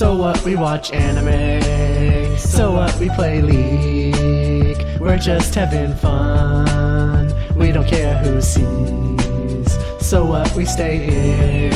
So 0.00 0.16
what? 0.16 0.42
We 0.46 0.56
watch 0.56 0.92
anime. 0.94 2.38
So 2.38 2.72
what? 2.72 2.98
We 2.98 3.10
play 3.10 3.42
League. 3.42 4.98
We're 4.98 5.18
just 5.18 5.54
having 5.54 5.94
fun. 5.94 7.30
We 7.54 7.70
don't 7.70 7.86
care 7.86 8.16
who 8.16 8.40
sees. 8.40 9.78
So 10.00 10.24
what? 10.24 10.56
We 10.56 10.64
stay 10.64 11.66
in. 11.66 11.72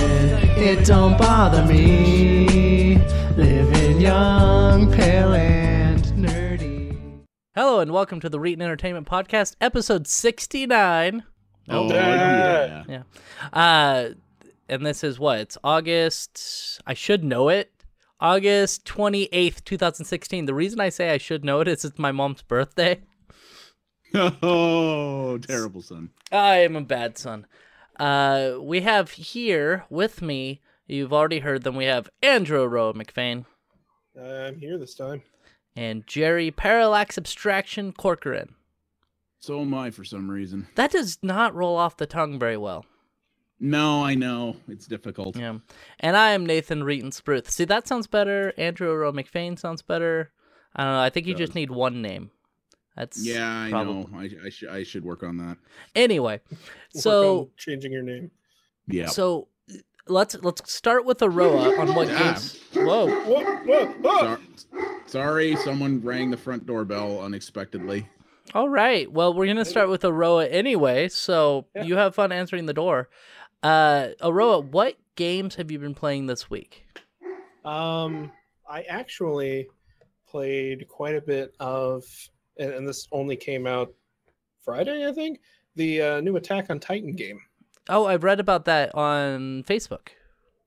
It 0.57 0.87
don't 0.87 1.19
bother 1.19 1.67
me. 1.67 2.97
Living 3.37 4.01
young, 4.01 4.91
pale, 4.91 5.35
and 5.35 6.03
nerdy. 6.17 6.97
Hello 7.55 7.81
and 7.81 7.93
welcome 7.93 8.21
to 8.21 8.31
the 8.31 8.39
Reetin 8.39 8.63
Entertainment 8.63 9.07
Podcast, 9.07 9.55
episode 9.61 10.07
69. 10.07 11.25
Oh, 11.69 11.89
yeah. 11.91 12.85
yeah. 12.89 13.03
Yeah. 13.03 13.03
Uh, 13.53 14.15
and 14.67 14.87
this 14.87 15.05
is 15.05 15.19
what? 15.19 15.41
It's 15.41 15.59
August. 15.63 16.81
I 16.87 16.95
should 16.95 17.23
know 17.23 17.51
it. 17.51 17.71
August 18.21 18.85
28th, 18.87 19.65
2016. 19.65 20.47
The 20.47 20.55
reason 20.55 20.81
I 20.81 20.89
say 20.89 21.11
I 21.11 21.19
should 21.19 21.45
know 21.45 21.61
it 21.61 21.69
is 21.69 21.85
it's 21.85 21.99
my 21.99 22.13
mom's 22.13 22.43
birthday. 22.43 23.01
Oh, 24.15 25.39
terrible 25.39 25.83
son. 25.83 26.11
I 26.31 26.59
am 26.59 26.77
a 26.77 26.81
bad 26.83 27.19
son. 27.19 27.47
Uh, 27.99 28.53
we 28.61 28.83
have 28.83 29.11
here 29.11 29.87
with 29.91 30.23
me, 30.23 30.61
you've 30.87 31.13
already 31.13 31.41
heard 31.41 31.65
them, 31.65 31.75
we 31.75 31.87
have 31.87 32.09
Andrew 32.23 32.63
Aroa 32.63 32.95
McFain 32.95 33.45
I'm 34.17 34.57
here 34.61 34.79
this 34.79 34.95
time. 34.95 35.23
and 35.75 36.07
Jerry 36.07 36.53
Parallax 36.53 37.19
Abstraction 37.19 37.91
Corcoran. 37.93 38.55
So 39.41 39.61
am 39.61 39.75
I 39.75 39.91
for 39.91 40.05
some 40.05 40.31
reason. 40.31 40.69
That 40.77 40.93
does 40.93 41.19
not 41.21 41.53
roll 41.53 41.77
off 41.77 41.97
the 41.97 42.07
tongue 42.07 42.39
very 42.39 42.57
well. 42.57 42.85
No, 43.61 44.05
I 44.05 44.15
know. 44.15 44.57
It's 44.69 44.87
difficult. 44.87 45.37
Yeah. 45.37 45.59
And 46.01 46.17
I 46.17 46.31
am 46.33 46.45
Nathan 46.45 46.83
Reetin 46.83 47.13
Spruth. 47.19 47.49
See, 47.51 47.65
that 47.65 47.87
sounds 47.89 48.07
better. 48.07 48.53
Andrew 48.59 48.91
Aroa 48.91 49.13
McFain 49.13 49.59
sounds 49.59 49.81
better. 49.83 50.33
I 50.77 50.85
don't 50.85 50.93
know. 50.93 51.01
I 51.01 51.11
think 51.11 51.27
you 51.27 51.35
just 51.35 51.55
need 51.55 51.71
one 51.71 52.03
name. 52.03 52.31
That's 52.97 53.25
Yeah, 53.25 53.65
I 53.67 53.71
probably- 53.71 53.95
know. 53.95 54.09
I, 54.15 54.47
I, 54.47 54.49
should 54.51 54.69
I 54.69 54.83
should 54.83 55.05
work 55.05 55.23
on 55.23 55.37
that. 55.39 55.57
Anyway, 55.97 56.41
Work 56.51 56.61
so 57.03 57.39
on 57.41 57.49
changing 57.57 57.93
your 57.93 58.03
name. 58.03 58.31
Yeah. 58.87 59.07
so 59.07 59.49
let's 60.07 60.37
let's 60.43 60.71
start 60.73 61.05
with 61.07 61.23
Aroa 61.23 61.77
on 61.81 61.95
what 61.95 62.09
Yeah. 62.09 62.23
games. 62.33 62.61
Whoa. 62.75 63.07
Whoa, 63.09 63.45
whoa, 63.65 63.87
whoa! 63.87 64.19
Sor- 64.21 64.41
sorry, 65.07 65.57
someone 65.57 66.01
rang 66.03 66.31
the 66.31 66.37
front 66.37 66.67
doorbell 66.67 67.21
unexpectedly. 67.21 68.09
All 68.55 68.69
right. 68.69 69.11
Well, 69.11 69.33
we're 69.35 69.47
gonna 69.47 69.65
start 69.65 69.89
with 69.89 70.05
Aroa 70.05 70.47
anyway. 70.47 71.09
So 71.09 71.67
Yeah. 71.75 71.85
you 71.85 71.97
have 71.97 72.15
fun 72.15 72.31
answering 72.31 72.67
the 72.67 72.75
door. 72.75 73.09
Uh, 73.65 74.09
Aroa, 74.21 74.61
what 74.61 74.97
games 75.17 75.55
have 75.55 75.71
you 75.71 75.79
been 75.79 75.95
playing 75.95 76.27
this 76.27 76.51
week? 76.51 76.85
Um, 77.65 78.31
I 78.69 78.83
actually 78.83 79.69
played 80.29 80.87
quite 80.89 81.15
a 81.17 81.21
bit 81.21 81.55
of, 81.61 82.05
and, 82.59 82.73
and 82.73 82.87
this 82.89 83.09
only 83.11 83.37
came 83.37 83.67
out 83.67 83.93
Friday, 84.63 85.09
I 85.09 85.13
think. 85.13 85.41
The 85.77 86.03
uh, 86.03 86.21
new 86.21 86.37
Attack 86.37 86.69
on 86.69 86.79
Titan 86.79 87.13
game. 87.17 87.41
Oh, 87.89 88.05
I've 88.07 88.23
read 88.23 88.39
about 88.39 88.67
that 88.67 88.95
on 88.95 89.65
Facebook. 89.67 90.09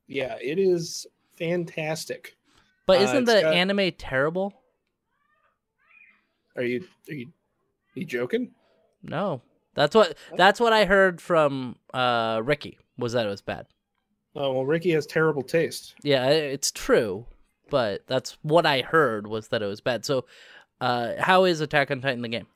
Yeah, 0.07 0.35
it 0.41 0.57
is 0.59 1.05
fantastic. 1.37 2.35
But 2.87 2.99
Uh, 2.99 3.03
isn't 3.03 3.23
it's 3.23 3.31
the 3.33 3.41
got- 3.41 3.53
anime 3.53 3.91
terrible? 3.97 4.53
Are 6.55 6.63
you 6.63 6.83
are 7.09 7.13
you, 7.13 7.27
are 7.27 7.99
you 7.99 8.05
joking? 8.05 8.55
No. 9.03 9.43
That's 9.77 9.93
what 9.93 10.17
that's 10.35 10.59
what 10.59 10.73
I 10.73 10.85
heard 10.85 11.21
from 11.21 11.75
uh 11.93 12.41
Ricky 12.43 12.79
was 12.97 13.13
that 13.13 13.27
it 13.27 13.29
was 13.29 13.43
bad. 13.43 13.67
Oh 14.35 14.53
well, 14.53 14.65
Ricky 14.65 14.91
has 14.91 15.05
terrible 15.05 15.43
taste. 15.43 15.93
Yeah, 16.01 16.27
it's 16.29 16.71
true, 16.71 17.27
but 17.69 18.01
that's 18.07 18.39
what 18.41 18.65
I 18.65 18.81
heard 18.81 19.27
was 19.27 19.49
that 19.49 19.61
it 19.61 19.67
was 19.67 19.79
bad. 19.79 20.03
So, 20.03 20.25
uh 20.81 21.13
how 21.19 21.45
is 21.45 21.61
Attack 21.61 21.91
on 21.91 22.01
Titan 22.01 22.23
the 22.23 22.27
game? 22.27 22.47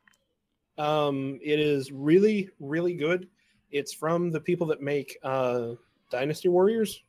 Um, 0.80 1.40
it 1.44 1.60
is 1.60 1.92
really 1.92 2.50
really 2.60 2.96
good. 2.96 3.28
It's 3.70 3.94
from 3.94 4.32
the 4.32 4.42
people 4.42 4.66
that 4.68 4.82
make 4.82 5.18
uh, 5.24 5.74
Dynasty 6.10 6.50
Warriors. 6.50 7.04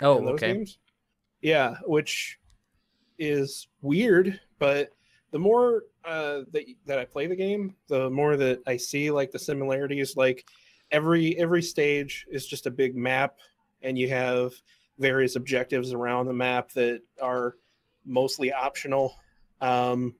Oh, 0.00 0.18
those 0.20 0.30
okay. 0.30 0.54
games. 0.54 0.78
Yeah, 1.42 1.76
which 1.84 2.38
is 3.18 3.68
weird, 3.82 4.40
but 4.58 4.90
the 5.30 5.38
more 5.38 5.84
uh, 6.04 6.40
that 6.52 6.64
that 6.86 6.98
I 6.98 7.04
play 7.04 7.26
the 7.26 7.36
game, 7.36 7.74
the 7.88 8.10
more 8.10 8.36
that 8.36 8.60
I 8.66 8.76
see 8.76 9.10
like 9.10 9.30
the 9.30 9.38
similarities. 9.38 10.16
Like 10.16 10.46
every 10.90 11.38
every 11.38 11.62
stage 11.62 12.26
is 12.30 12.46
just 12.46 12.66
a 12.66 12.70
big 12.70 12.96
map, 12.96 13.38
and 13.82 13.98
you 13.98 14.08
have 14.08 14.52
various 14.98 15.36
objectives 15.36 15.92
around 15.92 16.26
the 16.26 16.32
map 16.32 16.72
that 16.72 17.02
are 17.20 17.56
mostly 18.04 18.52
optional. 18.52 19.14
Um, 19.60 20.14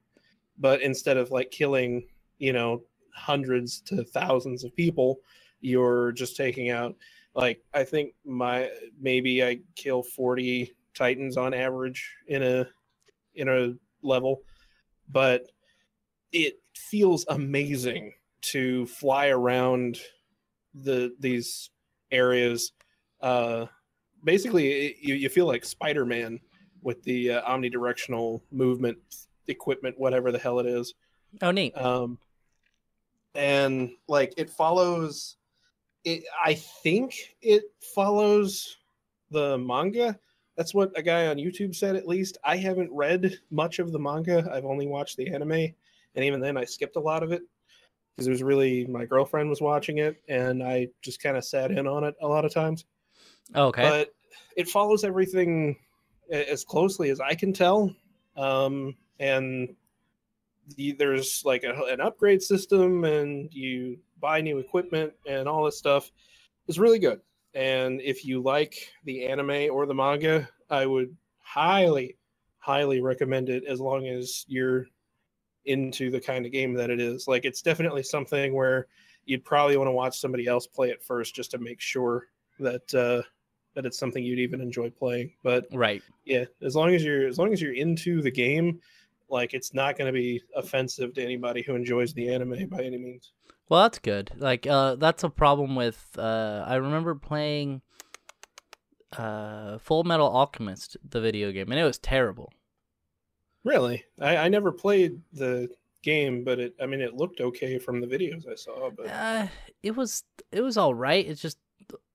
but 0.58 0.82
instead 0.82 1.16
of 1.16 1.30
like 1.30 1.50
killing, 1.50 2.06
you 2.38 2.52
know, 2.52 2.82
hundreds 3.14 3.80
to 3.82 4.04
thousands 4.04 4.64
of 4.64 4.74
people, 4.74 5.20
you're 5.60 6.12
just 6.12 6.36
taking 6.36 6.70
out 6.70 6.94
like 7.34 7.62
I 7.72 7.84
think 7.84 8.14
my 8.24 8.70
maybe 9.00 9.44
I 9.44 9.60
kill 9.76 10.02
40 10.02 10.74
titans 10.94 11.36
on 11.36 11.54
average 11.54 12.16
in 12.26 12.42
a 12.42 12.66
in 13.34 13.48
a 13.48 13.74
level 14.02 14.42
but 15.10 15.46
it 16.32 16.60
feels 16.74 17.24
amazing 17.28 18.12
to 18.40 18.86
fly 18.86 19.28
around 19.28 19.98
the 20.74 21.14
these 21.18 21.70
areas. 22.10 22.72
Uh 23.20 23.66
basically 24.24 24.70
it, 24.70 24.96
you, 25.00 25.14
you 25.14 25.28
feel 25.28 25.46
like 25.46 25.64
Spider-Man 25.64 26.40
with 26.82 27.02
the 27.02 27.32
uh, 27.32 27.42
omnidirectional 27.42 28.40
movement 28.50 28.98
equipment 29.46 29.98
whatever 29.98 30.32
the 30.32 30.38
hell 30.38 30.58
it 30.58 30.66
is. 30.66 30.94
Oh, 31.42 31.50
neat. 31.50 31.76
um 31.76 32.18
and 33.34 33.90
like 34.08 34.32
it 34.36 34.48
follows 34.50 35.36
it 36.04 36.24
i 36.44 36.54
think 36.54 37.36
it 37.42 37.64
follows 37.94 38.78
the 39.30 39.58
manga. 39.58 40.18
That's 40.56 40.74
what 40.74 40.90
a 40.96 41.02
guy 41.02 41.26
on 41.26 41.36
youtube 41.36 41.74
said 41.76 41.94
at 41.96 42.08
least. 42.08 42.38
I 42.42 42.56
haven't 42.56 42.90
read 42.92 43.38
much 43.50 43.78
of 43.78 43.92
the 43.92 43.98
manga. 43.98 44.48
I've 44.52 44.64
only 44.64 44.86
watched 44.86 45.16
the 45.16 45.28
anime 45.32 45.74
and 46.14 46.24
even 46.24 46.40
then 46.40 46.56
i 46.56 46.64
skipped 46.64 46.96
a 46.96 47.00
lot 47.00 47.22
of 47.22 47.32
it 47.32 47.42
because 48.14 48.26
it 48.26 48.30
was 48.30 48.42
really 48.42 48.86
my 48.86 49.04
girlfriend 49.04 49.48
was 49.48 49.60
watching 49.60 49.98
it 49.98 50.22
and 50.28 50.62
i 50.62 50.86
just 51.02 51.22
kind 51.22 51.36
of 51.36 51.44
sat 51.44 51.70
in 51.70 51.86
on 51.86 52.04
it 52.04 52.14
a 52.20 52.26
lot 52.26 52.44
of 52.44 52.52
times 52.52 52.84
okay. 53.54 53.82
but 53.82 54.14
it 54.56 54.68
follows 54.68 55.04
everything 55.04 55.76
as 56.30 56.64
closely 56.64 57.10
as 57.10 57.20
I 57.20 57.34
can 57.34 57.52
tell. 57.52 57.94
Um, 58.36 58.96
and 59.18 59.74
the, 60.76 60.92
there's 60.92 61.42
like 61.44 61.64
a, 61.64 61.72
an 61.84 62.00
upgrade 62.00 62.42
system, 62.42 63.04
and 63.04 63.52
you 63.52 63.98
buy 64.20 64.40
new 64.40 64.58
equipment 64.58 65.12
and 65.26 65.48
all 65.48 65.64
this 65.64 65.78
stuff. 65.78 66.10
It's 66.66 66.78
really 66.78 66.98
good. 66.98 67.20
And 67.54 68.00
if 68.00 68.24
you 68.24 68.42
like 68.42 68.74
the 69.04 69.26
anime 69.26 69.70
or 69.72 69.86
the 69.86 69.94
manga, 69.94 70.48
I 70.68 70.86
would 70.86 71.16
highly, 71.38 72.16
highly 72.58 73.00
recommend 73.00 73.48
it 73.48 73.64
as 73.64 73.80
long 73.80 74.06
as 74.06 74.44
you're 74.48 74.86
into 75.68 76.10
the 76.10 76.20
kind 76.20 76.46
of 76.46 76.52
game 76.52 76.74
that 76.74 76.90
it 76.90 77.00
is. 77.00 77.28
Like, 77.28 77.44
it's 77.44 77.62
definitely 77.62 78.02
something 78.02 78.54
where 78.54 78.88
you'd 79.24 79.44
probably 79.44 79.76
want 79.76 79.88
to 79.88 79.92
watch 79.92 80.18
somebody 80.18 80.46
else 80.46 80.66
play 80.66 80.88
it 80.90 81.02
first 81.02 81.34
just 81.34 81.50
to 81.52 81.58
make 81.58 81.80
sure 81.80 82.28
that 82.58 82.94
uh, 82.94 83.22
that 83.74 83.86
it's 83.86 83.98
something 83.98 84.24
you'd 84.24 84.38
even 84.38 84.60
enjoy 84.60 84.90
playing. 84.90 85.32
But 85.44 85.66
right. 85.72 86.02
yeah, 86.24 86.46
as 86.62 86.74
long 86.74 86.94
as 86.94 87.04
you're 87.04 87.28
as 87.28 87.38
long 87.38 87.52
as 87.52 87.60
you're 87.62 87.74
into 87.74 88.22
the 88.22 88.30
game, 88.30 88.80
like 89.28 89.54
it's 89.54 89.74
not 89.74 89.96
going 89.96 90.12
to 90.12 90.18
be 90.18 90.42
offensive 90.56 91.14
to 91.14 91.22
anybody 91.22 91.62
who 91.62 91.74
enjoys 91.74 92.12
the 92.14 92.32
anime 92.32 92.68
by 92.68 92.82
any 92.82 92.98
means. 92.98 93.32
Well, 93.68 93.82
that's 93.82 93.98
good. 93.98 94.32
Like, 94.36 94.66
uh, 94.66 94.96
that's 94.96 95.24
a 95.24 95.28
problem 95.28 95.76
with. 95.76 96.08
Uh, 96.18 96.64
I 96.66 96.76
remember 96.76 97.14
playing 97.14 97.82
uh, 99.16 99.78
Full 99.78 100.04
Metal 100.04 100.28
Alchemist, 100.28 100.96
the 101.06 101.20
video 101.20 101.52
game, 101.52 101.70
and 101.70 101.78
it 101.78 101.84
was 101.84 101.98
terrible. 101.98 102.50
Really, 103.64 104.04
I, 104.20 104.36
I 104.36 104.48
never 104.48 104.72
played 104.72 105.20
the 105.32 105.68
game, 106.02 106.44
but 106.44 106.58
it 106.58 106.74
I 106.80 106.86
mean 106.86 107.00
it 107.00 107.14
looked 107.14 107.40
okay 107.40 107.78
from 107.78 108.00
the 108.00 108.06
videos 108.06 108.50
I 108.50 108.54
saw. 108.54 108.90
But 108.90 109.06
Uh, 109.08 109.46
it 109.82 109.96
was 109.96 110.24
it 110.52 110.62
was 110.62 110.76
all 110.76 110.94
right. 110.94 111.26
It's 111.26 111.42
just, 111.42 111.58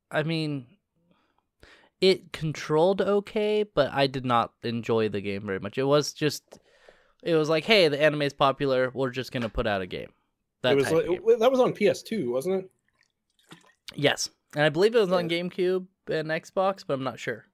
I 0.09 0.23
mean, 0.23 0.65
it 2.01 2.33
controlled 2.33 3.01
okay, 3.01 3.63
but 3.63 3.91
I 3.93 4.07
did 4.07 4.25
not 4.25 4.53
enjoy 4.63 5.09
the 5.09 5.21
game 5.21 5.45
very 5.45 5.59
much. 5.59 5.77
It 5.77 5.83
was 5.83 6.13
just, 6.13 6.59
it 7.21 7.35
was 7.35 7.49
like, 7.49 7.65
hey, 7.65 7.87
the 7.87 8.01
anime 8.01 8.23
is 8.23 8.33
popular. 8.33 8.91
We're 8.93 9.11
just 9.11 9.31
gonna 9.31 9.49
put 9.49 9.67
out 9.67 9.81
a 9.81 9.87
game. 9.87 10.09
That 10.61 10.73
it 10.73 10.75
was 10.75 10.91
like, 10.91 11.07
game. 11.07 11.39
that 11.39 11.51
was 11.51 11.59
on 11.59 11.73
PS2, 11.73 12.31
wasn't 12.31 12.63
it? 12.63 12.71
yes, 13.95 14.29
and 14.55 14.63
I 14.63 14.69
believe 14.69 14.95
it 14.95 14.99
was 14.99 15.11
on 15.11 15.29
GameCube 15.29 15.85
and 16.07 16.29
Xbox, 16.29 16.83
but 16.85 16.93
I'm 16.93 17.03
not 17.03 17.19
sure. 17.19 17.45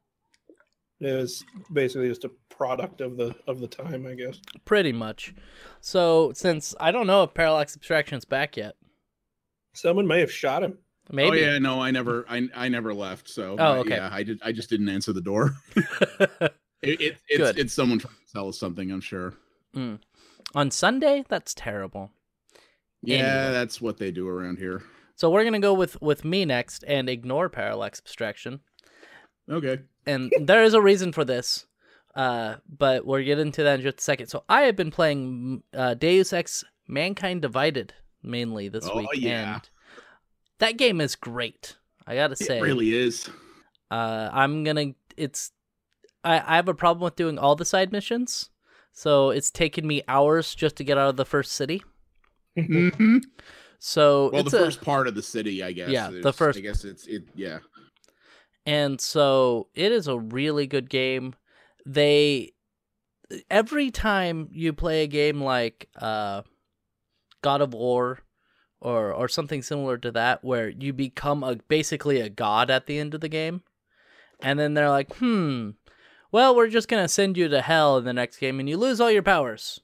It 1.01 1.13
was 1.13 1.45
basically 1.71 2.09
just 2.09 2.25
a 2.25 2.31
product 2.49 2.99
of 3.01 3.15
the 3.17 3.33
of 3.47 3.59
the 3.59 3.67
time, 3.67 4.05
I 4.05 4.15
guess. 4.15 4.39
Pretty 4.65 4.91
much. 4.91 5.33
So 5.81 6.31
since 6.35 6.75
I 6.79 6.91
don't 6.91 7.07
know 7.07 7.23
if 7.23 7.33
Parallax 7.33 7.75
Abstraction's 7.75 8.25
back 8.25 8.57
yet, 8.57 8.75
Someone 9.73 10.07
may 10.07 10.19
have 10.19 10.31
shot 10.31 10.63
him. 10.63 10.77
maybe. 11.11 11.29
Oh 11.29 11.33
yeah, 11.51 11.57
no, 11.59 11.79
I 11.81 11.91
never, 11.91 12.25
I, 12.27 12.49
I 12.55 12.67
never 12.69 12.93
left. 12.93 13.29
So 13.29 13.55
Oh, 13.57 13.75
okay. 13.79 13.95
yeah, 13.95 14.09
I 14.11 14.23
did, 14.23 14.39
I 14.43 14.51
just 14.51 14.69
didn't 14.69 14.89
answer 14.89 15.13
the 15.13 15.21
door. 15.21 15.55
It, 16.81 17.01
it, 17.01 17.17
it's 17.27 17.37
Good. 17.37 17.59
it's 17.59 17.73
someone 17.73 17.99
trying 17.99 18.13
to 18.13 18.29
sell 18.29 18.47
us 18.47 18.57
something. 18.57 18.89
I'm 18.89 19.01
sure. 19.01 19.33
Mm. 19.75 19.99
On 20.55 20.71
Sunday, 20.71 21.25
that's 21.27 21.53
terrible. 21.53 22.09
Yeah, 23.01 23.17
Anyway. 23.17 23.51
that's 23.51 23.81
what 23.81 23.97
they 23.97 24.11
do 24.11 24.29
around 24.29 24.59
here. 24.59 24.81
So 25.15 25.29
we're 25.29 25.43
gonna 25.43 25.59
go 25.59 25.73
with 25.73 26.01
with 26.01 26.23
me 26.23 26.45
next 26.45 26.85
and 26.87 27.09
ignore 27.09 27.49
parallax 27.49 27.99
abstraction. 27.99 28.61
Okay. 29.49 29.79
and 30.05 30.31
there 30.39 30.63
is 30.63 30.73
a 30.73 30.81
reason 30.81 31.11
for 31.11 31.25
this. 31.25 31.65
Uh, 32.15 32.55
but 32.67 33.05
we'll 33.05 33.23
get 33.23 33.39
into 33.39 33.63
that 33.63 33.75
in 33.79 33.81
just 33.83 33.99
a 33.99 34.01
second. 34.03 34.27
So 34.27 34.43
I 34.49 34.61
have 34.63 34.75
been 34.75 34.91
playing 34.91 35.63
uh, 35.73 35.93
Deus 35.93 36.33
Ex: 36.33 36.63
Mankind 36.87 37.41
Divided 37.41 37.93
mainly 38.23 38.67
this 38.67 38.87
Oh, 38.91 38.97
week, 38.97 39.09
yeah. 39.13 39.53
and 39.55 39.69
that 40.57 40.77
game 40.77 40.99
is 40.99 41.15
great. 41.15 41.77
I 42.07 42.15
gotta 42.15 42.35
say, 42.35 42.57
It 42.57 42.63
really 42.63 42.93
is. 42.95 43.29
uh, 43.91 44.29
I'm 44.33 44.63
gonna. 44.63 44.93
It's. 45.17 45.51
I 46.23 46.39
I 46.39 46.55
have 46.55 46.67
a 46.67 46.73
problem 46.73 47.03
with 47.03 47.15
doing 47.15 47.37
all 47.37 47.55
the 47.55 47.63
side 47.63 47.91
missions, 47.91 48.49
so 48.91 49.29
it's 49.29 49.51
taken 49.51 49.85
me 49.87 50.01
hours 50.07 50.55
just 50.55 50.75
to 50.77 50.83
get 50.83 50.97
out 50.97 51.09
of 51.09 51.15
the 51.15 51.25
first 51.25 51.51
city. 51.53 51.83
hmm 52.57 53.19
So 53.77 54.29
Well, 54.33 54.41
it's 54.41 54.51
the 54.51 54.57
a- 54.57 54.65
first 54.65 54.81
part 54.81 55.07
of 55.07 55.15
the 55.15 55.21
city, 55.23 55.63
I 55.63 55.71
guess. 55.71 55.89
Yeah, 55.89 56.09
the 56.09 56.33
first- 56.33 56.57
I 56.57 56.61
guess 56.61 56.83
it's 56.83 57.05
it. 57.07 57.23
Yeah. 57.35 57.59
And 58.65 58.99
so 59.01 59.67
it 59.73 59.91
is 59.91 60.07
a 60.07 60.19
really 60.19 60.67
good 60.67 60.89
game. 60.89 61.35
They 61.85 62.53
every 63.49 63.91
time 63.91 64.49
you 64.51 64.73
play 64.73 65.03
a 65.03 65.07
game 65.07 65.41
like 65.41 65.87
uh 65.95 66.41
God 67.41 67.61
of 67.61 67.73
War 67.73 68.19
or 68.79 69.13
or 69.13 69.27
something 69.27 69.61
similar 69.61 69.97
to 69.97 70.11
that 70.11 70.43
where 70.43 70.69
you 70.69 70.93
become 70.93 71.43
a 71.43 71.55
basically 71.67 72.19
a 72.19 72.29
god 72.29 72.69
at 72.69 72.85
the 72.85 72.97
end 72.97 73.13
of 73.13 73.21
the 73.21 73.29
game 73.29 73.61
and 74.41 74.57
then 74.57 74.73
they're 74.73 74.89
like, 74.89 75.13
"Hmm, 75.17 75.71
well, 76.31 76.55
we're 76.55 76.69
just 76.69 76.87
going 76.87 77.03
to 77.03 77.09
send 77.09 77.37
you 77.37 77.47
to 77.49 77.61
hell 77.61 77.97
in 77.97 78.05
the 78.05 78.13
next 78.13 78.37
game 78.37 78.59
and 78.59 78.69
you 78.69 78.77
lose 78.77 79.01
all 79.01 79.11
your 79.11 79.23
powers." 79.23 79.81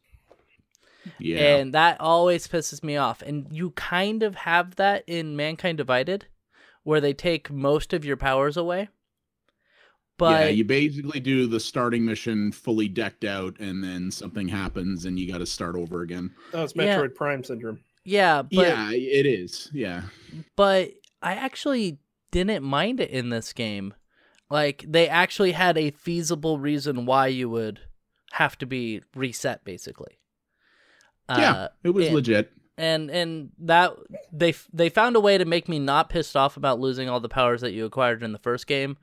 Yeah. 1.19 1.57
And 1.57 1.73
that 1.73 1.99
always 1.99 2.47
pisses 2.47 2.83
me 2.83 2.97
off. 2.97 3.21
And 3.21 3.47
you 3.51 3.71
kind 3.71 4.23
of 4.23 4.35
have 4.35 4.75
that 4.77 5.03
in 5.07 5.35
Mankind 5.35 5.77
Divided 5.77 6.25
where 6.85 7.01
they 7.01 7.13
take 7.13 7.51
most 7.51 7.91
of 7.91 8.05
your 8.05 8.15
powers 8.15 8.55
away. 8.55 8.87
But 10.17 10.39
yeah, 10.45 10.47
you 10.47 10.63
basically 10.63 11.19
do 11.19 11.45
the 11.45 11.59
starting 11.59 12.05
mission 12.05 12.53
fully 12.53 12.87
decked 12.87 13.25
out, 13.25 13.59
and 13.59 13.83
then 13.83 14.09
something 14.11 14.47
happens, 14.47 15.03
and 15.03 15.19
you 15.19 15.29
got 15.29 15.39
to 15.39 15.45
start 15.45 15.75
over 15.75 16.03
again. 16.03 16.31
Oh, 16.53 16.63
it's 16.63 16.73
Yeah. 16.73 16.97
Metroid 16.99 17.15
Prime 17.15 17.43
syndrome. 17.43 17.79
Yeah, 18.05 18.43
but 18.43 18.51
yeah, 18.67 18.91
it 18.93 19.25
is. 19.25 19.69
Yeah. 19.73 20.03
but 20.55 20.91
I 21.21 21.33
actually 21.33 21.97
didn't 22.31 22.63
mind 22.63 22.99
it 23.01 23.09
in 23.09 23.29
this 23.29 23.51
game. 23.51 23.93
Like 24.49 24.85
they 24.87 25.09
actually 25.09 25.51
had 25.53 25.77
a 25.77 25.89
feasible 25.91 26.59
reason 26.59 27.05
why 27.07 27.27
you 27.27 27.49
would 27.49 27.79
have 28.33 28.57
to 28.59 28.65
be 28.67 29.01
reset 29.15 29.65
basically. 29.65 30.19
Yeah, 31.27 31.51
Uh, 31.51 31.67
It 31.83 31.89
was 31.89 32.05
yeah. 32.05 32.13
legit. 32.13 32.51
And 32.77 33.09
and 33.09 33.51
that 33.59 33.93
they 34.31 34.53
they 34.73 34.89
found 34.89 35.15
a 35.15 35.19
way 35.19 35.37
to 35.37 35.45
make 35.45 35.69
me 35.69 35.79
not 35.79 36.09
pissed 36.09 36.35
off 36.35 36.57
about 36.57 36.79
losing 36.79 37.09
all 37.09 37.19
the 37.19 37.29
powers 37.29 37.61
that 37.61 37.71
you 37.71 37.85
acquired 37.85 38.23
in 38.23 38.31
the 38.31 38.39
first 38.39 38.67
game, 38.67 38.97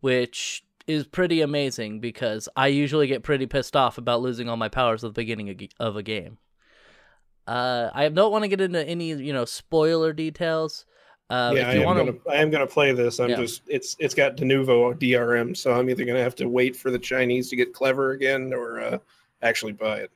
which 0.00 0.64
is 0.86 1.06
pretty 1.06 1.40
amazing 1.40 2.00
because 2.00 2.48
I 2.56 2.66
usually 2.66 3.06
get 3.06 3.22
pretty 3.22 3.46
pissed 3.46 3.74
off 3.74 3.96
about 3.96 4.20
losing 4.20 4.48
all 4.48 4.56
my 4.56 4.68
powers 4.68 5.02
at 5.02 5.08
the 5.08 5.20
beginning 5.20 5.68
of, 5.80 5.96
a 5.96 6.02
game. 6.02 6.36
Uh, 7.46 7.88
I 7.94 8.08
don't 8.10 8.30
want 8.30 8.44
to 8.44 8.48
get 8.48 8.60
into 8.60 8.86
any 8.86 9.08
you 9.08 9.32
know 9.32 9.44
spoiler 9.44 10.12
details. 10.12 10.84
Uh, 11.30 11.52
yeah, 11.54 11.62
if 11.62 11.66
I 11.68 11.72
am 11.76 11.84
want 11.84 11.98
gonna 11.98 12.18
I 12.30 12.42
am 12.42 12.50
gonna 12.50 12.66
play 12.66 12.92
this. 12.92 13.18
I'm 13.18 13.30
Yeah. 13.30 13.36
just 13.36 13.62
it's 13.66 13.96
it's 13.98 14.14
got 14.14 14.36
Denuvo 14.36 14.94
DRM, 14.98 15.56
so 15.56 15.72
I'm 15.72 15.88
either 15.88 16.04
gonna 16.04 16.22
have 16.22 16.34
to 16.36 16.48
wait 16.48 16.76
for 16.76 16.90
the 16.90 16.98
Chinese 16.98 17.48
to 17.48 17.56
get 17.56 17.72
clever 17.72 18.10
again 18.10 18.52
or 18.52 18.80
uh, 18.80 18.98
actually 19.40 19.72
buy 19.72 20.00
it. 20.00 20.10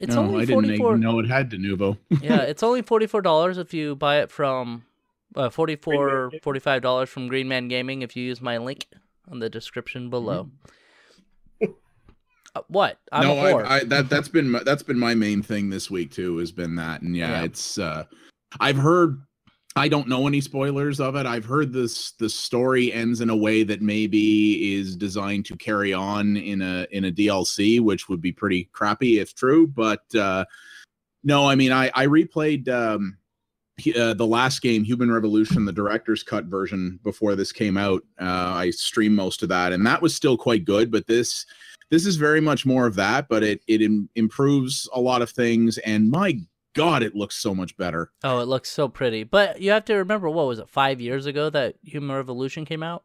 It's 0.00 0.14
no, 0.14 0.22
only 0.22 0.42
I 0.42 0.44
didn't 0.44 0.54
forty 0.54 0.74
even 0.74 1.00
know 1.00 1.18
it 1.18 1.26
had 1.26 1.50
Denuvo. 1.50 1.98
yeah, 2.22 2.40
it's 2.42 2.62
only 2.62 2.82
forty 2.82 3.06
four 3.06 3.22
dollars 3.22 3.58
if 3.58 3.72
you 3.74 3.96
buy 3.96 4.18
it 4.18 4.30
from 4.30 4.84
uh, 5.34 5.50
44 5.50 6.28
Gaming. 6.28 6.40
45 6.42 6.82
dollars 6.82 7.08
from 7.08 7.28
Green 7.28 7.48
Man 7.48 7.68
Gaming 7.68 8.02
if 8.02 8.16
you 8.16 8.24
use 8.24 8.40
my 8.40 8.58
link 8.58 8.86
on 9.30 9.38
the 9.38 9.50
description 9.50 10.08
below. 10.10 10.50
Uh, 12.54 12.62
what? 12.68 12.98
I'm 13.12 13.22
no, 13.22 13.32
a 13.32 13.52
whore. 13.52 13.66
I, 13.66 13.76
I 13.80 13.84
that 13.84 14.08
that's 14.08 14.28
been 14.28 14.50
my, 14.50 14.62
that's 14.62 14.82
been 14.82 14.98
my 14.98 15.14
main 15.14 15.42
thing 15.42 15.68
this 15.68 15.90
week 15.90 16.10
too. 16.10 16.38
Has 16.38 16.52
been 16.52 16.74
that, 16.76 17.02
and 17.02 17.14
yeah, 17.14 17.40
Yeah. 17.40 17.44
it's. 17.44 17.78
uh 17.78 18.04
I've 18.60 18.78
heard. 18.78 19.20
I 19.76 19.88
don't 19.88 20.08
know 20.08 20.26
any 20.26 20.40
spoilers 20.40 21.00
of 21.00 21.16
it. 21.16 21.26
I've 21.26 21.44
heard 21.44 21.70
this 21.70 22.12
the 22.12 22.30
story 22.30 22.92
ends 22.94 23.20
in 23.20 23.28
a 23.28 23.36
way 23.36 23.62
that 23.62 23.82
maybe 23.82 24.74
is 24.74 24.96
designed 24.96 25.44
to 25.46 25.56
carry 25.56 25.92
on 25.92 26.38
in 26.38 26.62
a 26.62 26.86
in 26.92 27.04
a 27.04 27.12
DLC, 27.12 27.80
which 27.80 28.08
would 28.08 28.22
be 28.22 28.32
pretty 28.32 28.70
crappy 28.72 29.18
if 29.18 29.34
true. 29.34 29.66
But 29.66 30.02
uh 30.14 30.46
no, 31.22 31.46
I 31.46 31.56
mean, 31.56 31.72
I 31.72 31.90
I 31.94 32.06
replayed 32.06 32.68
um 32.70 33.18
uh, 33.94 34.14
the 34.14 34.26
last 34.26 34.62
game, 34.62 34.84
Human 34.84 35.12
Revolution, 35.12 35.66
the 35.66 35.72
director's 35.72 36.22
cut 36.22 36.46
version 36.46 36.98
before 37.04 37.36
this 37.36 37.52
came 37.52 37.76
out. 37.76 38.02
Uh, 38.18 38.24
I 38.54 38.70
streamed 38.70 39.14
most 39.14 39.42
of 39.42 39.50
that, 39.50 39.74
and 39.74 39.86
that 39.86 40.00
was 40.00 40.14
still 40.14 40.38
quite 40.38 40.64
good. 40.64 40.90
But 40.90 41.06
this 41.06 41.44
this 41.90 42.06
is 42.06 42.16
very 42.16 42.40
much 42.40 42.64
more 42.64 42.86
of 42.86 42.94
that, 42.94 43.28
but 43.28 43.42
it 43.42 43.60
it 43.66 43.82
Im- 43.82 44.08
improves 44.14 44.88
a 44.94 45.00
lot 45.00 45.20
of 45.20 45.28
things. 45.28 45.76
And 45.78 46.10
my 46.10 46.40
God, 46.76 47.02
it 47.02 47.16
looks 47.16 47.36
so 47.36 47.54
much 47.54 47.76
better. 47.76 48.12
oh, 48.22 48.38
it 48.38 48.46
looks 48.46 48.70
so 48.70 48.88
pretty. 48.88 49.24
But 49.24 49.60
you 49.60 49.70
have 49.72 49.84
to 49.86 49.94
remember, 49.94 50.30
what 50.30 50.46
was 50.46 50.58
it? 50.60 50.68
Five 50.68 51.00
years 51.00 51.26
ago 51.26 51.50
that 51.50 51.74
Human 51.82 52.14
Revolution 52.14 52.64
came 52.64 52.82
out. 52.84 53.02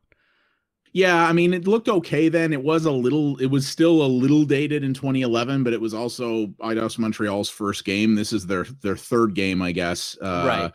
Yeah, 0.93 1.25
I 1.25 1.31
mean, 1.31 1.53
it 1.53 1.67
looked 1.67 1.87
okay 1.87 2.27
then. 2.27 2.51
It 2.51 2.61
was 2.63 2.83
a 2.85 2.91
little, 2.91 3.37
it 3.37 3.45
was 3.45 3.65
still 3.65 4.03
a 4.03 4.05
little 4.07 4.43
dated 4.43 4.83
in 4.83 4.93
2011, 4.93 5.63
but 5.63 5.71
it 5.71 5.79
was 5.79 5.93
also 5.93 6.47
Eidos 6.61 6.99
Montreal's 6.99 7.49
first 7.49 7.85
game. 7.85 8.13
This 8.15 8.33
is 8.33 8.45
their 8.45 8.65
their 8.81 8.97
third 8.97 9.33
game, 9.33 9.61
I 9.61 9.71
guess. 9.71 10.17
Uh, 10.21 10.43
Right. 10.45 10.71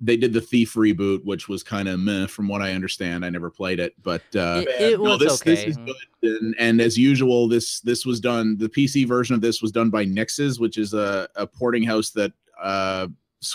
They 0.00 0.16
did 0.16 0.32
the 0.32 0.40
Thief 0.40 0.74
reboot, 0.74 1.24
which 1.24 1.48
was 1.48 1.64
kind 1.64 1.88
of 1.88 1.98
meh, 1.98 2.28
from 2.28 2.46
what 2.46 2.62
I 2.62 2.72
understand. 2.72 3.24
I 3.24 3.30
never 3.30 3.50
played 3.50 3.80
it, 3.80 3.94
but 4.02 4.22
uh, 4.36 4.62
it, 4.64 4.92
it 4.92 5.00
no, 5.00 5.10
was 5.10 5.18
this 5.18 5.42
okay. 5.42 5.54
this 5.54 5.64
is 5.64 5.76
good. 5.76 5.96
And, 6.22 6.54
and 6.58 6.80
as 6.80 6.96
usual, 6.96 7.48
this 7.48 7.80
this 7.80 8.06
was 8.06 8.20
done. 8.20 8.56
The 8.58 8.68
PC 8.68 9.08
version 9.08 9.34
of 9.34 9.40
this 9.40 9.60
was 9.60 9.72
done 9.72 9.90
by 9.90 10.04
Nixxes, 10.06 10.60
which 10.60 10.78
is 10.78 10.94
a, 10.94 11.28
a 11.34 11.46
porting 11.46 11.82
house 11.82 12.10
that 12.10 12.32
uh 12.62 13.08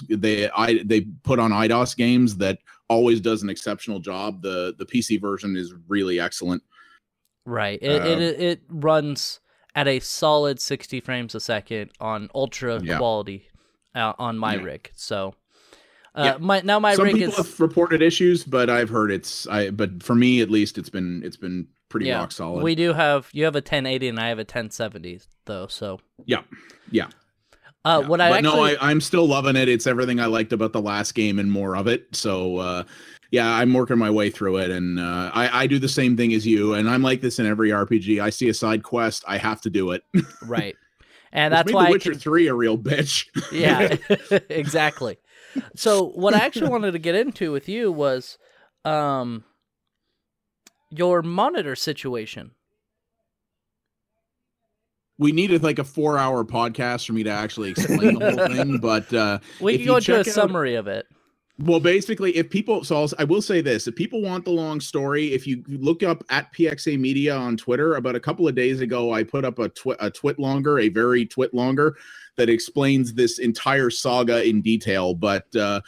they 0.09 0.49
I 0.49 0.81
they 0.83 1.01
put 1.23 1.39
on 1.39 1.51
Eidos 1.51 1.95
games 1.95 2.35
that 2.37 2.59
always 2.89 3.21
does 3.21 3.41
an 3.43 3.49
exceptional 3.49 3.99
job. 3.99 4.41
The 4.41 4.75
the 4.77 4.85
PC 4.85 5.21
version 5.21 5.55
is 5.55 5.73
really 5.87 6.19
excellent. 6.19 6.61
Right. 7.45 7.79
It, 7.81 8.01
Uh, 8.01 8.05
it 8.05 8.41
it 8.41 8.61
runs 8.69 9.39
at 9.75 9.87
a 9.87 9.99
solid 9.99 10.59
60 10.59 10.99
frames 10.99 11.35
a 11.35 11.39
second 11.39 11.91
on 11.99 12.29
ultra 12.35 12.81
Yeah. 12.83 12.97
quality 12.97 13.47
uh, 13.95 14.13
on 14.19 14.37
my 14.37 14.55
Yeah. 14.55 14.61
rig. 14.63 14.91
So 14.95 15.35
uh, 16.15 16.23
Yeah. 16.23 16.37
my 16.39 16.61
now 16.61 16.79
my 16.79 16.95
Some 16.95 17.05
rig 17.05 17.15
people 17.15 17.29
is 17.31 17.37
have 17.37 17.59
reported 17.59 18.01
issues, 18.01 18.43
but 18.43 18.69
I've 18.69 18.89
heard 18.89 19.11
it's 19.11 19.47
I 19.47 19.69
but 19.71 20.01
for 20.03 20.15
me 20.15 20.41
at 20.41 20.49
least 20.49 20.77
it's 20.77 20.89
been 20.89 21.21
it's 21.23 21.37
been 21.37 21.67
pretty 21.89 22.07
yeah. 22.07 22.19
rock 22.19 22.31
solid. 22.31 22.63
We 22.63 22.75
do 22.75 22.93
have 22.93 23.29
you 23.33 23.43
have 23.45 23.55
a 23.55 23.59
1080 23.59 24.07
and 24.09 24.19
I 24.19 24.29
have 24.29 24.39
a 24.39 24.41
1070 24.41 25.21
though. 25.45 25.67
So 25.67 25.99
Yeah. 26.25 26.41
Yeah. 26.91 27.05
uh, 27.85 27.99
Yeah. 28.01 28.07
what 28.07 28.21
I 28.21 28.29
actually 28.29 28.41
no, 28.43 28.63
I, 28.63 28.75
I'm 28.81 29.01
still 29.01 29.27
loving 29.27 29.55
it. 29.55 29.67
It's 29.69 29.87
everything 29.87 30.19
I 30.19 30.25
liked 30.25 30.53
about 30.53 30.73
the 30.73 30.81
last 30.81 31.13
game 31.15 31.37
and 31.39 31.51
more 31.51 31.75
of 31.77 31.87
it. 31.87 32.07
So 32.15 32.57
uh, 32.57 32.83
yeah, 33.31 33.49
I'm 33.51 33.73
working 33.73 33.97
my 33.97 34.11
way 34.11 34.29
through 34.29 34.57
it, 34.57 34.69
and 34.69 34.99
uh, 34.99 35.31
I, 35.33 35.63
I 35.63 35.67
do 35.67 35.79
the 35.79 35.89
same 35.89 36.15
thing 36.15 36.33
as 36.35 36.45
you. 36.45 36.75
And 36.75 36.87
I'm 36.87 37.01
like 37.01 37.19
this 37.21 37.39
in 37.39 37.47
every 37.47 37.69
RPG. 37.71 38.21
I 38.21 38.29
see 38.29 38.47
a 38.49 38.53
side 38.53 38.83
quest, 38.83 39.23
I 39.27 39.37
have 39.39 39.59
to 39.61 39.71
do 39.71 39.89
it. 39.89 40.03
right, 40.43 40.75
and 41.31 41.51
that's 41.51 41.73
why 41.73 41.85
The 41.85 41.91
Witcher 41.93 42.11
can- 42.11 42.19
Three 42.19 42.45
a 42.47 42.53
real 42.53 42.77
bitch. 42.77 43.25
yeah, 43.51 43.95
exactly. 44.55 45.17
So 45.75 46.05
what 46.09 46.33
I 46.33 46.39
actually 46.39 46.69
wanted 46.69 46.91
to 46.91 46.99
get 46.99 47.15
into 47.15 47.51
with 47.51 47.67
you 47.69 47.91
was 47.91 48.37
um 48.85 49.43
your 50.89 51.21
monitor 51.21 51.75
situation. 51.75 52.51
we 55.19 55.31
needed 55.31 55.63
like 55.63 55.79
a 55.79 55.83
four 55.83 56.17
hour 56.17 56.43
podcast 56.43 57.05
for 57.07 57.13
me 57.13 57.23
to 57.23 57.29
actually 57.29 57.69
explain 57.69 58.17
the 58.19 58.31
whole 58.31 58.47
thing. 58.47 58.77
But 58.81 59.13
uh, 59.13 59.39
We 59.61 59.77
can 59.77 59.85
go 59.85 59.97
into 59.97 60.15
a 60.15 60.19
out- 60.19 60.25
summary 60.25 60.75
of 60.75 60.87
it. 60.87 61.05
Well, 61.59 61.79
basically, 61.79 62.35
if 62.35 62.49
people, 62.49 62.83
so 62.83 62.95
I'll, 63.03 63.09
I 63.19 63.23
will 63.25 63.41
say 63.41 63.61
this: 63.61 63.87
if 63.87 63.95
people 63.95 64.23
want 64.23 64.43
the 64.43 64.51
long 64.51 64.81
story, 64.81 65.33
if 65.33 65.45
you 65.45 65.63
look 65.67 66.01
up 66.01 66.23
at 66.31 66.51
PXA 66.51 66.99
Media 66.99 67.35
on 67.35 67.57
Twitter, 67.57 67.93
about 67.93 68.15
a 68.15 68.19
couple 68.19 68.47
of 68.47 68.55
days 68.55 68.81
ago, 68.81 69.13
I 69.13 69.23
put 69.23 69.45
up 69.45 69.59
a 69.59 69.69
twi- 69.69 69.95
a 69.99 70.09
TwitLonger, 70.09 70.81
a 70.83 70.89
very 70.89 71.27
TwitLonger, 71.27 71.93
that 72.37 72.49
explains 72.49 73.13
this 73.13 73.39
entire 73.39 73.89
saga 73.89 74.47
in 74.47 74.61
detail. 74.61 75.13
But 75.13 75.53
uh, 75.55 75.81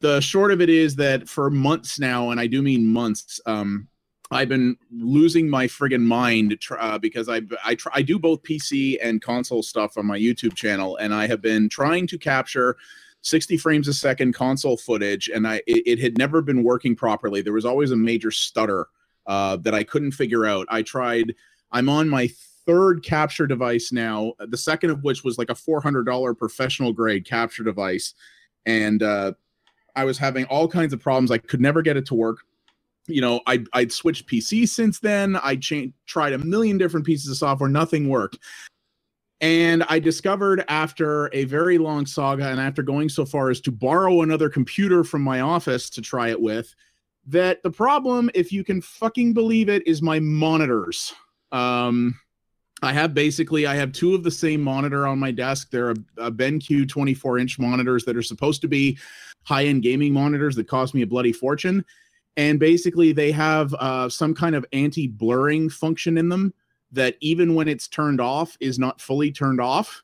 the 0.00 0.20
short 0.20 0.52
of 0.52 0.60
it 0.60 0.68
is 0.68 0.96
that 0.96 1.28
for 1.28 1.50
months 1.50 1.98
now, 1.98 2.30
and 2.30 2.40
I 2.40 2.46
do 2.46 2.62
mean 2.62 2.86
months, 2.86 3.40
um, 3.46 3.88
I've 4.30 4.48
been 4.48 4.76
losing 4.90 5.48
my 5.48 5.66
friggin' 5.66 6.00
mind 6.00 6.58
uh, 6.78 6.98
because 6.98 7.28
I 7.28 7.42
I, 7.62 7.76
I 7.92 8.02
do 8.02 8.18
both 8.18 8.42
PC 8.42 8.96
and 9.02 9.20
console 9.20 9.62
stuff 9.62 9.98
on 9.98 10.06
my 10.06 10.18
YouTube 10.18 10.54
channel, 10.54 10.96
and 10.96 11.14
I 11.14 11.26
have 11.26 11.42
been 11.42 11.68
trying 11.68 12.06
to 12.08 12.18
capture 12.18 12.76
60 13.20 13.56
frames 13.58 13.88
a 13.88 13.94
second 13.94 14.32
console 14.32 14.76
footage, 14.76 15.28
and 15.28 15.46
I 15.46 15.56
it, 15.66 15.86
it 15.86 15.98
had 15.98 16.16
never 16.16 16.40
been 16.40 16.64
working 16.64 16.96
properly. 16.96 17.42
There 17.42 17.52
was 17.52 17.66
always 17.66 17.90
a 17.90 17.96
major 17.96 18.30
stutter 18.30 18.86
uh, 19.26 19.56
that 19.58 19.74
I 19.74 19.84
couldn't 19.84 20.12
figure 20.12 20.46
out. 20.46 20.66
I 20.70 20.82
tried 20.82 21.34
I'm 21.70 21.88
on 21.88 22.08
my 22.08 22.30
third 22.66 23.02
capture 23.02 23.46
device 23.46 23.92
now. 23.92 24.32
The 24.38 24.56
second 24.56 24.90
of 24.90 25.02
which 25.04 25.24
was 25.24 25.38
like 25.38 25.50
a 25.50 25.54
$400 25.54 26.36
professional 26.36 26.92
grade 26.92 27.26
capture 27.26 27.64
device, 27.64 28.14
and 28.66 29.02
uh, 29.02 29.32
I 29.96 30.04
was 30.04 30.18
having 30.18 30.44
all 30.46 30.68
kinds 30.68 30.92
of 30.92 31.00
problems. 31.00 31.30
I 31.30 31.38
could 31.38 31.60
never 31.60 31.82
get 31.82 31.96
it 31.96 32.06
to 32.06 32.14
work. 32.14 32.38
You 33.06 33.20
know, 33.20 33.40
I 33.46 33.64
I'd 33.72 33.92
switched 33.92 34.28
PCs 34.28 34.68
since 34.68 35.00
then. 35.00 35.36
I 35.36 35.56
changed, 35.56 35.94
tried 36.06 36.32
a 36.32 36.38
million 36.38 36.78
different 36.78 37.04
pieces 37.04 37.30
of 37.30 37.36
software, 37.36 37.68
nothing 37.68 38.08
worked. 38.08 38.38
And 39.40 39.82
I 39.88 39.98
discovered 39.98 40.64
after 40.68 41.28
a 41.32 41.44
very 41.44 41.76
long 41.76 42.06
saga, 42.06 42.46
and 42.46 42.60
after 42.60 42.80
going 42.80 43.08
so 43.08 43.24
far 43.24 43.50
as 43.50 43.60
to 43.62 43.72
borrow 43.72 44.22
another 44.22 44.48
computer 44.48 45.02
from 45.02 45.22
my 45.22 45.40
office 45.40 45.90
to 45.90 46.00
try 46.00 46.30
it 46.30 46.40
with, 46.40 46.72
that 47.26 47.60
the 47.64 47.70
problem, 47.70 48.30
if 48.34 48.52
you 48.52 48.62
can 48.62 48.80
fucking 48.80 49.34
believe 49.34 49.68
it, 49.68 49.84
is 49.84 50.00
my 50.00 50.20
monitors. 50.20 51.12
Um, 51.50 52.14
I 52.82 52.92
have 52.92 53.14
basically 53.14 53.66
I 53.66 53.76
have 53.76 53.92
two 53.92 54.14
of 54.14 54.24
the 54.24 54.30
same 54.30 54.60
monitor 54.60 55.06
on 55.06 55.18
my 55.18 55.30
desk. 55.30 55.70
They're 55.70 55.90
a, 55.90 55.96
a 56.18 56.32
BenQ 56.32 56.88
24 56.88 57.38
inch 57.38 57.58
monitors 57.58 58.04
that 58.04 58.16
are 58.16 58.22
supposed 58.22 58.60
to 58.62 58.68
be 58.68 58.98
high 59.44 59.66
end 59.66 59.82
gaming 59.82 60.12
monitors 60.12 60.56
that 60.56 60.68
cost 60.68 60.94
me 60.94 61.02
a 61.02 61.06
bloody 61.06 61.32
fortune. 61.32 61.84
And 62.36 62.58
basically, 62.58 63.12
they 63.12 63.30
have 63.30 63.74
uh, 63.74 64.08
some 64.08 64.34
kind 64.34 64.54
of 64.54 64.66
anti 64.72 65.06
blurring 65.06 65.70
function 65.70 66.18
in 66.18 66.28
them 66.28 66.52
that 66.90 67.16
even 67.20 67.54
when 67.54 67.68
it's 67.68 67.88
turned 67.88 68.20
off 68.20 68.56
is 68.60 68.78
not 68.78 69.00
fully 69.00 69.30
turned 69.30 69.60
off 69.60 70.02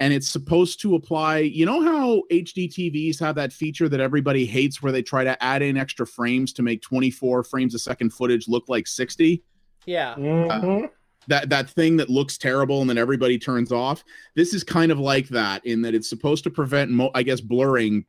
and 0.00 0.12
it's 0.12 0.28
supposed 0.28 0.80
to 0.80 0.96
apply 0.96 1.38
you 1.38 1.64
know 1.64 1.80
how 1.80 2.22
hd 2.32 2.68
tvs 2.68 3.20
have 3.20 3.36
that 3.36 3.52
feature 3.52 3.88
that 3.88 4.00
everybody 4.00 4.44
hates 4.44 4.82
where 4.82 4.90
they 4.90 5.02
try 5.02 5.22
to 5.22 5.40
add 5.42 5.62
in 5.62 5.76
extra 5.76 6.04
frames 6.04 6.52
to 6.52 6.62
make 6.62 6.82
24 6.82 7.44
frames 7.44 7.74
a 7.74 7.78
second 7.78 8.10
footage 8.10 8.48
look 8.48 8.64
like 8.68 8.88
60 8.88 9.42
Yeah. 9.86 10.14
Mhm. 10.16 10.90
That 11.28 11.48
that 11.50 11.70
thing 11.70 11.96
that 11.98 12.10
looks 12.10 12.38
terrible 12.38 12.80
and 12.80 12.90
then 12.90 12.98
everybody 12.98 13.38
turns 13.38 13.72
off. 13.72 14.04
This 14.34 14.54
is 14.54 14.64
kind 14.64 14.92
of 14.92 14.98
like 14.98 15.28
that 15.28 15.64
in 15.64 15.82
that 15.82 15.94
it's 15.94 16.08
supposed 16.08 16.44
to 16.44 16.50
prevent 16.50 16.90
mo- 16.90 17.10
i 17.14 17.22
guess 17.22 17.40
blurring 17.40 18.04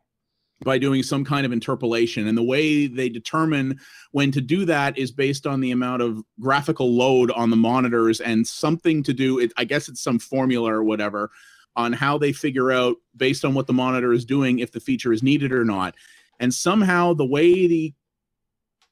by 0.64 0.78
doing 0.78 1.04
some 1.04 1.26
kind 1.26 1.46
of 1.46 1.52
interpolation. 1.52 2.28
And 2.28 2.38
the 2.38 2.44
way 2.44 2.88
they 2.88 3.10
determine 3.10 3.78
when 4.12 4.32
to 4.32 4.40
do 4.40 4.64
that 4.66 4.98
is 4.98 5.12
based 5.12 5.46
on 5.46 5.60
the 5.60 5.72
amount 5.72 6.02
of 6.02 6.24
graphical 6.40 6.96
load 6.96 7.30
on 7.32 7.50
the 7.50 7.58
monitors 7.58 8.22
and 8.22 8.48
something 8.48 9.04
to 9.04 9.14
do 9.14 9.40
it 9.40 9.52
i 9.58 9.66
guess 9.66 9.90
it's 9.90 10.02
some 10.02 10.18
formula 10.18 10.72
or 10.72 10.84
whatever 10.84 11.30
on 11.76 11.94
how 11.94 12.18
they 12.18 12.32
figure 12.32 12.72
out 12.72 12.98
based 13.16 13.44
on 13.44 13.54
what 13.54 13.68
the 13.68 13.74
monitor 13.74 14.14
is 14.14 14.26
doing 14.26 14.60
if 14.60 14.72
the 14.72 14.80
feature 14.80 15.12
is 15.12 15.24
needed 15.24 15.52
or 15.52 15.66
not. 15.66 15.96
And 16.40 16.54
somehow 16.54 17.14
the 17.14 17.26
way 17.26 17.68
the 17.68 17.94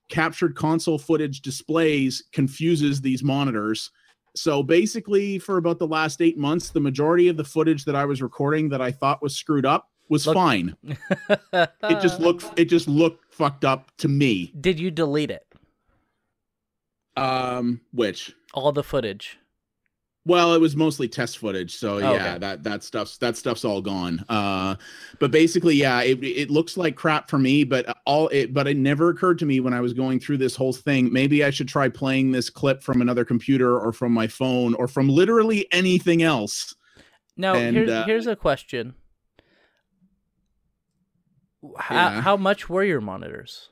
captured 0.09 0.55
console 0.55 0.97
footage 0.99 1.41
displays 1.41 2.23
confuses 2.31 3.01
these 3.01 3.23
monitors 3.23 3.89
so 4.35 4.63
basically 4.63 5.37
for 5.39 5.57
about 5.57 5.77
the 5.79 5.87
last 5.87 6.21
8 6.21 6.37
months 6.37 6.69
the 6.71 6.79
majority 6.79 7.27
of 7.27 7.37
the 7.37 7.43
footage 7.43 7.85
that 7.85 7.95
i 7.95 8.03
was 8.05 8.21
recording 8.21 8.69
that 8.69 8.81
i 8.81 8.91
thought 8.91 9.21
was 9.21 9.35
screwed 9.35 9.65
up 9.65 9.89
was 10.09 10.25
Look- 10.27 10.35
fine 10.35 10.75
it 11.53 12.01
just 12.01 12.19
looked 12.19 12.45
it 12.59 12.65
just 12.65 12.87
looked 12.87 13.33
fucked 13.33 13.63
up 13.65 13.91
to 13.97 14.07
me 14.07 14.51
Did 14.59 14.79
you 14.79 14.91
delete 14.91 15.31
it? 15.31 15.45
um 17.15 17.81
which 17.93 18.33
All 18.53 18.71
the 18.71 18.83
footage. 18.83 19.37
Well 20.25 20.53
it 20.53 20.61
was 20.61 20.75
mostly 20.75 21.07
test 21.07 21.37
footage 21.37 21.75
so 21.75 21.97
Oh, 21.97 21.99
yeah 21.99 22.29
okay. 22.29 22.37
that 22.39 22.63
that 22.63 22.83
stuff's 22.83 23.17
that 23.17 23.35
stuff's 23.35 23.65
all 23.65 23.81
gone 23.81 24.23
uh 24.29 24.75
but 25.19 25.31
basically 25.31 25.75
yeah 25.75 26.01
it, 26.01 26.23
it 26.23 26.49
looks 26.49 26.77
like 26.77 26.95
crap 26.95 27.29
for 27.29 27.37
me 27.37 27.63
but 27.65 27.97
all 28.05 28.29
it 28.29 28.53
but 28.53 28.67
it 28.67 28.77
never 28.77 29.09
occurred 29.09 29.37
to 29.39 29.45
me 29.45 29.59
when 29.59 29.73
i 29.73 29.81
was 29.81 29.93
going 29.93 30.19
through 30.19 30.37
this 30.37 30.55
whole 30.55 30.71
thing 30.73 31.11
maybe 31.11 31.43
i 31.43 31.49
should 31.49 31.67
try 31.67 31.89
playing 31.89 32.31
this 32.31 32.49
clip 32.49 32.81
from 32.81 33.01
another 33.01 33.25
computer 33.25 33.77
or 33.79 33.91
from 33.91 34.13
my 34.13 34.27
phone 34.27 34.73
or 34.75 34.87
from 34.87 35.09
literally 35.09 35.67
anything 35.73 36.23
else 36.23 36.73
Now, 37.35 37.55
And, 37.55 37.75
here's 37.75 37.89
uh, 37.89 38.05
here's 38.05 38.27
a 38.27 38.35
question. 38.35 38.93
How, 41.77 41.95
Yeah. 41.95 42.21
how 42.21 42.37
much 42.37 42.69
were 42.69 42.83
your 42.83 43.01
monitors? 43.01 43.69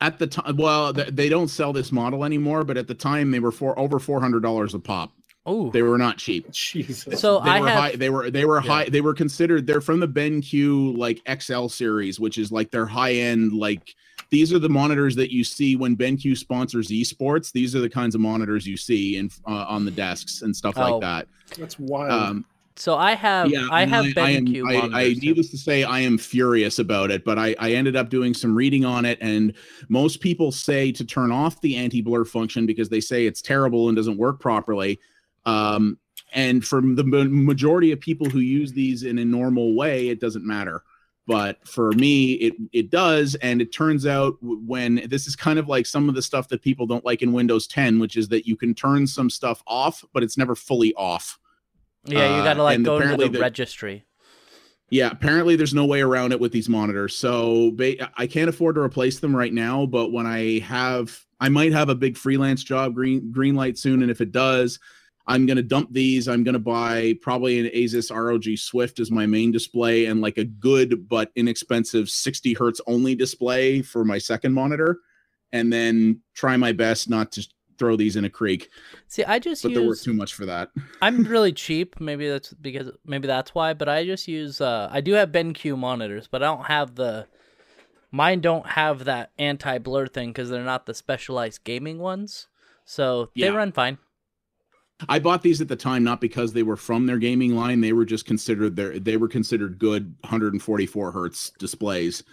at 0.00 0.20
the 0.20 0.28
time 0.28 0.56
well 0.56 0.94
th- 0.94 1.08
they 1.08 1.28
don't 1.28 1.48
sell 1.48 1.72
this 1.72 1.90
model 1.90 2.24
anymore 2.24 2.62
but 2.62 2.76
at 2.76 2.86
the 2.86 2.94
time 2.94 3.32
they 3.32 3.40
were 3.40 3.50
for 3.50 3.76
over 3.76 3.98
$400 3.98 4.72
a 4.74 4.78
pop 4.78 5.12
Oh, 5.50 5.70
they 5.70 5.82
were 5.82 5.96
not 5.98 6.18
cheap 6.18 6.50
Jesus. 6.52 7.20
So 7.20 7.40
they 7.40 7.50
I 7.50 7.60
were 7.60 7.68
have- 7.68 7.78
high, 7.78 7.96
they 7.96 8.10
were 8.10 8.30
they 8.30 8.44
were 8.44 8.60
Yeah. 8.62 8.68
high 8.70 8.84
they 8.88 9.00
were 9.00 9.14
considered 9.14 9.66
they're 9.66 9.80
from 9.80 9.98
the 10.00 10.08
BenQ 10.08 10.96
like 10.96 11.20
XL 11.42 11.68
series 11.68 12.20
which 12.20 12.36
is 12.38 12.52
like 12.52 12.70
their 12.70 12.86
high 12.86 13.14
end 13.14 13.52
like 13.54 13.94
these 14.30 14.52
are 14.52 14.58
the 14.58 14.68
monitors 14.68 15.16
that 15.16 15.32
you 15.32 15.42
see 15.42 15.74
when 15.74 15.96
BenQ 15.96 16.36
sponsors 16.36 16.88
esports 16.88 17.50
these 17.50 17.74
are 17.74 17.80
the 17.80 17.88
kinds 17.88 18.14
of 18.14 18.20
monitors 18.20 18.66
you 18.66 18.76
see 18.76 19.16
in 19.16 19.30
uh, 19.46 19.64
on 19.68 19.84
the 19.84 19.90
desks 19.90 20.42
and 20.42 20.54
stuff 20.54 20.74
Oh. 20.76 20.92
like 20.98 21.00
that 21.00 21.28
That's 21.58 21.78
wild. 21.78 22.10
um 22.12 22.44
so 22.76 22.94
I 22.94 23.14
have 23.16 23.50
yeah 23.50 23.66
I 23.72 23.84
have 23.86 24.04
I, 24.18 24.30
am 24.30 24.46
BenQ 24.46 24.62
I, 24.70 24.76
I 24.76 24.80
monitors. 24.88 25.22
needless 25.22 25.50
to 25.50 25.58
say 25.58 25.82
I 25.82 25.98
am 26.00 26.16
furious 26.18 26.78
about 26.78 27.10
it 27.10 27.24
but 27.24 27.38
I 27.38 27.56
I 27.58 27.72
ended 27.72 27.96
up 27.96 28.08
doing 28.10 28.34
some 28.34 28.54
reading 28.54 28.84
on 28.84 29.04
it 29.04 29.18
and 29.20 29.54
most 29.88 30.20
people 30.20 30.52
say 30.52 30.92
to 30.92 31.04
turn 31.04 31.32
off 31.32 31.60
the 31.60 31.74
anti-blur 31.76 32.24
function 32.24 32.66
because 32.66 32.88
they 32.88 33.00
say 33.00 33.26
it's 33.26 33.40
terrible 33.42 33.88
and 33.88 33.96
doesn't 33.96 34.16
work 34.18 34.38
properly 34.40 35.00
um 35.48 35.98
and 36.32 36.64
for 36.64 36.80
the 36.80 37.04
majority 37.04 37.90
of 37.92 38.00
people 38.00 38.28
who 38.28 38.40
use 38.40 38.72
these 38.72 39.02
in 39.02 39.18
a 39.18 39.24
normal 39.24 39.74
way 39.74 40.08
it 40.08 40.20
doesn't 40.20 40.46
matter 40.46 40.82
but 41.26 41.66
for 41.66 41.92
me 41.92 42.32
it 42.32 42.54
it 42.72 42.90
does 42.90 43.34
and 43.36 43.62
it 43.62 43.72
turns 43.72 44.06
out 44.06 44.36
when 44.40 45.02
this 45.08 45.26
is 45.26 45.36
kind 45.36 45.58
of 45.58 45.68
like 45.68 45.86
some 45.86 46.08
of 46.08 46.14
the 46.14 46.22
stuff 46.22 46.48
that 46.48 46.62
people 46.62 46.86
don't 46.86 47.04
like 47.04 47.22
in 47.22 47.32
windows 47.32 47.66
10 47.66 47.98
which 47.98 48.16
is 48.16 48.28
that 48.28 48.46
you 48.46 48.56
can 48.56 48.74
turn 48.74 49.06
some 49.06 49.30
stuff 49.30 49.62
off 49.66 50.04
but 50.12 50.22
it's 50.22 50.36
never 50.38 50.54
fully 50.54 50.92
off 50.94 51.38
yeah, 52.04 52.36
you 52.36 52.40
uh, 52.40 52.44
got 52.44 52.54
to 52.54 52.62
like 52.62 52.76
and 52.76 52.84
go 52.84 53.00
to 53.00 53.16
the 53.16 53.28
the- 53.28 53.40
registry. 53.40 54.04
yeah, 54.90 55.10
apparently 55.10 55.56
there's 55.56 55.74
no 55.74 55.84
way 55.84 56.00
around 56.00 56.32
it 56.32 56.40
with 56.40 56.52
these 56.52 56.68
monitors. 56.68 57.14
So 57.16 57.72
ba- 57.72 58.10
I 58.16 58.26
can't 58.26 58.48
afford 58.48 58.76
to 58.76 58.80
replace 58.80 59.18
them 59.18 59.34
right 59.34 59.52
now, 59.52 59.86
but 59.86 60.12
when 60.12 60.26
I 60.26 60.60
have 60.60 61.18
I 61.40 61.48
might 61.48 61.72
have 61.72 61.88
a 61.88 61.94
big 61.94 62.16
freelance 62.16 62.64
job 62.64 62.94
green 62.94 63.30
green 63.30 63.54
light 63.54 63.78
soon 63.78 64.02
and 64.02 64.10
if 64.10 64.20
it 64.20 64.32
does, 64.32 64.78
I'm 65.28 65.46
going 65.46 65.58
to 65.58 65.62
dump 65.62 65.92
these. 65.92 66.26
I'm 66.26 66.42
going 66.42 66.54
to 66.54 66.58
buy 66.58 67.14
probably 67.22 67.60
an 67.60 67.66
Asus 67.66 68.10
ROG 68.10 68.56
Swift 68.58 68.98
as 68.98 69.10
my 69.10 69.26
main 69.26 69.52
display 69.52 70.06
and 70.06 70.20
like 70.20 70.38
a 70.38 70.44
good 70.44 71.08
but 71.08 71.30
inexpensive 71.36 72.08
60 72.08 72.54
hertz 72.54 72.80
only 72.86 73.14
display 73.14 73.82
for 73.82 74.04
my 74.04 74.18
second 74.18 74.54
monitor 74.54 74.98
and 75.52 75.72
then 75.72 76.20
try 76.34 76.56
my 76.56 76.72
best 76.72 77.08
not 77.08 77.30
to 77.32 77.46
throw 77.78 77.94
these 77.94 78.16
in 78.16 78.24
a 78.24 78.30
creek, 78.30 78.70
See, 79.06 79.22
I 79.22 79.38
just 79.38 79.62
but 79.62 79.72
they're 79.72 79.86
worth 79.86 80.02
too 80.02 80.12
much 80.12 80.34
for 80.34 80.44
that. 80.46 80.70
I'm 81.00 81.22
really 81.34 81.52
cheap. 81.52 82.00
Maybe 82.00 82.28
that's 82.28 82.52
because 82.54 82.90
maybe 83.06 83.28
that's 83.28 83.54
why. 83.54 83.72
But 83.74 83.88
I 83.88 84.04
just 84.04 84.26
use. 84.26 84.60
Uh, 84.60 84.88
I 84.90 85.00
do 85.00 85.12
have 85.12 85.30
BenQ 85.30 85.78
monitors, 85.78 86.26
but 86.26 86.42
I 86.42 86.46
don't 86.46 86.66
have 86.66 86.96
the. 86.96 87.26
Mine 88.10 88.40
don't 88.40 88.66
have 88.66 89.04
that 89.04 89.30
anti 89.38 89.78
blur 89.78 90.06
thing 90.06 90.30
because 90.30 90.50
they're 90.50 90.64
not 90.64 90.86
the 90.86 90.94
specialized 90.94 91.62
gaming 91.64 91.98
ones. 91.98 92.48
So 92.84 93.30
they 93.36 93.42
Yeah. 93.42 93.50
run 93.50 93.70
fine. 93.72 93.98
I 95.08 95.18
bought 95.18 95.42
these 95.42 95.60
at 95.60 95.68
the 95.68 95.76
time 95.76 96.02
not 96.02 96.20
because 96.20 96.52
they 96.52 96.62
were 96.62 96.76
from 96.76 97.06
their 97.06 97.18
gaming 97.18 97.54
line. 97.54 97.80
They 97.80 97.92
were 97.92 98.04
just 98.04 98.26
considered 98.26 98.74
their 98.74 98.98
they 98.98 99.16
were 99.16 99.28
considered 99.28 99.78
good 99.78 100.14
144 100.22 101.12
hertz 101.12 101.50
displays. 101.58 102.24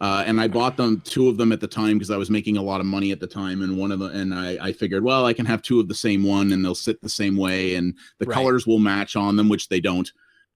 Uh, 0.00 0.24
and 0.26 0.40
I 0.40 0.48
bought 0.48 0.78
them 0.78 1.02
two 1.04 1.28
of 1.28 1.36
them 1.36 1.52
at 1.52 1.60
the 1.60 1.66
time 1.66 1.98
because 1.98 2.10
I 2.10 2.16
was 2.16 2.30
making 2.30 2.56
a 2.56 2.62
lot 2.62 2.80
of 2.80 2.86
money 2.86 3.12
at 3.12 3.20
the 3.20 3.26
time. 3.26 3.60
And 3.60 3.76
one 3.76 3.92
of 3.92 3.98
them, 3.98 4.10
and 4.14 4.34
I, 4.34 4.68
I 4.68 4.72
figured, 4.72 5.04
well, 5.04 5.26
I 5.26 5.34
can 5.34 5.44
have 5.44 5.60
two 5.60 5.78
of 5.78 5.88
the 5.88 5.94
same 5.94 6.24
one, 6.24 6.52
and 6.52 6.64
they'll 6.64 6.74
sit 6.74 7.02
the 7.02 7.08
same 7.10 7.36
way, 7.36 7.74
and 7.74 7.94
the 8.18 8.24
Right. 8.24 8.34
colors 8.34 8.66
will 8.66 8.78
match 8.78 9.14
on 9.14 9.36
them, 9.36 9.50
which 9.50 9.68
they 9.68 9.78
don't. 9.78 10.10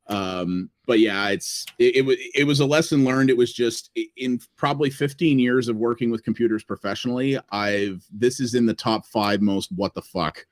Um, 0.06 0.70
but 0.86 0.98
yeah, 0.98 1.28
it's 1.28 1.66
it, 1.78 1.96
it 1.96 2.02
was 2.02 2.16
it 2.34 2.44
was 2.44 2.60
a 2.60 2.66
lesson 2.66 3.04
learned. 3.04 3.30
It 3.30 3.36
was 3.36 3.52
just 3.52 3.90
in 4.16 4.40
probably 4.56 4.90
15 4.90 5.38
years 5.38 5.68
of 5.68 5.76
working 5.76 6.10
with 6.10 6.24
computers 6.24 6.64
professionally, 6.64 7.38
I've 7.50 8.04
this 8.10 8.40
is 8.40 8.54
in 8.54 8.66
the 8.66 8.74
top 8.74 9.06
five 9.06 9.40
most 9.40 9.72
what 9.72 9.94
the 9.94 10.02
fuck 10.02 10.46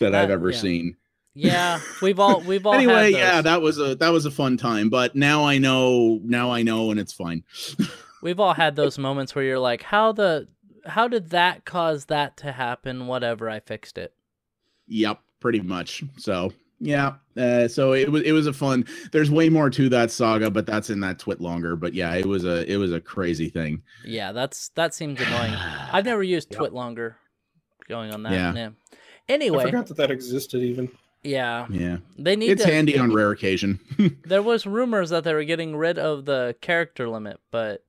that 0.00 0.14
I've 0.14 0.30
ever 0.30 0.50
yeah. 0.50 0.58
seen 0.58 0.96
Yeah, 1.34 1.80
we've 2.02 2.18
all 2.18 2.40
we've 2.40 2.66
all 2.66 2.74
anyway 2.74 3.12
had 3.12 3.18
yeah 3.18 3.40
that 3.42 3.62
was 3.62 3.78
a 3.78 3.94
that 3.96 4.08
was 4.10 4.26
a 4.26 4.30
fun 4.30 4.56
time 4.56 4.88
but 4.88 5.14
now 5.14 5.44
i 5.44 5.58
know 5.58 6.18
now 6.24 6.50
i 6.50 6.62
know 6.62 6.90
and 6.90 6.98
it's 6.98 7.12
fine 7.12 7.44
we've 8.22 8.40
all 8.40 8.54
had 8.54 8.76
those 8.76 8.98
moments 8.98 9.34
where 9.34 9.44
you're 9.44 9.58
like, 9.58 9.82
how 9.82 10.12
the 10.12 10.48
how 10.86 11.06
did 11.08 11.30
that 11.30 11.64
cause 11.66 12.06
that 12.06 12.38
to 12.38 12.52
happen? 12.52 13.06
Whatever, 13.06 13.50
I 13.50 13.60
fixed 13.60 13.98
it. 13.98 14.14
yep 14.88 15.20
pretty 15.40 15.60
much 15.60 16.02
so 16.18 16.52
yeah 16.80 17.14
uh, 17.36 17.68
so 17.68 17.92
it 17.94 18.10
was 18.10 18.22
it 18.22 18.32
was 18.32 18.46
a 18.46 18.52
fun 18.52 18.84
there's 19.12 19.30
way 19.30 19.48
more 19.48 19.70
to 19.70 19.88
that 19.90 20.10
saga 20.10 20.50
but 20.50 20.66
that's 20.66 20.90
in 20.90 21.00
that 21.00 21.18
TwitLonger 21.18 21.78
but 21.80 21.92
yeah 21.94 22.14
it 22.14 22.26
was 22.26 22.44
a 22.44 22.70
it 22.70 22.76
was 22.76 22.92
a 22.92 23.00
crazy 23.00 23.48
thing 23.48 23.82
Yeah, 24.04 24.32
that's 24.32 24.68
that 24.70 24.92
seems 24.94 25.20
annoying. 25.20 25.54
I've 25.92 26.04
never 26.06 26.22
used 26.22 26.48
Yep. 26.52 26.60
TwitLonger. 26.60 27.14
Going 27.88 28.12
on 28.14 28.22
that. 28.24 28.32
Yeah. 28.32 28.54
Yeah. 28.54 28.68
I 29.66 29.70
forgot 29.70 29.86
that 29.88 29.96
that 29.96 30.10
existed 30.10 30.62
even. 30.62 30.90
yeah, 31.22 31.66
yeah 31.70 31.98
they 32.18 32.36
need 32.36 32.50
it's 32.50 32.64
to. 32.64 32.72
handy 32.72 32.98
on 32.98 33.12
rare 33.12 33.30
occasion 33.30 33.78
There 34.24 34.42
was 34.42 34.66
rumors 34.66 35.10
that 35.10 35.24
they 35.24 35.34
were 35.34 35.44
getting 35.44 35.76
rid 35.76 35.98
of 35.98 36.24
the 36.24 36.56
character 36.60 37.08
limit, 37.08 37.38
but 37.50 37.84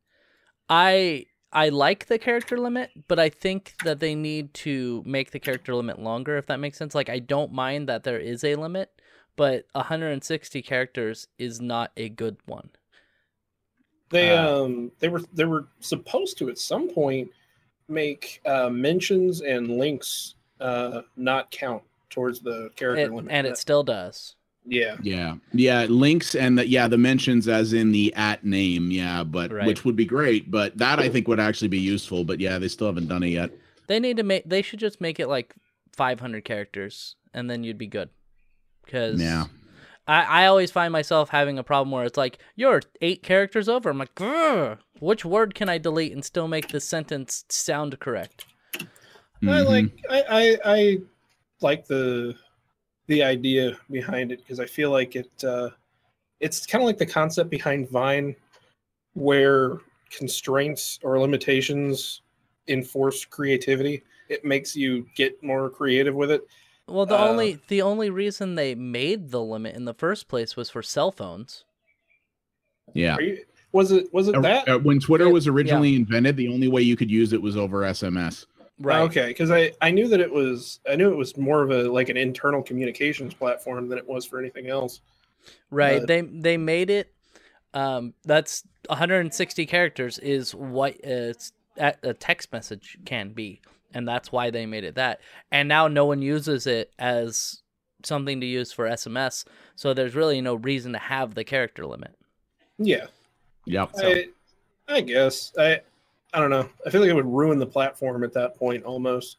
I 0.69 1.25
I 1.53 1.69
like 1.69 2.05
the 2.05 2.17
character 2.17 2.57
limit, 2.57 2.91
but 3.07 3.19
I 3.19 3.29
think 3.29 3.75
that 3.83 3.99
they 3.99 4.15
need 4.15 4.53
to 4.55 5.03
make 5.05 5.31
the 5.31 5.39
character 5.39 5.75
limit 5.75 5.99
longer, 5.99 6.37
if 6.37 6.45
that 6.45 6.61
makes 6.61 6.77
sense. 6.77 6.95
Like, 6.95 7.09
I 7.09 7.19
don't 7.19 7.51
mind 7.51 7.89
that 7.89 8.03
there 8.03 8.19
is 8.19 8.43
a 8.45 8.55
limit, 8.55 8.89
but 9.35 9.65
160 9.73 10.61
characters 10.61 11.27
is 11.37 11.59
not 11.59 11.91
a 11.97 12.07
good 12.07 12.37
one. 12.45 12.69
They 14.09 14.29
Uh, 14.29 14.63
um 14.63 14.91
they 14.99 15.09
were 15.09 15.21
they 15.33 15.45
were 15.45 15.67
supposed 15.79 16.37
to 16.37 16.49
at 16.49 16.57
some 16.57 16.89
point 16.89 17.29
make 17.87 18.41
uh, 18.45 18.69
mentions 18.69 19.41
and 19.41 19.77
links 19.77 20.35
uh, 20.61 21.01
not 21.17 21.51
count 21.51 21.83
towards 22.09 22.39
the 22.41 22.69
character 22.75 23.03
It- 23.05 23.13
limit. 23.13 23.31
and 23.31 23.47
it 23.47 23.57
still 23.57 23.83
does. 23.83 24.35
yeah. 24.65 24.97
Yeah, 25.01 25.35
yeah, 25.53 25.85
links 25.85 26.35
and 26.35 26.57
the, 26.57 26.67
yeah, 26.67 26.87
the 26.87 26.97
mentions 26.97 27.47
as 27.47 27.73
in 27.73 27.91
the 27.91 28.13
at 28.15 28.45
name, 28.45 28.91
yeah, 28.91 29.23
but 29.23 29.51
Right. 29.51 29.65
which 29.65 29.83
would 29.85 29.95
be 29.95 30.05
great, 30.05 30.51
but 30.51 30.77
that 30.77 30.99
I 30.99 31.09
think 31.09 31.27
would 31.27 31.39
actually 31.39 31.69
be 31.69 31.79
useful. 31.79 32.23
But 32.23 32.39
yeah, 32.39 32.59
they 32.59 32.67
still 32.67 32.87
haven't 32.87 33.07
done 33.07 33.23
it 33.23 33.29
yet. 33.29 33.51
They 33.87 33.99
need 33.99 34.17
to 34.17 34.23
make. 34.23 34.43
They 34.45 34.61
should 34.61 34.79
just 34.79 35.01
make 35.01 35.19
it 35.19 35.27
like 35.27 35.55
500 35.93 36.45
characters, 36.45 37.15
and 37.33 37.49
then 37.49 37.63
you'd 37.63 37.77
be 37.79 37.87
good. 37.87 38.09
Because 38.85 39.19
Yeah. 39.21 39.45
I, 40.07 40.43
I 40.43 40.45
always 40.47 40.71
find 40.71 40.91
myself 40.91 41.29
having 41.29 41.57
a 41.57 41.63
problem 41.63 41.91
where 41.91 42.05
it's 42.05 42.17
like 42.17 42.37
you're 42.55 42.81
eight 43.01 43.23
characters 43.23 43.67
over. 43.69 43.89
I'm 43.89 43.97
like, 43.99 44.19
which 44.99 45.23
word 45.25 45.55
can 45.55 45.69
I 45.69 45.77
delete 45.77 46.11
and 46.11 46.23
still 46.25 46.47
make 46.47 46.69
this 46.69 46.85
sentence 46.87 47.45
sound 47.49 47.99
correct? 47.99 48.45
I 49.43 49.61
Mhm. 49.61 49.65
like 49.67 49.91
I, 50.09 50.23
I 50.29 50.57
I 50.65 50.97
like 51.61 51.85
the 51.87 52.35
the 53.07 53.23
idea 53.23 53.77
behind 53.89 54.31
it 54.31 54.39
because 54.39 54.59
I 54.59 54.65
feel 54.65 54.91
like 54.91 55.15
it 55.15 55.31
uh, 55.43 55.69
it's 56.39 56.65
kind 56.65 56.81
of 56.83 56.85
like 56.85 56.97
the 56.97 57.05
concept 57.05 57.49
behind 57.49 57.89
Vine, 57.89 58.35
where 59.13 59.77
constraints 60.09 60.99
or 61.03 61.19
limitations 61.19 62.21
enforce 62.67 63.25
creativity. 63.25 64.03
It 64.29 64.45
makes 64.45 64.75
you 64.75 65.07
get 65.15 65.41
more 65.43 65.69
creative 65.69 66.15
with 66.15 66.31
it. 66.31 66.41
Well, 66.87 67.05
the 67.05 67.15
Uh, 67.15 67.27
only 67.29 67.59
the 67.67 67.81
only 67.81 68.09
reason 68.09 68.55
they 68.55 68.75
made 68.75 69.31
the 69.31 69.41
limit 69.41 69.75
in 69.75 69.85
the 69.85 69.93
first 69.93 70.27
place 70.27 70.55
was 70.55 70.69
for 70.69 70.81
cell 70.83 71.11
phones. 71.11 71.65
yeah. 72.93 73.17
You, 73.19 73.43
was 73.71 73.91
it 73.91 74.13
was 74.13 74.27
it 74.27 74.35
Uh, 74.35 74.41
that? 74.41 74.69
uh, 74.69 74.79
when 74.79 74.99
Twitter 74.99 75.29
was 75.29 75.47
originally 75.47 75.95
invented, 75.95 76.35
the 76.37 76.49
only 76.49 76.67
way 76.67 76.81
you 76.81 76.95
could 76.95 77.09
use 77.09 77.33
it 77.33 77.41
was 77.41 77.55
over 77.57 77.81
SMS. 77.81 78.45
Right. 78.81 79.01
Okay, 79.01 79.27
because 79.27 79.51
I 79.51 79.71
I 79.81 79.91
knew 79.91 80.07
that 80.07 80.19
it 80.19 80.31
was 80.31 80.79
I 80.89 80.95
knew 80.95 81.11
it 81.11 81.15
was 81.15 81.37
more 81.37 81.61
of 81.61 81.69
a 81.71 81.83
like 81.83 82.09
an 82.09 82.17
internal 82.17 82.63
communications 82.63 83.33
platform 83.33 83.87
than 83.87 83.97
it 83.97 84.07
was 84.07 84.25
for 84.25 84.39
anything 84.39 84.67
else. 84.67 85.01
Right. 85.69 85.99
But- 85.99 86.07
They 86.07 86.21
they 86.21 86.57
made 86.57 86.89
it. 86.89 87.13
Um, 87.73 88.13
that's 88.25 88.63
160 88.87 89.65
characters 89.65 90.19
is 90.19 90.53
what 90.55 90.95
it's 91.03 91.53
a 91.77 91.93
a 92.03 92.13
text 92.13 92.51
message 92.51 92.97
can 93.05 93.33
be, 93.33 93.61
and 93.93 94.07
that's 94.07 94.31
why 94.31 94.49
they 94.49 94.65
made 94.65 94.83
it 94.83 94.95
that. 94.95 95.21
And 95.51 95.69
now 95.69 95.87
no 95.87 96.05
one 96.05 96.21
uses 96.21 96.65
it 96.67 96.91
as 96.99 97.61
something 98.03 98.41
to 98.41 98.47
use 98.47 98.73
for 98.73 98.85
SMS, 98.87 99.45
so 99.75 99.93
there's 99.93 100.15
really 100.15 100.41
no 100.41 100.55
reason 100.55 100.91
to 100.93 100.97
have 100.97 101.35
the 101.35 101.43
character 101.43 101.85
limit. 101.85 102.15
Yeah, 102.79 103.05
Yep. 103.65 103.91
I 103.99 104.29
I 104.87 105.01
guess 105.01 105.53
I 105.57 105.81
I 106.33 106.39
don't 106.39 106.49
know. 106.49 106.69
I 106.85 106.89
feel 106.89 107.01
like 107.01 107.09
it 107.09 107.15
would 107.15 107.25
ruin 107.25 107.59
the 107.59 107.65
platform 107.65 108.23
at 108.23 108.33
that 108.33 108.55
point 108.55 108.83
almost, 108.83 109.37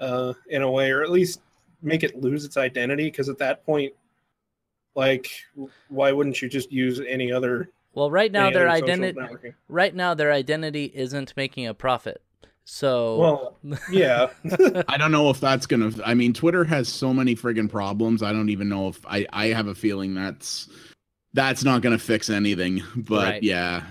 uh, 0.00 0.32
in 0.48 0.62
a 0.62 0.70
way, 0.70 0.90
or 0.90 1.02
at 1.02 1.10
least 1.10 1.40
make 1.82 2.02
it 2.02 2.20
lose 2.20 2.44
its 2.44 2.56
identity. 2.56 3.04
Because 3.04 3.28
at 3.28 3.38
that 3.38 3.64
point, 3.64 3.92
like, 4.94 5.30
why 5.88 6.12
wouldn't 6.12 6.42
you 6.42 6.48
just 6.48 6.72
use 6.72 7.00
any 7.06 7.30
other? 7.30 7.70
Well, 7.94 8.10
right 8.10 8.30
now 8.30 8.50
their 8.50 8.68
identity 8.68 9.18
right 9.68 9.94
now 9.94 10.14
their 10.14 10.32
identity 10.32 10.92
isn't 10.94 11.36
making 11.36 11.66
a 11.66 11.74
profit. 11.74 12.22
So 12.64 13.16
Well, 13.16 13.58
yeah, 13.90 14.28
I 14.88 14.96
don't 14.96 15.10
know 15.10 15.30
if 15.30 15.40
that's 15.40 15.66
gonna. 15.66 15.90
I 16.04 16.14
mean, 16.14 16.32
Twitter 16.32 16.64
has 16.64 16.88
so 16.88 17.12
many 17.12 17.34
friggin' 17.34 17.68
problems. 17.68 18.22
I 18.22 18.32
don't 18.32 18.48
even 18.48 18.68
know 18.68 18.88
if 18.88 19.04
I. 19.06 19.26
I 19.32 19.46
have 19.48 19.66
a 19.66 19.74
feeling 19.74 20.14
that's 20.14 20.68
that's 21.32 21.64
not 21.64 21.82
gonna 21.82 21.98
fix 21.98 22.30
anything. 22.30 22.82
But 22.94 23.24
Right. 23.24 23.42
yeah, 23.42 23.84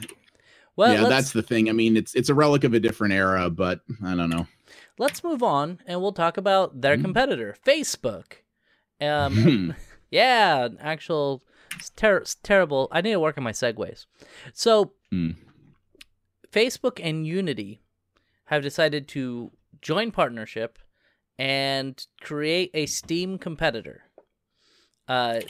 well, 0.80 0.94
yeah, 0.94 1.10
that's 1.10 1.32
the 1.34 1.42
thing. 1.44 1.70
I 1.70 1.74
mean, 1.74 1.96
it's 1.98 2.16
it's 2.16 2.30
a 2.30 2.34
relic 2.34 2.64
of 2.64 2.74
a 2.74 2.80
different 2.80 3.14
era, 3.14 3.50
but 3.50 3.82
I 4.04 4.16
don't 4.16 4.30
know. 4.30 4.48
let's 4.98 5.24
move 5.24 5.44
on 5.44 5.80
and 5.86 6.02
we'll 6.02 6.12
talk 6.14 6.38
about 6.38 6.82
their 6.82 6.96
Hmm. 6.96 7.04
competitor, 7.04 7.56
Facebook. 7.66 8.34
Um, 9.02 9.34
Hmm. 9.36 9.72
Yeah, 10.12 10.70
actual 10.80 11.44
it's 11.76 11.92
ter- 11.92 12.18
it's 12.18 12.34
terrible. 12.36 12.88
I 12.92 13.02
need 13.02 13.12
to 13.12 13.20
work 13.20 13.38
on 13.38 13.44
my 13.44 13.52
segues. 13.52 14.08
So, 14.54 14.94
Hmm. 15.12 15.32
Facebook 16.52 17.00
and 17.04 17.28
Unity 17.28 17.82
have 18.46 18.64
decided 18.64 19.08
to 19.10 19.52
join 19.82 20.12
partnership 20.12 20.80
and 21.38 22.04
create 22.22 22.72
a 22.74 22.86
Steam 22.88 23.38
competitor. 23.38 24.04
Uh, 25.08 25.42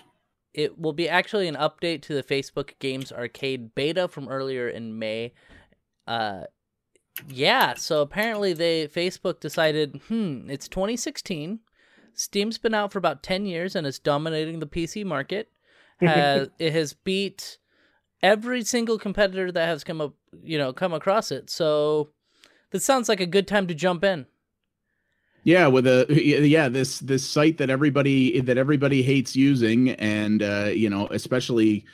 it 0.53 0.79
will 0.79 0.93
be 0.93 1.07
actually 1.07 1.47
an 1.47 1.55
update 1.55 2.01
to 2.03 2.13
the 2.13 2.23
Facebook 2.23 2.71
Games 2.79 3.11
Arcade 3.11 3.75
beta 3.75 4.07
from 4.07 4.27
earlier 4.27 4.67
in 4.67 4.97
May. 4.97 5.33
Uh, 6.07 6.43
yeah, 7.27 7.73
so 7.75 8.01
apparently 8.01 8.53
they 8.53 8.87
Facebook 8.87 9.39
decided, 9.39 10.01
hmm, 10.07 10.49
it's 10.49 10.67
2016. 10.67 11.59
Steam's 12.13 12.57
been 12.57 12.73
out 12.73 12.91
for 12.91 12.97
about 12.97 13.23
10 13.23 13.45
years 13.45 13.75
and 13.75 13.85
is 13.85 13.99
dominating 13.99 14.59
the 14.59 14.67
PC 14.67 15.05
market. 15.05 15.49
Has 15.99 16.49
it 16.59 16.73
has 16.73 16.93
beat 16.93 17.57
every 18.21 18.63
single 18.63 18.97
competitor 18.97 19.51
that 19.51 19.67
has 19.67 19.83
come 19.83 20.01
up, 20.01 20.13
you 20.43 20.57
know, 20.57 20.73
come 20.73 20.93
across 20.93 21.31
it. 21.31 21.49
So 21.49 22.09
this 22.71 22.85
sounds 22.85 23.09
like 23.09 23.21
a 23.21 23.25
good 23.25 23.47
time 23.47 23.67
to 23.67 23.75
jump 23.75 24.03
in. 24.03 24.25
Yeah, 25.43 25.67
with 25.67 25.87
a 25.87 26.05
yeah 26.09 26.69
this 26.69 26.99
this 26.99 27.25
site 27.25 27.57
that 27.57 27.69
everybody 27.69 28.39
that 28.41 28.57
everybody 28.57 29.01
hates 29.01 29.35
using, 29.35 29.91
and 29.91 30.43
uh, 30.43 30.71
you 30.73 30.89
know 30.89 31.07
especially 31.11 31.85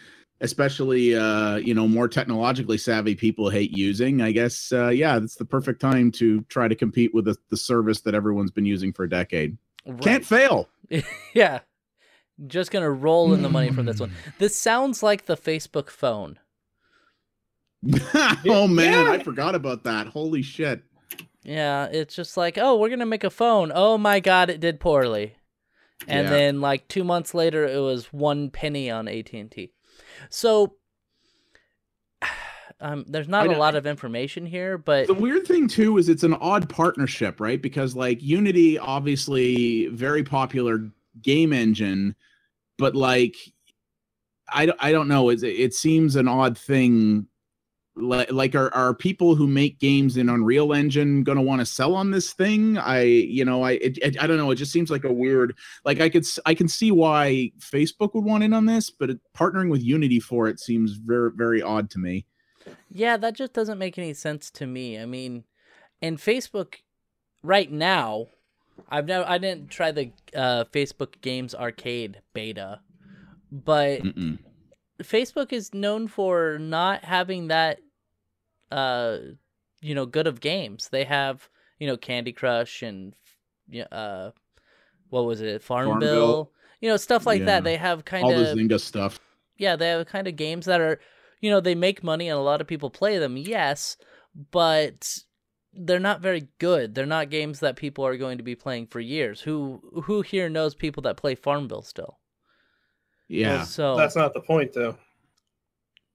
especially 0.41 1.15
uh, 1.15 1.57
you 1.57 1.73
know 1.73 1.87
more 1.87 2.07
technologically 2.07 2.77
savvy 2.77 3.15
people 3.15 3.49
hate 3.49 3.71
using. 3.71 4.21
I 4.21 4.31
guess 4.31 4.71
uh, 4.71 4.89
yeah, 4.89 5.17
it's 5.17 5.35
the 5.35 5.45
perfect 5.45 5.79
time 5.79 6.11
to 6.13 6.41
try 6.43 6.67
to 6.67 6.75
compete 6.75 7.13
with 7.13 7.25
the, 7.25 7.35
the 7.49 7.57
service 7.57 8.01
that 8.01 8.15
everyone's 8.15 8.51
been 8.51 8.65
using 8.65 8.91
for 8.91 9.03
a 9.03 9.09
decade. 9.09 9.57
Can't 10.01 10.25
fail. 10.25 10.67
yeah. 11.33 11.59
Just 12.47 12.71
gonna 12.71 12.91
roll 12.91 13.33
in 13.33 13.41
the 13.41 13.49
money 13.49 13.71
from 13.71 13.85
this 13.85 13.99
one. 13.99 14.11
This 14.39 14.59
sounds 14.59 15.01
like 15.01 15.25
the 15.25 15.37
Facebook 15.37 15.89
phone. 15.89 16.39
oh 18.47 18.67
man, 18.67 19.05
Yeah. 19.05 19.11
I 19.11 19.19
forgot 19.19 19.55
about 19.55 19.83
that. 19.83 20.07
Holy 20.07 20.41
shit. 20.41 20.83
Yeah, 21.45 21.85
it's 21.85 22.15
just 22.15 22.35
like, 22.37 22.57
oh, 22.57 22.75
we're 22.77 22.89
gonna 22.89 23.05
make 23.05 23.23
a 23.23 23.29
phone. 23.29 23.71
Oh 23.73 23.97
my 23.97 24.19
god, 24.19 24.49
it 24.49 24.59
did 24.59 24.79
poorly. 24.79 25.35
And 26.07 26.25
Yeah. 26.25 26.29
then 26.31 26.61
like 26.61 26.87
two 26.87 27.03
months 27.03 27.33
later, 27.33 27.65
it 27.65 27.79
was 27.79 28.11
one 28.11 28.49
penny 28.49 28.89
on 28.89 29.07
AT 29.07 29.31
and 29.33 29.49
T. 29.51 29.71
So, 30.29 30.75
um, 32.79 33.05
there's 33.07 33.27
not 33.27 33.47
a 33.47 33.51
lot 33.57 33.75
of 33.75 33.85
information 33.85 34.45
here, 34.45 34.77
but 34.77 35.07
The 35.07 35.13
weird 35.13 35.45
thing 35.47 35.67
too 35.67 35.97
is 35.97 36.09
it's 36.09 36.23
an 36.23 36.33
odd 36.35 36.67
partnership, 36.67 37.39
right? 37.39 37.61
Because 37.61 37.95
like 37.95 38.21
Unity, 38.21 38.77
obviously 38.77 39.87
very 39.87 40.23
popular 40.23 40.89
game 41.21 41.53
engine, 41.53 42.15
but 42.77 42.95
like 42.95 43.35
I, 44.51 44.65
don't- 44.67 44.77
I 44.83 44.91
don't 44.91 45.07
know. 45.07 45.29
It, 45.29 45.43
it 45.43 45.73
seems 45.73 46.15
an 46.15 46.27
odd 46.27 46.57
thing. 46.57 47.27
Like, 47.97 48.55
are, 48.55 48.73
are 48.73 48.93
people 48.93 49.35
who 49.35 49.47
make 49.47 49.79
games 49.79 50.17
in 50.17 50.27
Unreal 50.27 50.73
Engine 50.73 51.23
going 51.23 51.37
to 51.37 51.41
want 51.41 51.59
to 51.61 51.65
sell 51.65 51.95
on 51.95 52.11
this 52.11 52.33
thing? 52.33 52.77
I, 52.77 53.03
you 53.03 53.45
know, 53.45 53.63
I, 53.63 53.71
it, 53.73 53.97
it- 53.99 54.21
I 54.21 54.27
don't 54.27 54.37
know. 54.37 54.51
It 54.51 54.55
just 54.55 54.73
seems 54.73 54.89
like 54.91 55.05
a 55.05 55.13
weird. 55.13 55.55
Like 55.85 56.01
I 56.01 56.09
could, 56.09 56.25
i 56.45 56.53
can 56.53 56.67
see 56.67 56.91
why 56.91 57.51
Facebook 57.59 58.13
would 58.13 58.25
want 58.25 58.43
in 58.43 58.51
on 58.53 58.65
this, 58.65 58.89
but 58.89 59.09
it, 59.11 59.19
partnering 59.33 59.69
with 59.69 59.81
Unity 59.81 60.19
for 60.19 60.47
it 60.49 60.59
seems 60.59 60.93
very, 60.93 61.31
very 61.33 61.61
odd 61.61 61.89
to 61.91 61.99
me. 61.99 62.25
yeah, 62.91 63.15
that 63.15 63.35
just 63.35 63.53
doesn't 63.53 63.77
make 63.77 63.97
any 63.97 64.13
sense 64.13 64.51
to 64.51 64.67
me. 64.67 64.99
I 64.99 65.05
mean, 65.05 65.45
in 66.01 66.17
Facebook, 66.17 66.75
right 67.43 67.71
now, 67.71 68.27
I've 68.89 69.05
never, 69.05 69.23
I 69.27 69.37
didn't 69.37 69.69
try 69.69 69.91
the 69.91 70.11
uh, 70.35 70.65
Facebook 70.73 71.21
Games 71.21 71.55
Arcade 71.55 72.19
beta, 72.33 72.81
but 73.51 74.01
Mm-mm. 74.01 74.39
Facebook 75.03 75.51
is 75.53 75.73
known 75.73 76.07
for 76.07 76.57
not 76.59 77.03
having 77.03 77.47
that 77.49 77.79
uh 78.71 79.17
you 79.81 79.93
know 79.95 80.05
good 80.05 80.27
of 80.27 80.39
games. 80.41 80.89
They 80.89 81.03
have, 81.03 81.49
you 81.79 81.87
know, 81.87 81.97
Candy 81.97 82.31
Crush 82.33 82.81
and 82.81 83.13
uh 83.91 84.31
what 85.09 85.25
was 85.25 85.41
it? 85.41 85.61
Farmville. 85.61 85.91
Farmville. 85.99 86.51
You 86.81 86.89
know, 86.89 86.97
stuff 86.97 87.25
like 87.25 87.39
Yeah. 87.39 87.45
that. 87.45 87.63
They 87.63 87.77
have 87.77 88.05
kind 88.05 88.25
of 88.25 88.31
All 88.31 88.37
the 88.55 88.61
Zynga 88.61 88.79
stuff. 88.79 89.19
yeah, 89.57 89.75
they 89.75 89.89
have 89.89 90.07
kind 90.07 90.27
of 90.27 90.35
games 90.35 90.65
that 90.65 90.81
are, 90.81 90.99
you 91.41 91.49
know, 91.49 91.59
they 91.61 91.75
make 91.75 92.03
money 92.03 92.27
and 92.29 92.37
a 92.37 92.41
lot 92.41 92.61
of 92.61 92.67
people 92.67 92.89
play 92.89 93.17
them. 93.17 93.37
Yes, 93.37 93.97
but 94.51 95.19
they're 95.73 95.99
not 95.99 96.21
very 96.21 96.47
good. 96.59 96.95
They're 96.95 97.05
not 97.05 97.29
games 97.29 97.59
that 97.59 97.75
people 97.75 98.05
are 98.05 98.17
going 98.17 98.37
to 98.37 98.43
be 98.43 98.55
playing 98.55 98.87
for 98.87 98.99
years. 98.99 99.41
Who 99.41 99.81
who 100.05 100.21
here 100.21 100.49
knows 100.49 100.73
people 100.75 101.01
that 101.03 101.17
play 101.17 101.35
Farmville 101.35 101.81
still? 101.83 102.17
Yeah. 103.27 103.63
So 103.63 103.95
that's 103.95 104.15
not 104.15 104.33
the 104.33 104.41
point 104.41 104.73
though. 104.73 104.97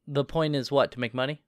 the 0.07 0.25
point 0.25 0.55
is 0.55 0.71
what 0.71 0.93
to 0.93 1.01
make 1.01 1.15
money. 1.15 1.43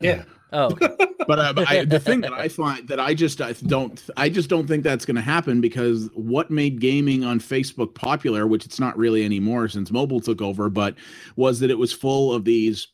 Yeah. 0.00 0.24
Oh, 0.52 0.70
but, 1.26 1.38
uh, 1.38 1.52
but 1.52 1.70
I, 1.70 1.84
the 1.84 2.00
thing 2.00 2.22
that 2.22 2.32
I 2.32 2.48
find 2.48 2.88
that 2.88 2.98
I 2.98 3.14
just 3.14 3.40
I 3.40 3.52
don't 3.52 4.02
I 4.16 4.28
just 4.28 4.48
don't 4.48 4.66
think 4.66 4.82
that's 4.82 5.04
going 5.04 5.16
to 5.16 5.22
happen 5.22 5.60
because 5.60 6.08
what 6.14 6.50
made 6.50 6.80
gaming 6.80 7.24
on 7.24 7.38
Facebook 7.38 7.94
popular, 7.94 8.46
which 8.46 8.64
it's 8.64 8.80
not 8.80 8.96
really 8.96 9.24
anymore 9.24 9.68
since 9.68 9.90
mobile 9.90 10.20
took 10.20 10.42
over, 10.42 10.68
but 10.68 10.96
was 11.36 11.60
that 11.60 11.70
it 11.70 11.78
was 11.78 11.92
full 11.92 12.32
of 12.32 12.44
these 12.44 12.88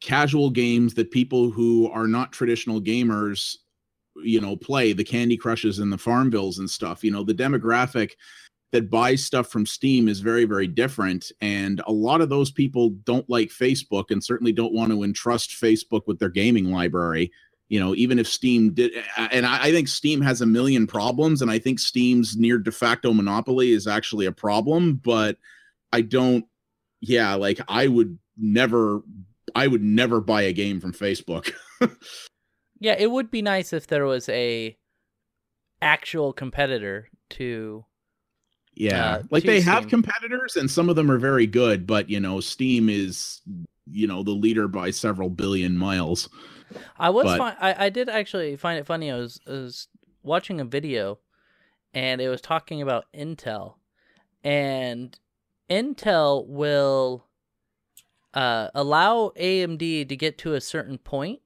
casual 0.00 0.50
games 0.50 0.94
that 0.94 1.10
people 1.10 1.50
who 1.50 1.90
are 1.90 2.06
not 2.06 2.32
traditional 2.32 2.80
gamers 2.80 3.56
you 4.22 4.40
know 4.40 4.56
play 4.56 4.92
the 4.92 5.04
candy 5.04 5.36
crushes 5.36 5.78
and 5.78 5.92
the 5.92 5.96
farmvilles 5.96 6.58
and 6.58 6.70
stuff 6.70 7.02
you 7.02 7.10
know 7.10 7.24
the 7.24 7.34
demographic 7.34 8.12
that 8.74 8.90
buys 8.90 9.24
stuff 9.24 9.48
from 9.48 9.64
steam 9.64 10.08
is 10.08 10.20
very 10.20 10.44
very 10.44 10.66
different. 10.66 11.32
And 11.40 11.80
a 11.86 11.92
lot 11.92 12.20
of 12.20 12.28
those 12.28 12.50
people 12.50 12.90
don't 12.90 13.28
like 13.28 13.48
facebook 13.48 14.10
and 14.10 14.22
certainly 14.22 14.52
don't 14.52 14.74
want 14.74 14.92
to 14.92 15.02
entrust 15.02 15.50
facebook 15.50 16.02
with 16.06 16.18
their 16.18 16.28
gaming 16.28 16.70
library. 16.70 17.32
You 17.68 17.80
know 17.80 17.94
even 17.94 18.18
if 18.18 18.28
steam 18.28 18.74
did 18.74 18.92
and 19.16 19.46
i, 19.46 19.64
I 19.64 19.72
think 19.72 19.88
steam 19.88 20.20
has 20.20 20.42
a 20.42 20.46
million 20.46 20.86
problems 20.86 21.40
and 21.40 21.50
i 21.50 21.58
think 21.58 21.80
steam's 21.80 22.36
near 22.36 22.58
de 22.58 22.70
facto 22.70 23.12
monopoly 23.14 23.72
is 23.72 23.86
actually 23.88 24.26
a 24.26 24.32
problem 24.32 25.00
but 25.02 25.38
i 25.90 26.02
don't 26.02 26.44
yeah 27.00 27.34
like 27.34 27.58
i 27.66 27.88
would 27.88 28.18
never 28.36 29.00
i 29.56 29.66
would 29.66 29.82
never 29.82 30.20
buy 30.20 30.42
a 30.42 30.52
game 30.52 30.78
from 30.78 30.92
facebook. 30.92 31.52
Yeah, 32.84 32.96
it 32.98 33.10
would 33.10 33.30
be 33.30 33.40
nice 33.40 33.72
if 33.72 33.86
there 33.86 34.04
was 34.04 34.28
a 34.28 34.76
actual 35.80 36.34
competitor 36.34 37.08
to 37.30 37.86
Yeah. 38.76 39.14
uh, 39.16 39.22
like 39.30 39.44
they 39.44 39.60
have 39.60 39.84
Steam. 39.84 39.90
competitors 39.90 40.56
and 40.56 40.70
some 40.70 40.88
of 40.88 40.96
them 40.96 41.10
are 41.10 41.18
very 41.18 41.46
good, 41.46 41.86
but 41.86 42.08
you 42.10 42.20
know, 42.20 42.40
Steam 42.40 42.88
is 42.88 43.40
you 43.90 44.06
know 44.06 44.22
the 44.22 44.30
leader 44.32 44.66
by 44.68 44.90
several 44.90 45.30
billion 45.30 45.76
miles. 45.76 46.28
I 46.98 47.10
was 47.10 47.24
But- 47.24 47.38
fi- 47.38 47.56
I 47.60 47.86
I 47.86 47.88
did 47.90 48.08
actually 48.08 48.56
find 48.56 48.78
it 48.78 48.86
funny. 48.86 49.10
I 49.10 49.16
was, 49.16 49.40
I 49.46 49.50
was 49.50 49.88
watching 50.22 50.60
a 50.60 50.64
video, 50.64 51.18
and 51.92 52.20
it 52.20 52.28
was 52.28 52.40
talking 52.40 52.82
about 52.82 53.04
Intel, 53.14 53.74
and 54.42 55.16
Intel 55.70 56.46
will 56.46 57.26
uh, 58.32 58.68
allow 58.74 59.30
AMD 59.36 60.08
to 60.08 60.16
get 60.16 60.38
to 60.38 60.54
a 60.54 60.60
certain 60.60 60.98
point, 60.98 61.40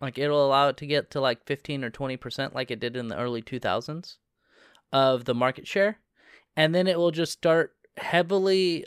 like 0.00 0.18
it'll 0.18 0.46
allow 0.46 0.68
it 0.68 0.76
to 0.76 0.86
get 0.86 1.10
to 1.12 1.20
like 1.20 1.44
fifteen 1.46 1.82
or 1.82 1.90
twenty 1.90 2.16
percent, 2.16 2.54
like 2.54 2.70
it 2.70 2.78
did 2.80 2.96
in 2.96 3.08
the 3.08 3.18
early 3.18 3.42
two 3.42 3.58
thousands, 3.58 4.18
of 4.92 5.24
the 5.24 5.34
market 5.34 5.66
share, 5.66 5.98
and 6.56 6.74
then 6.74 6.86
it 6.86 6.98
will 6.98 7.10
just 7.10 7.32
start 7.32 7.74
heavily 7.96 8.84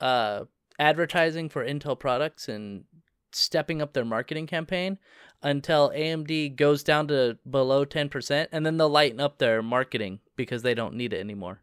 uh, 0.00 0.44
advertising 0.78 1.48
for 1.48 1.64
Intel 1.64 1.98
products 1.98 2.48
and 2.48 2.84
stepping 3.32 3.80
up 3.80 3.92
their 3.92 4.04
marketing 4.04 4.46
campaign 4.46 4.98
until 5.42 5.90
AMD 5.90 6.56
goes 6.56 6.82
down 6.82 7.08
to 7.08 7.38
below 7.48 7.84
10% 7.84 8.46
and 8.52 8.64
then 8.64 8.76
they'll 8.76 8.88
lighten 8.88 9.20
up 9.20 9.38
their 9.38 9.62
marketing 9.62 10.20
because 10.36 10.62
they 10.62 10.74
don't 10.74 10.94
need 10.94 11.12
it 11.12 11.20
anymore. 11.20 11.60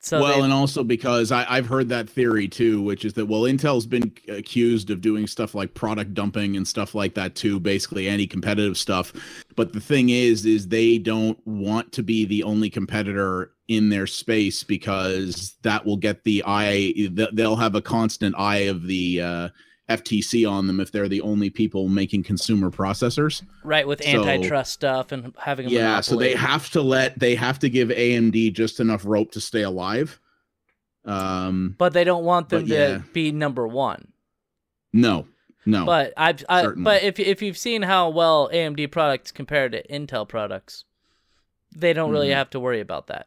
So 0.00 0.20
well, 0.20 0.44
and 0.44 0.52
also 0.52 0.84
because 0.84 1.32
I, 1.32 1.44
I've 1.48 1.66
heard 1.66 1.88
that 1.88 2.08
theory 2.08 2.46
too, 2.46 2.80
which 2.80 3.04
is 3.04 3.14
that 3.14 3.26
well, 3.26 3.42
Intel's 3.42 3.86
been 3.86 4.12
accused 4.28 4.90
of 4.90 5.00
doing 5.00 5.26
stuff 5.26 5.52
like 5.52 5.74
product 5.74 6.14
dumping 6.14 6.56
and 6.56 6.68
stuff 6.68 6.94
like 6.94 7.14
that 7.14 7.34
too, 7.34 7.58
basically 7.58 8.08
anti-competitive 8.08 8.78
stuff. 8.78 9.12
But 9.56 9.72
the 9.72 9.80
thing 9.80 10.10
is, 10.10 10.46
is 10.46 10.68
they 10.68 10.98
don't 10.98 11.44
want 11.44 11.90
to 11.92 12.04
be 12.04 12.24
the 12.24 12.44
only 12.44 12.70
competitor 12.70 13.50
in 13.68 13.88
their 13.88 14.06
space 14.06 14.62
because 14.62 15.56
that 15.62 15.84
will 15.84 15.96
get 15.96 16.22
the 16.24 16.42
eye. 16.46 16.92
They'll 17.32 17.56
have 17.56 17.74
a 17.74 17.82
constant 17.82 18.34
eye 18.38 18.66
of 18.68 18.86
the 18.86 19.20
uh, 19.20 19.48
FTC 19.88 20.48
on 20.50 20.66
them 20.66 20.78
if 20.80 20.92
they're 20.92 21.08
the 21.08 21.20
only 21.20 21.50
people 21.50 21.88
making 21.88 22.22
consumer 22.22 22.70
processors. 22.70 23.42
right 23.64 23.86
with 23.86 24.02
so- 24.02 24.24
antitrust 24.24 24.72
stuff 24.72 25.10
and 25.12 25.34
having 25.38 25.66
a 25.66 25.70
Yeah, 25.70 26.00
so 26.00 26.16
they 26.16 26.34
have 26.34 26.70
to 26.70 26.82
let 26.82 27.18
they 27.18 27.34
have 27.34 27.58
to 27.60 27.68
give 27.70 27.88
AMD 27.88 28.52
just 28.52 28.78
enough 28.80 29.02
rope 29.04 29.32
to 29.32 29.40
stay 29.40 29.62
alive. 29.62 30.20
Um, 31.04 31.76
but 31.78 31.92
they 31.92 32.02
don't 32.04 32.24
want 32.24 32.48
them 32.48 32.66
yeah. 32.66 32.98
to 32.98 33.04
be 33.12 33.30
number 33.30 33.66
1. 33.66 34.08
no, 34.92 35.26
no. 35.64 35.84
But 35.84 36.12
I've 36.16 36.44
I, 36.48 36.62
certainly. 36.62 36.84
but 36.84 37.02
if 37.04 37.18
if 37.20 37.42
you've 37.42 37.58
seen 37.58 37.82
how 37.82 38.08
well 38.10 38.48
AMD 38.52 38.90
products 38.90 39.30
compare 39.32 39.68
to 39.68 39.86
Intel 39.88 40.26
products, 40.28 40.84
they 41.76 41.92
don't 41.92 42.10
really 42.10 42.28
Mhm. 42.30 42.34
have 42.34 42.50
to 42.50 42.60
worry 42.60 42.80
about 42.80 43.06
that. 43.08 43.26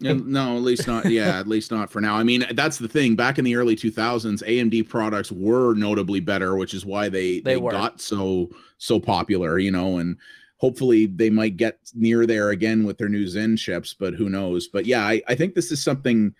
No, 0.00 0.56
at 0.56 0.62
least 0.62 0.86
not. 0.86 1.10
Yeah, 1.10 1.38
at 1.38 1.48
least 1.48 1.70
not 1.70 1.90
for 1.90 2.00
now. 2.00 2.16
I 2.16 2.22
mean, 2.22 2.44
that's 2.54 2.78
the 2.78 2.88
thing. 2.88 3.16
Back 3.16 3.38
in 3.38 3.44
the 3.44 3.56
early 3.56 3.76
2000s, 3.76 4.42
AMD 4.42 4.88
products 4.88 5.32
were 5.32 5.74
notably 5.74 6.20
better, 6.20 6.56
which 6.56 6.74
is 6.74 6.84
why 6.84 7.08
they 7.08 7.40
They 7.40 7.54
they, 7.54 7.60
got 7.60 8.00
so 8.00 8.50
so 8.78 9.00
popular. 9.00 9.58
You 9.58 9.70
know, 9.70 9.98
and 9.98 10.16
hopefully 10.58 11.06
they 11.06 11.30
might 11.30 11.56
get 11.56 11.78
near 11.94 12.26
there 12.26 12.50
again 12.50 12.84
with 12.84 12.98
their 12.98 13.08
new 13.08 13.26
Zen 13.26 13.56
chips. 13.56 13.94
But 13.94 14.14
who 14.14 14.28
knows? 14.28 14.68
But 14.68 14.84
yeah, 14.84 15.06
I, 15.06 15.22
I 15.28 15.34
think 15.34 15.54
this 15.54 15.72
is 15.72 15.82
something. 15.82 16.34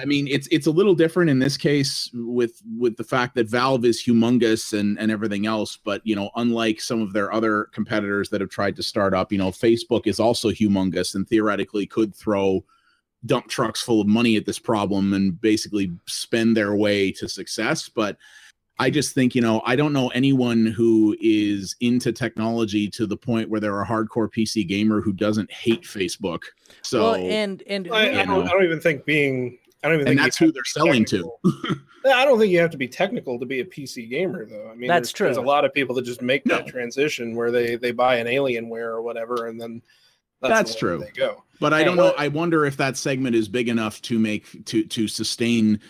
I 0.00 0.04
mean, 0.04 0.26
it's 0.28 0.46
it's 0.48 0.66
a 0.66 0.70
little 0.70 0.94
different 0.94 1.30
in 1.30 1.38
this 1.38 1.56
case 1.56 2.10
with 2.14 2.62
with 2.78 2.96
the 2.96 3.04
fact 3.04 3.34
that 3.34 3.48
Valve 3.48 3.84
is 3.84 4.02
humongous 4.02 4.78
and 4.78 4.98
and 4.98 5.10
everything 5.10 5.46
else. 5.46 5.76
But 5.76 6.02
you 6.04 6.16
know, 6.16 6.30
unlike 6.36 6.80
some 6.80 7.02
of 7.02 7.12
their 7.12 7.32
other 7.32 7.64
competitors 7.72 8.28
that 8.30 8.40
have 8.40 8.50
tried 8.50 8.76
to 8.76 8.82
start 8.82 9.14
up, 9.14 9.32
you 9.32 9.38
know, 9.38 9.50
Facebook 9.50 10.06
is 10.06 10.20
also 10.20 10.50
humongous 10.50 11.14
and 11.14 11.28
theoretically 11.28 11.86
could 11.86 12.14
throw 12.14 12.64
dump 13.26 13.48
trucks 13.48 13.82
full 13.82 14.00
of 14.00 14.06
money 14.06 14.36
at 14.36 14.46
this 14.46 14.58
problem 14.58 15.12
and 15.12 15.40
basically 15.40 15.92
spend 16.06 16.56
their 16.56 16.74
way 16.74 17.10
to 17.12 17.28
success. 17.28 17.88
But 17.88 18.18
I 18.78 18.90
just 18.90 19.14
think, 19.14 19.34
you 19.34 19.40
know, 19.40 19.62
I 19.64 19.76
don't 19.76 19.92
know 19.92 20.08
anyone 20.08 20.66
who 20.66 21.16
is 21.20 21.76
into 21.80 22.12
technology 22.12 22.88
to 22.90 23.06
the 23.06 23.16
point 23.16 23.48
where 23.48 23.60
they're 23.60 23.80
a 23.80 23.86
hardcore 23.86 24.28
PC 24.28 24.66
gamer 24.66 25.00
who 25.00 25.12
doesn't 25.12 25.50
hate 25.52 25.84
Facebook. 25.84 26.42
So, 26.82 27.12
well, 27.12 27.14
and 27.14 27.62
and 27.68 27.88
I, 27.92 28.22
I, 28.22 28.24
don't. 28.24 28.46
I 28.46 28.50
don't 28.50 28.64
even 28.64 28.80
think 28.80 29.04
being. 29.04 29.58
I 29.84 29.88
don't 29.88 29.96
even 29.96 30.08
and 30.08 30.18
think 30.18 30.20
that's 30.26 30.38
who 30.38 30.50
they're 30.50 30.64
selling 30.64 31.04
to. 31.06 31.30
I 32.06 32.24
don't 32.24 32.38
think 32.38 32.50
you 32.50 32.58
have 32.60 32.70
to 32.70 32.78
be 32.78 32.88
technical 32.88 33.38
to 33.38 33.44
be 33.44 33.60
a 33.60 33.64
PC 33.64 34.08
gamer, 34.08 34.46
though. 34.46 34.68
I 34.70 34.74
mean, 34.74 34.88
That's 34.88 35.12
there's, 35.12 35.36
There's 35.36 35.36
a 35.36 35.46
lot 35.46 35.66
of 35.66 35.74
people 35.74 35.94
that 35.96 36.06
just 36.06 36.22
make 36.22 36.42
that 36.44 36.66
transition 36.66 37.34
where 37.36 37.50
they 37.50 37.76
they 37.76 37.92
buy 37.92 38.16
an 38.16 38.26
Alienware 38.26 38.86
or 38.88 39.02
whatever, 39.02 39.46
and 39.48 39.60
then 39.60 39.82
that's, 40.40 40.54
That's 40.54 40.72
the 40.72 40.78
true. 40.78 40.98
They 40.98 41.10
go. 41.10 41.44
But 41.60 41.74
I 41.74 41.78
Hey, 41.80 41.84
don't 41.84 41.96
know. 41.96 42.04
what- 42.06 42.18
I 42.18 42.28
wonder 42.28 42.64
if 42.64 42.76
that 42.78 42.96
segment 42.96 43.36
is 43.36 43.46
big 43.48 43.68
enough 43.68 44.00
to 44.02 44.18
make 44.18 44.64
to 44.66 44.84
to 44.84 45.06
sustain 45.06 45.80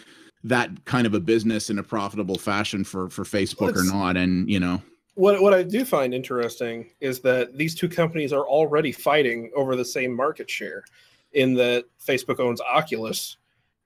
that 0.42 0.84
kind 0.84 1.06
of 1.06 1.14
a 1.14 1.20
business 1.20 1.70
in 1.70 1.78
a 1.78 1.82
profitable 1.82 2.36
fashion 2.36 2.82
for 2.84 3.08
for 3.10 3.22
Facebook 3.22 3.76
or 3.76 3.84
not. 3.84 4.16
And 4.16 4.50
you 4.50 4.58
know, 4.60 4.82
What 5.14 5.40
what 5.40 5.54
I 5.54 5.62
do 5.62 5.84
find 5.84 6.12
interesting 6.12 6.90
is 7.00 7.20
that 7.20 7.56
these 7.56 7.74
two 7.76 7.88
companies 7.88 8.32
are 8.32 8.44
already 8.44 8.90
fighting 8.90 9.50
over 9.54 9.76
the 9.76 9.84
same 9.84 10.12
market 10.14 10.50
share, 10.50 10.84
in 11.32 11.54
that 11.54 11.84
Facebook 12.04 12.38
owns 12.40 12.60
Oculus, 12.60 13.36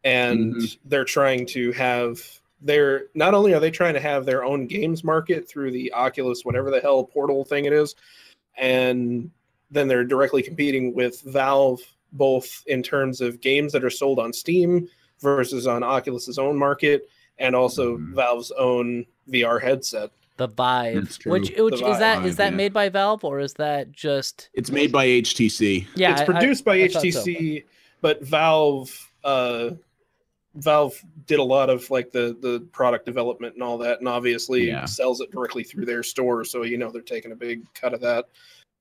and 0.05 0.55
Mhm. 0.55 0.79
they're 0.85 1.05
trying 1.05 1.47
to 1.47 1.73
have 1.73 2.21
their 2.61 3.07
not 3.15 3.35
only 3.35 3.53
are 3.55 3.61
they 3.61 3.71
trying 3.71 3.95
to 3.95 4.01
have 4.01 4.25
their 4.27 4.45
own 4.45 4.67
games 4.67 5.05
market 5.05 5.49
through 5.49 5.71
the 5.71 5.93
Oculus 5.93 6.45
whatever 6.45 6.71
the 6.71 6.81
hell 6.81 7.05
portal 7.05 7.45
thing 7.45 7.65
it 7.67 7.73
is, 7.73 7.95
and 8.57 9.31
then 9.71 9.87
they're 9.89 10.05
directly 10.05 10.43
competing 10.43 10.95
with 10.95 11.21
Valve 11.23 11.81
both 12.13 12.65
in 12.67 12.83
terms 12.83 13.21
of 13.21 13.41
games 13.41 13.73
that 13.73 13.85
are 13.85 13.91
sold 13.91 14.19
on 14.19 14.33
Steam 14.33 14.89
versus 15.21 15.67
on 15.67 15.83
Oculus's 15.83 16.39
own 16.39 16.57
market 16.57 17.09
and 17.39 17.55
also 17.55 17.97
Mhm. 17.99 18.15
Valve's 18.15 18.51
own 18.53 19.07
VR 19.29 19.59
headset. 19.59 20.11
the 20.39 20.47
Vive, 20.47 20.95
That's 20.95 21.19
true. 21.19 21.33
which 21.33 21.51
which 21.57 21.81
The 21.81 21.87
is 21.91 21.99
that 21.99 22.25
is 22.25 22.37
that 22.37 22.51
yeah. 22.53 22.57
made 22.57 22.73
by 22.73 22.89
Valve 22.91 23.25
or 23.25 23.41
is 23.41 23.55
that 23.55 23.91
just 23.91 24.49
it's 24.55 24.71
made 24.71 24.93
by 24.93 25.05
HTC. 25.07 25.85
yeah? 25.97 26.13
it's 26.13 26.21
I- 26.21 26.23
I- 26.23 26.27
produced 26.27 26.65
by 26.65 26.77
I 26.77 26.87
thought 26.87 27.03
so. 27.03 27.09
HTC, 27.09 27.65
but 28.01 28.23
Valve 28.23 29.11
uh 29.25 29.71
Valve 30.59 31.01
did 31.27 31.39
a 31.39 31.43
lot 31.43 31.71
of 31.71 31.89
like 31.91 32.13
the 32.13 32.37
the 32.41 32.61
product 32.73 33.07
development 33.07 33.55
and 33.55 33.63
all 33.63 33.79
that, 33.79 33.99
and 34.01 34.09
obviously 34.09 34.67
Yeah. 34.69 34.85
sells 34.85 35.21
it 35.21 35.31
directly 35.31 35.63
through 35.65 35.87
their 35.87 36.03
store. 36.03 36.45
So 36.45 36.63
you 36.65 36.79
know 36.79 36.91
they're 36.91 37.03
taking 37.03 37.33
a 37.33 37.37
big 37.37 37.63
cut 37.75 37.95
of 37.95 38.01
that. 38.03 38.27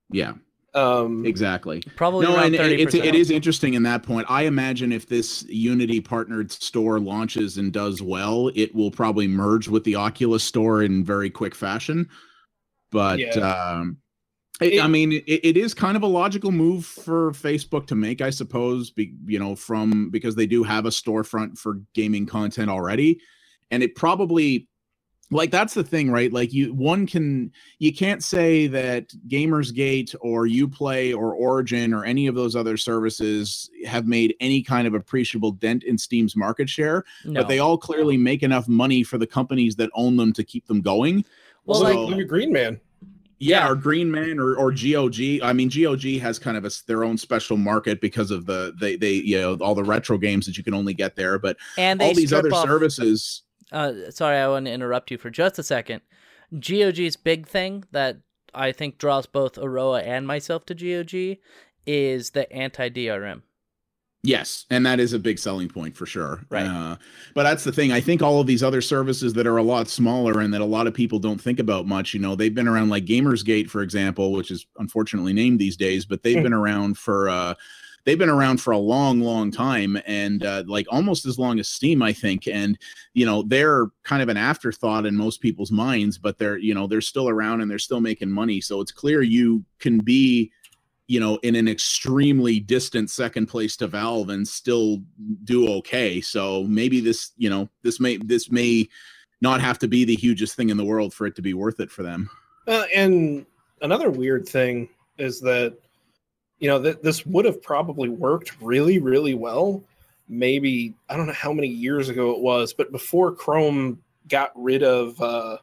Yeah, 0.10 0.34
Um, 0.74 1.26
exactly. 1.26 1.82
Probably 1.96 2.26
no, 2.26 2.36
around 2.36 2.46
and 2.48 2.58
thirty 2.58 2.76
it's 2.76 2.86
percent. 2.96 3.06
it 3.06 3.16
is 3.16 3.30
interesting 3.30 3.74
in 3.74 3.84
that 3.84 4.04
point. 4.04 4.26
I 4.30 4.44
imagine 4.44 4.92
if 4.92 5.08
this 5.08 5.44
Unity 5.50 6.00
partnered 6.02 6.52
store 6.52 7.00
launches 7.00 7.58
and 7.58 7.72
does 7.74 8.02
well, 8.02 8.50
it 8.56 8.74
will 8.74 8.92
probably 8.92 9.28
merge 9.28 9.68
with 9.68 9.84
the 9.84 9.96
Oculus 9.96 10.44
store 10.44 10.82
in 10.84 11.04
very 11.04 11.30
quick 11.30 11.54
fashion. 11.56 12.08
But 12.92 13.20
Yeah. 13.20 13.32
um, 13.38 13.98
I- 14.00 14.07
It- 14.62 14.82
I 14.82 14.88
mean, 14.88 15.12
it, 15.12 15.24
it 15.28 15.58
is 15.58 15.74
kind 15.74 15.96
of 15.96 16.04
a 16.04 16.08
logical 16.08 16.52
move 16.52 16.86
for 16.86 17.32
Facebook 17.32 17.86
to 17.88 17.96
make, 17.96 18.22
I 18.22 18.30
suppose. 18.32 18.90
Be, 18.92 19.14
you 19.26 19.38
know, 19.40 19.56
from 19.56 20.10
because 20.10 20.36
they 20.36 20.48
do 20.48 20.64
have 20.64 20.86
a 20.86 20.90
storefront 20.90 21.58
for 21.58 21.80
gaming 21.94 22.26
content 22.26 22.70
already, 22.70 23.20
and 23.72 23.84
it 23.84 23.96
probably 23.96 24.68
like 25.30 25.52
that's 25.52 25.74
the 25.74 25.84
thing 25.84 26.10
right 26.10 26.32
like 26.32 26.54
you 26.54 26.74
one 26.74 27.06
can 27.06 27.52
you 27.80 27.94
can't 27.94 28.24
say 28.24 28.66
that 28.66 29.10
gamersgate 29.28 30.16
or 30.22 30.46
uplay 30.48 31.14
or 31.14 31.34
origin 31.34 31.94
or 31.94 32.06
any 32.06 32.28
of 32.28 32.36
those 32.36 32.56
other 32.56 32.78
services 32.78 33.70
have 33.86 34.08
made 34.08 34.34
any 34.40 34.62
kind 34.64 34.88
of 34.88 34.94
appreciable 34.94 35.52
dent 35.52 35.84
in 35.84 35.98
steam's 35.98 36.38
market 36.38 36.70
share 36.70 37.04
no. 37.26 37.42
but 37.42 37.50
they 37.50 37.60
all 37.60 37.78
clearly 37.78 38.16
make 38.16 38.42
enough 38.42 38.70
money 38.70 39.04
for 39.04 39.18
the 39.18 39.28
companies 39.28 39.76
that 39.76 39.90
own 39.96 40.16
them 40.16 40.32
to 40.32 40.46
keep 40.46 40.66
them 40.68 40.80
going 40.80 41.26
Well, 41.66 41.80
So- 41.80 41.84
like 41.84 41.96
like, 41.98 42.08
look 42.10 42.20
at 42.22 42.28
Green 42.30 42.54
Man. 42.54 42.80
Yeah, 43.40 43.70
or 43.70 43.76
Green 43.76 44.10
Man 44.12 44.40
or 44.40 44.56
or 44.56 44.72
GOG. 44.72 45.42
I 45.44 45.54
mean, 45.54 45.70
GOG 45.70 46.20
has 46.20 46.40
kind 46.40 46.58
of 46.58 46.66
a, 46.66 46.72
their 46.88 47.04
own 47.04 47.18
special 47.18 47.58
market 47.58 48.02
because 48.02 48.32
of 48.32 48.46
the 48.46 48.74
they 48.80 48.96
they 48.96 49.14
you 49.14 49.40
know 49.40 49.56
all 49.56 49.76
the 49.76 49.84
retro 49.84 50.18
games 50.18 50.46
that 50.46 50.58
you 50.58 50.64
can 50.64 50.74
only 50.74 50.94
get 50.94 51.16
there, 51.16 51.38
but 51.38 51.58
and 51.78 52.02
all 52.02 52.14
these 52.14 52.34
other 52.34 52.54
off, 52.54 52.66
services. 52.66 53.44
Uh, 53.72 54.10
sorry, 54.10 54.38
I 54.38 54.48
want 54.48 54.66
to 54.66 54.72
interrupt 54.72 55.12
you 55.12 55.18
for 55.18 55.30
just 55.30 55.60
a 55.60 55.64
second. 55.64 56.02
GOG's 56.58 57.16
big 57.18 57.48
thing 57.48 57.84
that 57.92 58.18
I 58.54 58.72
think 58.72 58.98
draws 58.98 59.26
both 59.26 59.58
Aroa 59.58 60.02
and 60.02 60.26
myself 60.26 60.66
to 60.68 60.74
GOG 60.74 61.38
is 61.86 62.32
the 62.32 62.52
anti 62.52 62.90
DRM. 62.90 63.42
Yes, 64.24 64.66
and 64.70 64.86
that 64.86 65.00
is 65.00 65.14
a 65.14 65.20
big 65.20 65.40
selling 65.40 65.70
point 65.70 65.96
for 65.96 66.06
sure. 66.06 66.42
Right. 66.50 66.66
Uh, 66.66 66.98
but 67.34 67.44
that's 67.44 67.64
the 67.64 67.72
thing. 67.72 67.92
I 67.92 68.02
think 68.02 68.22
all 68.22 68.42
of 68.42 68.48
these 68.48 68.64
other 68.64 68.82
services 68.82 69.32
that 69.34 69.48
are 69.48 69.58
a 69.58 69.64
lot 69.64 69.88
smaller 69.88 70.42
and 70.42 70.54
that 70.54 70.60
a 70.60 70.66
lot 70.66 70.88
of 70.88 70.94
people 70.94 71.20
don't 71.20 71.40
think 71.40 71.60
about 71.60 71.88
much, 71.88 72.14
you 72.14 72.20
know, 72.20 72.36
they've 72.36 72.54
been 72.54 72.68
around 72.68 72.90
like 72.90 73.06
Gamersgate, 73.06 73.70
for 73.70 73.82
example, 73.82 74.34
which 74.34 74.52
is 74.52 74.66
unfortunately 74.80 75.34
named 75.34 75.60
these 75.60 75.78
days, 75.78 76.04
but 76.06 76.24
they've 76.24 76.38
Hmm. 76.38 76.44
been 76.44 76.54
around 76.54 76.98
for 76.98 77.30
uh 77.30 77.54
they've 78.06 78.18
been 78.18 78.30
around 78.30 78.62
for 78.62 78.72
a 78.72 78.78
long, 78.78 79.20
long 79.20 79.52
time 79.52 79.98
and 80.08 80.46
uh, 80.46 80.64
like 80.66 80.88
almost 80.90 81.26
as 81.26 81.38
long 81.38 81.60
as 81.60 81.68
Steam, 81.68 82.02
I 82.02 82.14
think. 82.14 82.48
And 82.48 82.78
you 83.14 83.26
know, 83.26 83.44
they're 83.44 83.88
kind 84.04 84.22
of 84.22 84.30
an 84.30 84.38
afterthought 84.38 85.06
in 85.06 85.16
most 85.16 85.42
people's 85.42 85.72
minds, 85.72 86.18
but 86.18 86.38
they're, 86.38 86.58
you 86.58 86.74
know, 86.74 86.88
they're 86.88 87.02
still 87.02 87.28
around 87.28 87.60
and 87.62 87.70
they're 87.70 87.80
still 87.80 88.00
making 88.00 88.32
money. 88.32 88.62
So 88.62 88.80
it's 88.82 88.94
clear 88.94 89.22
you 89.22 89.64
can 89.80 90.00
be 90.00 90.52
you 91.08 91.20
know, 91.20 91.38
in 91.38 91.56
an 91.56 91.68
extremely 91.68 92.60
distant 92.60 93.10
second 93.10 93.48
place 93.48 93.78
to 93.78 93.88
Valve 93.88 94.30
and 94.30 94.48
still 94.48 95.02
do 95.46 95.70
okay. 95.70 96.20
So 96.20 96.64
maybe 96.64 97.00
this, 97.00 97.32
you 97.38 97.50
know, 97.50 97.70
this 97.82 98.00
may 98.00 98.18
this 98.18 98.52
may 98.52 98.90
not 99.42 99.62
have 99.62 99.80
to 99.80 99.88
be 99.88 100.04
the 100.04 100.16
hugest 100.16 100.56
thing 100.56 100.70
in 100.70 100.78
the 100.78 100.86
world 100.86 101.14
for 101.14 101.26
it 101.26 101.36
to 101.36 101.42
be 101.42 101.54
worth 101.54 101.80
it 101.80 101.92
for 101.92 102.04
them. 102.04 102.30
Uh, 102.68 102.84
and 102.94 103.46
another 103.82 104.10
weird 104.10 104.48
thing 104.48 104.90
is 105.18 105.40
that 105.42 105.78
you 106.60 106.68
know 106.68 106.80
that 106.80 107.04
this 107.04 107.26
would 107.26 107.46
have 107.46 107.62
probably 107.62 108.10
worked 108.10 108.62
really, 108.62 109.00
really 109.00 109.34
well. 109.34 109.84
Maybe 110.28 110.94
I 111.08 111.16
don't 111.16 111.28
know 111.28 111.34
how 111.34 111.54
many 111.54 111.68
years 111.68 112.10
ago 112.10 112.32
it 112.32 112.42
was, 112.42 112.74
but 112.74 112.92
before 112.92 113.32
Chrome 113.32 114.02
got 114.28 114.52
rid 114.56 114.84
of 114.84 115.20
uh, 115.22 115.58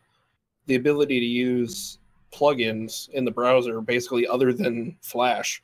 the 0.66 0.76
ability 0.76 1.20
to 1.20 1.26
use 1.26 1.98
plugins 2.35 3.09
in 3.11 3.25
the 3.25 3.31
browser, 3.31 3.81
basically 3.81 4.27
other 4.27 4.53
than 4.53 4.97
Flash. 5.01 5.62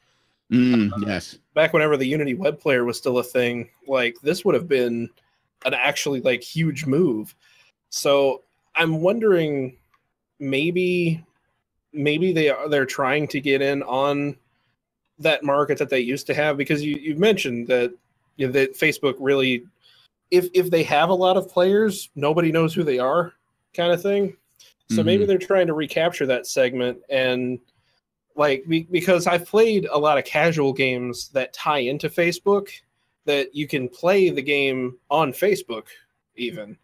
Mm, 0.52 0.90
yes. 1.06 1.38
back 1.54 1.72
whenever 1.72 1.96
the 1.96 2.06
Unity 2.06 2.35
web 2.35 2.59
player 2.59 2.85
was 2.85 2.96
still 2.96 3.18
a 3.18 3.22
thing, 3.22 3.70
like 3.87 4.16
this 4.20 4.44
would 4.44 4.54
have 4.54 4.66
been 4.66 5.09
an 5.64 5.74
actually 5.74 6.20
like 6.20 6.42
huge 6.42 6.87
move. 6.87 7.35
So 7.90 8.42
I'm 8.74 9.00
wondering 9.00 9.76
maybe 10.40 11.24
maybe 11.92 12.33
they 12.33 12.50
are 12.50 12.68
they're 12.68 12.87
trying 12.87 13.28
to 13.28 13.40
get 13.40 13.62
in 13.62 13.83
on 13.85 14.37
that 15.18 15.44
market 15.44 15.78
that 15.78 15.90
they 15.90 16.00
used 16.00 16.26
to 16.26 16.35
have 16.35 16.56
because 16.56 16.83
you 16.83 16.96
you 16.96 17.14
mentioned 17.16 17.68
that 17.68 17.92
you 18.37 18.46
know, 18.46 18.52
that 18.52 18.76
Facebook 18.76 19.14
really 19.18 19.64
if 20.30 20.48
if 20.54 20.70
they 20.70 20.83
have 20.83 21.11
a 21.11 21.14
lot 21.14 21.37
of 21.37 21.48
players, 21.48 22.11
nobody 22.14 22.50
knows 22.50 22.74
who 22.74 22.83
they 22.83 22.98
are 22.98 23.35
kind 23.74 23.92
of 23.92 24.02
thing. 24.02 24.37
So 24.90 25.05
maybe 25.05 25.24
Mhm. 25.24 25.29
they're 25.29 25.38
trying 25.38 25.68
to 25.68 25.74
recapture 25.74 26.26
that 26.26 26.46
segment 26.46 26.98
and 27.09 27.61
like 28.35 28.64
be, 28.66 28.83
because 28.90 29.26
I've 29.26 29.46
played 29.46 29.87
a 29.90 29.98
lot 29.98 30.18
of 30.18 30.24
casual 30.24 30.72
games 30.72 31.29
that 31.31 31.53
tie 31.53 31.79
into 31.79 32.09
Facebook 32.09 32.70
that 33.24 33.55
you 33.55 33.68
can 33.68 33.88
play 33.88 34.31
the 34.31 34.42
game 34.42 34.98
on 35.11 35.33
Facebook 35.33 35.87
even 36.37 36.76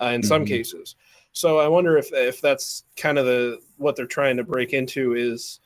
uh, 0.00 0.06
in 0.06 0.22
some 0.22 0.44
Mhm. 0.44 0.48
cases. 0.48 0.96
So 1.32 1.58
I 1.58 1.68
wonder 1.68 1.96
if 1.96 2.12
if 2.12 2.40
that's 2.40 2.84
kind 2.96 3.18
of 3.18 3.26
the 3.26 3.60
what 3.76 3.94
they're 3.94 4.06
trying 4.06 4.36
to 4.38 4.44
break 4.44 4.72
into 4.72 5.14
is 5.14 5.60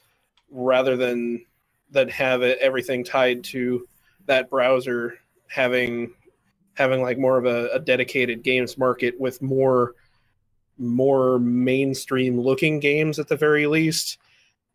rather 0.51 0.97
than 0.97 1.47
than 1.91 2.09
have 2.09 2.43
it, 2.43 2.59
everything 2.59 3.05
tied 3.05 3.43
to 3.45 3.89
that 4.27 4.51
browser 4.51 5.19
having 5.49 6.13
having 6.75 7.01
like 7.01 7.17
more 7.19 7.39
of 7.39 7.47
a, 7.47 7.71
a 7.71 7.79
dedicated 7.79 8.43
games 8.43 8.77
market 8.77 9.19
with 9.19 9.41
more 9.41 9.95
more 10.79 11.39
mainstream 11.39 12.41
looking 12.41 12.81
games 12.81 13.19
at 13.19 13.29
the 13.29 13.37
very 13.37 13.67
least. 13.67 14.19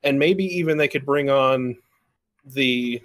And 0.04 0.18
maybe 0.18 0.44
even 0.46 0.78
they 0.78 0.88
could 0.88 1.06
bring 1.06 1.30
on 1.30 1.78
the 2.46 3.02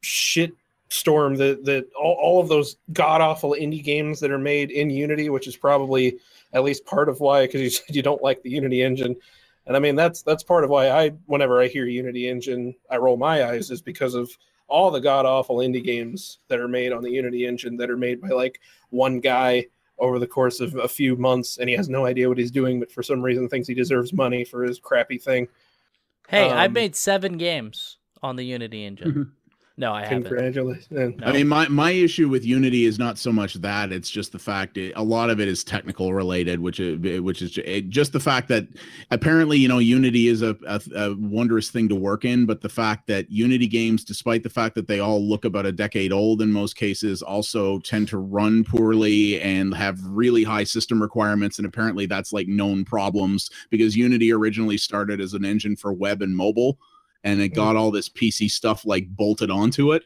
shit 0.00 0.52
storm 0.88 1.36
that 1.36 1.64
that 1.64 1.88
all, 1.98 2.18
all 2.20 2.40
of 2.40 2.48
those 2.48 2.76
god 2.92 3.20
awful 3.20 3.56
indie 3.58 3.82
games 3.82 4.20
that 4.20 4.30
are 4.30 4.38
made 4.38 4.70
in 4.70 4.90
unity 4.90 5.30
which 5.30 5.46
is 5.46 5.56
probably 5.56 6.18
at 6.52 6.62
least 6.62 6.84
part 6.84 7.08
of 7.08 7.18
why 7.20 7.46
because 7.46 7.62
you 7.62 7.70
said 7.70 7.96
you 7.96 8.02
don't 8.02 8.22
like 8.22 8.42
the 8.42 8.50
unity 8.50 8.82
engine. 8.82 9.16
And 9.66 9.76
i 9.76 9.80
mean 9.80 9.94
that's 9.94 10.22
that's 10.22 10.42
part 10.42 10.64
of 10.64 10.70
why 10.70 10.90
i 10.90 11.10
whenever 11.26 11.62
i 11.62 11.68
hear 11.68 11.86
unity 11.86 12.28
engine 12.28 12.74
i 12.90 12.96
roll 12.96 13.16
my 13.16 13.44
eyes 13.44 13.70
is 13.70 13.80
because 13.80 14.14
of 14.14 14.30
all 14.66 14.90
the 14.90 15.00
god 15.00 15.24
awful 15.24 15.58
indie 15.58 15.84
games 15.84 16.40
that 16.48 16.58
are 16.58 16.68
made 16.68 16.92
on 16.92 17.02
the 17.02 17.10
unity 17.10 17.46
engine 17.46 17.76
that 17.76 17.90
are 17.90 17.96
made 17.96 18.20
by 18.20 18.28
like 18.28 18.60
one 18.90 19.20
guy 19.20 19.64
over 19.98 20.18
the 20.18 20.26
course 20.26 20.60
of 20.60 20.74
a 20.76 20.88
few 20.88 21.16
months 21.16 21.58
and 21.58 21.68
he 21.68 21.76
has 21.76 21.88
no 21.88 22.06
idea 22.06 22.28
what 22.28 22.38
he's 22.38 22.50
doing 22.50 22.80
but 22.80 22.90
for 22.90 23.02
some 23.02 23.22
reason 23.22 23.48
thinks 23.48 23.68
he 23.68 23.74
deserves 23.74 24.12
money 24.12 24.44
for 24.44 24.62
his 24.64 24.78
crappy 24.78 25.18
thing 25.18 25.46
Hey, 26.28 26.48
I've 26.50 26.68
Um, 26.70 26.74
made 26.74 26.96
seven 26.96 27.36
games 27.36 27.98
on 28.22 28.36
the 28.36 28.44
Unity 28.44 28.84
engine. 28.86 29.32
No, 29.76 29.92
I 29.92 30.02
haven't. 30.02 30.24
congratulations 30.24 30.86
No. 30.90 31.26
I 31.26 31.32
mean, 31.32 31.48
my 31.48 31.66
my 31.68 31.90
issue 31.90 32.28
with 32.28 32.44
Unity 32.44 32.84
is 32.84 32.98
not 32.98 33.18
so 33.18 33.32
much 33.32 33.54
that; 33.54 33.92
it's 33.92 34.10
just 34.10 34.32
the 34.32 34.38
fact 34.38 34.76
it, 34.76 34.92
a 34.96 35.02
lot 35.02 35.30
of 35.30 35.40
it 35.40 35.48
is 35.48 35.64
technical 35.64 36.12
related, 36.12 36.60
which 36.60 36.78
is, 36.78 37.20
which 37.20 37.40
is 37.40 37.58
it, 37.58 37.88
just 37.88 38.12
the 38.12 38.20
fact 38.20 38.48
that 38.48 38.68
apparently, 39.10 39.58
you 39.58 39.68
know, 39.68 39.78
Unity 39.78 40.28
is 40.28 40.42
a, 40.42 40.56
a 40.66 40.80
a 40.94 41.16
wondrous 41.16 41.70
thing 41.70 41.88
to 41.88 41.94
work 41.94 42.24
in, 42.24 42.44
but 42.44 42.60
the 42.60 42.68
fact 42.68 43.06
that 43.06 43.30
Unity 43.30 43.66
games, 43.66 44.04
despite 44.04 44.42
the 44.42 44.50
fact 44.50 44.74
that 44.74 44.88
they 44.88 45.00
all 45.00 45.22
look 45.26 45.44
about 45.44 45.64
a 45.64 45.72
decade 45.72 46.12
old 46.12 46.42
in 46.42 46.52
most 46.52 46.76
cases, 46.76 47.22
also 47.22 47.78
tend 47.80 48.08
to 48.08 48.18
run 48.18 48.64
poorly 48.64 49.40
and 49.40 49.74
have 49.74 49.98
really 50.04 50.44
high 50.44 50.64
system 50.64 51.00
requirements, 51.00 51.58
and 51.58 51.66
apparently 51.66 52.04
that's 52.04 52.32
like 52.32 52.46
known 52.46 52.84
problems 52.84 53.50
because 53.70 53.96
Unity 53.96 54.32
originally 54.32 54.76
started 54.76 55.20
as 55.20 55.32
an 55.32 55.44
engine 55.44 55.76
for 55.76 55.92
web 55.92 56.20
and 56.20 56.36
mobile 56.36 56.78
and 57.24 57.40
it 57.40 57.50
got 57.50 57.76
all 57.76 57.90
this 57.90 58.08
PC 58.08 58.50
stuff 58.50 58.84
like 58.84 59.08
bolted 59.08 59.50
onto 59.50 59.92
it. 59.92 60.04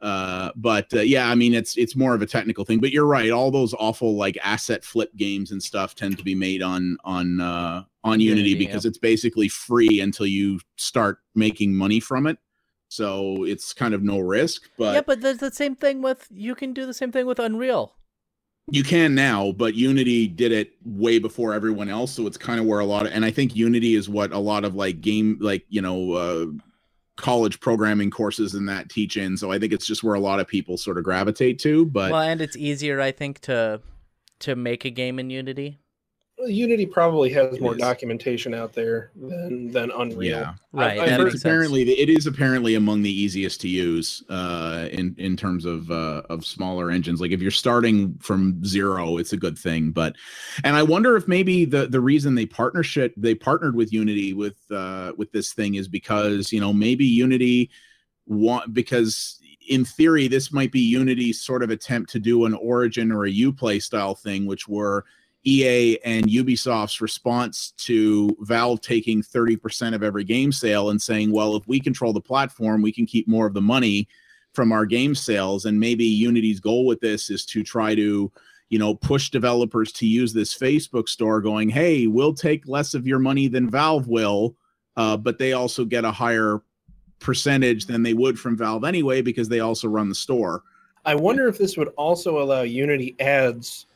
Uh, 0.00 0.50
but 0.56 0.92
uh, 0.94 1.00
yeah, 1.00 1.28
I 1.28 1.36
mean, 1.36 1.54
it's 1.54 1.76
it's 1.76 1.94
more 1.94 2.12
of 2.12 2.22
a 2.22 2.26
technical 2.26 2.64
thing. 2.64 2.80
But 2.80 2.90
you're 2.90 3.06
right; 3.06 3.30
all 3.30 3.52
those 3.52 3.72
awful 3.74 4.16
like 4.16 4.36
asset 4.42 4.84
flip 4.84 5.14
games 5.16 5.52
and 5.52 5.62
stuff 5.62 5.94
tend 5.94 6.18
to 6.18 6.24
be 6.24 6.34
made 6.34 6.60
on 6.60 6.96
on 7.04 7.40
uh, 7.40 7.84
on 8.02 8.18
Unity, 8.18 8.50
Unity, 8.50 8.66
because 8.66 8.84
it's 8.84 8.98
basically 8.98 9.48
free 9.48 10.00
until 10.00 10.26
you 10.26 10.58
start 10.76 11.18
making 11.36 11.74
money 11.74 12.00
from 12.00 12.26
it. 12.26 12.38
So 12.88 13.44
it's 13.44 13.72
kind 13.72 13.94
of 13.94 14.02
no 14.02 14.18
risk. 14.18 14.68
But 14.76 14.94
yeah, 14.94 15.00
but 15.02 15.20
there's 15.20 15.38
the 15.38 15.52
same 15.52 15.76
thing 15.76 16.02
with 16.02 16.26
you 16.30 16.56
can 16.56 16.72
do 16.72 16.84
the 16.84 16.94
same 16.94 17.12
thing 17.12 17.26
with 17.26 17.38
Unreal. 17.38 17.94
You 18.70 18.84
can 18.84 19.14
now, 19.14 19.52
but 19.52 19.74
Unity 19.74 20.28
did 20.28 20.52
it 20.52 20.72
way 20.84 21.18
before 21.18 21.52
everyone 21.52 21.88
else. 21.88 22.12
So 22.12 22.26
it's 22.26 22.36
kind 22.36 22.60
of 22.60 22.66
where 22.66 22.80
a 22.80 22.84
lot 22.84 23.06
of, 23.06 23.12
and 23.12 23.24
I 23.24 23.30
think 23.30 23.56
Unity 23.56 23.94
is 23.94 24.08
what 24.08 24.32
a 24.32 24.38
lot 24.38 24.64
of 24.64 24.74
like 24.74 25.00
game, 25.00 25.36
like, 25.40 25.64
you 25.68 25.82
know, 25.82 26.12
uh, 26.12 26.46
college 27.16 27.60
programming 27.60 28.10
courses 28.10 28.54
and 28.54 28.68
that 28.68 28.88
teach 28.88 29.16
in. 29.16 29.36
So 29.36 29.50
I 29.50 29.58
think 29.58 29.72
it's 29.72 29.86
just 29.86 30.02
where 30.02 30.14
a 30.14 30.20
lot 30.20 30.40
of 30.40 30.46
people 30.46 30.76
sort 30.76 30.96
of 30.98 31.04
gravitate 31.04 31.58
to. 31.60 31.84
But 31.86 32.12
well, 32.12 32.22
and 32.22 32.40
it's 32.40 32.56
easier, 32.56 33.00
I 33.00 33.12
think, 33.12 33.40
to 33.40 33.80
to 34.40 34.56
make 34.56 34.84
a 34.84 34.90
game 34.90 35.18
in 35.18 35.30
Unity. 35.30 35.78
Well, 36.42 36.50
Unity 36.50 36.86
probably 36.86 37.30
has 37.34 37.54
It 37.54 37.60
more 37.62 37.74
is. 37.74 37.80
documentation 37.80 38.52
out 38.52 38.72
there 38.72 39.12
than 39.14 39.70
than 39.70 39.92
Unreal. 39.92 40.22
yeah, 40.24 40.54
Right, 40.72 40.98
I've 40.98 41.10
heard 41.10 41.18
makes 41.20 41.34
it's 41.34 41.42
sense. 41.42 41.44
apparently 41.44 41.82
it 41.88 42.08
is 42.08 42.26
apparently 42.26 42.74
among 42.74 43.02
the 43.02 43.12
easiest 43.12 43.60
to 43.60 43.68
use 43.68 44.24
uh, 44.28 44.88
in 44.90 45.14
in 45.18 45.36
terms 45.36 45.64
of 45.64 45.88
uh, 45.92 46.22
of 46.30 46.44
smaller 46.44 46.90
engines. 46.90 47.20
Like 47.20 47.30
if 47.30 47.40
you're 47.40 47.52
starting 47.52 48.18
from 48.20 48.64
zero, 48.64 49.18
it's 49.18 49.32
a 49.32 49.36
good 49.36 49.56
thing. 49.56 49.92
But 49.92 50.16
and 50.64 50.74
I 50.74 50.82
wonder 50.82 51.16
if 51.16 51.28
maybe 51.28 51.64
the 51.64 51.86
the 51.86 52.00
reason 52.00 52.34
they 52.34 52.46
partnership 52.46 53.14
they 53.16 53.36
partnered 53.36 53.76
with 53.76 53.92
Unity 53.92 54.32
with 54.32 54.56
uh, 54.72 55.12
with 55.16 55.30
this 55.30 55.52
thing 55.52 55.76
is 55.76 55.86
because 55.86 56.50
you 56.52 56.60
know 56.60 56.72
maybe 56.72 57.04
Unity 57.06 57.70
want 58.26 58.74
because 58.74 59.38
in 59.68 59.84
theory 59.84 60.26
this 60.26 60.52
might 60.52 60.72
be 60.72 60.80
Unity's 60.80 61.40
sort 61.40 61.62
of 61.62 61.70
attempt 61.70 62.10
to 62.10 62.18
do 62.18 62.46
an 62.46 62.54
Origin 62.54 63.12
or 63.12 63.26
a 63.26 63.32
UPlay 63.32 63.80
style 63.80 64.16
thing, 64.16 64.44
which 64.44 64.66
were 64.66 65.04
EA 65.44 65.98
and 66.04 66.26
Ubisoft's 66.26 67.00
response 67.00 67.72
to 67.78 68.36
Valve 68.40 68.80
taking 68.80 69.22
30% 69.22 69.94
of 69.94 70.02
every 70.02 70.24
game 70.24 70.52
sale 70.52 70.90
and 70.90 71.02
saying, 71.02 71.32
well, 71.32 71.56
if 71.56 71.66
we 71.66 71.80
control 71.80 72.12
the 72.12 72.20
platform, 72.20 72.80
we 72.80 72.92
can 72.92 73.06
keep 73.06 73.26
more 73.26 73.46
of 73.46 73.54
the 73.54 73.60
money 73.60 74.06
from 74.52 74.70
our 74.70 74.86
game 74.86 75.14
sales. 75.14 75.64
And 75.64 75.80
maybe 75.80 76.04
Unity's 76.04 76.60
goal 76.60 76.86
with 76.86 77.00
this 77.00 77.30
is 77.30 77.44
to 77.46 77.62
try 77.64 77.94
to, 77.94 78.30
you 78.68 78.78
know, 78.78 78.94
push 78.94 79.30
developers 79.30 79.90
to 79.92 80.06
use 80.06 80.32
this 80.32 80.56
Facebook 80.56 81.08
store 81.08 81.40
going, 81.40 81.68
hey, 81.68 82.06
we'll 82.06 82.34
take 82.34 82.68
less 82.68 82.94
of 82.94 83.06
your 83.06 83.18
money 83.18 83.48
than 83.48 83.68
Valve 83.68 84.06
will, 84.06 84.54
uh, 84.96 85.16
but 85.16 85.38
they 85.38 85.54
also 85.54 85.84
get 85.84 86.04
a 86.04 86.12
higher 86.12 86.62
percentage 87.18 87.86
than 87.86 88.02
they 88.02 88.14
would 88.14 88.38
from 88.38 88.56
Valve 88.56 88.84
anyway 88.84 89.22
because 89.22 89.48
they 89.48 89.60
also 89.60 89.88
run 89.88 90.08
the 90.08 90.14
store. 90.14 90.62
I 91.04 91.16
wonder 91.16 91.48
if 91.48 91.58
this 91.58 91.76
would 91.76 91.88
also 91.96 92.40
allow 92.40 92.62
Unity 92.62 93.16
ads 93.18 93.86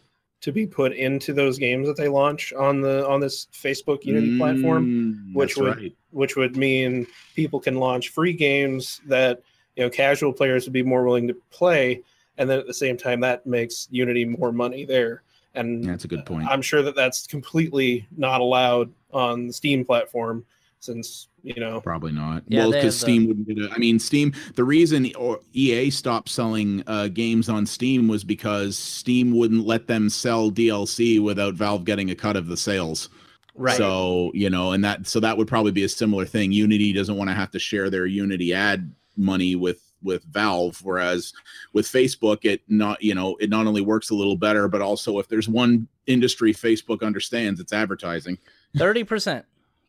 to 0.42 0.53
be 0.53 0.66
put 0.66 0.92
into 0.92 1.33
those 1.33 1.59
games 1.59 1.87
that 1.88 1.96
they 1.96 2.09
launch 2.09 2.53
on 2.53 2.81
the 2.81 3.07
on 3.09 3.20
this 3.20 3.46
Facebook 3.53 4.05
Unity 4.05 4.37
platform, 4.38 4.87
Mm, 5.33 5.35
which 5.35 5.57
would- 5.57 5.77
right. 5.77 5.92
which 6.11 6.37
would 6.37 6.57
mean 6.57 7.07
people 7.35 7.61
can 7.61 7.77
launch 7.77 8.11
free 8.11 8.33
games 8.33 9.01
that 9.07 9.42
you 9.77 9.83
know 9.85 9.90
casual 9.90 10.33
players 10.33 10.64
would 10.66 10.72
be 10.72 10.83
more 10.83 11.05
willing 11.05 11.29
to 11.29 11.37
play, 11.51 12.03
and 12.38 12.49
then 12.49 12.59
at 12.59 12.66
the 12.66 12.75
same 12.75 12.96
time 12.96 13.20
that 13.20 13.46
makes 13.46 13.88
Unity 13.90 14.25
more 14.25 14.53
money 14.53 14.85
there. 14.85 15.22
And 15.55 15.83
That's 15.83 16.05
a 16.05 16.09
good 16.09 16.27
point. 16.27 16.46
I'm 16.49 16.61
sure 16.61 16.83
that 16.83 16.94
that's 16.94 17.27
completely 17.27 18.07
not 18.16 18.42
allowed 18.42 18.90
on 19.12 19.46
the 19.46 19.53
Steam 19.55 19.87
platform, 19.87 20.44
since 20.87 21.29
you 21.42 21.61
know 21.61 21.81
Probably 21.81 22.12
not. 22.12 22.44
Yeah, 22.49 22.61
well, 22.61 22.70
because 22.70 22.85
have 22.85 22.92
the- 22.92 22.99
Steam 22.99 23.27
wouldn't 23.27 23.49
get 23.49 23.59
it. 23.59 23.70
I 23.72 23.79
mean, 23.79 23.99
Steam. 23.99 24.33
The 24.55 24.64
reason 24.64 25.12
or 25.16 25.40
EA 25.53 25.90
stopped 25.90 26.29
selling 26.29 26.83
uh, 26.87 27.09
games 27.09 27.49
on 27.49 27.66
Steam 27.66 28.09
was 28.09 28.25
because 28.25 28.79
Steam 28.79 29.37
wouldn't 29.37 29.66
let 29.66 29.87
them 29.87 30.09
sell 30.09 30.51
DLC 30.51 31.22
without 31.22 31.55
Valve 31.55 31.85
getting 31.85 32.11
a 32.11 32.14
cut 32.14 32.37
of 32.37 32.46
the 32.46 32.57
sales. 32.57 33.11
Right. 33.55 33.77
So 33.77 34.31
you 34.35 34.49
know, 34.49 34.72
and 34.72 34.85
that 34.85 35.07
so 35.07 35.20
that 35.20 35.37
would 35.37 35.49
probably 35.49 35.72
be 35.72 35.85
a 35.85 35.88
similar 35.88 36.25
thing. 36.25 36.53
Unity 36.53 36.92
doesn't 36.92 37.16
want 37.16 37.29
to 37.29 37.35
have 37.35 37.51
to 37.51 37.59
share 37.59 37.90
their 37.90 38.07
Unity 38.07 38.55
ad 38.55 38.94
money 39.16 39.57
with 39.57 39.83
with 40.03 40.25
Valve, 40.25 40.81
whereas 40.83 41.33
with 41.72 41.87
Facebook, 41.87 42.44
it 42.44 42.62
not 42.68 43.03
you 43.03 43.14
know 43.14 43.37
it 43.40 43.51
not 43.51 43.66
only 43.66 43.81
works 43.81 44.11
a 44.11 44.14
little 44.14 44.37
better, 44.37 44.68
but 44.68 44.83
also 44.83 45.18
if 45.18 45.29
there's 45.29 45.49
one 45.49 45.88
industry 46.07 46.53
Facebook 46.53 47.03
understands, 47.03 47.61
it's 47.61 47.72
advertising. 47.72 48.38
Thirty 48.77 49.05
percent. 49.05 49.44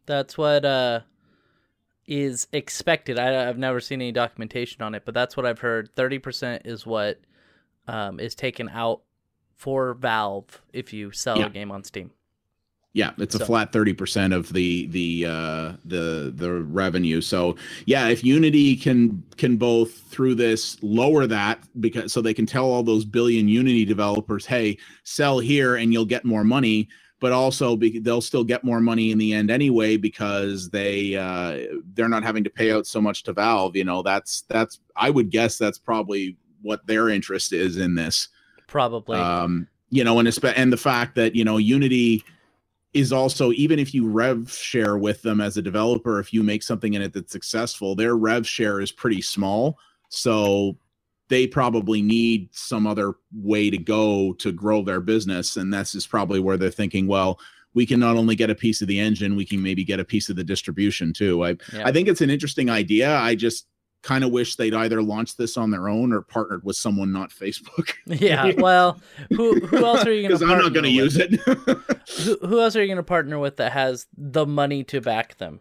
That's 0.07 0.37
what 0.37 0.65
uh 0.65 1.01
is 2.07 2.47
expected. 2.53 3.19
I, 3.19 3.49
I've 3.49 3.57
never 3.57 3.81
seen 3.81 4.01
any 4.01 4.13
documentation 4.13 4.81
on 4.81 4.95
it, 4.95 5.03
but 5.05 5.13
that's 5.13 5.37
what 5.37 5.45
I've 5.45 5.59
heard. 5.59 5.89
Thirty 5.95 6.19
percent 6.19 6.63
is 6.65 6.85
what 6.85 7.19
um, 7.87 8.19
is 8.19 8.33
taken 8.35 8.69
out 8.69 9.01
for 9.55 9.93
Valve 9.95 10.61
if 10.73 10.93
you 10.93 11.11
sell 11.11 11.37
Yeah. 11.37 11.47
a 11.47 11.49
game 11.49 11.71
on 11.71 11.83
Steam. 11.83 12.11
Yeah, 12.93 13.11
it's 13.17 13.35
a 13.35 13.39
So- 13.39 13.45
flat 13.45 13.73
thirty 13.73 13.93
percent 13.93 14.33
of 14.33 14.51
the 14.53 14.87
the 14.87 15.25
uh, 15.27 15.73
the 15.85 16.31
the 16.35 16.51
revenue. 16.53 17.21
So 17.21 17.57
yeah, 17.85 18.07
if 18.07 18.23
Unity 18.23 18.75
can 18.77 19.23
can 19.35 19.57
both 19.57 19.91
through 20.09 20.35
this 20.35 20.81
lower 20.81 21.27
that 21.27 21.59
because 21.81 22.13
so 22.13 22.21
they 22.21 22.33
can 22.33 22.45
tell 22.45 22.65
all 22.65 22.83
those 22.83 23.05
billion 23.05 23.47
Unity 23.49 23.85
developers, 23.85 24.45
hey, 24.45 24.77
sell 25.03 25.39
here 25.39 25.75
and 25.75 25.91
you'll 25.93 26.05
get 26.05 26.25
more 26.25 26.43
money. 26.45 26.87
But 27.19 27.31
also, 27.31 27.75
be, 27.75 27.97
they'll 27.97 28.21
still 28.21 28.43
get 28.43 28.63
more 28.63 28.79
money 28.79 29.11
in 29.11 29.17
the 29.17 29.33
end 29.33 29.49
anyway 29.49 29.97
because 29.97 30.69
they 30.69 31.15
uh, 31.15 31.75
they're 31.93 32.09
not 32.09 32.23
having 32.23 32.43
to 32.43 32.49
pay 32.49 32.71
out 32.71 32.85
so 32.85 33.01
much 33.01 33.23
to 33.23 33.33
Valve. 33.33 33.75
You 33.75 33.85
know, 33.85 34.03
that's 34.03 34.41
that's 34.43 34.79
I 34.95 35.09
would 35.09 35.31
guess 35.31 35.57
that's 35.57 35.79
probably 35.79 36.37
what 36.61 36.85
their 36.85 37.09
interest 37.09 37.53
is 37.53 37.77
in 37.77 37.95
this 37.95 38.29
Probably. 38.67 39.17
um, 39.17 39.67
you 39.89 40.03
know, 40.03 40.19
and 40.19 40.27
and 40.55 40.71
the 40.73 40.77
fact 40.77 41.15
that 41.15 41.35
you 41.35 41.43
know 41.43 41.57
Unity 41.57 42.23
is 42.93 43.13
also 43.13 43.51
even 43.53 43.79
if 43.79 43.93
you 43.93 44.07
rev 44.07 44.51
share 44.51 44.97
with 44.97 45.21
them 45.21 45.41
as 45.41 45.57
a 45.57 45.61
developer, 45.61 46.19
if 46.19 46.33
you 46.33 46.43
make 46.43 46.63
something 46.63 46.93
in 46.93 47.01
it 47.01 47.13
that's 47.13 47.31
successful, 47.31 47.95
their 47.95 48.15
rev 48.15 48.45
share 48.45 48.81
is 48.81 48.91
pretty 48.91 49.21
small, 49.21 49.77
so 50.09 50.77
they 51.29 51.47
probably 51.47 52.01
need 52.01 52.49
some 52.51 52.87
other 52.87 53.13
way 53.33 53.69
to 53.69 53.77
go 53.77 54.33
to 54.33 54.51
grow 54.51 54.81
their 54.81 55.01
business, 55.01 55.57
and 55.57 55.73
that's 55.73 55.91
just 55.91 56.09
probably 56.09 56.39
where 56.39 56.57
they're 56.57 56.71
thinking, 56.71 57.07
well. 57.07 57.39
We 57.73 57.85
can 57.85 57.99
not 57.99 58.15
only 58.15 58.35
get 58.35 58.49
a 58.49 58.55
piece 58.55 58.81
of 58.81 58.87
the 58.87 58.99
engine, 58.99 59.35
we 59.35 59.45
can 59.45 59.61
maybe 59.61 59.83
get 59.83 59.99
a 59.99 60.05
piece 60.05 60.29
of 60.29 60.35
the 60.35 60.43
distribution 60.43 61.13
too. 61.13 61.45
I 61.45 61.57
Yeah. 61.71 61.83
I 61.85 61.91
think 61.91 62.07
it's 62.07 62.21
an 62.21 62.31
interesting 62.31 62.71
idea. 62.71 63.15
I 63.15 63.35
just 63.35 63.67
kind 64.03 64.23
of 64.23 64.31
wish 64.31 64.55
they'd 64.55 64.73
either 64.73 65.01
launched 65.01 65.37
this 65.37 65.57
on 65.57 65.69
their 65.71 65.89
own 65.89 66.13
or 66.13 66.21
partnered 66.21 66.63
with 66.63 66.75
someone 66.75 67.11
not 67.11 67.29
Facebook. 67.29 67.93
yeah. 68.05 68.53
Well, 68.57 68.99
who 69.29 69.59
who 69.59 69.85
else 69.85 70.05
are 70.05 70.13
you 70.13 70.27
going 70.27 70.39
to? 70.39 70.45
because? 70.45 70.51
I'm 70.51 70.59
not 70.59 70.73
going 70.73 70.85
to 70.85 70.89
use 70.89 71.17
it. 71.17 71.33
Who, 71.41 72.37
who 72.47 72.61
else 72.61 72.75
are 72.75 72.81
you 72.81 72.87
going 72.87 72.97
to 72.97 73.03
partner 73.03 73.37
with 73.39 73.57
that 73.57 73.73
has 73.73 74.07
the 74.15 74.45
money 74.45 74.83
to 74.85 75.01
back 75.01 75.37
them? 75.37 75.59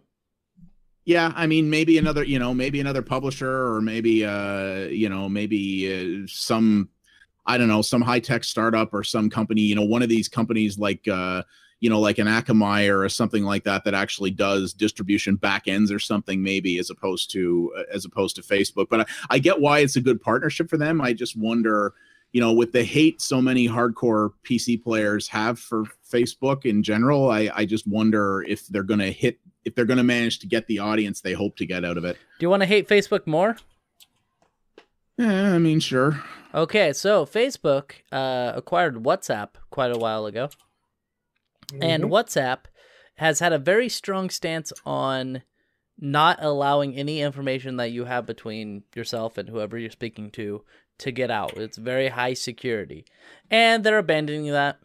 Yeah, 1.07 1.33
I 1.37 1.47
mean, 1.47 1.71
maybe 1.71 1.99
another, 1.99 2.25
you 2.25 2.41
know, 2.41 2.53
maybe 2.53 2.81
another 2.81 3.01
publisher, 3.01 3.75
or 3.75 3.81
maybe, 3.81 4.25
uh, 4.25 4.87
you 4.87 5.09
know, 5.09 5.29
maybe 5.29 6.25
uh, 6.25 6.27
some, 6.27 6.89
I 7.47 7.57
don't 7.57 7.69
know, 7.69 7.81
some 7.81 8.03
high 8.03 8.19
tech 8.19 8.43
startup 8.43 8.93
or 8.93 9.05
some 9.05 9.31
company. 9.31 9.61
You 9.61 9.77
know, 9.77 9.85
one 9.85 10.03
of 10.03 10.09
these 10.09 10.29
companies 10.29 10.81
like, 10.81 11.07
uh, 11.07 11.45
you 11.79 11.89
know, 11.89 12.01
like 12.01 12.19
an 12.19 12.27
Akamai 12.27 12.93
or 12.93 13.09
something 13.09 13.45
like 13.45 13.63
that 13.65 13.85
that 13.85 13.95
actually 13.95 14.33
does 14.33 14.73
distribution 14.73 15.37
back 15.37 15.69
ends 15.69 15.93
or 15.93 16.01
something, 16.01 16.43
maybe 16.43 16.77
as 16.81 16.91
opposed 16.91 17.31
to 17.33 17.73
uh, 17.79 17.83
as 17.95 18.05
opposed 18.05 18.35
to 18.37 18.43
Facebook. 18.43 18.89
But 18.91 19.03
I, 19.03 19.07
I 19.31 19.39
get 19.39 19.61
why 19.61 19.79
it's 19.79 19.95
a 19.95 20.01
good 20.01 20.21
partnership 20.21 20.69
for 20.69 20.77
them. 20.77 21.01
I 21.01 21.13
just 21.13 21.37
wonder. 21.37 21.95
You 22.33 22.41
know, 22.41 22.53
with 22.53 22.73
the 22.73 22.85
hate 22.85 23.23
so 23.23 23.41
many 23.41 23.67
hardcore 23.67 24.33
PC 24.45 24.83
players 24.83 25.27
have 25.29 25.59
for 25.59 25.85
Facebook 26.13 26.65
in 26.65 26.83
general, 26.83 27.31
I, 27.31 27.51
I 27.55 27.65
just 27.65 27.87
wonder 27.87 28.45
if 28.47 28.67
they're 28.69 28.83
going 28.83 29.01
to 29.01 29.11
hit 29.13 29.39
if 29.65 29.75
they're 29.75 29.85
going 29.85 29.97
to 29.99 30.05
manage 30.05 30.39
to 30.41 30.47
get 30.47 30.67
the 30.69 30.79
audience 30.79 31.21
they 31.21 31.33
hope 31.33 31.57
to 31.57 31.67
get 31.67 31.85
out 31.85 31.97
of 31.97 32.05
it. 32.05 32.17
Do 32.39 32.45
you 32.47 32.51
want 32.51 32.63
to 32.63 32.67
hate 32.67 32.89
Facebook 32.89 33.27
more? 33.27 33.57
Yeah, 35.19 35.55
I 35.55 35.59
mean, 35.59 35.81
sure. 35.81 36.23
Okay, 36.55 36.93
so 36.93 37.27
Facebook 37.27 37.93
uh, 38.13 38.53
acquired 38.55 39.03
WhatsApp 39.03 39.51
quite 39.71 39.91
a 39.95 39.99
while 39.99 40.27
ago, 40.27 40.51
and 41.81 42.05
Mhm. 42.05 42.11
WhatsApp 42.11 42.67
has 43.17 43.41
had 43.41 43.53
a 43.53 43.59
very 43.59 43.89
strong 43.89 44.31
stance 44.31 44.73
on 44.85 45.43
not 45.99 46.39
allowing 46.43 46.95
any 46.95 47.23
information 47.23 47.77
that 47.79 47.91
you 47.91 48.05
have 48.05 48.27
between 48.27 48.85
yourself 48.95 49.39
and 49.39 49.49
whoever 49.49 49.79
you're 49.79 49.91
speaking 49.91 50.31
to 50.31 50.63
to 50.99 51.11
get 51.11 51.31
out. 51.31 51.57
It's 51.57 51.79
very 51.79 52.09
high 52.09 52.35
security, 52.35 53.05
and 53.51 53.83
they're 53.83 53.99
abandoning 53.99 54.47
that. 54.53 54.79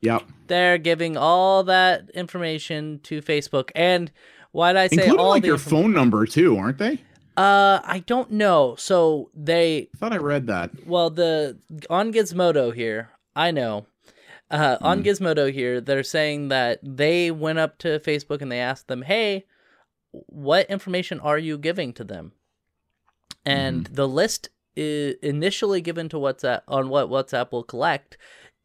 Yep. 0.00 0.22
They're 0.46 0.78
giving 0.78 1.16
all 1.16 1.64
that 1.64 2.08
information 2.14 3.00
to 3.04 3.20
Facebook, 3.20 3.70
and 3.74 4.10
why 4.52 4.72
did 4.72 4.78
I 4.78 4.86
say 4.88 4.94
Including 5.02 5.20
all 5.20 5.28
like 5.30 5.44
your 5.44 5.58
phone 5.58 5.92
number 5.92 6.24
too, 6.26 6.56
aren't 6.56 6.78
they? 6.78 6.98
Uh, 7.36 7.80
I 7.84 8.02
don't 8.06 8.30
know. 8.32 8.74
So 8.78 9.30
they 9.34 9.88
I 9.94 9.98
thought 9.98 10.12
I 10.12 10.16
read 10.16 10.46
that. 10.48 10.70
well, 10.86 11.10
the 11.10 11.58
on 11.90 12.12
Gizmodo 12.12 12.74
here, 12.74 13.10
I 13.36 13.50
know. 13.50 13.86
Uh, 14.50 14.78
on 14.80 15.04
Gizmodo 15.04 15.52
here, 15.52 15.80
they're 15.80 16.02
saying 16.02 16.48
that 16.48 16.80
they 16.82 17.30
went 17.30 17.58
up 17.58 17.76
to 17.78 17.98
Facebook 18.00 18.40
and 18.40 18.50
they 18.50 18.60
asked 18.60 18.88
them, 18.88 19.02
"Hey, 19.02 19.44
what 20.10 20.70
information 20.70 21.20
are 21.20 21.38
you 21.38 21.58
giving 21.58 21.92
to 21.92 22.04
them?" 22.04 22.32
And 23.44 23.86
the 23.86 24.08
list 24.08 24.48
i- 24.76 25.14
initially 25.22 25.80
given 25.80 26.08
to 26.10 26.16
WhatsApp 26.16 26.62
on 26.68 26.88
what 26.88 27.08
WhatsApp 27.10 27.52
will 27.52 27.62
collect 27.64 28.16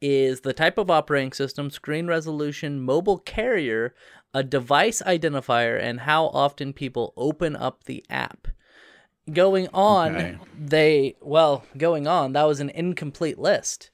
is 0.03 0.41
the 0.41 0.51
type 0.53 0.77
of 0.77 0.91
operating 0.91 1.31
system, 1.31 1.69
screen 1.69 2.07
resolution, 2.07 2.81
mobile 2.81 3.17
carrier, 3.19 3.95
a 4.33 4.43
device 4.43 5.01
identifier, 5.05 5.81
and 5.81 6.01
how 6.01 6.25
often 6.27 6.73
people 6.73 7.13
open 7.15 7.55
up 7.55 7.85
the 7.85 8.03
app. 8.09 8.49
Going 9.31 9.69
on, 9.73 10.15
Okay. 10.15 10.37
they 10.59 11.15
well, 11.21 11.63
going 11.77 12.05
on, 12.05 12.33
that 12.33 12.43
was 12.43 12.59
an 12.59 12.69
incomplete 12.69 13.39
list. 13.39 13.91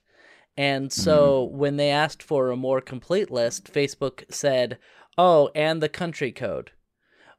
And 0.58 0.92
so 0.92 1.44
when 1.44 1.78
they 1.78 1.92
asked 1.92 2.24
for 2.24 2.50
a 2.50 2.58
more 2.58 2.82
complete 2.82 3.30
list, 3.30 3.72
Facebook 3.72 4.24
said, 4.34 4.80
"Oh, 5.18 5.52
and 5.54 5.82
the 5.82 5.88
country 5.88 6.32
code." 6.32 6.72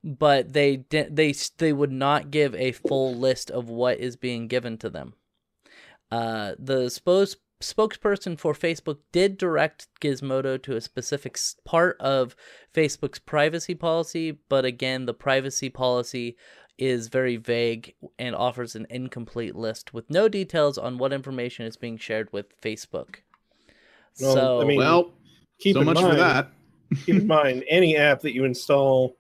But 0.04 0.52
they 0.52 0.76
did 0.76 1.16
they 1.16 1.34
they 1.58 1.72
would 1.72 1.90
not 1.92 2.30
give 2.30 2.54
a 2.54 2.70
full 2.72 3.14
list 3.16 3.50
of 3.50 3.68
what 3.68 3.98
is 3.98 4.14
being 4.16 4.46
given 4.46 4.78
to 4.78 4.88
them. 4.88 5.14
Uh, 6.12 6.54
the 6.58 6.88
spokes 6.88 7.36
spokesperson 7.60 8.38
for 8.38 8.54
Facebook 8.54 8.98
did 9.12 9.36
direct 9.36 9.88
Gizmodo 10.00 10.60
to 10.62 10.76
a 10.76 10.80
specific 10.80 11.38
part 11.64 11.96
of 12.00 12.34
Facebook's 12.74 13.18
privacy 13.18 13.74
policy, 13.74 14.38
but 14.48 14.64
again, 14.64 15.06
the 15.06 15.14
privacy 15.14 15.68
policy 15.68 16.36
is 16.78 17.08
very 17.08 17.36
vague 17.36 17.94
and 18.18 18.34
offers 18.34 18.74
an 18.74 18.86
incomplete 18.88 19.54
list 19.54 19.92
with 19.92 20.08
no 20.08 20.28
details 20.28 20.78
on 20.78 20.96
what 20.96 21.12
information 21.12 21.66
is 21.66 21.76
being 21.76 21.98
shared 21.98 22.32
with 22.32 22.58
Facebook. 22.60 23.16
Well, 24.20 24.34
so, 24.34 24.60
I 24.60 24.64
mean, 24.64 24.78
Well, 24.78 25.12
keep 25.58 25.74
so 25.74 25.80
in 25.80 25.86
much 25.86 25.96
mind, 25.96 26.10
for 26.10 26.16
that. 26.16 26.50
keep 27.04 27.16
in 27.16 27.26
mind 27.26 27.64
any 27.68 27.96
app 27.96 28.20
that 28.22 28.34
you 28.34 28.44
install 28.44 29.16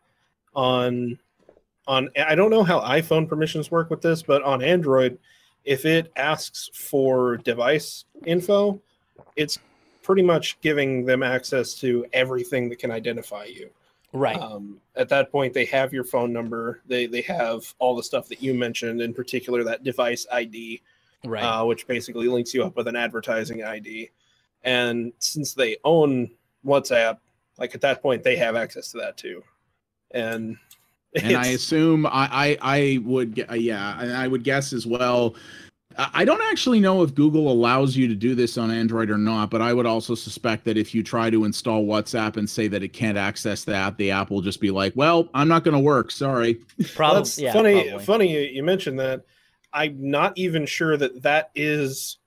on 0.54 1.18
on 1.86 2.08
I 2.16 2.34
don't 2.34 2.50
know 2.50 2.62
how 2.62 2.80
iPhone 2.80 3.28
permissions 3.28 3.70
work 3.70 3.90
with 3.90 4.00
this, 4.00 4.22
but 4.22 4.42
on 4.42 4.62
Android, 4.62 5.18
if 5.64 5.84
it 5.84 6.10
asks 6.16 6.70
for 6.74 7.36
device 7.38 8.04
info, 8.26 8.80
it's 9.36 9.58
pretty 10.02 10.22
much 10.22 10.60
giving 10.60 11.04
them 11.04 11.22
access 11.22 11.74
to 11.74 12.06
everything 12.12 12.68
that 12.68 12.78
can 12.78 12.90
identify 12.90 13.44
you. 13.44 13.70
right. 14.12 14.40
Um, 14.40 14.80
at 14.96 15.08
that 15.10 15.30
point, 15.30 15.54
they 15.54 15.66
have 15.66 15.92
your 15.92 16.04
phone 16.04 16.32
number. 16.32 16.80
They 16.86 17.06
they 17.06 17.20
have 17.22 17.74
all 17.78 17.94
the 17.94 18.02
stuff 18.02 18.28
that 18.28 18.42
you 18.42 18.54
mentioned, 18.54 19.00
in 19.00 19.14
particular 19.14 19.62
that 19.64 19.84
device 19.84 20.26
ID, 20.32 20.82
right. 21.24 21.42
uh, 21.42 21.64
which 21.64 21.86
basically 21.86 22.28
links 22.28 22.54
you 22.54 22.64
up 22.64 22.76
with 22.76 22.88
an 22.88 22.96
advertising 22.96 23.62
ID. 23.62 24.10
And 24.64 25.12
since 25.18 25.54
they 25.54 25.76
own 25.84 26.30
WhatsApp, 26.66 27.18
like 27.58 27.74
at 27.74 27.80
that 27.82 28.02
point, 28.02 28.22
they 28.22 28.36
have 28.36 28.56
access 28.56 28.90
to 28.92 28.98
that 28.98 29.16
too. 29.16 29.42
And 30.10 30.58
and 31.14 31.36
I 31.36 31.48
assume 31.48 32.06
I 32.06 32.28
I, 32.30 32.58
I 32.60 32.98
would 33.04 33.44
uh, 33.50 33.54
yeah, 33.54 34.00
and 34.00 34.12
I 34.12 34.28
would 34.28 34.44
guess 34.44 34.72
as 34.72 34.86
well. 34.86 35.34
I 35.98 36.10
I 36.14 36.24
don't 36.24 36.42
actually 36.42 36.80
know 36.80 37.02
if 37.02 37.14
Google 37.14 37.50
allows 37.50 37.96
you 37.96 38.06
to 38.08 38.14
do 38.14 38.34
this 38.34 38.56
on 38.56 38.70
Android 38.70 39.10
or 39.10 39.18
not, 39.18 39.50
but 39.50 39.60
I 39.60 39.72
would 39.72 39.86
also 39.86 40.14
suspect 40.14 40.64
that 40.64 40.76
if 40.76 40.94
you 40.94 41.02
try 41.02 41.30
to 41.30 41.44
install 41.44 41.84
WhatsApp 41.84 42.36
and 42.36 42.48
say 42.48 42.68
that 42.68 42.82
it 42.82 42.92
can't 42.92 43.18
access 43.18 43.64
that, 43.64 43.96
the 43.98 44.10
app 44.10 44.30
will 44.30 44.40
just 44.40 44.60
be 44.60 44.70
like, 44.70 44.92
"Well, 44.96 45.28
I'm 45.34 45.48
not 45.48 45.64
going 45.64 45.74
to 45.74 45.80
work. 45.80 46.10
Sorry." 46.10 46.54
Probably. 46.94 47.18
That's 47.18 47.38
yeah, 47.38 47.52
funny. 47.52 47.88
probably. 47.88 48.04
Funny 48.04 48.32
you, 48.32 48.40
you 48.40 48.62
mentioned 48.62 48.98
that. 49.00 49.22
I'm 49.72 50.10
not 50.10 50.36
even 50.36 50.66
sure 50.66 50.96
that 50.96 51.22
that 51.22 51.50
is 51.54 52.18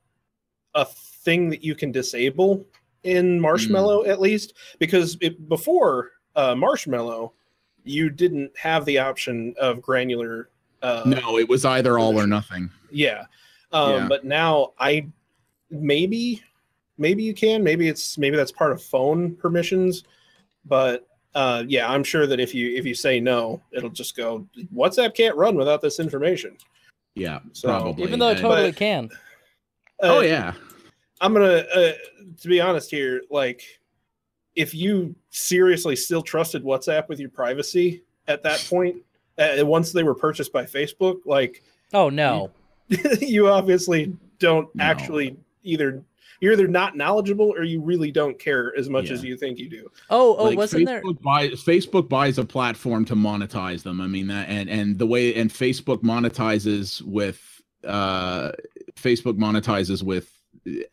a 0.76 0.86
thing 0.86 1.50
that 1.50 1.64
you 1.64 1.76
can 1.76 1.92
disable 1.92 2.66
in 3.04 3.40
Marshmallow, 3.40 4.06
at 4.06 4.22
least, 4.22 4.54
because 4.80 5.18
it, 5.22 5.50
before 5.50 6.12
uh, 6.36 6.56
Marshmallow, 6.56 7.34
you 7.84 8.10
didn't 8.10 8.56
have 8.58 8.86
the 8.86 8.98
option 9.00 9.54
of 9.60 9.82
granular. 9.82 10.50
Uh, 10.82 11.04
no, 11.06 11.38
it 11.38 11.48
was 11.48 11.66
either 11.66 12.00
all 12.00 12.20
or 12.20 12.28
nothing. 12.28 12.70
Yeah. 12.92 13.26
Um, 13.72 13.92
Yeah. 13.92 14.08
But 14.08 14.26
now 14.26 14.74
I 14.80 15.08
maybe 15.70 16.44
maybe 16.98 17.24
you 17.24 17.34
can 17.34 17.64
maybe 17.64 17.88
it's 17.88 18.18
maybe 18.18 18.36
that's 18.38 18.52
part 18.52 18.72
of 18.72 18.82
phone 18.82 19.36
permissions, 19.36 20.04
but 20.66 21.08
uh, 21.36 21.64
yeah, 21.68 21.90
I'm 21.90 22.04
sure 22.04 22.28
that 22.28 22.40
if 22.40 22.54
you 22.54 22.76
if 22.76 22.86
you 22.86 22.94
say 22.94 23.20
no, 23.20 23.62
it'll 23.72 23.90
just 23.90 24.16
go 24.16 24.48
WhatsApp 24.74 25.16
can't 25.16 25.36
run 25.36 25.56
without 25.56 25.82
this 25.82 26.00
information. 26.00 26.58
Yeah, 27.16 27.40
So- 27.54 27.68
probably. 27.70 28.04
Even 28.04 28.20
though 28.20 28.30
it 28.30 28.40
totally 28.40 28.70
But- 28.72 28.76
can. 28.78 29.10
Uh, 30.02 30.18
oh 30.18 30.22
yeah, 30.22 30.54
I'm 31.22 31.34
gonna 31.34 31.66
uh, 31.74 31.92
to 32.42 32.48
be 32.48 32.60
honest 32.60 32.92
here, 32.92 33.22
like 33.30 33.64
if 34.56 34.74
you 34.74 35.16
seriously 35.30 35.96
still 35.96 36.22
trusted 36.22 36.64
WhatsApp 36.64 37.10
with 37.10 37.20
your 37.20 37.30
privacy 37.30 38.04
at 38.28 38.44
that 38.44 38.66
point, 38.70 38.98
uh, 39.38 39.66
once 39.66 39.92
they 39.92 40.04
were 40.04 40.16
purchased 40.16 40.52
by 40.54 40.64
Facebook, 40.64 41.20
like 41.26 41.64
Oh 41.94 42.10
no. 42.10 42.52
you 43.22 43.48
obviously 43.48 44.16
don't 44.40 44.74
No. 44.76 44.84
actually 44.84 45.36
either 45.64 46.04
you're 46.40 46.54
either 46.54 46.68
not 46.68 46.98
knowledgeable 46.98 47.54
or 47.56 47.64
you 47.64 47.80
really 47.80 48.12
don't 48.12 48.38
care 48.38 48.74
as 48.78 48.90
much 48.90 49.06
Yeah. 49.08 49.14
as 49.14 49.24
you 49.24 49.38
think 49.38 49.58
you 49.60 49.70
do. 49.70 49.90
Oh, 50.10 50.36
oh, 50.36 50.44
like 50.46 50.58
wasn't 50.58 50.88
Facebook 50.90 51.04
there? 51.04 51.14
buys 51.24 51.52
Facebook 51.64 52.10
buys 52.10 52.38
a 52.38 52.44
platform 52.46 53.06
to 53.06 53.16
monetize 53.16 53.84
them. 53.84 54.02
I 54.02 54.08
mean 54.08 54.28
that, 54.28 54.50
and 54.50 54.70
and 54.70 55.00
the 55.00 55.08
way 55.08 55.34
and 55.36 55.50
Facebook 55.50 56.00
monetizes 56.04 57.02
with 57.04 57.62
uh 57.88 58.52
Facebook 58.96 59.38
monetizes 59.38 60.04
with 60.04 60.30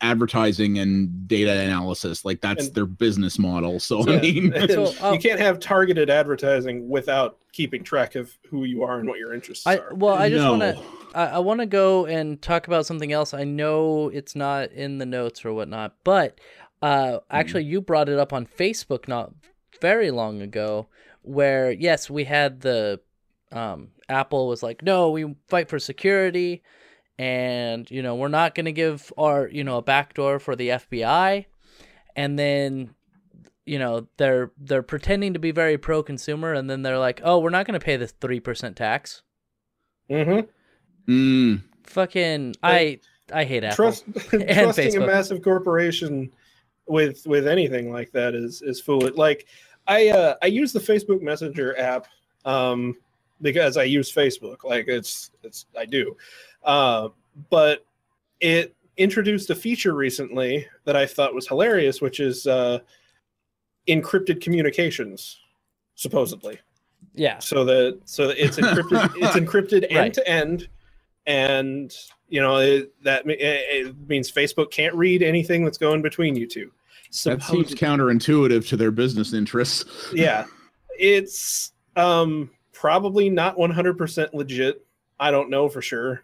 advertising 0.01 0.79
and 0.79 1.29
data 1.29 1.53
analysis. 1.53 2.25
Like 2.25 2.41
that's 2.41 2.67
And- 2.67 2.75
their 2.75 2.87
business 2.87 3.39
model. 3.39 3.79
So 3.81 4.07
Yeah. 4.09 4.17
I 4.17 4.21
mean, 4.21 4.53
So, 4.69 4.93
oh. 5.01 5.13
you 5.13 5.19
can't 5.19 5.41
have 5.41 5.61
targeted 5.61 6.11
advertising 6.11 6.89
without 6.89 7.39
keeping 7.53 7.83
track 7.83 8.15
of 8.15 8.37
who 8.49 8.65
you 8.65 8.83
are 8.83 8.99
and 8.99 9.09
what 9.09 9.19
your 9.19 9.33
interests 9.33 9.67
I 9.67 9.79
are. 9.79 9.95
well, 9.95 10.15
I 10.15 10.29
just 10.29 10.43
no. 10.43 10.51
want 10.57 10.63
to. 10.63 10.83
I, 11.15 11.27
I 11.27 11.39
want 11.39 11.61
to 11.61 11.67
go 11.67 12.07
and 12.07 12.41
talk 12.41 12.67
about 12.69 12.87
something 12.87 13.13
else. 13.13 13.35
I 13.35 13.45
know 13.45 14.09
it's 14.11 14.37
not 14.37 14.71
in 14.73 14.99
the 14.99 15.07
notes 15.07 15.45
or 15.45 15.53
whatnot, 15.53 15.97
but 16.05 16.39
uh, 16.83 17.19
actually, 17.31 17.65
you 17.65 17.81
brought 17.81 18.09
it 18.09 18.19
up 18.19 18.33
on 18.33 18.47
Facebook 18.47 19.09
not 19.09 19.33
very 19.81 20.11
long 20.11 20.41
ago, 20.41 20.87
where 21.23 21.71
yes, 21.73 22.09
we 22.09 22.25
had 22.25 22.61
the 22.61 23.01
um, 23.53 23.89
Apple 24.09 24.47
was 24.49 24.63
like, 24.63 24.83
no, 24.83 25.11
we 25.11 25.35
fight 25.49 25.69
for 25.69 25.79
security, 25.81 26.63
and 27.21 27.91
you 27.91 28.01
know 28.01 28.15
we're 28.15 28.29
not 28.29 28.55
going 28.55 28.65
to 28.65 28.73
give 28.73 29.13
our 29.19 29.47
you 29.47 29.63
know 29.63 29.77
a 29.77 29.83
backdoor 29.83 30.39
for 30.39 30.57
the 30.57 30.71
FBI, 30.71 31.45
and 32.17 32.39
then 32.39 32.95
you 33.67 33.79
know 33.79 34.09
they're 34.17 34.53
they're 34.57 34.83
pretending 34.83 35.35
to 35.35 35.39
be 35.39 35.51
very 35.51 35.77
pro 35.77 36.03
consumer, 36.03 36.55
and 36.55 36.71
then 36.71 36.81
they're 36.81 36.99
like, 36.99 37.21
oh, 37.23 37.39
we're 37.39 37.51
not 37.51 37.67
going 37.67 37.79
to 37.79 37.85
pay 37.85 37.99
the 37.99 38.07
three 38.07 38.41
percent 38.41 38.75
tax 38.75 39.21
Mhm. 40.11 40.49
Mm, 41.07 41.63
fucking 41.85 42.57
I 42.63 43.01
I 43.33 43.45
hate 43.45 43.65
Apple. 43.65 43.77
Trust 43.77 44.05
trusting 44.31 44.97
a 44.97 45.07
massive 45.07 45.43
corporation 45.43 46.33
with 46.87 47.27
with 47.27 47.47
anything 47.47 47.93
like 47.93 48.13
that 48.13 48.35
is 48.35 48.63
is 48.63 48.81
foolish. 48.81 49.15
Like 49.15 49.47
I 49.87 50.09
uh, 50.09 50.37
I 50.43 50.47
use 50.47 50.73
the 50.73 50.81
Facebook 50.81 51.21
Messenger 51.21 51.79
app 51.79 52.07
um, 52.47 52.97
because 53.43 53.77
I 53.77 53.85
use 53.85 54.11
Facebook. 54.11 54.65
Like 54.65 54.89
it's 54.89 55.31
it's 55.43 55.67
I 55.79 55.85
do, 55.85 56.17
uh, 56.65 57.09
but 57.51 57.85
it 58.41 58.75
introduced 58.97 59.51
a 59.51 59.55
feature 59.55 59.95
recently 59.95 60.67
that 60.85 60.97
I 60.97 61.07
thought 61.07 61.35
was 61.35 61.47
hilarious, 61.49 62.01
which 62.01 62.21
is 62.21 62.47
uh, 62.47 62.81
encrypted 63.89 64.41
communications, 64.41 65.39
supposedly. 65.95 66.59
yeah. 67.15 67.39
So 67.39 67.65
that 67.65 68.01
so 68.05 68.29
that 68.29 68.43
it's 68.43 68.57
encrypted. 68.59 69.13
it's 69.17 69.37
encrypted 69.37 69.85
end 69.91 69.97
Right. 69.97 70.15
to 70.15 70.29
end, 70.29 70.69
and 71.27 71.93
you 72.29 72.41
know 72.41 72.57
it, 72.59 72.93
that 73.05 73.27
it 73.29 73.39
it 73.41 74.09
means 74.09 74.31
Facebook 74.31 74.71
can't 74.71 74.95
read 74.95 75.23
anything 75.23 75.65
that's 75.65 75.79
going 75.79 76.03
between 76.03 76.37
you 76.37 76.47
two. 76.47 76.71
that 77.25 77.43
seems 77.43 77.75
counterintuitive 77.75 78.69
to 78.69 78.77
their 78.77 78.91
business 78.91 79.33
interests. 79.33 79.85
yeah, 80.13 80.45
it's 80.99 81.73
um 81.97 82.51
probably 82.73 83.29
not 83.29 83.57
100% 83.59 84.33
legit. 84.33 84.87
I 85.19 85.31
don't 85.31 85.51
know 85.51 85.69
for 85.69 85.83
sure, 85.83 86.23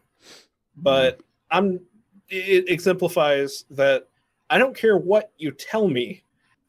but 0.76 1.20
I'm 1.50 1.80
it 2.28 2.68
exemplifies 2.68 3.64
that 3.70 4.08
I 4.50 4.58
don't 4.58 4.76
care 4.76 4.96
what 4.98 5.32
you 5.38 5.52
tell 5.52 5.88
me, 5.88 6.22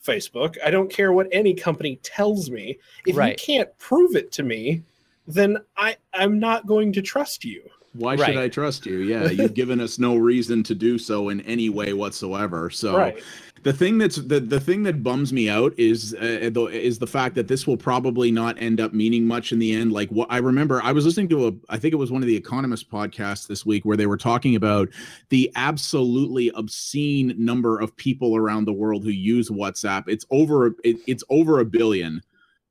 Facebook. 0.06 0.56
I 0.64 0.70
don't 0.70 0.90
care 0.92 1.14
what 1.14 1.28
any 1.32 1.54
company 1.54 1.98
tells 2.04 2.50
me. 2.52 2.78
If 3.06 3.16
Right. 3.16 3.32
you 3.32 3.36
can't 3.36 3.78
prove 3.80 4.16
it 4.16 4.32
to 4.34 4.44
me, 4.44 4.84
then 5.28 5.58
I 5.76 5.98
I'm 6.14 6.40
not 6.40 6.68
going 6.68 6.94
to 6.94 7.02
trust 7.02 7.44
you. 7.44 7.64
Why 7.94 8.16
Right. 8.16 8.26
should 8.26 8.38
I 8.38 8.48
trust 8.50 8.86
you? 8.86 9.00
Yeah, 9.00 9.30
you've 9.30 9.56
given 9.56 9.82
us 9.82 9.98
no 9.98 10.16
reason 10.16 10.62
to 10.64 10.76
do 10.76 11.00
so 11.00 11.30
in 11.30 11.42
any 11.42 11.70
way 11.70 11.94
whatsoever. 11.94 12.70
So 12.70 12.96
Right. 12.96 13.24
The 13.64 13.74
thing 13.74 13.98
that's 13.98 14.18
the, 14.18 14.40
the 14.40 14.60
thing 14.60 14.84
that 14.84 15.04
bums 15.04 15.34
me 15.34 15.50
out 15.50 15.74
is 15.78 16.14
uh, 16.16 16.50
the, 16.52 16.66
is 16.72 17.00
the 17.00 17.08
fact 17.08 17.36
that 17.36 17.48
this 17.48 17.66
will 17.68 17.78
probably 17.78 18.32
not 18.32 18.62
end 18.62 18.80
up 18.80 18.94
meaning 18.94 19.26
much 19.26 19.52
in 19.52 19.60
the 19.60 19.74
end. 19.74 19.92
Like 19.92 20.10
what 20.10 20.28
i 20.32 20.38
remember 20.38 20.82
i 20.84 20.92
was 20.92 21.06
listening 21.06 21.30
to 21.30 21.48
a 21.48 21.52
i 21.70 21.78
think 21.78 21.94
it 21.94 21.98
was 21.98 22.12
one 22.12 22.22
of 22.22 22.28
the 22.28 22.36
economist 22.36 22.90
podcasts 22.90 23.48
this 23.48 23.66
week 23.66 23.86
where 23.86 23.98
they 23.98 24.06
were 24.06 24.18
talking 24.18 24.56
about 24.56 24.90
the 25.30 25.52
absolutely 25.56 26.52
obscene 26.56 27.34
number 27.38 27.80
of 27.80 27.96
people 27.96 28.36
around 28.36 28.66
the 28.66 28.74
world 28.74 29.04
who 29.04 29.10
use 29.10 29.50
whatsapp. 29.50 30.04
It's 30.08 30.26
over 30.32 30.68
it, 30.84 30.98
it's 31.08 31.24
over 31.30 31.60
a 31.60 31.66
billion. 31.66 32.22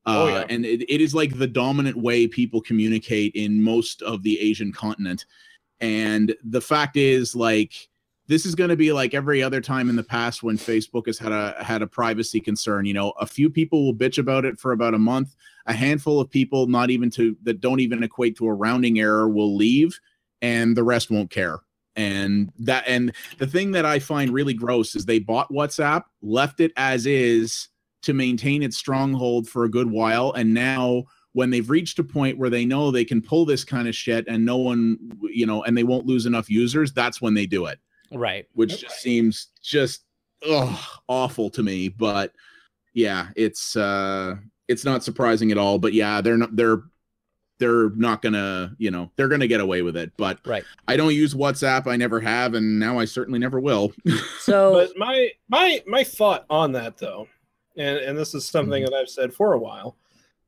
Uh, 0.06 0.08
Oh, 0.08 0.28
yeah. 0.28 0.44
and 0.48 0.64
it, 0.64 0.82
it 0.88 1.00
is 1.00 1.14
like 1.14 1.36
the 1.36 1.48
dominant 1.48 1.96
way 1.96 2.28
people 2.28 2.60
communicate 2.60 3.34
in 3.34 3.60
most 3.62 4.02
of 4.02 4.22
the 4.22 4.38
asian 4.40 4.72
continent. 4.72 5.26
And 5.80 6.34
the 6.44 6.60
fact 6.60 6.96
is 6.96 7.34
like 7.34 7.88
this 8.28 8.44
is 8.44 8.54
going 8.54 8.70
to 8.70 8.76
be 8.76 8.92
like 8.92 9.14
every 9.14 9.42
other 9.42 9.60
time 9.60 9.88
in 9.88 9.96
the 9.96 10.02
past 10.02 10.42
when 10.42 10.58
Facebook 10.58 11.06
has 11.06 11.18
had 11.18 11.32
a 11.32 11.56
had 11.62 11.82
a 11.82 11.86
privacy 11.86 12.40
concern. 12.40 12.84
You 12.84 12.94
know, 12.94 13.10
a 13.20 13.26
few 13.26 13.48
people 13.48 13.84
will 13.84 13.94
bitch 13.94 14.18
about 14.18 14.44
it 14.44 14.58
for 14.58 14.72
about 14.72 14.94
a 14.94 14.98
month. 14.98 15.36
A 15.66 15.72
handful 15.72 16.20
of 16.20 16.30
people, 16.30 16.66
not 16.66 16.90
even 16.90 17.10
to 17.10 17.36
that 17.44 17.60
don't 17.60 17.80
even 17.80 18.02
equate 18.02 18.36
to 18.38 18.46
a 18.46 18.54
rounding 18.54 18.98
error, 18.98 19.28
will 19.28 19.54
leave, 19.56 19.98
and 20.42 20.76
the 20.76 20.84
rest 20.84 21.10
won't 21.10 21.30
care. 21.30 21.60
And 21.94 22.52
that 22.58 22.84
and 22.86 23.12
the 23.38 23.46
thing 23.46 23.72
that 23.72 23.84
I 23.84 23.98
find 23.98 24.30
really 24.30 24.54
gross 24.54 24.94
is 24.94 25.04
they 25.04 25.18
bought 25.18 25.50
WhatsApp, 25.50 26.02
left 26.20 26.60
it 26.60 26.72
as 26.76 27.06
is 27.06 27.68
to 28.02 28.12
maintain 28.12 28.62
its 28.62 28.76
stronghold 28.76 29.48
for 29.48 29.64
a 29.64 29.70
good 29.70 29.90
while, 29.90 30.32
and 30.32 30.52
now 30.52 31.04
when 31.32 31.50
they've 31.50 31.68
reached 31.68 31.98
a 31.98 32.04
point 32.04 32.38
where 32.38 32.48
they 32.48 32.64
know 32.64 32.90
they 32.90 33.04
can 33.04 33.20
pull 33.20 33.44
this 33.44 33.62
kind 33.62 33.86
of 33.86 33.94
shit 33.94 34.24
and 34.26 34.42
no 34.44 34.56
one 34.56 34.96
you 35.22 35.44
know 35.44 35.62
and 35.64 35.76
they 35.76 35.84
won't 35.84 36.06
lose 36.06 36.24
enough 36.24 36.48
users 36.48 36.94
that's 36.94 37.20
when 37.20 37.34
they 37.34 37.44
do 37.44 37.66
it 37.66 37.78
Right. 38.12 38.46
which 38.54 38.80
just 38.80 39.00
seems 39.00 39.48
just 39.62 40.04
ugh, 40.48 40.78
awful 41.08 41.50
to 41.50 41.62
me. 41.62 41.88
But 41.88 42.32
yeah, 42.94 43.28
it's 43.36 43.76
uh 43.76 44.36
it's 44.68 44.84
not 44.84 45.04
surprising 45.04 45.50
at 45.52 45.58
all. 45.58 45.78
But 45.78 45.92
yeah, 45.92 46.20
they're 46.20 46.36
not 46.36 46.54
they're 46.56 46.82
they're 47.58 47.90
not 47.90 48.20
gonna 48.22 48.74
you 48.78 48.90
know 48.90 49.10
they're 49.16 49.28
gonna 49.28 49.46
get 49.46 49.60
away 49.60 49.82
with 49.82 49.96
it. 49.96 50.12
But 50.16 50.38
Right. 50.46 50.64
I 50.88 50.96
don't 50.96 51.14
use 51.14 51.34
WhatsApp. 51.34 51.86
I 51.86 51.96
never 51.96 52.20
have, 52.20 52.54
and 52.54 52.78
now 52.78 52.98
I 52.98 53.04
certainly 53.06 53.38
never 53.38 53.60
will. 53.60 53.92
So 54.40 54.72
But 54.74 54.96
my 54.96 55.30
my 55.48 55.82
my 55.86 56.04
thought 56.04 56.44
on 56.50 56.72
that 56.72 56.98
though, 56.98 57.26
and 57.76 57.96
and 57.98 58.16
this 58.18 58.34
is 58.34 58.46
something 58.46 58.82
Mm-hmm. 58.82 58.92
that 58.92 58.96
I've 58.98 59.08
said 59.08 59.32
for 59.34 59.54
a 59.54 59.58
while, 59.58 59.96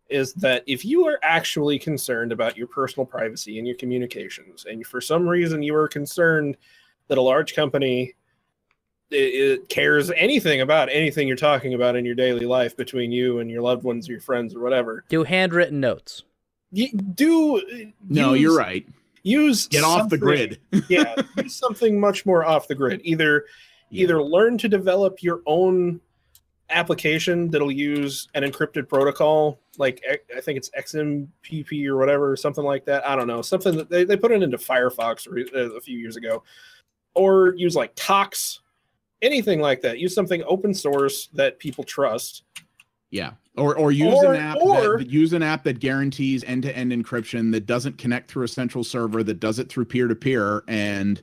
is 0.09 0.33
that 0.35 0.63
if 0.67 0.85
you 0.85 1.07
are 1.07 1.19
actually 1.23 1.79
concerned 1.79 2.31
about 2.31 2.57
your 2.57 2.67
personal 2.69 3.05
privacy 3.07 3.59
and 3.59 3.67
your 3.67 3.77
communications, 3.77 4.67
and 4.69 4.87
for 4.87 5.01
some 5.01 5.27
reason 5.29 5.63
you 5.63 5.75
are 5.75 5.89
concerned 5.89 6.57
that 7.09 7.19
a 7.19 7.23
large 7.23 7.55
company 7.55 8.15
it, 9.11 9.17
it 9.17 9.69
cares 9.71 10.11
anything 10.11 10.61
about 10.61 10.91
anything 10.91 11.27
you're 11.27 11.37
talking 11.37 11.73
about 11.75 11.97
in 11.97 12.05
your 12.05 12.15
daily 12.15 12.45
life 12.45 12.77
between 12.77 13.11
you 13.11 13.39
and 13.39 13.51
your 13.51 13.63
loved 13.63 13.83
ones, 13.83 14.07
or 14.09 14.13
your 14.13 14.21
friends, 14.21 14.55
or 14.55 14.61
whatever, 14.61 15.05
do 15.09 15.25
handwritten 15.25 15.81
notes. 15.81 16.25
you 16.71 16.89
do. 16.93 17.93
no, 18.09 18.35
use- 18.35 18.43
you're 18.43 18.57
right. 18.57 18.87
Use 19.23 19.67
Get 19.67 19.83
off 19.83 20.11
the 20.11 20.19
something- 20.19 20.21
grid. 20.21 20.61
yeah, 20.91 21.15
use 21.39 21.55
something 21.57 21.99
much 21.99 22.25
more 22.27 22.45
off 22.45 22.69
the 22.69 22.75
grid. 22.75 23.01
Either 23.05 23.47
Yeah. 23.91 24.05
either 24.05 24.23
learn 24.23 24.59
to 24.59 24.69
develop 24.69 25.23
your 25.23 25.41
own 25.47 26.01
application 26.71 27.51
that'll 27.51 27.73
use 27.73 28.29
an 28.35 28.43
encrypted 28.43 28.89
protocol, 28.91 29.59
like 29.79 30.03
I 30.37 30.41
think 30.43 30.59
it's 30.59 30.69
XMPP 30.79 31.87
or 31.87 31.97
whatever, 31.97 32.37
something 32.37 32.65
like 32.65 32.85
that. 32.85 33.07
I 33.07 33.17
don't 33.17 33.27
know, 33.27 33.41
something 33.41 33.75
that 33.79 33.89
they, 33.89 34.05
they 34.05 34.17
put 34.19 34.33
it 34.33 34.43
into 34.43 34.59
Firefox 34.59 35.27
uh, 35.55 35.75
a 35.75 35.81
few 35.81 35.99
years 35.99 36.17
ago, 36.17 36.43
or 37.15 37.55
use 37.57 37.75
like 37.77 37.93
Tox, 37.97 38.61
anything 39.23 39.61
like 39.61 39.81
that. 39.83 39.99
Use 39.99 40.15
something 40.15 40.43
open 40.47 40.73
source 40.75 41.29
that 41.35 41.59
people 41.59 41.85
trust. 41.85 42.45
Yeah. 43.11 43.33
Or 43.57 43.77
or 43.77 43.91
use 43.91 44.15
Or- 44.23 44.35
an 44.35 44.41
app 44.41 44.59
or- 44.61 44.99
that 44.99 45.09
use 45.11 45.33
an 45.33 45.43
app 45.43 45.65
that 45.65 45.81
guarantees 45.81 46.45
end-to-end 46.45 46.93
encryption 46.93 47.51
that 47.53 47.67
doesn't 47.67 47.99
connect 47.99 48.31
through 48.31 48.45
a 48.45 48.49
central 48.49 48.85
server 48.85 49.23
that 49.25 49.41
does 49.41 49.59
it 49.59 49.69
through 49.69 49.87
peer-to-peer 49.87 50.63
and 50.69 51.21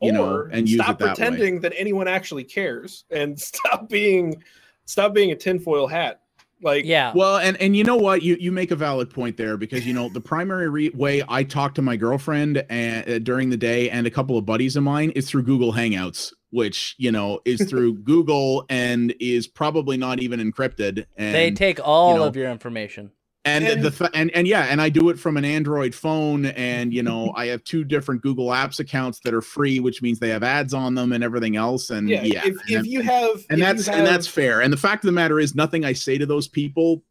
you 0.00 0.10
know 0.12 0.46
and 0.50 0.68
use 0.68 0.80
stop 0.80 0.96
it 0.96 0.98
that 1.04 1.08
way. 1.10 1.14
pretending 1.14 1.60
that 1.60 1.72
anyone 1.76 2.08
actually 2.08 2.44
cares 2.44 3.04
and 3.10 3.38
stop 3.50 3.88
being 3.90 4.42
stop 4.86 5.12
being 5.12 5.32
a 5.32 5.36
tinfoil 5.36 5.86
hat. 5.86 6.20
Like 6.64 6.86
Yeah. 6.86 7.12
Well, 7.14 7.36
and 7.36 7.56
and 7.60 7.76
you 7.76 7.84
know 7.84 7.96
what, 7.96 8.22
you 8.22 8.36
you 8.40 8.50
make 8.50 8.70
a 8.70 8.76
valid 8.76 9.10
point 9.10 9.36
there 9.36 9.56
because 9.56 9.86
you 9.86 9.92
know 9.92 10.08
the 10.08 10.20
primary 10.20 10.68
re- 10.68 10.90
way 10.90 11.22
I 11.28 11.44
talk 11.44 11.74
to 11.74 11.82
my 11.82 11.96
girlfriend 11.96 12.64
and 12.70 13.08
uh, 13.08 13.18
during 13.18 13.50
the 13.50 13.56
day 13.56 13.90
and 13.90 14.06
a 14.06 14.10
couple 14.10 14.38
of 14.38 14.46
buddies 14.46 14.74
of 14.74 14.82
mine 14.82 15.10
is 15.10 15.28
through 15.28 15.42
Google 15.42 15.74
Hangouts, 15.74 16.32
which 16.50 16.94
you 16.96 17.12
know 17.12 17.40
is 17.44 17.62
through 17.68 17.98
Google 17.98 18.64
and 18.70 19.14
is 19.20 19.46
probably 19.46 19.98
not 19.98 20.20
even 20.20 20.40
encrypted. 20.40 21.04
And 21.16 21.34
they 21.34 21.50
take 21.50 21.78
all 21.84 22.16
know, 22.16 22.24
of 22.24 22.34
your 22.34 22.50
information. 22.50 23.12
And, 23.46 23.64
And- 23.66 23.82
the 23.82 23.90
fa- 23.90 24.10
and 24.14 24.30
and 24.30 24.46
yeah 24.48 24.62
and 24.64 24.80
i 24.80 24.88
do 24.88 25.10
it 25.10 25.18
from 25.18 25.36
an 25.36 25.44
android 25.44 25.94
phone 25.94 26.46
and 26.46 26.94
you 26.94 27.02
know 27.02 27.32
i 27.36 27.46
have 27.46 27.62
two 27.64 27.84
different 27.84 28.22
google 28.22 28.46
apps 28.48 28.80
accounts 28.80 29.20
that 29.20 29.34
are 29.34 29.42
free 29.42 29.80
which 29.80 30.00
means 30.02 30.18
they 30.18 30.30
have 30.30 30.42
ads 30.42 30.72
on 30.72 30.94
them 30.94 31.12
and 31.12 31.22
everything 31.22 31.56
else. 31.56 31.90
And 31.90 32.08
yeah, 32.08 32.22
yeah, 32.22 32.40
if, 32.46 32.46
and, 32.46 32.60
if 32.68 32.86
you 32.86 33.02
have 33.02 33.44
and 33.50 33.60
that's 33.60 33.86
you 33.86 33.92
and 33.92 34.06
that's 34.06 34.26
fair. 34.26 34.60
And 34.62 34.72
the 34.72 34.76
fact 34.78 35.04
of 35.04 35.08
the 35.08 35.12
matter 35.12 35.38
is 35.38 35.54
nothing 35.54 35.84
i 35.84 35.92
say 35.92 36.16
to 36.18 36.26
those 36.26 36.48
people 36.48 37.02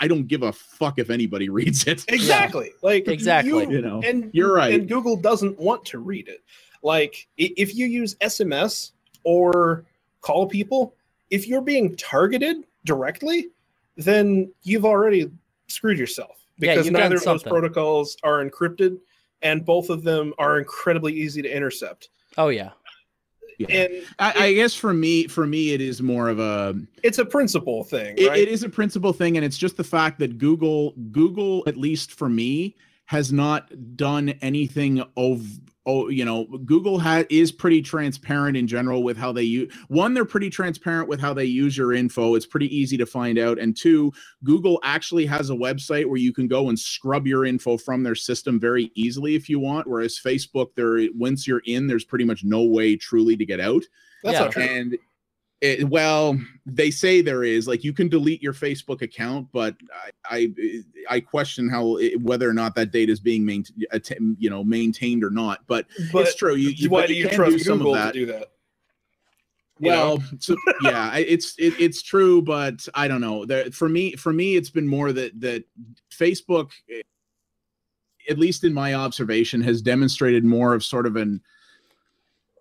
i 0.00 0.06
don't 0.08 0.26
give 0.28 0.42
a 0.42 0.52
fuck 0.52 0.98
if 0.98 1.10
anybody 1.10 1.48
reads 1.58 1.86
it. 1.86 2.04
Exactly. 2.08 2.70
Like 2.82 3.08
Exactly. 3.08 3.50
you- 3.64 3.70
you 3.72 3.82
know 3.82 4.00
and 4.04 4.30
you're 4.32 4.54
right. 4.54 4.74
and 4.74 4.88
google 4.88 5.16
doesn't 5.16 5.58
want 5.58 5.84
to 5.86 5.98
read 5.98 6.28
it. 6.28 6.42
Like 6.84 7.26
if 7.36 7.74
you 7.74 7.86
use 7.86 8.14
sms 8.16 8.92
or 9.24 9.84
call 10.20 10.46
people 10.46 10.94
if 11.30 11.48
you're 11.48 11.60
being 11.62 11.96
targeted 11.96 12.64
directly 12.84 13.48
then 13.96 14.52
you've 14.62 14.84
already 14.84 15.30
screwed 15.72 15.98
yourself 15.98 16.46
because 16.58 16.84
you've 16.86 16.92
neither 16.92 17.16
of 17.16 17.24
those 17.24 17.42
protocols 17.42 18.16
are 18.22 18.44
encrypted 18.44 18.98
and 19.42 19.64
both 19.64 19.90
of 19.90 20.02
them 20.04 20.32
are 20.38 20.58
incredibly 20.58 21.12
easy 21.12 21.42
to 21.42 21.48
intercept 21.54 22.08
Oh 22.38 22.48
yeah. 22.48 22.70
Yeah. 23.58 23.66
and 23.70 24.06
I, 24.18 24.44
I 24.46 24.52
guess 24.54 24.74
for 24.74 24.94
me 24.94 25.26
for 25.28 25.46
me 25.46 25.72
it 25.72 25.80
is 25.80 26.00
more 26.02 26.28
of 26.28 26.38
a 26.40 26.74
it's 27.02 27.18
a 27.18 27.24
principle 27.24 27.84
thing 27.84 28.14
It- 28.16 28.28
right 28.28 28.38
it 28.38 28.48
is 28.48 28.62
a 28.62 28.68
principal 28.68 29.12
thing, 29.12 29.36
and 29.36 29.44
it's 29.44 29.58
just 29.58 29.76
the 29.76 29.84
fact 29.84 30.18
that 30.20 30.38
Google, 30.38 30.92
Google, 31.12 31.62
at 31.66 31.76
least 31.76 32.12
for 32.12 32.28
me, 32.28 32.74
has 33.06 33.30
not 33.32 33.70
done 33.96 34.30
anything 34.40 35.04
of. 35.16 35.46
Oh, 35.84 36.08
you 36.08 36.24
know, 36.24 36.44
Google 36.64 37.00
ha- 37.00 37.24
is 37.28 37.50
pretty 37.50 37.82
transparent 37.82 38.56
in 38.56 38.68
general 38.68 39.02
with 39.02 39.16
how 39.16 39.32
they 39.32 39.42
use. 39.42 39.72
One, 39.88 40.14
they're 40.14 40.24
pretty 40.24 40.48
transparent 40.48 41.08
with 41.08 41.18
how 41.20 41.34
they 41.34 41.44
use 41.44 41.76
your 41.76 41.92
info. 41.92 42.36
It's 42.36 42.46
pretty 42.46 42.74
easy 42.76 42.96
to 42.98 43.04
find 43.06 43.36
out. 43.36 43.58
And 43.58 43.76
two, 43.76 44.12
Google 44.44 44.78
actually 44.84 45.26
has 45.26 45.50
a 45.50 45.54
website 45.54 46.06
where 46.06 46.18
you 46.18 46.32
can 46.32 46.46
go 46.46 46.68
and 46.68 46.78
scrub 46.78 47.26
your 47.26 47.44
info 47.44 47.76
from 47.76 48.04
their 48.04 48.14
system 48.14 48.60
very 48.60 48.92
easily 48.94 49.34
if 49.34 49.48
you 49.48 49.58
want. 49.58 49.88
Whereas 49.88 50.20
Facebook, 50.24 50.68
there 50.76 51.00
once 51.16 51.48
you're 51.48 51.62
in, 51.66 51.88
there's 51.88 52.04
pretty 52.04 52.24
much 52.24 52.44
no 52.44 52.62
way 52.62 52.94
truly 52.96 53.36
to 53.36 53.44
get 53.44 53.58
out. 53.58 53.82
that's 54.22 54.34
Yeah. 54.34 54.40
not 54.44 54.52
true 54.52 54.62
And 54.62 54.98
it, 55.62 55.88
well, 55.88 56.36
they 56.66 56.90
say 56.90 57.22
there 57.22 57.44
is 57.44 57.68
like 57.68 57.84
you 57.84 57.92
can 57.92 58.08
delete 58.08 58.42
your 58.42 58.52
Facebook 58.52 59.00
account, 59.00 59.46
but 59.52 59.76
I 60.28 60.52
I, 60.58 60.82
I 61.08 61.20
question 61.20 61.68
how 61.68 61.96
it, 61.96 62.20
whether 62.20 62.50
or 62.50 62.52
not 62.52 62.74
that 62.74 62.90
data 62.90 63.12
is 63.12 63.20
being 63.20 63.46
maintained, 63.46 64.36
you 64.38 64.50
know, 64.50 64.64
maintained 64.64 65.22
or 65.22 65.30
not. 65.30 65.60
But, 65.68 65.86
but 66.12 66.26
it's 66.26 66.34
true. 66.34 66.56
You, 66.56 66.70
you 66.70 66.90
why 66.90 67.06
do 67.06 67.14
you 67.14 67.28
can 67.28 67.36
trust 67.36 67.64
some 67.64 67.74
of 67.74 67.78
google 67.78 67.94
to 67.94 68.00
that. 68.00 68.12
do 68.12 68.26
that 68.26 68.48
You? 69.78 69.88
Well, 69.88 70.22
so, 70.38 70.56
yeah, 70.82 71.16
it's 71.16 71.54
it, 71.58 71.74
it's 71.78 72.02
true, 72.02 72.42
but 72.42 72.86
I 72.94 73.06
don't 73.08 73.20
know. 73.20 73.44
There, 73.44 73.70
for 73.70 73.88
me, 73.88 74.16
for 74.16 74.32
me, 74.32 74.56
it's 74.56 74.70
been 74.70 74.86
more 74.86 75.12
that 75.12 75.40
that 75.40 75.64
Facebook, 76.10 76.70
at 78.28 78.38
least 78.38 78.64
in 78.64 78.72
my 78.72 78.94
observation, 78.94 79.60
has 79.62 79.82
demonstrated 79.82 80.44
more 80.44 80.74
of 80.74 80.84
sort 80.84 81.06
of 81.06 81.16
an 81.16 81.40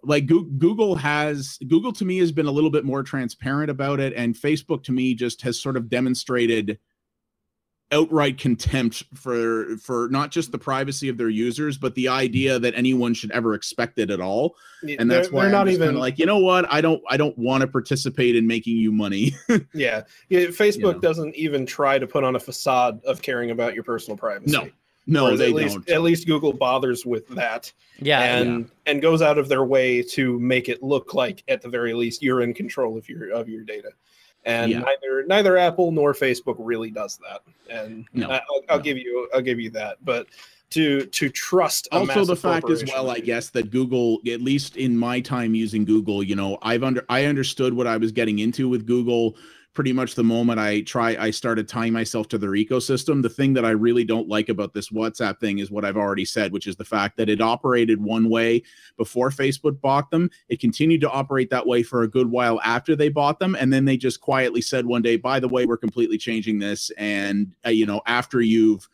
like 0.03 0.25
Google 0.25 0.95
has 0.95 1.57
Google 1.67 1.91
to 1.93 2.05
me 2.05 2.17
has 2.19 2.31
been 2.31 2.47
a 2.47 2.51
little 2.51 2.71
bit 2.71 2.85
more 2.85 3.03
transparent 3.03 3.69
about 3.69 3.99
it, 3.99 4.13
and 4.15 4.35
Facebook 4.35 4.83
to 4.85 4.91
me 4.91 5.13
just 5.13 5.41
has 5.43 5.59
sort 5.59 5.77
of 5.77 5.89
demonstrated 5.89 6.79
outright 7.93 8.37
contempt 8.37 9.03
for 9.13 9.75
for 9.77 10.07
not 10.11 10.31
just 10.31 10.53
the 10.53 10.57
privacy 10.57 11.09
of 11.09 11.17
their 11.17 11.27
users, 11.27 11.77
but 11.77 11.93
the 11.95 12.07
idea 12.07 12.57
that 12.57 12.73
anyone 12.73 13.13
should 13.13 13.31
ever 13.31 13.53
expect 13.53 13.99
it 13.99 14.09
at 14.09 14.21
all 14.21 14.55
and 14.97 15.11
that's 15.11 15.27
They're- 15.27 15.35
why 15.35 15.41
they're 15.41 15.47
I'm 15.49 15.65
not 15.65 15.67
even 15.67 15.95
like 15.97 16.17
you 16.17 16.25
know 16.25 16.37
what 16.39 16.71
I 16.71 16.79
don't 16.79 17.01
I 17.09 17.17
don't 17.17 17.37
want 17.37 17.61
to 17.61 17.67
participate 17.67 18.37
in 18.37 18.47
making 18.47 18.77
you 18.77 18.91
money. 18.93 19.33
Yeah, 19.73 20.03
yeah. 20.29 20.45
Facebook 20.47 20.93
know. 20.95 20.99
doesn't 20.99 21.35
even 21.35 21.65
try 21.65 21.99
to 21.99 22.07
put 22.07 22.23
on 22.23 22.35
a 22.35 22.39
facade 22.39 23.03
of 23.03 23.21
caring 23.21 23.51
about 23.51 23.73
your 23.73 23.83
personal 23.83 24.17
privacy. 24.17 24.53
No, 24.53 24.69
no, 25.11 25.35
they 25.37 25.49
at 25.49 25.53
least, 25.53 25.75
don't. 25.75 25.89
At 25.89 26.01
least 26.01 26.27
Google 26.27 26.53
bothers 26.53 27.05
with 27.05 27.27
that, 27.29 27.71
Yeah. 27.99 28.21
and 28.21 28.69
and 28.85 29.01
goes 29.01 29.21
out 29.21 29.37
of 29.37 29.47
their 29.47 29.63
way 29.65 30.01
to 30.03 30.39
make 30.39 30.69
it 30.69 30.81
look 30.81 31.13
like, 31.13 31.43
at 31.47 31.61
the 31.61 31.69
very 31.69 31.93
least, 31.93 32.21
you're 32.21 32.41
in 32.41 32.53
control 32.53 32.97
of 32.97 33.07
your 33.09 33.31
of 33.31 33.47
your 33.49 33.63
data. 33.63 33.89
And 34.43 34.71
Yeah. 34.71 34.79
neither 34.79 35.23
neither 35.27 35.57
Apple 35.57 35.91
nor 35.91 36.13
Facebook 36.13 36.55
really 36.57 36.89
does 36.89 37.17
that. 37.17 37.41
And 37.69 38.05
No, 38.13 38.29
I, 38.29 38.41
will 38.49 38.63
I'll 38.69 38.77
no. 38.77 38.83
give 38.83 38.97
you 38.97 39.29
I'll 39.33 39.41
give 39.41 39.59
you 39.59 39.69
that. 39.71 39.97
But 40.03 40.27
to 40.71 41.05
to 41.07 41.29
trust 41.29 41.87
a 41.91 41.97
also 41.97 42.23
the 42.23 42.35
fact 42.35 42.69
as 42.69 42.83
well 42.85 43.09
i 43.11 43.19
guess 43.19 43.49
that 43.49 43.69
google 43.71 44.19
at 44.25 44.39
least 44.41 44.77
in 44.77 44.97
my 44.97 45.19
time 45.19 45.53
using 45.53 45.83
google 45.83 46.23
you 46.23 46.33
know 46.33 46.57
i've 46.61 46.81
under 46.81 47.03
i 47.09 47.25
understood 47.25 47.73
what 47.73 47.87
i 47.87 47.97
was 47.97 48.13
getting 48.13 48.39
into 48.39 48.69
with 48.69 48.87
google 48.87 49.35
pretty 49.73 49.93
much 49.93 50.15
the 50.15 50.23
moment 50.23 50.59
i 50.59 50.81
try 50.81 51.15
i 51.17 51.31
started 51.31 51.67
tying 51.67 51.93
myself 51.93 52.27
to 52.27 52.37
their 52.37 52.51
ecosystem 52.51 53.21
the 53.21 53.29
thing 53.29 53.53
that 53.53 53.65
i 53.65 53.69
really 53.69 54.03
don't 54.03 54.27
like 54.27 54.49
about 54.49 54.73
this 54.73 54.89
whatsapp 54.89 55.39
thing 55.39 55.59
is 55.59 55.71
what 55.71 55.85
i've 55.85 55.97
already 55.97 56.25
said 56.25 56.51
which 56.51 56.67
is 56.67 56.75
the 56.75 56.85
fact 56.85 57.15
that 57.17 57.29
it 57.29 57.41
operated 57.41 58.01
one 58.01 58.29
way 58.29 58.61
before 58.97 59.29
facebook 59.29 59.79
bought 59.81 60.09
them 60.11 60.29
it 60.49 60.59
continued 60.59 61.01
to 61.01 61.09
operate 61.09 61.49
that 61.49 61.65
way 61.65 61.83
for 61.83 62.03
a 62.03 62.07
good 62.07 62.29
while 62.29 62.59
after 62.61 62.95
they 62.95 63.09
bought 63.09 63.39
them 63.39 63.55
and 63.55 63.71
then 63.71 63.85
they 63.85 63.97
just 63.97 64.19
quietly 64.19 64.61
said 64.61 64.85
one 64.85 65.01
day 65.01 65.15
by 65.15 65.39
the 65.39 65.47
way 65.47 65.65
we're 65.65 65.77
completely 65.77 66.17
changing 66.17 66.59
this 66.59 66.91
and 66.97 67.53
uh, 67.65 67.69
you 67.69 67.85
know 67.85 68.01
after 68.05 68.41
you've 68.41 68.87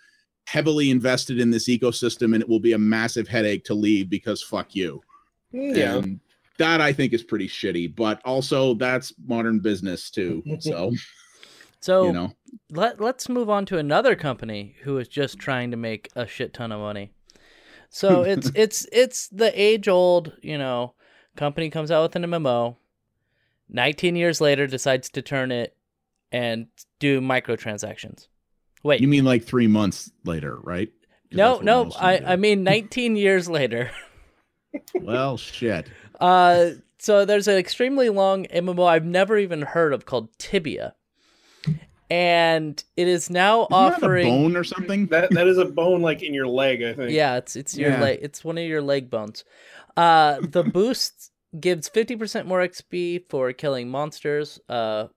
heavily 0.47 0.89
invested 0.89 1.41
in 1.41 1.51
this 1.51 1.67
ecosystem 1.67 2.33
and 2.33 2.41
it 2.41 2.47
will 2.47 2.59
be 2.59 2.71
a 2.71 2.77
massive 2.77 3.27
headache 3.27 3.65
to 3.65 3.73
leave 3.73 4.09
because 4.09 4.41
fuck 4.41 4.73
you. 4.73 5.01
Yeah. 5.51 5.97
And 5.97 6.21
that 6.57 6.81
I 6.81 6.93
think 6.93 7.13
is 7.13 7.23
pretty 7.23 7.47
shitty, 7.47 7.95
but 7.95 8.21
also 8.25 8.73
that's 8.73 9.13
modern 9.25 9.59
business 9.59 10.09
too. 10.09 10.43
So, 10.59 10.91
So 11.79 12.07
you 12.07 12.13
know, 12.13 12.33
let 12.69 12.99
let's 12.99 13.29
move 13.29 13.49
on 13.49 13.65
to 13.67 13.77
another 13.77 14.15
company 14.15 14.75
who 14.83 14.97
is 14.97 15.07
just 15.07 15.39
trying 15.39 15.71
to 15.71 15.77
make 15.77 16.09
a 16.15 16.27
shit 16.27 16.53
ton 16.53 16.71
of 16.71 16.79
money. 16.79 17.11
So 17.89 18.23
it's 18.23 18.51
it's 18.55 18.87
it's 18.91 19.27
the 19.29 19.51
age 19.59 19.87
old, 19.87 20.33
you 20.41 20.57
know, 20.57 20.95
company 21.35 21.69
comes 21.69 21.91
out 21.91 22.03
with 22.03 22.15
an 22.15 22.29
MMO, 22.29 22.75
19 23.69 24.15
years 24.15 24.41
later 24.41 24.67
decides 24.67 25.09
to 25.11 25.21
turn 25.21 25.51
it 25.51 25.75
and 26.31 26.67
do 26.99 27.21
microtransactions. 27.21 28.27
Wait, 28.83 29.01
you 29.01 29.07
mean 29.07 29.25
like 29.25 29.43
three 29.43 29.67
months 29.67 30.11
later, 30.25 30.57
right? 30.63 30.89
no, 31.31 31.59
no, 31.59 31.85
most 31.85 31.95
of 31.95 32.01
them 32.01 32.09
I 32.09 32.17
do. 32.19 32.25
I 32.25 32.35
mean 32.35 32.63
19 32.63 33.15
years 33.15 33.49
later. 33.49 33.91
well, 34.93 35.37
shit. 35.37 35.89
Uh, 36.19 36.71
so 36.99 37.25
there's 37.25 37.47
an 37.47 37.57
extremely 37.57 38.09
long 38.09 38.45
MMO 38.45 38.87
I've 38.87 39.05
never 39.05 39.37
even 39.37 39.61
heard 39.61 39.93
of 39.93 40.05
called 40.05 40.29
Tibia, 40.39 40.95
and 42.09 42.83
it 42.95 43.07
is 43.07 43.29
now 43.29 43.61
Isn't 43.63 43.71
that 43.71 43.77
a 43.91 43.95
offering. 43.95 44.23
bone 44.27 44.55
or 44.57 44.63
something. 44.63 45.07
That 45.07 45.31
that 45.31 45.47
is 45.47 45.57
a 45.57 45.65
bone 45.65 46.01
like 46.01 46.23
in 46.23 46.33
your 46.33 46.47
leg, 46.47 46.81
I 46.81 46.93
think. 46.93 47.11
Yeah, 47.11 47.37
it's 47.37 47.55
it's 47.55 47.77
your 47.77 47.91
Yeah. 47.91 48.01
leg. 48.01 48.19
It's 48.21 48.43
one 48.43 48.57
of 48.57 48.63
your 48.65 48.81
leg 48.81 49.09
bones. 49.09 49.43
Uh, 49.95 50.39
the 50.41 50.63
boost 50.73 51.31
gives 51.59 51.87
fifty 51.89 52.15
percent 52.15 52.47
more 52.47 52.59
XP 52.61 53.29
for 53.29 53.51
killing 53.53 53.89
monsters. 53.89 54.59
Uh, 54.69 55.07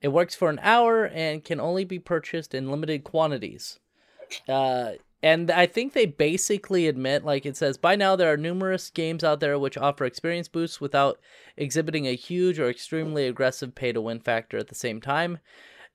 it 0.00 0.08
works 0.08 0.34
for 0.34 0.50
an 0.50 0.58
hour 0.62 1.06
and 1.06 1.44
can 1.44 1.60
only 1.60 1.84
be 1.84 1.98
purchased 1.98 2.54
in 2.54 2.70
limited 2.70 3.04
quantities. 3.04 3.78
Uh, 4.48 4.92
and 5.22 5.50
I 5.50 5.66
think 5.66 5.92
they 5.92 6.06
basically 6.06 6.86
admit, 6.88 7.24
like 7.24 7.46
it 7.46 7.56
says, 7.56 7.78
by 7.78 7.96
now 7.96 8.16
there 8.16 8.32
are 8.32 8.36
numerous 8.36 8.90
games 8.90 9.24
out 9.24 9.40
there 9.40 9.58
which 9.58 9.78
offer 9.78 10.04
experience 10.04 10.48
boosts 10.48 10.80
without 10.80 11.18
exhibiting 11.56 12.06
a 12.06 12.14
huge 12.14 12.58
or 12.58 12.68
extremely 12.68 13.26
aggressive 13.26 13.74
pay 13.74 13.92
to 13.92 14.00
win 14.00 14.20
factor 14.20 14.58
at 14.58 14.68
the 14.68 14.74
same 14.74 15.00
time. 15.00 15.38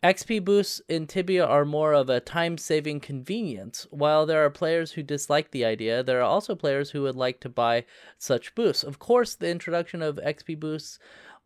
XP 0.04 0.44
boosts 0.44 0.82
in 0.90 1.06
Tibia 1.06 1.46
are 1.46 1.64
more 1.64 1.94
of 1.94 2.10
a 2.10 2.20
time 2.20 2.58
saving 2.58 3.02
convenience. 3.02 3.86
While 3.92 4.26
there 4.26 4.44
are 4.44 4.50
players 4.50 4.94
who 4.94 5.04
dislike 5.04 5.52
the 5.52 5.64
idea, 5.64 6.02
there 6.02 6.18
are 6.18 6.24
also 6.24 6.56
players 6.56 6.90
who 6.90 7.04
would 7.04 7.16
like 7.16 7.40
to 7.42 7.50
buy 7.50 7.86
such 8.18 8.56
boosts. 8.56 8.84
Of 8.84 8.98
course, 8.98 9.36
the 9.36 9.50
introduction 9.50 10.02
of 10.02 10.16
XP 10.16 10.60
boosts 10.60 10.98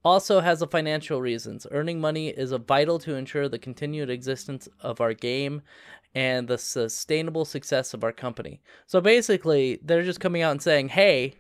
also 0.06 0.40
has 0.40 0.62
a 0.62 0.68
financial 0.68 1.20
reasons. 1.20 1.68
Earning 1.70 2.00
money 2.00 2.30
is 2.30 2.54
vital 2.54 2.98
to 3.00 3.16
ensure 3.16 3.50
the 3.50 3.60
continued 3.60 4.10
existence 4.10 4.70
of 4.80 5.02
our 5.02 5.14
game 5.14 5.62
and 6.16 6.48
the 6.48 6.58
sustainable 6.58 7.46
success 7.46 7.94
of 7.94 8.04
our 8.04 8.12
company. 8.14 8.62
So 8.88 9.02
basically, 9.02 9.80
they're 9.84 10.04
just 10.04 10.20
coming 10.22 10.42
out 10.42 10.52
and 10.52 10.62
saying, 10.62 10.90
"Hey, 10.90 11.36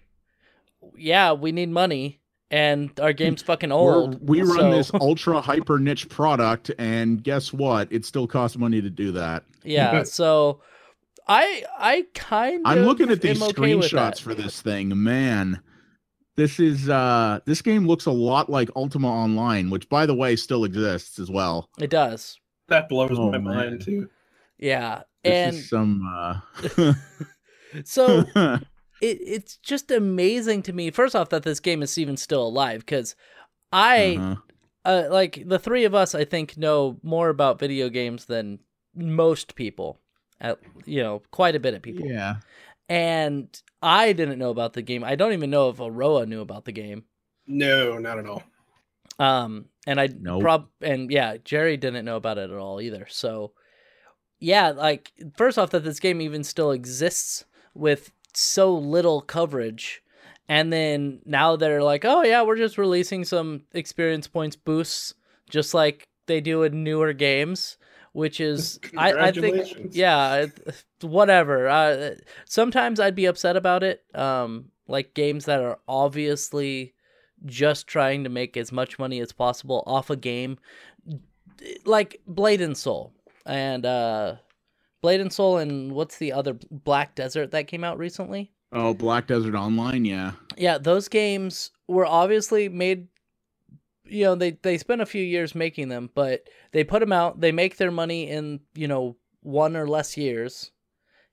yeah, 0.97 1.31
we 1.33 1.51
need 1.51 1.69
money 1.69 2.19
and 2.51 2.91
our 2.99 3.13
game's 3.13 3.41
fucking 3.41 3.69
We're- 3.69 3.79
old. 3.79 4.27
we 4.29 4.41
run 4.43 4.69
this 4.69 4.91
ultra 4.93 5.41
hyper 5.41 5.79
niche 5.79 6.07
product, 6.09 6.69
and 6.77 7.23
guess 7.23 7.51
what? 7.51 7.87
It 7.91 8.05
still 8.05 8.27
costs 8.27 8.57
money 8.57 8.81
to 8.81 8.89
do 8.89 9.11
that. 9.13 9.43
Yeah, 9.63 10.03
so 10.03 10.61
I 11.27 11.63
I 11.79 12.05
kind 12.13 12.57
of 12.65 12.71
I'm 12.71 12.83
looking 12.85 13.09
at 13.09 13.21
these 13.21 13.41
okay 13.41 13.53
screenshots 13.53 14.21
for 14.21 14.35
this 14.35 14.61
thing. 14.61 14.91
Man, 15.03 15.59
this 16.35 16.59
is 16.59 16.87
uh 16.87 17.39
this 17.45 17.63
game 17.63 17.87
looks 17.87 18.05
a 18.05 18.11
lot 18.11 18.47
like 18.49 18.69
Ultima 18.75 19.09
Online, 19.09 19.71
which 19.71 19.89
by 19.89 20.05
the 20.05 20.13
way 20.13 20.35
still 20.35 20.65
exists 20.65 21.17
as 21.17 21.31
well. 21.31 21.67
It 21.79 21.89
does. 21.89 22.37
That 22.67 22.89
blows 22.89 23.17
Oh, 23.17 23.31
my 23.31 23.37
man. 23.39 23.43
mind 23.55 23.81
too. 23.81 24.07
Yeah. 24.57 25.03
This 25.23 25.33
and 25.33 25.55
is 25.55 25.69
some 25.69 26.01
uh 26.07 26.93
so 27.83 28.19
it, 28.35 28.59
it's 29.01 29.57
just 29.57 29.91
amazing 29.91 30.61
to 30.63 30.73
me 30.73 30.91
first 30.91 31.15
off 31.15 31.29
that 31.29 31.43
this 31.43 31.59
game 31.59 31.81
is 31.81 31.97
even 31.97 32.17
still 32.17 32.45
alive 32.47 32.79
because 32.79 33.15
I 33.71 34.15
Uh-huh. 34.17 34.35
uh, 34.85 35.07
like 35.11 35.43
the 35.45 35.59
three 35.59 35.83
of 35.85 35.93
us 35.95 36.15
I 36.15 36.25
think 36.25 36.57
know 36.57 36.99
more 37.03 37.29
about 37.29 37.59
video 37.59 37.89
games 37.89 38.25
than 38.25 38.59
most 38.95 39.55
people. 39.55 39.99
At 40.41 40.59
you 40.85 41.01
know, 41.01 41.21
quite 41.31 41.55
a 41.55 41.59
bit 41.61 41.73
of 41.73 41.81
people. 41.81 42.05
Yeah. 42.05 42.35
And 42.89 43.47
I 43.81 44.11
didn't 44.13 44.37
know 44.37 44.49
about 44.51 44.73
the 44.73 44.81
game. 44.81 45.03
I 45.03 45.15
don't 45.15 45.31
even 45.33 45.49
know 45.49 45.69
if 45.69 45.79
Aroa 45.79 46.25
knew 46.25 46.41
about 46.41 46.65
the 46.65 46.71
game. 46.73 47.05
No, 47.47 47.97
not 47.97 48.19
at 48.19 48.25
all. 48.27 48.43
Um, 49.17 49.65
and 49.87 49.99
I 49.99 50.09
Nope. 50.19 50.41
prob 50.41 50.67
and 50.81 51.09
yeah, 51.09 51.37
Jerry 51.43 51.77
didn't 51.77 52.03
know 52.05 52.17
about 52.17 52.37
it 52.37 52.49
at 52.51 52.57
all 52.57 52.81
either. 52.81 53.07
So, 53.09 53.53
yeah, 54.39 54.69
like 54.69 55.11
first 55.37 55.57
off, 55.57 55.71
that 55.71 55.83
this 55.83 55.99
game 55.99 56.21
even 56.21 56.43
still 56.43 56.71
exists 56.71 57.45
with 57.73 58.11
so 58.33 58.75
little 58.75 59.21
coverage, 59.21 60.03
and 60.47 60.71
then 60.71 61.21
now 61.25 61.55
they're 61.55 61.83
like, 61.83 62.05
oh 62.05 62.23
yeah, 62.23 62.41
we're 62.43 62.57
just 62.57 62.77
releasing 62.77 63.23
some 63.23 63.63
experience 63.73 64.27
points 64.27 64.55
boosts, 64.55 65.13
just 65.49 65.73
like 65.73 66.07
they 66.27 66.41
do 66.41 66.63
in 66.63 66.83
newer 66.83 67.13
games, 67.13 67.77
which 68.11 68.39
is 68.39 68.79
I, 68.97 69.13
I 69.13 69.31
think 69.31 69.89
yeah, 69.91 70.47
whatever. 71.01 71.67
Uh, 71.67 72.11
sometimes 72.45 72.99
I'd 72.99 73.15
be 73.15 73.25
upset 73.25 73.55
about 73.55 73.83
it. 73.83 74.03
Um, 74.13 74.71
like 74.87 75.13
games 75.13 75.45
that 75.45 75.61
are 75.61 75.79
obviously 75.87 76.93
just 77.45 77.87
trying 77.87 78.23
to 78.23 78.29
make 78.29 78.57
as 78.57 78.71
much 78.71 78.99
money 78.99 79.19
as 79.19 79.31
possible 79.31 79.83
off 79.87 80.09
a 80.09 80.15
game, 80.15 80.57
like 81.85 82.21
Blade 82.27 82.61
and 82.61 82.77
Soul 82.77 83.14
and 83.45 83.85
uh, 83.85 84.35
Blade 85.01 85.21
and 85.21 85.31
Soul 85.31 85.57
and 85.57 85.91
what's 85.91 86.17
the 86.17 86.33
other 86.33 86.57
Black 86.71 87.15
Desert 87.15 87.51
that 87.51 87.67
came 87.67 87.83
out 87.83 87.97
recently? 87.97 88.51
Oh, 88.71 88.93
Black 88.93 89.27
Desert 89.27 89.55
Online, 89.55 90.03
yeah. 90.03 90.33
Yeah, 90.57 90.77
those 90.77 91.07
games 91.07 91.71
were 91.87 92.05
obviously 92.05 92.69
made. 92.69 93.07
You 94.03 94.25
know, 94.25 94.35
they 94.35 94.51
they 94.51 94.77
spent 94.77 95.01
a 95.01 95.05
few 95.05 95.23
years 95.23 95.55
making 95.55 95.89
them, 95.89 96.09
but 96.13 96.49
they 96.71 96.83
put 96.83 96.99
them 96.99 97.13
out. 97.13 97.39
They 97.39 97.51
make 97.51 97.77
their 97.77 97.91
money 97.91 98.29
in 98.29 98.59
you 98.75 98.87
know 98.87 99.15
one 99.41 99.75
or 99.75 99.87
less 99.87 100.17
years, 100.17 100.71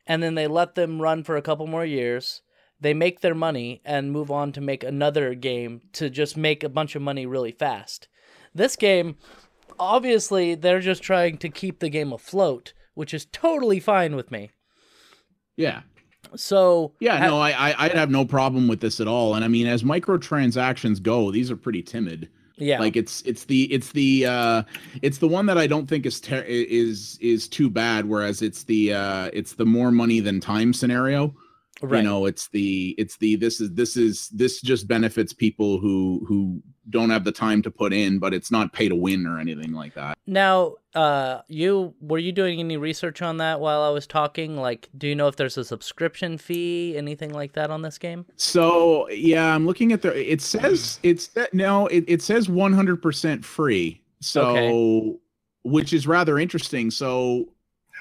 and 0.07 0.23
then 0.23 0.35
they 0.35 0.47
let 0.47 0.75
them 0.75 1.03
run 1.03 1.25
for 1.25 1.37
a 1.37 1.43
couple 1.43 1.67
more 1.67 1.85
years. 1.85 2.43
They 2.81 2.95
make 2.95 3.21
their 3.21 3.35
money 3.35 3.81
and 3.85 4.13
move 4.13 4.31
on 4.31 4.53
to 4.53 4.61
make 4.61 4.83
another 4.83 5.35
game 5.35 5.83
to 5.93 6.11
just 6.11 6.37
make 6.37 6.65
a 6.65 6.69
bunch 6.69 6.97
of 6.97 7.03
money 7.03 7.27
really 7.27 7.53
fast. 7.53 8.09
This 8.55 8.77
game, 8.77 9.17
obviously, 9.79 10.55
they're 10.55 10.81
just 10.81 11.03
trying 11.03 11.39
to 11.39 11.49
keep 11.49 11.79
the 11.81 11.89
game 11.89 12.13
afloat, 12.13 12.73
which 12.95 13.13
is 13.15 13.27
totally 13.27 13.81
fine 13.81 14.17
with 14.17 14.31
me. 14.31 14.51
Yeah. 15.57 15.83
So 16.37 16.93
Yeah, 17.01 17.19
ha- 17.19 17.27
no, 17.27 17.39
I, 17.39 17.51
I 17.51 17.75
I'd 17.87 17.95
have 17.95 18.11
no 18.11 18.25
problem 18.25 18.69
with 18.69 18.81
this 18.81 19.01
at 19.01 19.09
all. 19.09 19.35
And 19.35 19.45
I 19.45 19.49
mean, 19.49 19.67
as 19.67 19.83
microtransactions 19.83 21.03
go, 21.03 21.31
these 21.31 21.51
are 21.51 21.57
pretty 21.57 21.83
timid. 21.83 22.29
yeah, 22.57 22.79
Like 22.79 22.97
it's 22.97 23.23
it's 23.23 23.45
the 23.45 23.65
it's 23.73 23.93
the 23.93 24.27
uh 24.27 24.63
it's 25.03 25.19
the 25.19 25.29
one 25.29 25.47
that 25.47 25.59
I 25.59 25.67
don't 25.67 25.87
think 25.89 26.07
is 26.07 26.21
ter- 26.21 26.45
is 26.47 27.19
is 27.21 27.49
too 27.49 27.69
bad. 27.69 28.07
Whereas 28.07 28.41
it's 28.41 28.65
the 28.65 28.95
uh 28.95 29.31
it's 29.35 29.55
the 29.55 29.67
more 29.67 29.91
money 29.91 30.21
than 30.21 30.41
time 30.41 30.73
scenario. 30.73 31.35
Right. 31.83 31.99
You 31.99 32.03
know, 32.09 32.27
it's 32.27 32.49
the 32.49 32.95
it's 32.99 33.17
the 33.17 33.37
this 33.37 33.61
is 33.61 33.73
this 33.75 33.97
is 33.97 34.29
this 34.29 34.61
just 34.61 34.87
benefits 34.89 35.33
people 35.33 35.79
who 35.79 36.25
who 36.29 36.63
don't 36.91 37.11
have 37.11 37.25
the 37.25 37.33
time 37.33 37.63
to 37.63 37.71
put 37.71 37.93
in, 37.93 38.19
but 38.19 38.35
it's 38.35 38.51
not 38.51 38.73
pay 38.73 38.89
to 38.89 38.95
win 38.97 39.27
or 39.27 39.39
anything 39.39 39.73
like 39.73 39.95
that. 39.95 40.19
Now, 40.27 40.75
uh, 40.95 41.43
you 41.49 41.95
were 42.01 42.19
you 42.19 42.33
doing 42.33 42.59
any 42.61 42.77
research 42.77 43.23
on 43.23 43.37
that 43.39 43.61
while 43.61 43.83
I 43.83 43.91
was 43.91 44.07
talking? 44.07 44.57
Like, 44.57 44.89
do 44.99 45.07
you 45.07 45.15
know 45.15 45.29
if 45.29 45.37
there's 45.37 45.57
a 45.57 45.65
subscription 45.65 46.39
fee, 46.39 46.97
anything 46.97 47.33
like 47.33 47.53
that 47.53 47.71
on 47.71 47.83
this 47.83 47.99
game? 47.99 48.27
So 48.37 49.09
yeah, 49.11 49.55
I'm 49.55 49.67
looking 49.67 49.93
at 49.93 50.03
the. 50.03 50.33
It 50.33 50.41
says 50.41 50.99
it's 51.03 51.29
that 51.29 51.55
no. 51.55 51.87
It, 51.89 52.05
it 52.09 52.23
says 52.23 52.49
100% 52.49 53.45
free. 53.45 54.03
So, 54.21 54.49
Okay. 54.57 55.19
which 55.65 55.93
is 55.93 56.07
rather 56.07 56.39
interesting. 56.39 56.91
So 56.91 57.49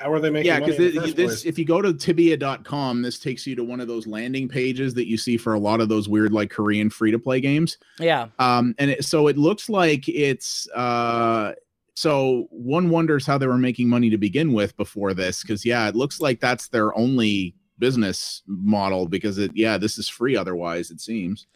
How 0.01 0.11
are 0.11 0.19
they 0.19 0.29
making 0.29 0.47
yeah, 0.47 0.59
money? 0.59 0.71
because 0.71 0.93
this, 0.93 1.03
first 1.03 1.15
this 1.15 1.25
place? 1.27 1.45
if 1.45 1.59
you 1.59 1.65
go 1.65 1.81
to 1.81 1.93
tibia.com, 1.93 3.01
this 3.01 3.19
takes 3.19 3.45
you 3.45 3.55
to 3.55 3.63
one 3.63 3.79
of 3.79 3.87
those 3.87 4.07
landing 4.07 4.47
pages 4.47 4.93
that 4.95 5.07
you 5.07 5.17
see 5.17 5.37
for 5.37 5.53
a 5.53 5.59
lot 5.59 5.81
of 5.81 5.89
those 5.89 6.09
weird 6.09 6.33
like 6.33 6.49
Korean 6.49 6.89
free 6.89 7.11
to 7.11 7.19
play 7.19 7.39
games. 7.39 7.77
Yeah, 7.99 8.27
Um, 8.39 8.75
and 8.79 8.91
it, 8.91 9.05
so 9.05 9.27
it 9.27 9.37
looks 9.37 9.69
like 9.69 10.07
it's 10.07 10.67
uh. 10.69 11.53
So 11.93 12.47
one 12.49 12.89
wonders 12.89 13.27
how 13.27 13.37
they 13.37 13.47
were 13.47 13.57
making 13.57 13.89
money 13.89 14.09
to 14.09 14.17
begin 14.17 14.53
with 14.53 14.75
before 14.77 15.13
this, 15.13 15.41
because 15.41 15.65
yeah, 15.65 15.87
it 15.87 15.95
looks 15.95 16.21
like 16.21 16.39
that's 16.39 16.69
their 16.69 16.97
only 16.97 17.53
business 17.81 18.43
model 18.45 19.07
because 19.07 19.39
it 19.39 19.51
yeah 19.55 19.77
this 19.77 19.97
is 19.97 20.07
free 20.07 20.37
otherwise 20.37 20.91
it 20.91 21.01
seems 21.01 21.47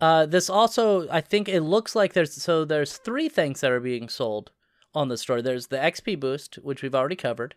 Uh, 0.00 0.26
this 0.26 0.50
also, 0.50 1.08
I 1.10 1.20
think 1.20 1.48
it 1.48 1.60
looks 1.60 1.94
like 1.94 2.12
there's 2.12 2.32
so 2.32 2.64
there's 2.64 2.96
three 2.96 3.28
things 3.28 3.60
that 3.60 3.70
are 3.70 3.78
being 3.78 4.08
sold 4.08 4.50
on 4.94 5.06
the 5.06 5.16
store. 5.16 5.40
There's 5.40 5.68
the 5.68 5.76
XP 5.76 6.18
boost, 6.18 6.56
which 6.56 6.82
we've 6.82 6.94
already 6.94 7.14
covered. 7.14 7.54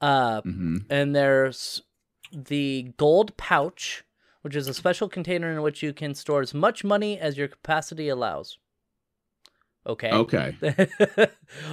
Uh, 0.00 0.42
hmm 0.42 0.78
and 0.88 1.16
there's 1.16 1.82
the 2.32 2.92
gold 2.96 3.36
pouch, 3.36 4.04
which 4.42 4.54
is 4.54 4.68
a 4.68 4.74
special 4.74 5.08
container 5.08 5.50
in 5.50 5.62
which 5.62 5.82
you 5.82 5.92
can 5.92 6.14
store 6.14 6.42
as 6.42 6.54
much 6.54 6.84
money 6.84 7.18
as 7.18 7.36
your 7.36 7.48
capacity 7.48 8.08
allows. 8.08 8.58
Okay. 9.86 10.10
okay 10.10 10.56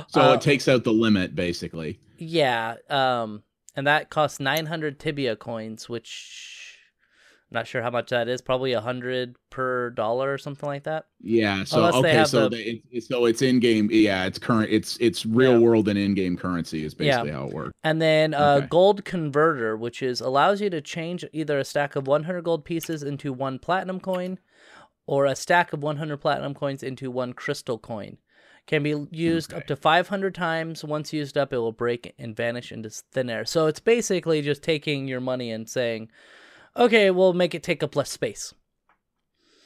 so 0.07 0.21
Uh, 0.21 0.34
it 0.34 0.41
takes 0.41 0.67
out 0.67 0.84
the 0.84 0.93
limit 0.93 1.34
basically 1.36 1.99
Yeah, 2.17 2.76
um, 2.89 3.43
and 3.76 3.88
that 3.88 4.09
costs 4.11 4.39
900 4.39 4.99
tibia 4.99 5.36
coins, 5.36 5.89
which 5.89 6.72
not 7.54 7.68
sure 7.68 7.82
how 7.82 7.89
much 7.89 8.10
that 8.10 8.28
is. 8.28 8.41
Probably 8.41 8.74
a 8.74 8.82
hundred 8.82 9.36
per 9.49 9.91
dollar 9.91 10.34
or 10.34 10.38
something 10.38 10.68
like 10.68 10.84
that. 10.84 11.06
yeah 11.22 11.64
so 11.64 11.78
Unless 11.78 11.93
okay 11.95 12.26
so 12.26 12.49
the- 12.49 12.56
the, 12.58 12.82
it, 12.91 13.04
so 13.04 13.26
it's 13.26 13.41
in 13.41 13.60
game 13.60 13.88
yeah 13.91 14.26
it's 14.26 14.39
current 14.39 14.72
it's 14.72 14.97
it's 14.99 15.26
real 15.26 15.54
Yeah. 15.54 15.60
world 15.60 15.88
and 15.88 15.97
in 15.99 16.14
game 16.16 16.36
currency 16.38 16.84
is 16.84 16.95
Yeah. 16.97 17.22
basically 17.22 17.32
how 17.32 17.47
it 17.47 17.54
works 17.54 17.72
And 17.84 18.01
then 18.01 18.34
uh, 18.34 18.56
Okay. 18.58 18.68
gold 18.68 19.06
converter, 19.06 19.78
which 19.78 20.01
is 20.01 20.20
allows 20.22 20.60
you 20.62 20.70
to 20.72 20.82
change 20.82 21.24
either 21.34 21.60
a 21.60 21.64
stack 21.66 21.95
of 21.95 22.08
100 22.08 22.43
gold 22.43 22.66
pieces 22.66 23.04
into 23.04 23.32
one 23.32 23.60
platinum 23.60 23.99
coin, 23.99 24.39
or 25.06 25.26
a 25.26 25.36
stack 25.36 25.74
of 25.74 25.84
100 25.84 26.18
platinum 26.18 26.54
coins 26.54 26.82
into 26.82 27.12
one 27.12 27.34
crystal 27.34 27.78
coin. 27.78 28.18
Can 28.66 28.82
be 28.84 28.95
used 29.12 29.54
up 29.54 29.68
to 29.68 29.76
500 29.76 30.34
times. 30.34 30.86
Once 30.86 31.12
used 31.12 31.38
up, 31.38 31.51
it 31.51 31.58
will 31.58 31.74
break 31.74 32.14
and 32.18 32.34
vanish 32.34 32.72
into 32.72 32.89
thin 32.89 33.30
air. 33.30 33.43
So 33.43 33.68
it's 33.68 33.82
basically 33.82 34.41
just 34.41 34.64
taking 34.64 35.06
your 35.10 35.20
money 35.20 35.51
and 35.51 35.68
saying, 35.68 36.10
"Okay, 36.78 37.11
we'll 37.11 37.34
make 37.34 37.53
it 37.55 37.63
take 37.63 37.84
up 37.84 37.95
less 37.95 38.09
space." 38.11 38.53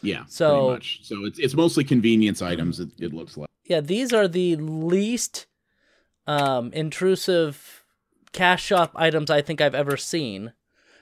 yeah 0.03 0.23
So- 0.27 0.49
pretty 0.53 0.73
much 0.73 0.99
so 1.03 1.25
it's 1.25 1.39
it's 1.39 1.55
mostly 1.55 1.83
convenience 1.83 2.41
items 2.43 2.79
it, 2.79 2.89
it 2.99 3.13
looks 3.13 3.35
like 3.35 3.49
yeah, 3.65 3.81
these 3.81 4.13
are 4.13 4.27
the 4.29 4.55
least 4.57 5.47
um, 6.25 6.71
intrusive 6.71 7.83
cash 8.31 8.63
shop 8.63 8.91
items 8.95 9.29
I 9.29 9.41
think 9.41 9.59
I've 9.59 9.75
ever 9.75 9.97
seen. 9.97 10.53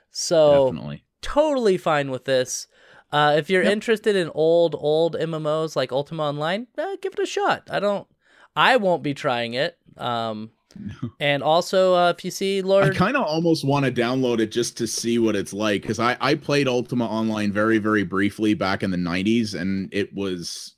So 0.10 0.66
definitely 0.72 1.04
totally 1.22 1.78
fine 1.78 2.10
with 2.10 2.26
this. 2.26 2.68
Uh, 3.12 3.36
if 3.38 3.50
you're 3.52 3.62
Yep. 3.64 3.72
interested 3.74 4.16
in 4.16 4.32
old 4.34 4.76
old 4.80 5.16
MMOs 5.16 5.76
like 5.76 5.92
Ultima 5.92 6.24
Online, 6.24 6.66
uh, 6.78 6.96
give 7.04 7.14
it 7.14 7.20
a 7.20 7.26
shot. 7.28 7.68
I 7.70 7.80
don't, 7.80 8.08
I 8.56 8.78
won't 8.78 9.04
be 9.04 9.14
trying 9.14 9.54
it. 9.54 9.78
Um, 9.98 10.50
and 11.20 11.44
also 11.44 11.96
uh, 11.96 12.10
if 12.10 12.24
you 12.24 12.32
see 12.32 12.62
I 12.62 12.90
kind 12.90 13.16
of 13.16 13.24
almost 13.24 13.66
want 13.66 13.86
to 13.86 13.92
download 13.92 14.40
it 14.40 14.52
just 14.52 14.78
to 14.78 14.88
see 14.88 15.20
what 15.20 15.36
it's 15.36 15.54
like 15.54 15.82
because 15.82 16.00
I 16.00 16.18
I 16.20 16.36
played 16.36 16.68
Ultima 16.68 17.06
Online 17.06 17.52
very 17.52 17.78
very 17.78 18.04
briefly 18.04 18.54
back 18.54 18.84
in 18.84 18.92
the 18.92 18.98
90s 18.98 19.60
and 19.60 19.90
it 19.94 20.14
was 20.14 20.76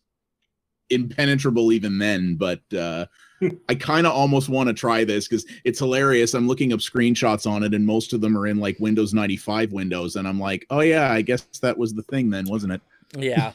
impenetrable 0.89 1.71
even 1.71 1.97
then 1.97 2.35
but 2.35 2.61
uh 2.73 3.05
I 3.69 3.75
kind 3.75 4.07
of 4.07 4.13
almost 4.13 4.49
want 4.49 4.67
to 4.67 4.73
try 4.73 5.03
this 5.03 5.27
because 5.27 5.45
it's 5.63 5.77
hilarious. 5.77 6.33
I'm 6.33 6.47
looking 6.47 6.73
up 6.73 6.79
screenshots 6.79 7.45
on 7.47 7.61
it, 7.61 7.75
and 7.75 7.85
most 7.85 8.11
of 8.11 8.19
them 8.19 8.35
are 8.35 8.47
in 8.47 8.57
like 8.57 8.75
Windows 8.79 9.13
95 9.13 9.71
windows, 9.71 10.15
and 10.15 10.27
I'm 10.27 10.39
like, 10.39 10.65
oh 10.71 10.79
yeah, 10.79 11.11
I 11.11 11.21
guess 11.21 11.43
that 11.61 11.77
was 11.77 11.93
the 11.93 12.01
thing 12.01 12.31
then, 12.31 12.47
wasn't 12.47 12.73
it? 12.73 12.81
yeah. 13.15 13.51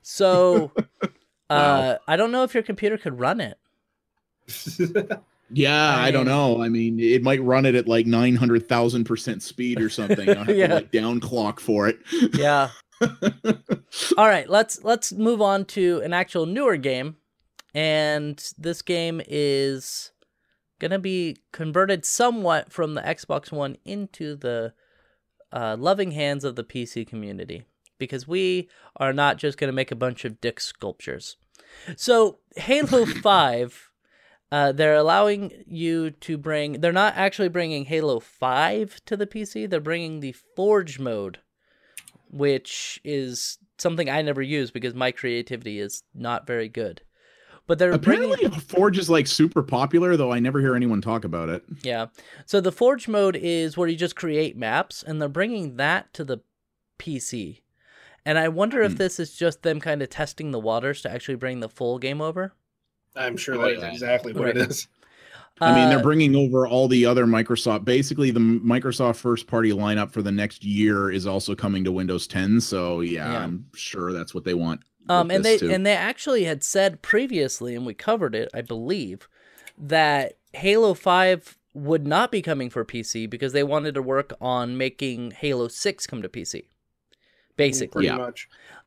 So 0.00 0.72
Uh, 1.50 1.96
I 2.06 2.16
don't 2.16 2.30
know 2.30 2.44
if 2.44 2.54
your 2.54 2.62
computer 2.62 2.98
could 2.98 3.18
run 3.18 3.40
it. 3.40 3.58
Yeah, 5.50 5.96
I 5.96 6.08
I, 6.08 6.10
don't 6.10 6.26
know. 6.26 6.62
I 6.62 6.68
mean, 6.68 7.00
it 7.00 7.22
might 7.22 7.42
run 7.42 7.64
it 7.66 7.74
at 7.74 7.88
like 7.88 8.06
nine 8.06 8.36
hundred 8.36 8.68
thousand 8.68 9.04
percent 9.04 9.42
speed 9.42 9.80
or 9.80 9.88
something. 9.88 10.28
I'll 10.28 10.44
have 10.44 10.48
Yeah. 10.56 10.66
to 10.68 10.74
like 10.74 10.90
down 10.90 11.20
clock 11.20 11.60
for 11.60 11.88
it. 11.88 11.98
Yeah. 12.34 12.70
All 14.16 14.26
right, 14.26 14.48
let's 14.48 14.82
let's 14.82 15.12
move 15.12 15.40
on 15.40 15.64
to 15.66 16.00
an 16.04 16.12
actual 16.12 16.46
newer 16.46 16.76
game, 16.76 17.16
and 17.74 18.44
this 18.58 18.82
game 18.82 19.20
is 19.26 20.10
gonna 20.80 20.98
be 20.98 21.36
converted 21.52 22.04
somewhat 22.04 22.72
from 22.72 22.94
the 22.94 23.02
Xbox 23.02 23.52
One 23.52 23.76
into 23.84 24.34
the 24.36 24.72
uh, 25.52 25.76
loving 25.78 26.10
hands 26.10 26.44
of 26.44 26.56
the 26.56 26.64
PC 26.64 27.06
community 27.06 27.64
because 27.98 28.26
we 28.28 28.68
are 28.96 29.12
not 29.12 29.38
just 29.38 29.58
gonna 29.58 29.72
make 29.72 29.90
a 29.92 29.96
bunch 29.96 30.24
of 30.24 30.40
dick 30.40 30.58
sculptures. 30.60 31.36
So 31.96 32.38
Halo 32.56 33.06
Five, 33.06 33.87
uh, 34.50 34.72
they're 34.72 34.94
allowing 34.94 35.52
you 35.66 36.10
to 36.10 36.38
bring. 36.38 36.80
They're 36.80 36.92
not 36.92 37.14
actually 37.16 37.48
bringing 37.48 37.84
Halo 37.84 38.20
Five 38.20 39.00
to 39.06 39.16
the 39.16 39.26
PC. 39.26 39.68
They're 39.68 39.80
bringing 39.80 40.20
the 40.20 40.32
Forge 40.56 40.98
mode 40.98 41.38
which 42.30 43.00
is 43.04 43.58
something 43.78 44.10
I 44.10 44.22
never 44.22 44.42
use 44.42 44.70
because 44.70 44.94
my 44.94 45.12
creativity 45.12 45.80
is 45.80 46.02
not 46.14 46.46
very 46.46 46.68
good. 46.68 47.00
But 47.66 47.78
they're 47.78 47.92
Apparently, 47.92 48.36
bringing, 48.36 48.60
Forge 48.60 48.98
is 48.98 49.10
like 49.10 49.26
super 49.26 49.62
popular, 49.62 50.16
though 50.16 50.32
I 50.32 50.38
never 50.38 50.60
hear 50.60 50.74
anyone 50.74 51.00
talk 51.00 51.24
about 51.24 51.48
it. 51.48 51.64
yeah. 51.82 52.06
So 52.46 52.60
the 52.60 52.72
Forge 52.72 53.08
mode 53.08 53.36
is 53.36 53.76
where 53.76 53.88
you 53.88 53.96
just 53.96 54.16
create 54.16 54.56
maps, 54.56 55.02
and 55.02 55.20
they're 55.20 55.28
bringing 55.28 55.76
that 55.76 56.12
to 56.14 56.24
the 56.24 56.38
PC. 56.98 57.62
And 58.24 58.38
I 58.38 58.48
wonder 58.48 58.82
if 58.82 58.92
Hmm. 58.92 58.98
this 58.98 59.20
is 59.20 59.34
just 59.34 59.62
them 59.62 59.80
kind 59.80 60.02
of 60.02 60.10
testing 60.10 60.50
the 60.50 60.58
waters 60.60 61.02
to 61.02 61.10
actually 61.10 61.36
bring 61.36 61.60
the 61.60 61.68
full 61.68 61.98
game 61.98 62.20
over. 62.20 62.52
I'm 63.16 63.36
sure 63.36 63.56
Oh, 63.56 63.62
that 63.62 63.72
is 63.76 63.82
exactly 63.84 64.32
what 64.32 64.44
Right. 64.44 64.56
it 64.56 64.70
is. 64.70 64.88
I 65.60 65.74
mean, 65.74 65.88
they're 65.88 65.98
Uh, 65.98 66.02
bringing 66.02 66.36
over 66.36 66.68
all 66.68 66.86
the 66.86 67.04
other 67.04 67.26
Microsoft. 67.26 67.84
Basically, 67.84 68.30
the 68.30 68.38
Microsoft 68.38 69.16
first 69.16 69.48
party 69.48 69.72
lineup 69.72 70.12
for 70.12 70.22
the 70.22 70.30
next 70.30 70.64
year 70.64 71.10
is 71.10 71.26
also 71.26 71.56
coming 71.56 71.82
to 71.82 71.90
Windows 71.90 72.28
10. 72.28 72.60
So 72.60 73.00
yeah, 73.00 73.32
Yeah. 73.32 73.38
I'm 73.44 73.66
sure 73.74 74.12
that's 74.12 74.32
what 74.34 74.44
they 74.44 74.54
want. 74.54 74.82
Um, 75.08 75.30
and 75.30 75.44
they 75.44 75.56
too. 75.58 75.70
and 75.70 75.84
they 75.84 75.96
actually 75.96 76.44
had 76.44 76.62
said 76.62 77.02
previously, 77.02 77.74
and 77.74 77.84
we 77.86 77.94
covered 77.94 78.34
it, 78.36 78.50
I 78.54 78.60
believe, 78.60 79.26
that 79.76 80.34
Halo 80.52 80.94
Five 80.94 81.58
would 81.74 82.06
not 82.06 82.30
be 82.30 82.42
coming 82.42 82.70
for 82.70 82.84
PC 82.84 83.26
because 83.28 83.52
they 83.52 83.62
wanted 83.64 83.94
to 83.94 84.02
work 84.02 84.34
on 84.40 84.76
making 84.76 85.32
Halo 85.32 85.66
Six 85.68 86.06
come 86.06 86.22
to 86.22 86.28
PC. 86.28 86.68
Basically, 87.56 87.88
pretty 87.88 88.06
Yeah. 88.08 88.30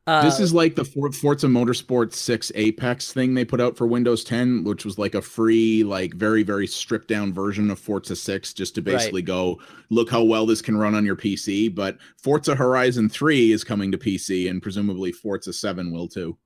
Much. 0.06 0.24
uh, 0.24 0.28
this 0.28 0.40
is 0.40 0.52
like 0.52 0.74
the 0.74 0.84
For- 0.84 1.12
Forza 1.12 1.46
Motorsport 1.46 2.12
6 2.12 2.52
Apex 2.54 3.12
thing 3.12 3.34
they 3.34 3.44
put 3.44 3.60
out 3.60 3.76
for 3.76 3.86
Windows 3.86 4.24
10, 4.24 4.64
which 4.64 4.84
was 4.84 4.98
like 4.98 5.14
a 5.14 5.22
free, 5.22 5.84
like 5.84 6.14
very, 6.14 6.42
very 6.42 6.66
stripped 6.66 7.08
down 7.08 7.32
version 7.32 7.70
of 7.70 7.78
Forza 7.78 8.16
6, 8.16 8.52
just 8.52 8.74
to 8.74 8.80
Right. 8.82 8.92
basically 8.92 9.22
go, 9.22 9.60
look 9.90 10.10
how 10.10 10.22
well 10.24 10.46
this 10.46 10.62
can 10.62 10.76
run 10.76 10.94
on 10.94 11.04
your 11.04 11.16
PC. 11.16 11.68
But 11.74 11.98
Forza 12.16 12.54
Horizon 12.54 13.08
3 13.08 13.52
is 13.52 13.64
coming 13.64 13.92
to 13.92 13.98
PC, 13.98 14.48
and 14.48 14.62
presumably 14.62 15.12
Forza 15.12 15.52
7 15.52 15.92
will 15.92 16.08
too. 16.08 16.36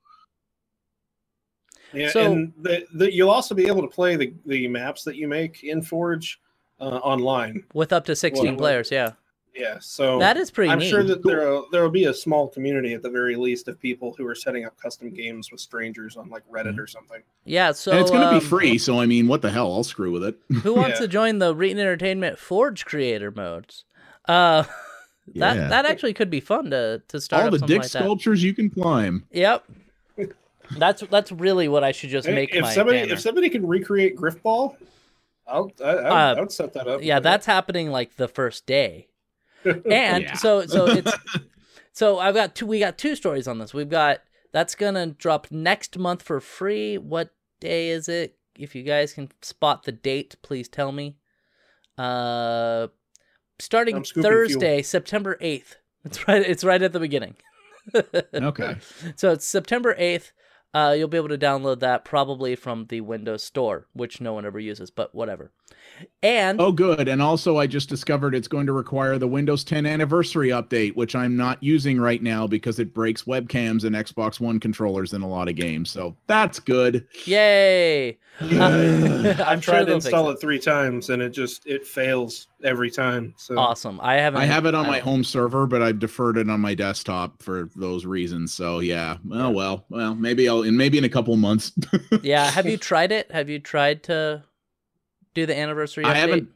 Yeah, 1.93 2.11
So- 2.11 2.33
and 2.33 2.53
the, 2.61 2.85
the, 2.93 3.13
you'll 3.15 3.31
also 3.31 3.55
be 3.55 3.67
able 3.67 3.83
to 3.83 3.89
play 3.89 4.17
the, 4.17 4.35
the 4.45 4.69
maps 4.69 5.05
that 5.05 5.17
you 5.17 5.29
make 5.29 5.63
in 5.65 5.83
Forge 5.83 6.41
uh, 6.81 6.85
online. 6.99 7.65
with 7.73 7.93
up 7.93 8.05
to 8.05 8.15
sixteen 8.17 8.49
Well, 8.49 8.57
players. 8.59 8.91
Yeah, 8.91 9.13
Yeah, 9.59 9.79
so 9.81 10.19
that 10.19 10.37
is 10.37 10.51
pretty 10.51 10.71
I'm 10.71 10.79
neat. 10.81 10.91
sure 10.91 11.03
that 11.03 11.23
there 11.25 11.61
there 11.73 11.83
will 11.83 11.91
be 11.91 12.05
a 12.05 12.15
small 12.15 12.47
community 12.49 12.93
at 12.93 13.03
the 13.03 13.09
very 13.11 13.37
least 13.37 13.69
of 13.69 13.81
people 13.81 14.15
who 14.19 14.27
are 14.27 14.35
setting 14.35 14.65
up 14.67 14.79
custom 14.79 15.11
games 15.11 15.51
with 15.51 15.61
strangers 15.61 16.17
on 16.17 16.29
like 16.29 16.43
Reddit 16.51 16.79
or 16.79 16.87
something. 16.87 17.23
yeah, 17.45 17.73
so 17.73 17.93
and 17.93 18.01
it's 18.01 18.11
going 18.11 18.23
to 18.23 18.29
um, 18.29 18.39
be 18.39 18.45
free, 18.45 18.77
so 18.77 19.01
I 19.01 19.07
mean, 19.07 19.29
what 19.29 19.41
the 19.43 19.51
hell? 19.51 19.73
I'll 19.73 19.85
screw 19.85 20.11
with 20.13 20.25
it. 20.25 20.37
Who 20.63 20.75
wants 20.75 20.97
Yeah. 21.01 21.07
to 21.07 21.09
join 21.09 21.39
the 21.39 21.55
Reetin 21.55 21.79
Entertainment 21.79 22.39
Forge 22.39 22.85
creator 22.85 23.31
modes? 23.31 23.85
Uh, 24.29 24.65
that 25.37 25.57
Yeah. 25.57 25.69
that 25.69 25.87
actually 25.87 26.13
could 26.15 26.29
be 26.31 26.41
fun 26.41 26.71
to 26.71 27.03
to 27.09 27.21
start 27.21 27.43
All 27.45 27.55
up 27.55 27.61
the 27.61 27.67
dick 27.67 27.83
like 27.83 27.91
that. 27.93 28.03
sculptures 28.03 28.43
you 28.43 28.53
can 28.55 28.69
climb. 28.71 29.25
Yep. 29.33 29.65
That's 30.79 31.03
that's 31.11 31.31
really 31.31 31.69
what 31.69 31.85
I 31.85 31.93
should 31.93 32.11
just 32.11 32.27
make 32.29 32.53
if 32.53 32.63
my 32.63 32.73
somebody 32.75 32.99
banner. 32.99 33.13
if 33.13 33.21
somebody 33.21 33.49
can 33.49 33.65
recreate 33.65 34.17
Grifball, 34.17 34.75
I'll 35.47 35.71
I, 35.81 35.85
I, 35.85 35.93
Uh, 36.33 36.35
I 36.35 36.41
would 36.41 36.51
set 36.51 36.73
that 36.73 36.89
up. 36.89 37.03
yeah, 37.05 37.21
that's 37.21 37.47
happening 37.47 37.91
like 37.93 38.17
the 38.17 38.27
first 38.27 38.67
day. 38.67 39.07
And 39.91 40.25
Yeah. 40.25 40.35
so 40.35 40.67
so 40.67 40.87
it's 40.87 41.13
so 41.93 42.19
I've 42.19 42.35
got 42.35 42.55
two 42.55 42.67
we 42.67 42.79
got 42.79 42.99
two 42.99 43.17
stories 43.17 43.47
on 43.49 43.59
this. 43.59 43.75
We've 43.75 43.89
got 43.89 44.21
that's 44.53 44.75
gonna 44.75 45.07
drop 45.09 45.49
next 45.51 45.99
month 45.99 46.23
for 46.23 46.41
free. 46.41 46.99
What 46.99 47.31
day 47.61 47.91
is 47.91 48.09
it? 48.09 48.37
If 48.59 48.75
you 48.75 48.83
guys 48.83 49.13
can 49.13 49.31
spot 49.43 49.85
the 49.85 49.93
date, 49.93 50.37
please 50.43 50.69
tell 50.69 50.93
me. 50.93 51.17
Uh 51.99 52.89
starting 53.59 53.97
I'm 53.97 54.05
scooping 54.05 54.31
Thursday, 54.31 54.83
September 54.83 55.37
eighth. 55.41 55.77
It's 56.05 56.27
right 56.29 56.43
it's 56.43 56.65
right 56.65 56.83
at 56.83 56.93
the 56.93 57.01
beginning. 57.01 57.37
Okay. 58.35 58.77
So 59.15 59.31
it's 59.33 59.47
September 59.47 59.95
8th. 59.95 60.33
Uh, 60.77 60.93
you'll 60.93 61.09
be 61.09 61.17
able 61.17 61.31
to 61.31 61.39
download 61.39 61.81
that 61.81 62.05
probably 62.05 62.55
from 62.55 62.85
the 62.91 63.01
Windows 63.01 63.43
Store, 63.43 63.87
which 63.95 64.21
no 64.21 64.35
one 64.35 64.45
ever 64.45 64.61
uses, 64.61 64.91
but 64.91 65.15
whatever. 65.15 65.51
And 66.23 66.61
Oh, 66.61 66.71
good. 66.71 67.09
And 67.09 67.23
also, 67.23 67.57
I 67.57 67.67
just 67.67 67.89
discovered 67.89 68.35
it's 68.35 68.47
going 68.47 68.67
to 68.67 68.75
require 68.75 69.17
the 69.17 69.27
Windows 69.27 69.65
10 69.65 69.87
anniversary 69.87 70.51
update, 70.51 70.95
which 70.95 71.17
I'm 71.17 71.35
not 71.35 71.63
using 71.63 71.99
right 71.99 72.23
now 72.23 72.47
because 72.47 72.79
it 72.79 72.93
breaks 72.93 73.23
webcams 73.23 73.85
and 73.85 73.97
Xbox 73.97 74.39
One 74.39 74.61
controllers 74.61 75.15
in 75.15 75.23
a 75.23 75.29
lot 75.29 75.49
of 75.49 75.55
games. 75.55 75.91
So 75.91 76.15
that's 76.27 76.61
good. 76.61 77.07
yay! 77.25 78.19
I've 78.43 79.41
I'm 79.41 79.61
sure 79.63 79.73
tried 79.77 79.87
to 79.87 79.95
install 79.95 80.29
it. 80.29 80.35
it. 80.35 80.41
three 80.43 80.59
times 80.59 81.09
and 81.09 81.23
it 81.23 81.31
just 81.31 81.67
it 81.67 81.87
fails 81.87 82.49
every 82.65 82.91
time. 82.91 83.35
So 83.37 83.59
Awesome. 83.59 84.01
I 84.03 84.15
haven't. 84.15 84.41
I 84.41 84.47
have 84.47 84.67
it 84.67 84.75
on 84.75 84.87
my 84.87 84.99
home 84.99 85.25
server, 85.25 85.67
but 85.67 85.83
I've 85.83 85.99
deferred 85.99 86.37
it 86.39 86.49
on 86.51 86.61
my 86.61 86.75
desktop 86.75 87.43
for 87.43 87.69
those 87.77 88.05
reasons. 88.07 88.53
So 88.53 88.81
yeah. 88.81 89.19
Oh 89.33 89.51
well. 89.51 89.85
Well, 89.89 90.15
maybe 90.15 90.49
I'll 90.49 90.63
and 90.63 90.77
maybe 90.77 90.99
in 90.99 91.05
a 91.05 91.09
couple 91.09 91.37
months. 91.37 91.73
Yeah. 92.23 92.51
Have 92.51 92.67
you 92.67 92.77
tried 92.77 93.13
it? 93.13 93.31
Have 93.31 93.49
you 93.49 93.59
tried 93.59 94.03
to 94.05 94.43
do 95.35 95.47
the 95.47 95.57
anniversary 95.57 96.05
update? 96.05 96.09
I 96.11 96.15
haven't- 96.15 96.49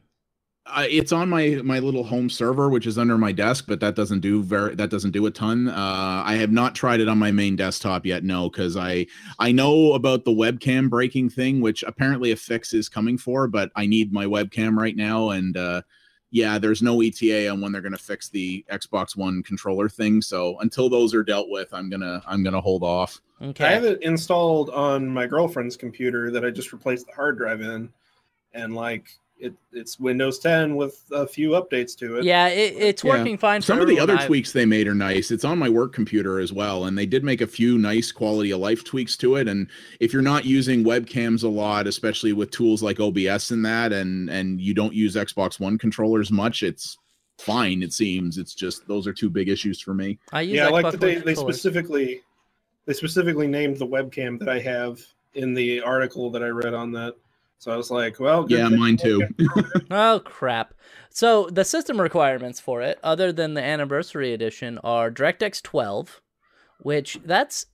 uh, 0.67 0.85
it's 0.87 1.11
on 1.11 1.27
my 1.27 1.59
my 1.63 1.79
little 1.79 2.03
home 2.03 2.29
server, 2.29 2.69
which 2.69 2.85
is 2.85 2.97
under 2.97 3.17
my 3.17 3.31
desk, 3.31 3.65
but 3.67 3.79
that 3.79 3.95
doesn't 3.95 4.19
do 4.19 4.43
very 4.43 4.75
that 4.75 4.91
doesn't 4.91 5.11
do 5.11 5.25
a 5.25 5.31
ton. 5.31 5.67
Uh, 5.67 6.23
I 6.25 6.35
have 6.35 6.51
not 6.51 6.75
tried 6.75 6.99
it 6.99 7.09
on 7.09 7.17
my 7.17 7.31
main 7.31 7.55
desktop 7.55 8.05
yet, 8.05 8.23
no, 8.23 8.49
because 8.49 8.77
I 8.77 9.07
I 9.39 9.51
know 9.51 9.93
about 9.93 10.23
the 10.23 10.31
webcam 10.31 10.87
breaking 10.87 11.31
thing, 11.31 11.61
which 11.61 11.83
apparently 11.83 12.31
a 12.31 12.35
fix 12.35 12.73
is 12.73 12.89
coming 12.89 13.17
for, 13.17 13.47
but 13.47 13.71
I 13.75 13.87
need 13.87 14.13
my 14.13 14.25
webcam 14.25 14.77
right 14.77 14.95
now, 14.95 15.31
and 15.31 15.57
uh, 15.57 15.81
yeah, 16.29 16.59
there's 16.59 16.83
no 16.83 17.01
ETA 17.01 17.49
on 17.49 17.59
when 17.59 17.71
they're 17.71 17.81
gonna 17.81 17.97
fix 17.97 18.29
the 18.29 18.63
Xbox 18.71 19.17
One 19.17 19.41
controller 19.41 19.89
thing. 19.89 20.21
So 20.21 20.59
until 20.59 20.89
those 20.89 21.15
are 21.15 21.23
dealt 21.23 21.49
with, 21.49 21.73
I'm 21.73 21.89
gonna 21.89 22.21
I'm 22.27 22.43
gonna 22.43 22.61
hold 22.61 22.83
off. 22.83 23.19
Okay. 23.41 23.65
I 23.65 23.71
have 23.71 23.83
it 23.83 24.03
installed 24.03 24.69
on 24.69 25.07
my 25.07 25.25
girlfriend's 25.25 25.75
computer 25.75 26.29
that 26.29 26.45
I 26.45 26.51
just 26.51 26.71
replaced 26.71 27.07
the 27.07 27.13
hard 27.13 27.39
drive 27.39 27.61
in, 27.61 27.91
and 28.53 28.75
like 28.75 29.09
it, 29.41 29.53
it's 29.73 29.99
Windows 29.99 30.39
10 30.39 30.75
with 30.75 31.03
a 31.11 31.25
few 31.27 31.49
updates 31.51 31.97
to 31.97 32.17
it. 32.17 32.23
yeah, 32.23 32.47
it, 32.47 32.75
it's 32.77 33.03
Yeah. 33.03 33.17
working 33.17 33.37
fine. 33.37 33.61
For 33.61 33.65
Some 33.67 33.79
of 33.81 33.87
the 33.87 33.99
other 33.99 34.15
I've- 34.15 34.27
tweaks 34.27 34.51
they 34.53 34.65
made 34.65 34.87
are 34.87 34.93
nice. 34.95 35.31
It's 35.31 35.43
on 35.43 35.57
my 35.57 35.67
work 35.67 35.93
computer 35.93 36.39
as 36.39 36.53
well, 36.53 36.85
and 36.85 36.97
they 36.97 37.05
did 37.05 37.23
make 37.23 37.41
a 37.41 37.47
few 37.47 37.77
nice 37.77 38.11
quality 38.11 38.51
of 38.51 38.59
life 38.59 38.83
tweaks 38.83 39.17
to 39.17 39.35
it. 39.35 39.47
And 39.47 39.67
if 39.99 40.13
you're 40.13 40.21
not 40.21 40.45
using 40.45 40.83
webcams 40.83 41.43
a 41.43 41.47
lot, 41.47 41.87
especially 41.87 42.33
with 42.33 42.51
tools 42.51 42.81
like 42.83 42.99
OBS 42.99 43.51
and 43.51 43.65
that, 43.65 43.91
and 43.91 44.29
and 44.29 44.61
you 44.61 44.73
don't 44.73 44.93
use 44.93 45.15
Xbox 45.15 45.59
One 45.59 45.77
controllers 45.77 46.31
much, 46.31 46.63
it's 46.63 46.97
fine. 47.39 47.81
It 47.81 47.91
seems 47.93 48.37
it's 48.37 48.53
just 48.53 48.87
those 48.87 49.07
are 49.07 49.13
two 49.13 49.29
big 49.29 49.49
issues 49.49 49.81
for 49.81 49.93
me. 49.95 50.19
I 50.31 50.41
use 50.41 50.57
yeah, 50.57 50.67
I 50.67 50.69
like 50.69 50.85
Xbox 50.85 50.91
that 50.91 50.99
they, 51.01 51.15
they 51.15 51.35
specifically 51.35 52.21
they 52.85 52.93
specifically 52.93 53.47
named 53.47 53.77
the 53.77 53.87
webcam 53.87 54.37
that 54.39 54.49
I 54.49 54.59
have 54.59 54.99
in 55.33 55.53
the 55.53 55.81
article 55.81 56.29
that 56.31 56.43
I 56.43 56.47
read 56.49 56.73
on 56.73 56.91
that. 56.91 57.15
So 57.61 57.71
I 57.71 57.75
was 57.77 57.91
like, 57.91 58.19
well, 58.19 58.41
good 58.41 58.57
Yeah, 58.57 58.69
thing- 58.69 58.79
mine 58.79 58.97
too. 58.97 59.21
Oh 59.91 60.19
crap! 60.25 60.73
So 61.11 61.47
the 61.51 61.63
system 61.63 62.01
requirements 62.01 62.59
for 62.59 62.81
it, 62.81 62.97
other 63.03 63.31
than 63.31 63.53
the 63.53 63.61
anniversary 63.63 64.33
edition, 64.33 64.79
are 64.83 65.11
DirectX 65.11 65.61
12, 65.61 66.21
which 66.79 67.19
that's 67.23 67.67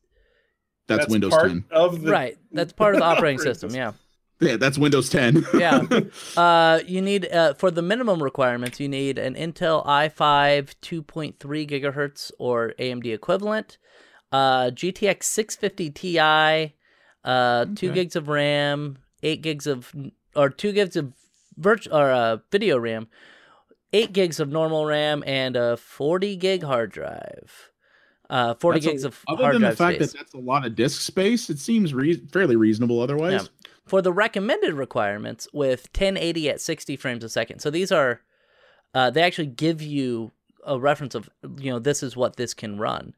That's, 0.88 1.08
Windows 1.08 1.32
part 1.32 1.48
10. 1.48 1.64
of 1.72 2.02
the 2.02 2.12
right. 2.12 2.38
That's 2.52 2.74
part 2.74 2.96
of 2.96 3.00
the 3.00 3.06
operating 3.06 3.40
operating 3.40 3.54
system. 3.62 3.70
Yeah. 3.74 3.94
Yeah, 4.42 4.58
that's 4.58 4.78
Windows 4.78 5.10
10. 5.10 5.46
Yeah. 5.54 5.82
Uh, 6.38 6.80
you 6.86 7.02
need 7.02 7.26
uh, 7.32 7.54
for 7.54 7.72
the 7.72 7.82
minimum 7.82 8.22
requirements, 8.22 8.80
you 8.82 8.90
need 8.90 9.18
an 9.18 9.36
Intel 9.36 9.86
i5 9.88 10.76
2.3 10.82 11.34
gigahertz 11.70 12.32
or 12.38 12.74
AMD 12.78 13.06
equivalent, 13.14 13.78
uh, 14.34 14.66
GTX 14.66 15.24
650 15.24 15.90
Ti, 15.92 16.76
uh, 17.24 17.66
two 17.74 17.92
gigs 17.94 18.16
of 18.18 18.28
RAM, 18.28 18.98
eight 19.24 19.42
gigs 19.42 19.68
of 19.68 19.94
or 20.36 20.50
two 20.50 20.72
gigs 20.72 20.96
of 20.96 21.14
virtual 21.58 21.96
or 21.98 22.12
uh, 22.12 22.38
video 22.52 22.78
RAM, 22.78 23.08
eight 23.94 24.14
gigs 24.14 24.40
of 24.40 24.50
normal 24.50 24.86
RAM, 24.86 25.24
and 25.26 25.56
a 25.56 25.78
40 25.78 26.36
gig 26.36 26.64
hard 26.64 26.92
drive. 26.92 27.72
Uh, 28.30 28.54
40 28.56 28.80
That's 28.80 28.86
a- 28.86 28.90
gigs 28.92 29.04
of 29.06 29.24
Other 29.28 29.44
hard 29.44 29.56
than 29.56 29.62
the 29.64 29.72
fact 29.76 29.96
space. 29.98 30.12
that 30.12 30.18
that's 30.18 30.34
a 30.34 30.38
lot 30.40 30.66
of 30.66 30.76
disk 30.76 31.02
space, 31.02 31.50
it 31.50 31.60
seems 31.60 31.94
rea- 31.94 32.22
fairly 32.32 32.56
reasonable 32.58 33.00
otherwise. 33.02 33.44
Yeah. 33.44 33.68
for 33.86 34.02
the 34.02 34.12
recommended 34.12 34.74
requirements 34.74 35.48
with 35.54 35.88
1080 35.96 36.50
at 36.50 36.60
60 36.60 36.98
frames 36.98 37.24
a 37.24 37.30
second. 37.30 37.60
So 37.60 37.70
these 37.70 37.90
are, 37.90 38.20
uh, 38.94 39.10
they 39.12 39.22
actually 39.24 39.48
give 39.48 39.82
you 39.82 40.34
a 40.66 40.78
reference 40.78 41.16
of, 41.16 41.30
you 41.58 41.72
know, 41.72 41.80
this 41.80 42.04
is 42.04 42.18
what 42.18 42.36
this 42.36 42.54
can 42.54 42.78
run. 42.78 43.14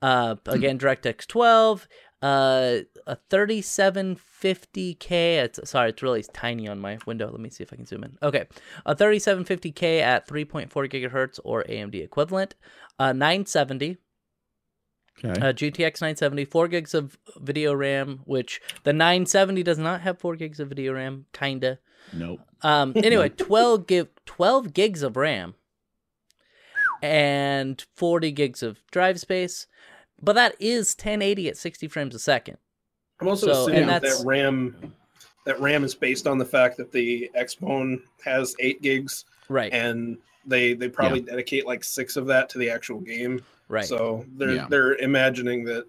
Uh, 0.00 0.36
again, 0.46 0.78
DirectX 0.78 1.26
12, 1.26 1.88
uh, 2.24 2.78
a 3.06 3.16
3750K. 3.30 5.10
It's, 5.10 5.70
sorry, 5.70 5.90
it's 5.90 6.02
really 6.02 6.22
tiny 6.32 6.66
on 6.68 6.80
my 6.80 6.98
window. 7.06 7.30
Let 7.30 7.40
me 7.40 7.50
see 7.50 7.62
if 7.62 7.72
I 7.72 7.76
can 7.76 7.84
zoom 7.86 8.02
in. 8.04 8.16
Okay, 8.22 8.46
a 8.86 8.94
3750K 8.96 10.00
at 10.00 10.26
3.4 10.26 10.70
gigahertz 10.90 11.38
or 11.44 11.64
AMD 11.64 11.94
equivalent. 12.02 12.54
Uh, 12.98 13.12
970 13.12 13.98
Okay. 15.24 15.40
uh, 15.40 15.52
GTX 15.52 16.00
970, 16.00 16.44
4 16.46 16.66
gigs 16.68 16.92
of 16.92 17.16
video 17.36 17.72
RAM, 17.72 18.22
which 18.24 18.60
the 18.82 18.92
970 18.92 19.62
does 19.62 19.78
not 19.78 20.00
have 20.00 20.18
4 20.18 20.34
gigs 20.34 20.58
of 20.58 20.68
video 20.70 20.92
RAM, 20.94 21.26
kinda. 21.32 21.78
nope. 22.12 22.40
Um, 22.62 22.92
anyway, 22.96 23.28
12 23.28 23.86
gig, 23.86 24.08
12 24.26 24.72
gigs 24.74 25.02
of 25.04 25.16
RAM, 25.16 25.54
and 27.00 27.84
40 27.94 28.32
gigs 28.32 28.62
of 28.62 28.80
drive 28.90 29.20
space. 29.20 29.68
But 30.24 30.34
that 30.34 30.54
is 30.58 30.94
1080 30.94 31.48
at 31.48 31.56
60 31.56 31.88
frames 31.88 32.14
a 32.14 32.18
second. 32.18 32.56
I'm 33.20 33.28
also 33.28 33.46
So, 33.46 33.52
assuming 33.62 33.82
and 33.82 33.88
that 33.90 34.02
that's- 34.02 34.24
RAM 34.24 34.92
that 35.46 35.60
RAM 35.60 35.84
is 35.84 35.94
based 35.94 36.26
on 36.26 36.38
the 36.38 36.44
fact 36.44 36.78
that 36.78 36.90
the 36.90 37.30
Xbone 37.38 38.00
has 38.24 38.54
eight 38.60 38.80
gigs, 38.80 39.26
Right, 39.50 39.70
and 39.74 40.16
they 40.46 40.72
they 40.72 40.88
probably 40.88 41.20
dedicate 41.20 41.66
like 41.66 41.84
six 41.84 42.16
of 42.16 42.26
that 42.28 42.48
to 42.50 42.58
the 42.58 42.70
actual 42.70 43.00
game. 43.00 43.42
right. 43.68 43.84
So 43.84 44.24
they're 44.36 44.52
Yeah. 44.54 44.66
they're 44.70 44.94
imagining 44.96 45.64
that 45.64 45.84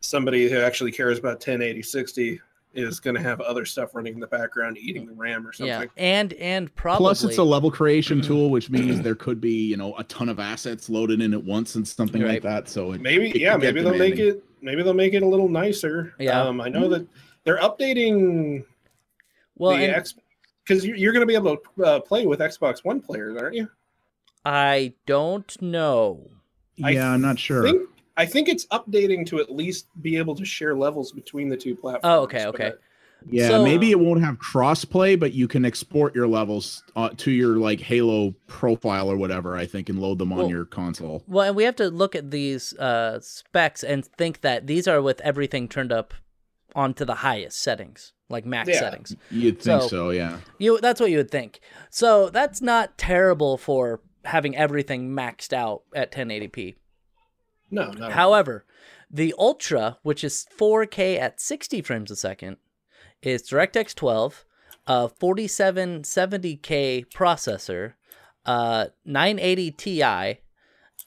somebody 0.00 0.48
who 0.48 0.58
actually 0.58 0.92
cares 0.92 1.18
about 1.18 1.40
1080 1.40 1.82
60 1.82 2.40
is 2.78 3.00
going 3.00 3.16
to 3.16 3.22
have 3.22 3.40
other 3.40 3.64
stuff 3.64 3.94
running 3.94 4.14
in 4.14 4.20
the 4.20 4.26
background 4.26 4.78
eating 4.78 5.06
the 5.06 5.12
RAM 5.14 5.46
or 5.46 5.52
something. 5.52 5.68
yeah, 5.82 5.86
and 5.96 6.32
and 6.34 6.74
probably 6.74 7.04
Plus, 7.04 7.24
it's 7.24 7.38
a 7.38 7.42
level 7.42 7.70
creation 7.70 8.20
tool, 8.22 8.50
which 8.50 8.70
means 8.70 9.00
there 9.02 9.14
could 9.14 9.40
be, 9.40 9.66
you 9.66 9.76
know, 9.76 9.96
a 9.96 10.04
ton 10.04 10.28
of 10.28 10.38
assets 10.38 10.88
loaded 10.88 11.20
in 11.22 11.32
at 11.34 11.42
once 11.42 11.74
and 11.74 11.86
something 11.86 12.22
Right. 12.22 12.34
like 12.34 12.42
that. 12.42 12.68
So 12.68 12.92
it, 12.92 13.00
Maybe 13.00 13.30
it 13.30 13.36
yeah, 13.40 13.56
maybe 13.56 13.82
they'll 13.82 13.94
make 13.96 14.18
it 14.18 14.44
maybe 14.62 14.82
they'll 14.82 14.94
make 14.94 15.14
it 15.14 15.22
a 15.22 15.26
little 15.26 15.48
nicer. 15.48 16.14
Yeah. 16.18 16.42
Um, 16.42 16.60
I 16.60 16.68
know 16.68 16.88
that 16.88 17.06
they're 17.44 17.58
updating 17.58 18.64
well. 19.56 19.76
the 19.76 19.84
and 19.84 19.94
X 19.94 20.14
because 20.66 20.84
you're, 20.84 20.96
you're 20.96 21.12
going 21.12 21.20
to 21.22 21.26
be 21.26 21.34
able 21.36 21.56
to 21.76 21.84
uh, 21.84 22.00
play 22.00 22.26
with 22.26 22.40
Xbox 22.40 22.84
One 22.84 23.00
players, 23.00 23.36
aren't 23.40 23.54
you? 23.54 23.68
I 24.44 24.94
don't 25.06 25.60
know. 25.62 26.30
I 26.84 26.90
Yeah, 26.90 27.10
I'm 27.10 27.20
not 27.22 27.38
sure. 27.38 27.62
think 27.64 27.88
I 28.16 28.26
think 28.26 28.48
it's 28.48 28.66
updating 28.66 29.26
to 29.26 29.40
at 29.40 29.50
least 29.54 29.86
be 30.02 30.16
able 30.16 30.34
to 30.36 30.44
share 30.44 30.74
levels 30.76 31.12
between 31.12 31.48
the 31.48 31.56
two 31.56 31.74
platforms. 31.74 32.02
Oh, 32.04 32.20
okay, 32.22 32.46
okay. 32.46 32.72
Yeah, 33.28 33.48
So- 33.48 33.64
maybe 33.64 33.90
it 33.90 33.98
won't 33.98 34.22
have 34.22 34.38
crossplay, 34.38 35.18
but 35.18 35.32
you 35.32 35.48
can 35.48 35.64
export 35.64 36.14
your 36.14 36.28
levels 36.28 36.82
uh, 36.94 37.08
to 37.16 37.30
your 37.30 37.56
like 37.56 37.80
Halo 37.80 38.34
profile 38.46 39.10
or 39.10 39.16
whatever. 39.16 39.56
I 39.56 39.66
think 39.66 39.88
and 39.88 39.98
load 40.00 40.18
them 40.18 40.32
on 40.32 40.48
your 40.48 40.64
console. 40.64 41.22
Well, 41.26 41.46
and 41.48 41.56
we 41.56 41.64
have 41.64 41.76
to 41.76 41.88
look 41.90 42.14
at 42.14 42.30
these 42.30 42.74
uh, 42.78 43.18
specs 43.20 43.82
and 43.82 44.04
think 44.04 44.42
that 44.42 44.66
these 44.66 44.86
are 44.86 45.02
with 45.02 45.20
everything 45.22 45.68
turned 45.68 45.92
up 45.92 46.14
onto 46.74 47.04
the 47.06 47.16
highest 47.16 47.60
settings, 47.62 48.12
like 48.28 48.44
max 48.44 48.68
Yeah. 48.68 48.78
settings. 48.80 49.16
You'd 49.30 49.60
think 49.60 49.82
So- 49.82 49.88
so, 49.88 50.10
yeah. 50.10 50.38
You 50.58 50.78
that's 50.80 51.00
what 51.00 51.10
you 51.10 51.16
would 51.16 51.30
think. 51.30 51.60
So 51.90 52.28
that's 52.28 52.60
not 52.62 52.96
terrible 52.98 53.56
for 53.56 54.00
having 54.26 54.54
everything 54.56 55.08
maxed 55.10 55.52
out 55.52 55.82
at 55.94 56.12
1080p. 56.12 56.74
No, 57.70 57.90
no. 57.90 58.10
However, 58.10 58.64
the 59.10 59.34
Ultra, 59.38 59.98
which 60.02 60.22
is 60.24 60.46
4K 60.58 61.18
at 61.18 61.40
60 61.40 61.82
frames 61.82 62.10
a 62.10 62.16
second, 62.16 62.56
is 63.22 63.42
DirectX 63.42 63.94
12, 63.94 64.44
a 64.86 65.08
4770K 65.08 67.06
processor, 67.12 67.94
uh, 68.44 68.86
980 69.04 69.70
Ti, 69.72 70.02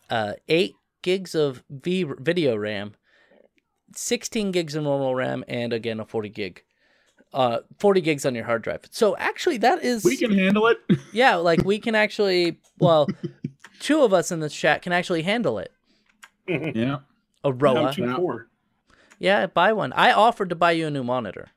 uh, 0.09 0.33
8 0.47 0.75
gigs 1.01 1.35
of 1.35 1.63
v- 1.69 2.03
video 2.19 2.55
RAM, 2.57 2.95
16 3.95 4.51
gigs 4.51 4.75
of 4.75 4.83
normal 4.83 5.15
RAM, 5.15 5.43
and 5.47 5.73
again 5.73 5.99
a 5.99 6.05
40 6.05 6.29
gig. 6.29 6.63
Uh, 7.31 7.59
40 7.77 8.01
gigs 8.01 8.25
on 8.25 8.33
your 8.33 8.45
hard 8.45 8.63
drive. 8.63 8.81
So 8.89 9.15
actually, 9.17 9.57
that 9.59 9.83
is 9.83 10.03
We 10.03 10.17
can 10.17 10.35
handle 10.35 10.65
it. 10.67 10.77
yeah, 11.13 11.35
like 11.35 11.63
we 11.63 11.77
can 11.79 11.93
actually, 11.93 12.59
well, 12.79 13.07
two 13.79 14.01
of 14.01 14.13
us 14.13 14.31
in 14.31 14.39
this 14.39 14.53
chat 14.53 14.81
can 14.81 14.91
actually 14.93 15.21
handle 15.21 15.59
it. 15.59 15.71
Yeah. 16.75 16.99
Aroa. 17.45 17.85
I'm 17.85 17.93
too 17.93 18.13
poor. 18.15 18.47
Yeah, 19.19 19.45
buy 19.47 19.73
one. 19.73 19.93
I 19.93 20.11
offered 20.13 20.49
to 20.49 20.55
buy 20.55 20.71
you 20.71 20.87
a 20.87 20.91
new 20.91 21.03
monitor. 21.03 21.49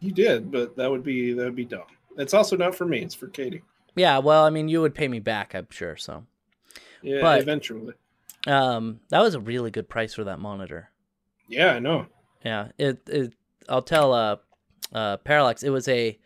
You 0.00 0.12
did, 0.12 0.50
but 0.50 0.76
that 0.76 0.90
would 0.90 1.02
be 1.02 1.32
that 1.32 1.44
would 1.44 1.56
be 1.56 1.64
dumb. 1.64 1.84
It's 2.18 2.34
also 2.34 2.56
not 2.56 2.74
for 2.74 2.84
me. 2.86 3.00
It's 3.02 3.14
for 3.14 3.28
Katie. 3.28 3.62
Yeah, 3.94 4.18
well, 4.18 4.44
I 4.44 4.50
mean, 4.50 4.68
you 4.68 4.80
would 4.82 4.94
pay 4.94 5.08
me 5.08 5.20
back, 5.20 5.54
I'm 5.54 5.68
sure. 5.70 5.96
So, 5.96 6.24
Yeah, 7.02 7.20
But- 7.22 7.40
eventually. 7.40 7.94
um, 8.46 9.00
that 9.08 9.20
was 9.20 9.34
a 9.34 9.40
really 9.40 9.70
good 9.70 9.88
price 9.88 10.12
for 10.14 10.24
that 10.24 10.38
monitor. 10.38 10.90
Yeah, 11.48 11.72
I 11.74 11.78
know. 11.78 12.06
Yeah, 12.44 12.68
it. 12.78 13.00
it 13.08 13.32
I'll 13.68 13.82
tell 13.82 14.12
uh, 14.12 14.36
uh, 14.92 15.16
Parallax. 15.18 15.62
It 15.62 15.70
was 15.70 15.88
a 15.88 16.18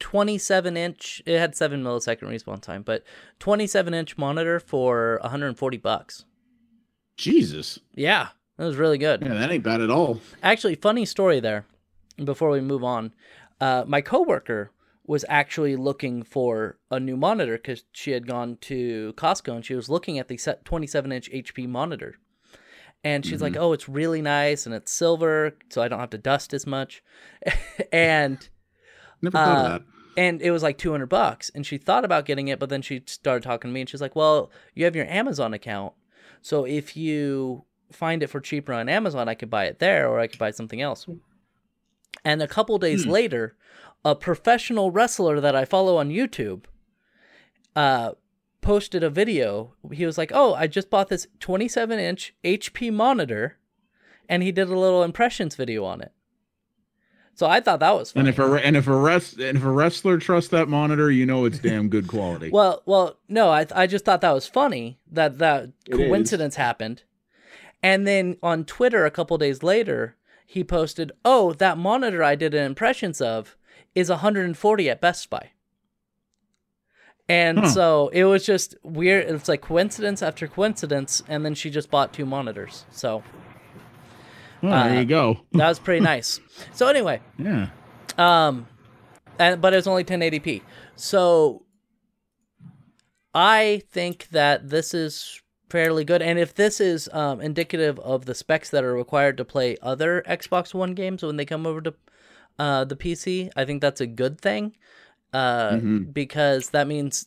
27 0.00 0.76
inch. 0.76 1.22
It 1.26 1.38
had 1.38 1.54
seven 1.56 1.82
millisecond 1.82 2.24
respawn 2.28 2.60
time, 2.60 2.82
but 2.82 3.04
27 3.38 3.94
inch 3.94 4.18
monitor 4.18 4.60
for 4.60 5.18
140 5.22 5.76
bucks. 5.78 6.24
Jesus. 7.16 7.78
Yeah, 7.94 8.28
that 8.56 8.64
was 8.64 8.76
really 8.76 8.98
good. 8.98 9.22
Yeah, 9.22 9.34
that 9.34 9.50
ain't 9.50 9.64
bad 9.64 9.80
at 9.80 9.90
all. 9.90 10.20
Actually, 10.42 10.74
funny 10.76 11.04
story 11.04 11.40
there. 11.40 11.66
Before 12.22 12.50
we 12.50 12.60
move 12.60 12.84
on, 12.84 13.12
uh, 13.60 13.84
my 13.86 14.00
coworker 14.00 14.70
was 15.06 15.24
actually 15.28 15.74
looking 15.76 16.22
for 16.22 16.78
a 16.90 17.00
new 17.00 17.16
monitor 17.16 17.56
because 17.56 17.84
she 17.92 18.12
had 18.12 18.26
gone 18.26 18.56
to 18.60 19.12
Costco 19.16 19.54
and 19.56 19.64
she 19.64 19.74
was 19.74 19.88
looking 19.88 20.18
at 20.18 20.28
the 20.28 20.38
27 20.64 21.10
inch 21.12 21.30
HP 21.30 21.68
monitor. 21.68 22.16
And 23.04 23.26
she's 23.26 23.42
like, 23.42 23.56
"Oh, 23.56 23.72
it's 23.72 23.88
really 23.88 24.22
nice 24.22 24.64
and 24.64 24.74
it's 24.74 24.92
silver, 24.92 25.56
so 25.70 25.82
I 25.82 25.88
don't 25.88 25.98
have 25.98 26.10
to 26.10 26.18
dust 26.18 26.54
as 26.54 26.66
much." 26.68 27.02
and 27.92 28.48
Never 29.20 29.36
thought 29.38 29.48
Uh, 29.48 29.60
of 29.60 29.72
that. 29.72 29.82
and 30.16 30.40
it 30.42 30.50
was 30.52 30.62
like 30.62 30.78
200 30.78 31.06
bucks 31.06 31.50
and 31.54 31.64
she 31.66 31.78
thought 31.78 32.04
about 32.04 32.24
getting 32.26 32.48
it 32.48 32.58
but 32.58 32.68
then 32.68 32.82
she 32.82 33.02
started 33.06 33.42
talking 33.42 33.70
to 33.70 33.72
me 33.72 33.80
and 33.82 33.88
she's 33.88 34.00
like 34.00 34.14
well 34.16 34.50
you 34.74 34.84
have 34.84 34.96
your 34.96 35.06
amazon 35.06 35.54
account 35.54 35.92
so 36.42 36.64
if 36.64 36.96
you 36.96 37.64
find 37.90 38.22
it 38.22 38.26
for 38.28 38.40
cheaper 38.40 38.72
on 38.72 38.88
amazon 38.88 39.28
i 39.28 39.34
could 39.34 39.50
buy 39.50 39.64
it 39.64 39.78
there 39.78 40.08
or 40.08 40.20
i 40.20 40.26
could 40.26 40.38
buy 40.38 40.50
something 40.50 40.80
else. 40.80 41.06
And 42.24 42.42
a 42.42 42.48
couple 42.48 42.78
days 42.78 43.06
later 43.06 43.56
a 44.04 44.14
professional 44.14 44.90
wrestler 44.90 45.40
that 45.40 45.56
i 45.56 45.64
follow 45.64 45.96
on 45.96 46.10
youtube 46.10 46.64
uh 47.74 48.12
posted 48.60 49.02
a 49.02 49.10
video. 49.10 49.74
He 49.90 50.06
was 50.06 50.18
like 50.18 50.30
oh 50.34 50.54
i 50.54 50.66
just 50.66 50.90
bought 50.90 51.08
this 51.08 51.26
27 51.40 51.98
inch 51.98 52.34
hp 52.44 52.92
monitor 52.92 53.58
and 54.28 54.42
he 54.42 54.52
did 54.52 54.68
a 54.68 54.78
little 54.78 55.02
impressions 55.02 55.56
video 55.56 55.84
on 55.84 56.00
it 56.00 56.12
so 57.34 57.46
i 57.46 57.60
thought 57.60 57.80
that 57.80 57.94
was 57.94 58.12
funny. 58.12 58.28
And 58.28 58.28
if 58.28 58.38
a 58.38 58.66
and 58.66 58.76
if 58.76 58.86
a 58.86 58.96
rest 58.96 59.38
and 59.38 59.56
if 59.58 59.64
a 59.64 59.70
wrestler 59.70 60.18
trusts 60.18 60.50
that 60.50 60.68
monitor, 60.68 61.10
you 61.10 61.26
know 61.26 61.44
it's 61.44 61.58
damn 61.58 61.88
good 61.88 62.06
quality. 62.08 62.50
Well, 62.52 62.82
well, 62.86 63.18
no, 63.28 63.48
I 63.50 63.66
I 63.74 63.86
just 63.86 64.04
thought 64.04 64.20
that 64.20 64.32
was 64.32 64.46
funny 64.46 64.98
that 65.10 65.38
that 65.38 65.70
It 65.88 65.94
is. 65.94 65.98
coincidence 65.98 66.56
happened, 66.56 67.02
and 67.82 68.06
then 68.06 68.36
on 68.42 68.64
Twitter 68.64 69.04
a 69.06 69.10
couple 69.10 69.38
days 69.38 69.62
later 69.62 70.16
he 70.46 70.62
posted, 70.62 71.12
"Oh, 71.24 71.52
that 71.54 71.78
monitor 71.78 72.22
I 72.22 72.34
did 72.34 72.52
an 72.54 72.64
impressions 72.66 73.20
of 73.20 73.56
is 73.94 74.10
140 74.10 74.90
at 74.90 75.00
Best 75.00 75.30
Buy." 75.30 75.50
And 77.28 77.58
Huh. 77.60 77.66
so 77.68 78.08
it 78.12 78.24
was 78.24 78.44
just 78.44 78.74
weird. 78.82 79.28
It's 79.30 79.48
like 79.48 79.62
coincidence 79.62 80.22
after 80.22 80.46
coincidence, 80.46 81.22
and 81.28 81.44
then 81.44 81.54
she 81.54 81.70
just 81.70 81.90
bought 81.90 82.12
two 82.12 82.26
monitors. 82.26 82.84
So 82.90 83.22
Well, 84.62 84.72
uh, 84.72 84.88
there 84.88 85.00
you 85.00 85.04
go. 85.06 85.40
that 85.52 85.68
was 85.68 85.78
pretty 85.78 86.00
nice. 86.00 86.40
So 86.72 86.86
anyway, 86.86 87.20
Yeah. 87.38 87.68
um, 88.18 88.66
and 89.38 89.60
but 89.60 89.72
it 89.72 89.76
was 89.76 89.86
only 89.86 90.04
1080p. 90.04 90.62
So 90.96 91.64
I 93.34 93.82
think 93.90 94.28
that 94.30 94.68
this 94.68 94.94
is 94.94 95.40
fairly 95.70 96.04
good. 96.04 96.20
And 96.22 96.38
if 96.38 96.54
this 96.54 96.80
is 96.80 97.08
um, 97.12 97.40
indicative 97.40 97.98
of 98.00 98.26
the 98.26 98.34
specs 98.34 98.70
that 98.70 98.84
are 98.84 98.94
required 98.94 99.36
to 99.38 99.44
play 99.44 99.76
other 99.82 100.22
Xbox 100.28 100.74
One 100.74 100.94
games 100.94 101.22
when 101.22 101.36
they 101.36 101.44
come 101.46 101.66
over 101.66 101.80
to 101.80 101.94
uh, 102.58 102.84
the 102.84 102.96
PC, 102.96 103.50
I 103.56 103.64
think 103.64 103.80
that's 103.80 104.00
a 104.00 104.06
good 104.06 104.40
thing. 104.40 104.76
Uh, 105.32 105.70
Mhm. 105.76 106.12
because 106.12 106.70
that 106.70 106.86
means 106.86 107.26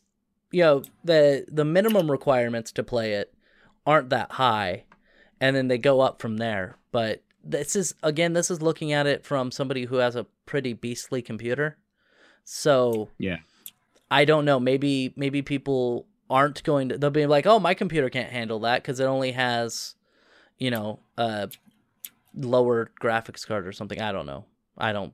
you 0.52 0.62
know 0.62 0.84
the 1.04 1.44
the 1.52 1.66
minimum 1.66 2.12
requirements 2.12 2.72
to 2.74 2.84
play 2.84 3.14
it 3.14 3.34
aren't 3.84 4.12
that 4.12 4.34
high, 4.34 4.84
and 5.42 5.56
then 5.56 5.70
they 5.70 5.80
go 5.80 6.02
up 6.02 6.22
from 6.22 6.38
there. 6.38 6.78
But 6.92 7.24
this 7.46 7.76
is 7.76 7.94
again, 8.04 8.34
this 8.34 8.50
is 8.52 8.62
looking 8.62 8.92
at 8.92 9.06
it 9.08 9.24
from 9.24 9.52
somebody 9.52 9.86
who 9.86 9.98
has 9.98 10.16
a 10.16 10.26
pretty 10.46 10.74
beastly 10.74 11.22
computer. 11.22 11.78
So 12.44 13.10
Yeah. 13.18 13.38
I 14.12 14.26
don't 14.26 14.46
know. 14.46 14.60
Maybe 14.60 15.14
maybe 15.16 15.42
people 15.42 16.06
aren't 16.30 16.64
going 16.64 16.90
to. 16.90 16.98
They'll 16.98 17.10
be 17.10 17.26
like, 17.26 17.46
"Oh, 17.46 17.60
my 17.60 17.74
computer 17.74 18.10
can't 18.10 18.32
handle 18.32 18.60
that 18.62 18.82
because 18.82 19.00
it 19.00 19.06
only 19.06 19.32
has 19.32 19.96
you 20.58 20.72
know, 20.72 21.00
uh, 21.18 21.48
lower 22.34 22.92
graphics 23.02 23.46
card 23.46 23.68
or 23.68 23.72
something. 23.72 24.02
I 24.02 24.12
don't 24.12 24.26
know. 24.26 24.46
I 24.78 24.94
don't. 24.94 25.14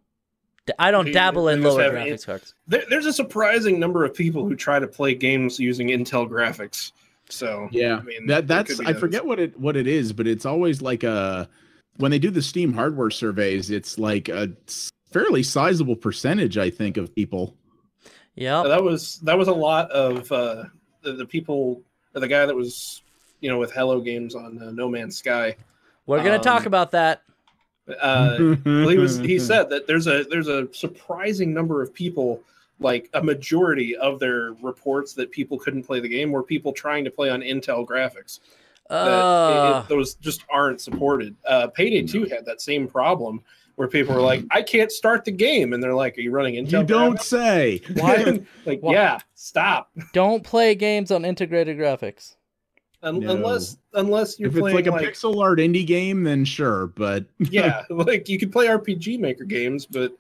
I 0.77 0.91
don't 0.91 1.11
dabble 1.11 1.47
in 1.47 1.63
lower 1.63 1.81
have 1.81 1.93
graphics 1.93 2.25
cards. 2.25 2.53
There, 2.67 2.83
there's 2.89 3.07
a 3.07 3.13
surprising 3.13 3.79
number 3.79 4.05
of 4.05 4.13
people 4.13 4.45
who 4.47 4.55
try 4.55 4.77
to 4.79 4.87
play 4.87 5.15
games 5.15 5.59
using 5.59 5.87
Intel 5.87 6.29
graphics. 6.29 6.91
So 7.29 7.67
Yeah, 7.71 7.97
I 7.97 8.01
mean, 8.03 8.27
that 8.27 8.47
that's 8.47 8.79
I 8.79 8.91
those. 8.91 8.99
forget 8.99 9.25
what 9.25 9.39
it 9.39 9.59
what 9.59 9.75
it 9.75 9.87
is, 9.87 10.13
but 10.13 10.27
it's 10.27 10.45
always 10.45 10.81
like 10.81 11.03
a 11.03 11.49
when 12.01 12.11
they 12.11 12.19
do 12.19 12.31
the 12.31 12.41
Steam 12.41 12.73
hardware 12.73 13.11
surveys, 13.11 13.69
it's 13.69 13.97
like 13.97 14.27
a 14.27 14.49
fairly 15.11 15.43
sizable 15.43 15.95
percentage, 15.95 16.57
I 16.57 16.69
think, 16.69 16.97
of 16.97 17.13
people. 17.13 17.55
Yeah. 18.35 18.63
that 18.63 18.83
was 18.83 19.19
that 19.19 19.37
was 19.37 19.47
a 19.47 19.53
lot 19.53 19.91
of 19.91 20.31
uh, 20.31 20.65
the, 21.01 21.13
the 21.13 21.25
people. 21.25 21.83
The 22.13 22.27
guy 22.27 22.45
that 22.45 22.55
was 22.55 23.03
you 23.39 23.49
know 23.49 23.57
with 23.57 23.71
Hello 23.71 24.01
Games 24.01 24.35
on 24.35 24.61
uh, 24.61 24.71
No 24.71 24.89
Man's 24.89 25.17
Sky. 25.17 25.55
We're 26.05 26.23
gonna 26.23 26.39
talk 26.39 26.61
um, 26.61 26.67
about 26.67 26.91
that. 26.91 27.21
Uh, 27.87 28.55
well, 28.65 28.89
he 28.89 28.97
was 28.97 29.17
he 29.19 29.39
said 29.51 29.69
that 29.69 29.87
there's 29.87 30.07
a 30.07 30.23
there's 30.29 30.47
a 30.47 30.67
surprising 30.73 31.53
number 31.53 31.81
of 31.81 31.93
people 31.93 32.41
like 32.79 33.09
a 33.13 33.23
majority 33.23 33.95
of 33.95 34.19
their 34.19 34.53
reports 34.61 35.13
that 35.13 35.31
people 35.31 35.57
couldn't 35.57 35.83
play 35.83 35.99
the 35.99 36.09
game 36.09 36.31
were 36.31 36.41
people 36.43 36.73
trying 36.73 37.05
to 37.05 37.11
play 37.11 37.29
on 37.29 37.41
intel 37.41 37.85
graphics 37.85 38.39
that 38.91 39.07
it- 39.07 39.09
Uh, 39.73 39.81
it- 39.85 39.89
those 39.89 40.13
just 40.15 40.43
aren't 40.49 40.79
supported 40.81 41.35
uh 41.47 41.67
payday 41.67 42.01
2 42.03 42.25
had 42.25 42.45
that 42.45 42.61
same 42.61 42.87
problem 42.87 43.41
where 43.75 43.87
people 43.87 44.13
were 44.13 44.21
like 44.21 44.43
i 44.51 44.61
can't 44.61 44.91
start 44.91 45.23
the 45.25 45.31
game 45.31 45.73
and 45.73 45.81
they're 45.81 45.95
like 45.95 46.17
are 46.17 46.21
you 46.21 46.31
running 46.31 46.55
intel 46.55 46.81
you 46.81 46.83
don't 46.85 47.15
graphics? 47.17 47.21
say. 47.23 47.81
Why- 47.95 48.39
like 48.65 48.79
why- 48.81 48.93
yeah 48.93 49.19
stop 49.33 49.89
don't 50.13 50.43
play 50.43 50.75
games 50.75 51.09
on 51.11 51.25
integrated 51.25 51.77
graphics. 51.77 52.35
Un- 53.03 53.19
No. 53.21 53.31
unless 53.31 53.77
unless 53.93 54.39
you're 54.39 54.49
If 54.49 54.55
it's 54.55 54.59
playing 54.61 54.75
like 54.75 54.85
a 54.87 54.91
like 54.91 55.07
pixel 55.07 55.41
art 55.41 55.57
indie 55.57 55.87
game, 55.87 56.23
then 56.23 56.45
sure. 56.45 56.85
But 56.87 57.25
yeah, 57.39 57.81
like 57.89 58.29
you 58.29 58.37
could 58.37 58.51
play 58.51 58.67
RPG 58.67 59.19
Maker 59.19 59.43
games, 59.43 59.87
but 59.87 60.13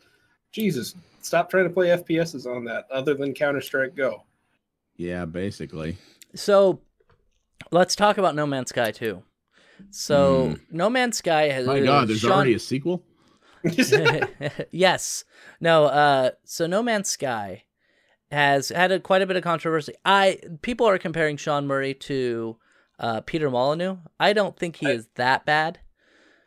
Jesus, 0.51 0.95
stop 1.21 1.51
trying 1.51 1.65
to 1.65 1.69
play 1.69 1.89
FPSs 1.89 2.47
on 2.47 2.63
that 2.65 2.87
other 2.89 3.13
than 3.13 3.35
Counter 3.35 3.61
Strike 3.61 3.93
Go. 3.95 4.23
yeah, 4.97 5.25
basically. 5.25 5.95
So 6.33 6.79
let's 7.71 7.95
talk 7.95 8.17
about 8.17 8.35
No 8.35 8.45
Man's 8.45 8.69
Sky 8.69 8.91
too. 8.91 9.23
So 9.89 10.55
No 10.69 10.89
Man's 10.89 11.17
Sky 11.17 11.49
has. 11.49 11.65
My 11.67 11.79
God, 11.79 12.07
there's 12.07 12.19
Sean- 12.19 12.31
already 12.31 12.53
a 12.53 12.59
sequel. 12.59 13.03
yes. 14.71 15.23
No, 15.59 15.85
uh 15.85 16.31
so 16.45 16.67
No 16.67 16.83
Man's 16.83 17.09
Sky 17.09 17.63
has 18.31 18.69
had 18.69 18.91
a, 18.91 18.99
quite 18.99 19.21
a 19.21 19.27
bit 19.27 19.35
of 19.37 19.43
controversy. 19.43 19.93
I 20.05 20.39
people 20.61 20.87
are 20.87 20.97
comparing 20.97 21.37
Sean 21.37 21.67
Murray 21.67 21.93
to 21.95 22.57
uh 22.99 23.21
Peter 23.21 23.49
Molyneux. 23.49 23.97
I 24.19 24.33
don't 24.33 24.57
think 24.57 24.77
he 24.77 24.87
I- 24.87 24.91
is 24.91 25.07
that 25.15 25.45
bad. 25.45 25.79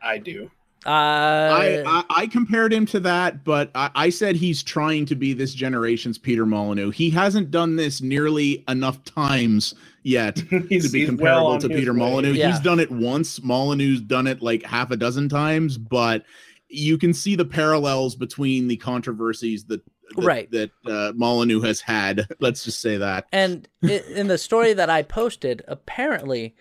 I 0.03 0.19
do. 0.19 0.51
Uh 0.87 0.91
I, 0.91 1.83
I 1.87 2.05
I 2.11 2.27
compared 2.27 2.71
him 2.73 2.85
to 2.87 3.01
that, 3.01 3.43
but 3.43 3.71
I, 3.75 3.91
I 3.95 4.11
said 4.11 4.37
he's 4.37 4.63
trying 4.63 5.07
to 5.07 5.15
be 5.15 5.33
this 5.33 5.55
generation's 5.55 6.19
Peter 6.19 6.45
Molyneux. 6.45 6.91
He 6.91 7.09
hasn't 7.11 7.51
done 7.51 7.77
this 7.77 8.03
nearly 8.03 8.65
enough 8.69 9.03
times 9.05 9.75
yet 10.05 10.37
to 10.51 10.61
be 10.61 11.07
comparable 11.07 11.49
well 11.51 11.59
to 11.59 11.69
Peter. 11.69 11.93
Molyneux. 11.93 12.33
Yeah. 12.35 12.53
He's 12.53 12.61
done 12.61 12.79
it 12.79 12.91
once. 12.93 13.41
Molyneux's 13.43 14.03
done 14.03 14.29
it 14.29 14.41
like 14.41 14.63
half 14.63 14.93
a 14.93 14.97
dozen 14.97 15.29
times, 15.29 15.77
but 15.77 16.25
you 16.69 16.97
can 16.99 17.13
see 17.13 17.35
the 17.35 17.45
parallels 17.45 18.15
between 18.15 18.69
the 18.69 18.77
controversies 18.77 19.65
that 19.65 19.81
that, 20.17 20.25
Right. 20.25 20.51
that 20.51 20.71
uh, 20.87 21.13
Molyneux 21.17 21.63
has 21.63 21.81
had. 21.81 22.29
Let's 22.41 22.63
just 22.63 22.81
say 22.81 22.99
that. 22.99 23.27
And 23.33 23.67
in 23.83 24.27
the 24.29 24.37
story 24.39 24.75
that 24.75 24.91
I 24.91 25.03
posted, 25.03 25.63
apparently 25.67 26.55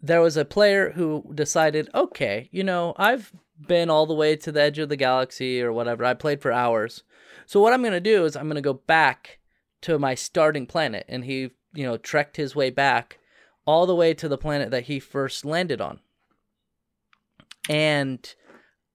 there 0.00 0.20
was 0.20 0.36
a 0.36 0.44
player 0.44 0.90
who 0.90 1.24
decided, 1.32 1.88
okay, 1.94 2.48
you 2.50 2.64
know, 2.64 2.94
I've 2.96 3.32
been 3.66 3.88
all 3.88 4.06
the 4.06 4.14
way 4.14 4.34
to 4.36 4.50
the 4.52 4.62
edge 4.62 4.78
of 4.80 4.88
the 4.88 4.96
galaxy 4.96 5.62
or 5.62 5.72
whatever. 5.72 6.04
I 6.04 6.14
played 6.14 6.42
for 6.42 6.52
hours. 6.52 7.04
So 7.46 7.60
what 7.60 7.72
I'm 7.72 7.82
going 7.82 7.92
to 7.92 8.00
do 8.00 8.24
is 8.24 8.36
I'm 8.36 8.46
going 8.46 8.56
to 8.56 8.60
go 8.60 8.74
back 8.74 9.38
to 9.82 9.98
my 9.98 10.14
starting 10.16 10.66
planet. 10.66 11.04
And 11.08 11.24
he, 11.24 11.50
you 11.78 11.84
know, 11.86 11.96
trekked 11.96 12.36
his 12.36 12.56
way 12.56 12.70
back 12.70 13.18
all 13.64 13.86
the 13.86 13.94
way 13.94 14.12
to 14.14 14.26
the 14.28 14.36
planet 14.36 14.72
that 14.72 14.84
he 14.84 14.98
first 14.98 15.44
landed 15.44 15.80
on. 15.80 16.00
And 17.68 18.34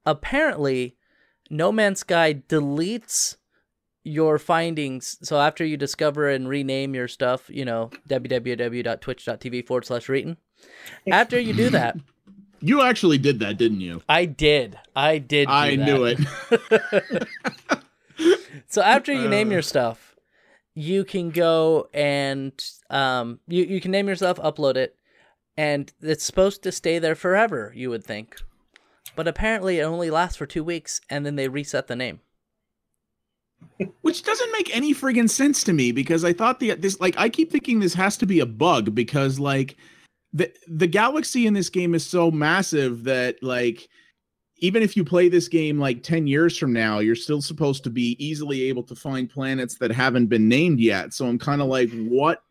apparently, 0.05 0.97
No 1.49 1.71
Man's 1.71 2.01
Sky 2.01 2.33
deletes 2.33 3.37
your 4.03 4.37
findings. 4.37 5.17
So 5.21 5.39
after 5.39 5.63
you 5.63 5.77
discover 5.77 6.27
and 6.29 6.49
rename 6.49 6.93
your 6.93 7.07
stuff, 7.07 7.49
you 7.49 7.63
know, 7.63 7.89
www.twitch.tv 8.09 9.65
forward 9.65 9.85
slash 9.85 10.07
Reetin. 10.07 10.35
After 11.09 11.39
you 11.39 11.53
do 11.53 11.69
that, 11.69 11.95
You 12.65 12.81
actually 12.81 13.17
did 13.17 13.39
that, 13.39 13.57
didn't 13.57 13.81
you? 13.81 14.01
I 14.07 14.23
did. 14.25 14.79
I 14.95 15.17
did. 15.19 15.49
I 15.49 15.75
that. 15.75 15.85
knew 15.85 16.05
it. 16.05 17.27
So 18.67 18.81
after 18.81 19.11
you 19.11 19.27
name 19.27 19.47
Uh. 19.51 19.53
your 19.53 19.61
stuff, 19.61 20.12
you 20.75 21.03
can 21.03 21.29
go 21.29 21.87
and 21.93 22.53
um 22.89 23.39
you, 23.47 23.63
you 23.63 23.81
can 23.81 23.91
name 23.91 24.07
yourself, 24.07 24.37
upload 24.37 24.75
it, 24.75 24.95
and 25.57 25.91
it's 26.01 26.23
supposed 26.23 26.63
to 26.63 26.71
stay 26.71 26.99
there 26.99 27.15
forever, 27.15 27.71
you 27.75 27.89
would 27.89 28.03
think. 28.03 28.37
But 29.15 29.27
apparently 29.27 29.79
it 29.79 29.83
only 29.83 30.09
lasts 30.09 30.37
for 30.37 30.45
two 30.45 30.63
weeks 30.63 31.01
and 31.09 31.25
then 31.25 31.35
they 31.35 31.47
reset 31.47 31.87
the 31.87 31.95
name. 31.95 32.21
Which 34.01 34.23
doesn't 34.23 34.51
make 34.51 34.75
any 34.75 34.93
friggin' 34.93 35.29
sense 35.29 35.63
to 35.63 35.73
me 35.73 35.91
because 35.91 36.25
I 36.25 36.33
thought 36.33 36.59
the 36.59 36.73
this 36.75 36.99
like 36.99 37.15
I 37.17 37.29
keep 37.29 37.51
thinking 37.51 37.79
this 37.79 37.93
has 37.93 38.17
to 38.17 38.25
be 38.25 38.39
a 38.39 38.45
bug 38.45 38.93
because 38.93 39.39
like 39.39 39.77
the 40.33 40.51
the 40.67 40.87
galaxy 40.87 41.47
in 41.47 41.53
this 41.53 41.69
game 41.69 41.95
is 41.95 42.05
so 42.05 42.29
massive 42.29 43.03
that 43.05 43.41
like 43.41 43.87
even 44.63 44.81
if 44.81 44.95
you 44.95 45.03
play 45.03 45.27
this 45.27 45.49
game 45.49 45.77
like 45.77 46.01
10 46.03 46.25
years 46.25 46.57
from 46.57 46.71
now 46.71 46.99
you're 46.99 47.15
still 47.15 47.41
supposed 47.41 47.83
to 47.83 47.89
be 47.89 48.15
easily 48.23 48.63
able 48.63 48.83
to 48.83 48.95
find 48.95 49.29
planets 49.29 49.75
that 49.77 49.91
haven't 49.91 50.27
been 50.27 50.47
named 50.47 50.79
yet 50.79 51.13
so 51.13 51.27
i'm 51.27 51.37
kind 51.37 51.61
of 51.61 51.67
like 51.67 51.89
what 52.07 52.43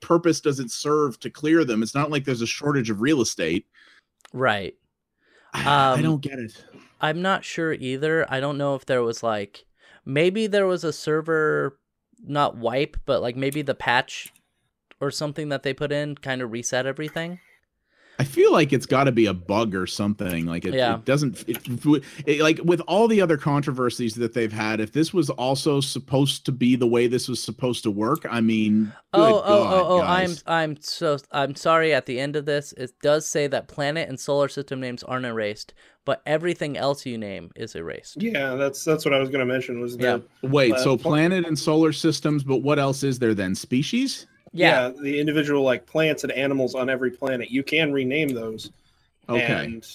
purpose 0.00 0.40
does 0.40 0.58
it 0.58 0.70
serve 0.70 1.18
to 1.20 1.30
clear 1.30 1.64
them 1.64 1.82
it's 1.82 1.94
not 1.94 2.10
like 2.10 2.24
there's 2.24 2.42
a 2.42 2.46
shortage 2.46 2.90
of 2.90 3.00
real 3.00 3.20
estate 3.20 3.66
Right. 4.32 4.74
i 5.54 5.92
Um, 5.94 6.02
don't 6.02 6.20
get 6.20 6.38
it 6.38 6.64
I'm 7.00 7.22
not 7.22 7.44
sure 7.44 7.72
either. 7.72 8.30
I 8.30 8.40
don't 8.40 8.58
know 8.58 8.74
if 8.74 8.84
there 8.84 9.02
was 9.02 9.22
like 9.22 9.64
maybe 10.04 10.46
there 10.46 10.66
was 10.66 10.84
a 10.84 10.92
server 10.92 11.78
not 12.22 12.58
wipe, 12.58 12.98
but 13.06 13.22
like 13.22 13.36
maybe 13.36 13.62
the 13.62 13.74
patch 13.74 14.32
or 15.00 15.10
something 15.10 15.48
that 15.48 15.62
they 15.62 15.72
put 15.72 15.92
in 15.92 16.14
kind 16.16 16.42
of 16.42 16.52
reset 16.52 16.84
everything. 16.84 17.40
I 18.20 18.24
feel 18.24 18.52
like 18.52 18.74
it's 18.74 18.84
got 18.84 19.04
to 19.04 19.12
be 19.12 19.24
a 19.24 19.32
bug 19.32 19.74
or 19.74 19.86
something. 19.86 20.44
Like 20.44 20.66
it, 20.66 20.74
Yeah. 20.74 20.96
it 20.96 21.06
doesn't. 21.06 21.42
It, 21.48 22.04
it, 22.26 22.40
like 22.42 22.60
with 22.62 22.82
all 22.82 23.08
the 23.08 23.22
other 23.22 23.38
controversies 23.38 24.14
that 24.16 24.34
they've 24.34 24.52
had, 24.52 24.78
if 24.78 24.92
this 24.92 25.14
was 25.14 25.30
also 25.30 25.80
supposed 25.80 26.44
to 26.44 26.52
be 26.52 26.76
the 26.76 26.86
way 26.86 27.06
this 27.06 27.28
was 27.28 27.42
supposed 27.42 27.82
to 27.84 27.90
work, 27.90 28.26
I 28.28 28.42
mean, 28.42 28.92
good 29.14 29.20
oh, 29.22 29.42
oh, 29.42 29.64
God, 29.64 29.72
oh, 29.72 29.86
oh! 29.88 30.00
I'm. 30.02 30.32
I'm 30.46 30.76
so, 30.82 31.16
I'm 31.32 31.54
sorry. 31.54 31.94
At 31.94 32.04
the 32.04 32.20
end 32.20 32.36
of 32.36 32.44
this, 32.44 32.74
it 32.74 32.92
does 33.00 33.26
say 33.26 33.46
that 33.46 33.68
planet 33.68 34.10
and 34.10 34.20
solar 34.20 34.48
system 34.48 34.80
names 34.80 35.02
aren't 35.02 35.24
erased, 35.24 35.72
but 36.04 36.20
everything 36.26 36.76
else 36.76 37.06
you 37.06 37.16
name 37.16 37.50
is 37.56 37.74
erased. 37.74 38.20
Yeah, 38.20 38.54
that's 38.54 38.84
that's 38.84 39.06
what 39.06 39.14
I 39.14 39.18
was 39.18 39.30
going 39.30 39.40
to 39.40 39.50
mention. 39.50 39.80
Was 39.80 39.96
the 39.96 40.04
Yeah. 40.42 40.48
Wait, 40.50 40.74
uh, 40.74 40.84
so 40.84 40.98
planet 40.98 41.46
and 41.46 41.58
solar 41.58 41.94
systems, 41.94 42.44
but 42.44 42.58
what 42.58 42.78
else 42.78 43.02
is 43.02 43.18
there 43.18 43.32
then? 43.32 43.54
Species? 43.54 44.26
Yeah, 44.52 44.88
yeah. 44.88 44.92
the 45.00 45.20
individual 45.20 45.62
like 45.62 45.86
plants 45.86 46.24
and 46.24 46.32
animals 46.32 46.74
on 46.74 46.90
every 46.90 47.10
planet. 47.10 47.50
You 47.50 47.62
can 47.62 47.92
rename 47.92 48.30
those. 48.30 48.70
Okay, 49.28 49.64
and 49.64 49.86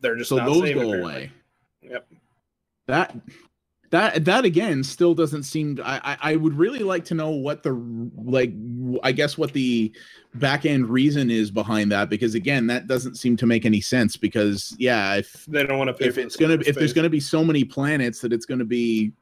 they're 0.00 0.16
just 0.16 0.28
so 0.28 0.36
those 0.36 0.46
go 0.46 0.62
apparently. 0.62 1.00
away. 1.00 1.32
Yep. 1.82 2.06
That 2.86 3.16
that 3.90 4.24
that 4.26 4.44
again 4.44 4.84
still 4.84 5.14
doesn't 5.14 5.44
seem. 5.44 5.80
I, 5.82 6.00
I 6.04 6.32
I 6.32 6.36
would 6.36 6.54
really 6.54 6.80
like 6.80 7.04
to 7.06 7.14
know 7.14 7.30
what 7.30 7.62
the 7.62 7.72
like. 8.16 8.52
I 9.02 9.12
guess 9.12 9.38
what 9.38 9.52
the 9.52 9.92
back 10.34 10.66
end 10.66 10.88
reason 10.88 11.30
is 11.30 11.50
behind 11.50 11.90
that 11.92 12.10
because 12.10 12.34
again 12.34 12.66
that 12.66 12.86
doesn't 12.86 13.16
seem 13.16 13.36
to 13.38 13.46
make 13.46 13.64
any 13.64 13.80
sense 13.80 14.16
because 14.16 14.74
yeah 14.78 15.16
if 15.16 15.46
They 15.46 15.64
don't 15.64 15.78
want 15.78 15.88
to 15.88 15.94
pay 15.94 16.06
if 16.06 16.18
it's 16.18 16.36
gonna 16.36 16.58
if 16.66 16.76
there's 16.76 16.92
gonna 16.92 17.08
be 17.08 17.20
so 17.20 17.42
many 17.42 17.64
planets 17.64 18.20
that 18.20 18.32
it's 18.32 18.46
gonna 18.46 18.64
be 18.64 19.12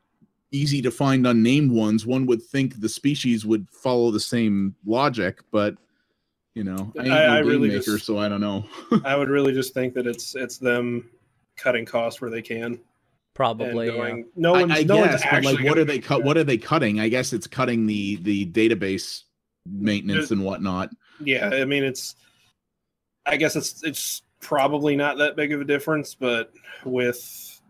easy 0.53 0.81
to 0.83 0.91
find 0.91 1.27
unnamed 1.27 1.71
ones 1.73 2.07
one 2.07 2.25
would 2.27 2.43
think 2.43 2.81
the 2.81 2.89
species 2.89 3.45
would 3.45 3.67
follow 3.71 4.11
the 4.11 4.21
same 4.21 4.75
logic 4.87 5.41
but 5.51 5.75
you 6.55 6.63
know 6.65 6.93
i 6.99 7.03
ain't 7.03 7.13
I- 7.13 7.27
no 7.27 7.33
I 7.33 7.37
game 7.41 7.47
really 7.49 7.69
maker 7.69 7.81
just- 7.97 8.07
so 8.07 8.19
i 8.19 8.29
don't 8.29 8.41
know 8.41 8.65
I 9.05 9.17
would 9.17 9.29
really 9.29 9.53
just 9.53 9.75
think 9.75 9.93
that 9.95 10.07
it's 10.07 10.35
it's 10.37 10.59
them 10.59 11.11
cutting 11.57 11.85
costs 11.85 12.21
where 12.21 12.31
they 12.31 12.43
can. 12.43 12.79
probably. 13.35 13.89
and 13.89 13.97
yeah. 13.97 14.03
going, 14.03 14.27
no 14.37 14.55
i, 14.55 14.61
one's, 14.61 14.73
I 14.79 14.83
no 14.85 14.97
one's 14.99 15.11
guess 15.13 15.23
but 15.23 15.33
actually 15.33 15.57
like 15.57 15.65
what 15.67 15.79
are 15.79 15.85
they 15.85 15.99
cut 15.99 16.23
what 16.23 16.37
are 16.37 16.45
they 16.45 16.59
cutting 16.59 17.01
i 17.01 17.09
guess 17.09 17.33
it's 17.33 17.47
cutting 17.47 17.87
the 17.87 18.17
the 18.23 18.47
database 18.47 19.23
maintenance 19.69 20.17
There's- 20.19 20.31
and 20.31 20.45
whatnot 20.45 20.91
Yeah, 21.19 21.49
I 21.51 21.65
mean 21.65 21.83
it's. 21.83 22.15
I 23.29 23.37
guess 23.37 23.57
it's 23.57 23.83
it's 23.83 24.23
probably 24.41 24.95
not 24.95 25.17
that 25.19 25.35
big 25.35 25.51
of 25.53 25.61
a 25.61 25.65
difference, 25.65 26.15
but 26.15 26.53
with 26.85 27.61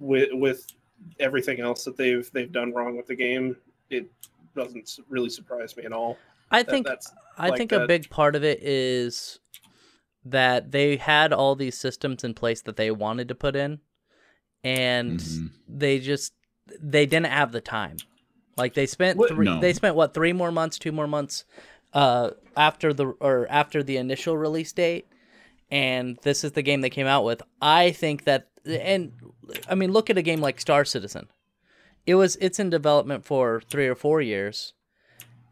with 0.00 0.30
with 0.32 0.66
everything 1.20 1.60
else 1.60 1.84
that 1.84 1.96
they've 1.96 2.30
they've 2.32 2.52
done 2.52 2.72
wrong 2.72 2.96
with 2.96 3.06
the 3.06 3.14
game, 3.16 3.56
it 3.90 4.10
doesn't 4.56 4.98
really 5.08 5.30
surprise 5.30 5.76
me 5.76 5.84
at 5.84 5.92
all. 5.92 6.16
I 6.50 6.62
That- 6.62 6.70
think 6.70 6.86
that's 6.86 7.12
I 7.36 7.48
like 7.50 7.58
think 7.58 7.72
a 7.72 7.86
big 7.86 8.10
part 8.10 8.34
of 8.34 8.42
it 8.44 8.62
is 8.62 9.38
that 10.24 10.72
they 10.72 10.96
had 10.96 11.32
all 11.32 11.54
these 11.54 11.78
systems 11.78 12.24
in 12.24 12.34
place 12.34 12.60
that 12.62 12.76
they 12.76 12.90
wanted 12.90 13.28
to 13.28 13.34
put 13.34 13.54
in 13.56 13.80
and 14.64 15.20
Mhm. 15.20 15.50
they 15.68 15.98
just 16.00 16.32
they 16.80 17.06
didn't 17.06 17.26
have 17.28 17.52
the 17.52 17.60
time. 17.60 17.96
Like 18.56 18.74
they 18.74 18.86
spent 18.86 19.16
What- 19.18 19.30
three, 19.30 19.46
No. 19.46 19.60
they 19.60 19.72
spent 19.72 19.94
what 19.94 20.12
three 20.14 20.32
more 20.32 20.50
months, 20.52 20.78
two 20.78 20.92
more 20.92 21.06
months 21.06 21.44
uh 21.94 22.30
after 22.56 22.92
the 22.92 23.06
or 23.20 23.46
after 23.48 23.82
the 23.82 23.96
initial 23.96 24.36
release 24.36 24.72
date 24.72 25.06
and 25.70 26.18
this 26.22 26.44
is 26.44 26.52
the 26.52 26.62
game 26.62 26.80
they 26.82 26.90
came 26.90 27.06
out 27.06 27.24
with. 27.24 27.40
I 27.62 27.92
think 27.92 28.24
that 28.24 28.47
and 28.66 29.12
I 29.68 29.74
mean 29.74 29.92
look 29.92 30.10
at 30.10 30.18
a 30.18 30.22
game 30.22 30.40
like 30.40 30.60
Star 30.60 30.84
Citizen. 30.84 31.28
It 32.06 32.14
was 32.14 32.36
it's 32.40 32.58
in 32.58 32.70
development 32.70 33.24
for 33.24 33.60
3 33.68 33.86
or 33.88 33.94
4 33.94 34.22
years 34.22 34.74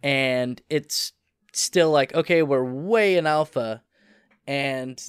and 0.03 0.61
it's 0.69 1.13
still 1.53 1.91
like 1.91 2.15
okay, 2.15 2.43
we're 2.43 2.65
way 2.65 3.17
in 3.17 3.27
alpha 3.27 3.83
and 4.47 5.03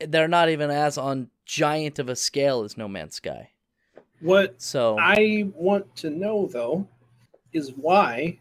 they're 0.00 0.28
not 0.28 0.48
even 0.48 0.70
as 0.70 0.98
on 0.98 1.30
giant 1.44 1.98
of 1.98 2.08
a 2.08 2.16
scale 2.16 2.62
as 2.62 2.76
No 2.76 2.88
Man's 2.88 3.16
Sky. 3.16 3.50
What 4.20 4.60
So 4.60 4.98
I 4.98 5.50
want 5.54 5.94
to 5.96 6.10
know 6.10 6.46
though 6.46 6.88
is 7.52 7.72
why, 7.76 8.38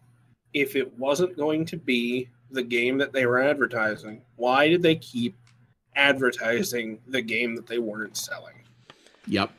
if 0.54 0.76
it 0.76 0.98
wasn't 0.98 1.38
going 1.38 1.66
to 1.66 1.78
be 1.78 2.30
the 2.52 2.64
game 2.64 2.98
that 2.98 3.14
they 3.14 3.26
were 3.26 3.42
advertising, 3.42 4.22
why 4.36 4.68
did 4.68 4.82
they 4.82 4.96
keep 4.96 5.36
advertising 5.96 7.00
the 7.08 7.22
game 7.22 7.56
that 7.56 7.68
they 7.68 7.80
weren't 7.80 8.18
selling? 8.18 8.56
Yep. 9.28 9.52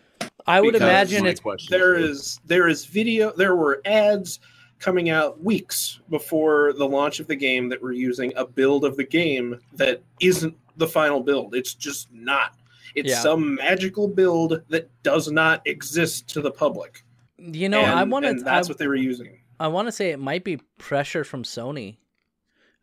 I 0.47 0.61
would 0.61 0.73
because 0.73 0.89
imagine 0.89 1.23
my 1.25 1.31
it's 1.31 1.41
question. 1.41 1.77
There 1.77 1.95
is 1.95 2.41
there 2.45 2.69
is 2.69 2.85
video 2.85 3.33
there 3.37 3.57
were 3.57 3.81
ads 3.85 4.41
coming 4.79 5.09
out 5.09 5.43
weeks 5.43 6.01
before 6.11 6.75
the 6.75 6.87
launch 6.87 7.21
of 7.21 7.27
the 7.27 7.37
game 7.37 7.69
that 7.71 7.81
were 7.81 7.93
using 7.93 8.33
a 8.37 8.45
build 8.47 8.85
of 8.85 8.97
the 8.97 9.05
game 9.05 9.59
that 9.75 10.03
isn't 10.21 10.55
the 10.77 10.87
final 10.87 11.21
build. 11.21 11.55
It's 11.55 11.73
just 11.75 12.13
not. 12.13 12.57
It's 12.95 13.11
Yeah. 13.11 13.21
some 13.21 13.55
magical 13.55 14.07
build 14.09 14.61
that 14.69 14.91
does 15.03 15.31
not 15.31 15.63
exist 15.67 16.29
to 16.29 16.41
the 16.41 16.51
public. 16.51 17.03
you 17.39 17.69
know 17.69 17.81
I 17.81 18.05
want 18.05 18.25
to 18.27 18.35
that's 18.35 18.69
I, 18.69 18.71
what 18.71 18.79
they 18.79 18.87
were 18.87 18.95
using. 18.95 19.39
I 19.61 19.69
want 19.69 19.89
to 19.89 19.93
say 19.93 20.11
it 20.11 20.19
might 20.19 20.45
be 20.45 20.59
pressure 20.79 21.25
from 21.25 21.43
Sony. 21.43 21.97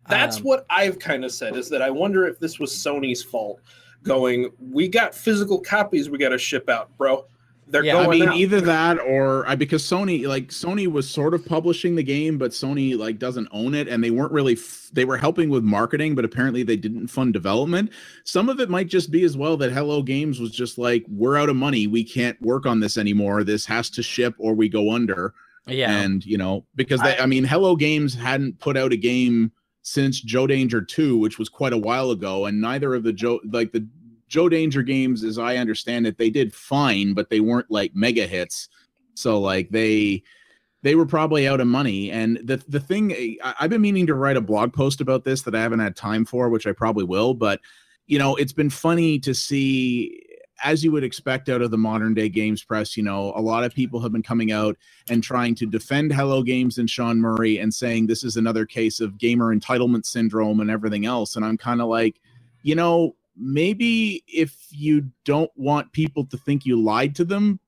That's 0.10 0.38
Um, 0.38 0.44
what 0.44 0.66
I've 0.70 0.98
kind 1.00 1.24
of 1.24 1.32
said 1.32 1.56
is 1.56 1.70
that 1.70 1.82
I 1.82 1.90
wonder 1.92 2.26
if 2.28 2.40
this 2.40 2.60
was 2.60 2.72
Sony's 2.72 3.22
fault. 3.24 3.62
Going, 4.04 4.50
we 4.60 4.88
got 4.88 5.14
physical 5.14 5.60
copies 5.60 6.10
we 6.10 6.18
got 6.18 6.30
to 6.30 6.38
ship 6.38 6.70
out, 6.70 6.96
bro. 6.98 7.26
They're 7.68 7.86
Yeah, 7.86 7.98
I 7.98 8.02
I 8.02 8.06
going 8.06 8.20
mean, 8.20 8.30
out. 8.30 8.36
either 8.36 8.60
that 8.62 9.00
or 9.00 9.48
I 9.48 9.56
because 9.56 9.82
Sony 9.84 10.28
like 10.28 10.48
Sony 10.50 10.88
was 10.92 11.10
sort 11.10 11.34
of 11.34 11.46
publishing 11.46 11.96
the 11.96 12.04
game, 12.04 12.38
but 12.38 12.52
Sony 12.52 12.98
like 12.98 13.18
doesn't 13.20 13.48
own 13.52 13.74
it, 13.76 13.88
and 13.88 14.04
they 14.04 14.10
weren't 14.12 14.32
really 14.34 14.54
f- 14.54 14.90
they 14.92 15.06
were 15.06 15.16
helping 15.18 15.50
with 15.50 15.64
marketing, 15.64 16.14
but 16.16 16.26
apparently 16.26 16.64
they 16.64 16.76
didn't 16.76 17.08
fund 17.08 17.32
development. 17.32 17.92
Some 18.26 18.50
of 18.50 18.60
it 18.60 18.70
might 18.70 18.88
just 18.88 19.10
be 19.12 19.24
as 19.24 19.38
well 19.38 19.56
that 19.58 19.72
Hello 19.72 20.02
Games 20.02 20.40
was 20.42 20.52
just 20.52 20.78
like, 20.78 21.06
we're 21.08 21.38
out 21.38 21.48
of 21.48 21.56
money, 21.56 21.88
we 21.88 22.04
can't 22.04 22.42
work 22.42 22.66
on 22.66 22.80
this 22.82 22.98
anymore. 22.98 23.44
This 23.46 23.66
has 23.68 23.90
to 23.92 24.04
ship 24.04 24.36
or 24.38 24.54
we 24.54 24.68
go 24.68 24.92
under. 24.92 25.34
Yeah. 25.68 25.96
And 25.96 26.26
you 26.26 26.38
know, 26.40 26.66
because 26.76 27.00
they, 27.02 27.18
I- 27.18 27.24
I 27.24 27.26
mean, 27.28 27.44
Hello 27.46 27.76
Games 27.78 28.14
hadn't 28.16 28.60
put 28.60 28.76
out 28.76 28.92
a 28.92 28.98
game 28.98 29.52
since 29.84 30.22
Joe 30.22 30.48
Danger 30.48 30.82
2, 30.82 31.18
which 31.18 31.40
was 31.40 31.50
quite 31.50 31.74
a 31.74 31.78
while 31.78 32.12
ago, 32.12 32.46
and 32.46 32.62
neither 32.62 32.94
of 32.94 33.04
the 33.04 33.14
Joe 33.14 33.40
like 33.52 33.72
the 33.72 33.88
Joe 34.28 34.48
Danger 34.48 34.82
games, 34.82 35.24
as 35.24 35.38
I 35.38 35.58
understand 35.58 36.08
it, 36.08 36.18
they 36.18 36.30
did 36.30 36.54
fine, 36.54 37.14
but 37.14 37.30
they 37.30 37.40
weren't 37.40 37.70
like 37.70 37.96
mega 37.96 38.26
hits. 38.26 38.70
So 39.14 39.40
like 39.40 39.70
they 39.70 40.24
they 40.84 40.96
were 40.96 41.06
probably 41.06 41.48
out 41.48 41.60
of 41.60 41.68
money. 41.68 42.12
And 42.12 42.40
the 42.44 42.64
the 42.68 42.80
thing 42.80 43.12
eh, 43.14 43.36
I, 43.44 43.56
I've 43.62 43.70
been 43.70 43.82
meaning 43.82 44.08
to 44.08 44.16
write 44.16 44.38
a 44.38 44.42
blog 44.42 44.74
post 44.74 45.02
about 45.02 45.24
this 45.24 45.42
that 45.44 45.56
I 45.56 45.62
haven't 45.62 45.80
had 45.80 45.96
time 45.96 46.26
for, 46.26 46.50
which 46.50 46.68
I 46.68 46.72
probably 46.72 47.04
will. 47.04 47.34
But 47.34 47.60
you 48.08 48.20
know, 48.20 48.36
it's 48.36 48.54
been 48.54 48.70
funny 48.70 49.20
to 49.20 49.34
see 49.34 50.22
as 50.64 50.84
you 50.84 50.92
would 50.92 51.04
expect 51.04 51.50
out 51.50 51.62
of 51.62 51.72
the 51.72 51.78
modern 51.78 52.14
day 52.14 52.30
games 52.30 52.64
press, 52.64 52.96
you 52.96 53.04
know, 53.04 53.34
a 53.36 53.42
lot 53.42 53.64
of 53.64 53.74
people 53.74 54.00
have 54.00 54.12
been 54.12 54.24
coming 54.24 54.52
out 54.52 54.78
and 55.10 55.24
trying 55.24 55.56
to 55.56 55.66
defend 55.66 56.14
Hello 56.14 56.44
Games 56.44 56.78
and 56.78 56.90
Sean 56.90 57.20
Murray 57.20 57.58
and 57.58 57.74
saying 57.74 58.08
this 58.08 58.24
is 58.24 58.38
another 58.38 58.66
case 58.66 59.00
of 59.00 59.18
gamer 59.18 59.56
entitlement 59.56 60.06
syndrome 60.06 60.60
and 60.60 60.70
everything 60.70 61.06
else. 61.06 61.36
And 61.36 61.44
I'm 61.44 61.58
kind 61.58 61.82
of 61.82 61.88
like, 61.88 62.20
you 62.64 62.76
know, 62.76 63.16
maybe 63.36 64.24
if 64.28 64.56
you 64.70 65.10
don't 65.26 65.52
want 65.56 65.92
people 65.92 66.26
to 66.26 66.38
think 66.38 66.66
you 66.66 66.82
lied 66.82 67.16
to 67.16 67.26
them, 67.26 67.60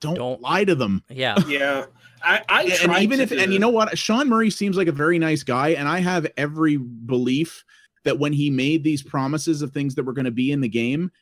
don't, 0.00 0.16
Don't. 0.16 0.40
lie 0.40 0.64
to 0.64 0.74
them. 0.74 1.04
yeah. 1.10 1.38
yeah, 1.46 1.84
I, 2.22 2.42
I 2.48 2.62
And 2.82 3.02
even 3.02 3.20
if, 3.20 3.28
do 3.28 3.38
and 3.38 3.52
you 3.52 3.58
know 3.58 3.68
what, 3.68 3.96
Sean 3.98 4.28
Murray 4.28 4.50
seems 4.50 4.76
like 4.76 4.88
a 4.88 4.92
very 4.92 5.18
nice 5.18 5.42
guy, 5.42 5.70
and 5.70 5.86
I 5.86 6.00
have 6.00 6.26
every 6.36 6.76
belief 6.76 7.64
that 8.04 8.18
when 8.18 8.32
he 8.32 8.50
made 8.50 8.82
these 8.82 9.02
promises 9.02 9.62
of 9.62 9.72
things 9.72 9.94
that 9.94 10.04
were 10.04 10.14
going 10.14 10.24
to 10.24 10.30
be 10.30 10.52
in 10.52 10.60
the 10.60 10.68
game, 10.68 11.12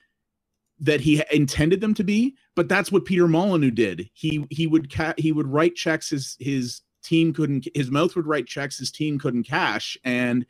that 0.80 1.00
he 1.00 1.22
intended 1.32 1.80
them 1.80 1.94
to 1.94 2.04
be. 2.04 2.36
But 2.54 2.68
that's 2.68 2.92
what 2.92 3.04
Peter 3.04 3.28
Molyneux 3.28 3.70
did. 3.70 4.10
He 4.12 4.46
he 4.50 4.66
would 4.66 4.92
ca- 4.92 5.14
he 5.18 5.32
would 5.32 5.46
write 5.48 5.74
checks 5.74 6.10
his 6.10 6.36
his 6.40 6.82
team 7.02 7.32
couldn't 7.32 7.66
his 7.74 7.90
mouth 7.90 8.14
would 8.16 8.26
write 8.26 8.46
checks 8.46 8.78
his 8.78 8.90
team 8.90 9.18
couldn't 9.18 9.44
cash 9.44 9.96
and 10.04 10.44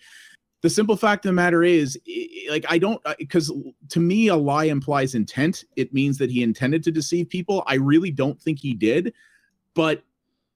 the 0.63 0.71
simple 0.71 0.97
fact 0.97 1.25
of 1.25 1.29
the 1.29 1.35
matter 1.35 1.63
is 1.63 1.99
like 2.51 2.65
i 2.69 2.79
don't 2.79 3.01
because 3.19 3.53
to 3.89 4.01
me 4.01 4.29
a 4.29 4.37
lie 4.37 4.65
implies 4.65 5.15
intent 5.15 5.65
it 5.77 5.93
means 5.93 6.19
that 6.19 6.31
he 6.31 6.43
intended 6.43 6.83
to 6.83 6.91
deceive 6.91 7.29
people 7.29 7.63
i 7.67 7.75
really 7.75 8.11
don't 8.11 8.41
think 8.41 8.59
he 8.59 8.75
did 8.75 9.13
but 9.75 10.03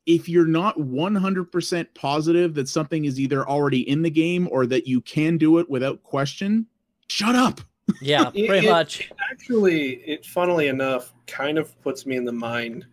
if 0.05 0.29
you're 0.29 0.47
not 0.47 0.77
100% 0.79 1.87
positive 1.95 2.55
that 2.55 2.69
something 2.69 3.05
is 3.05 3.21
either 3.21 3.49
already 3.49 3.89
in 3.89 4.03
the 4.03 4.11
game 4.11 4.49
or 4.51 4.67
that 4.67 4.89
you 4.89 5.01
can 5.01 5.39
do 5.39 5.59
it 5.59 5.71
without 5.71 6.03
question 6.03 6.67
shut 7.09 7.37
up 7.37 7.61
Yeah, 8.01 8.25
pretty 8.31 8.67
it- 8.67 8.71
much. 8.71 9.11
actually, 9.31 9.95
it 10.07 10.25
funnily 10.27 10.69
enough 10.69 11.13
kind 11.27 11.59
of 11.59 11.81
puts 11.83 12.07
me 12.07 12.17
in 12.17 12.25
the 12.25 12.33
mind 12.33 12.87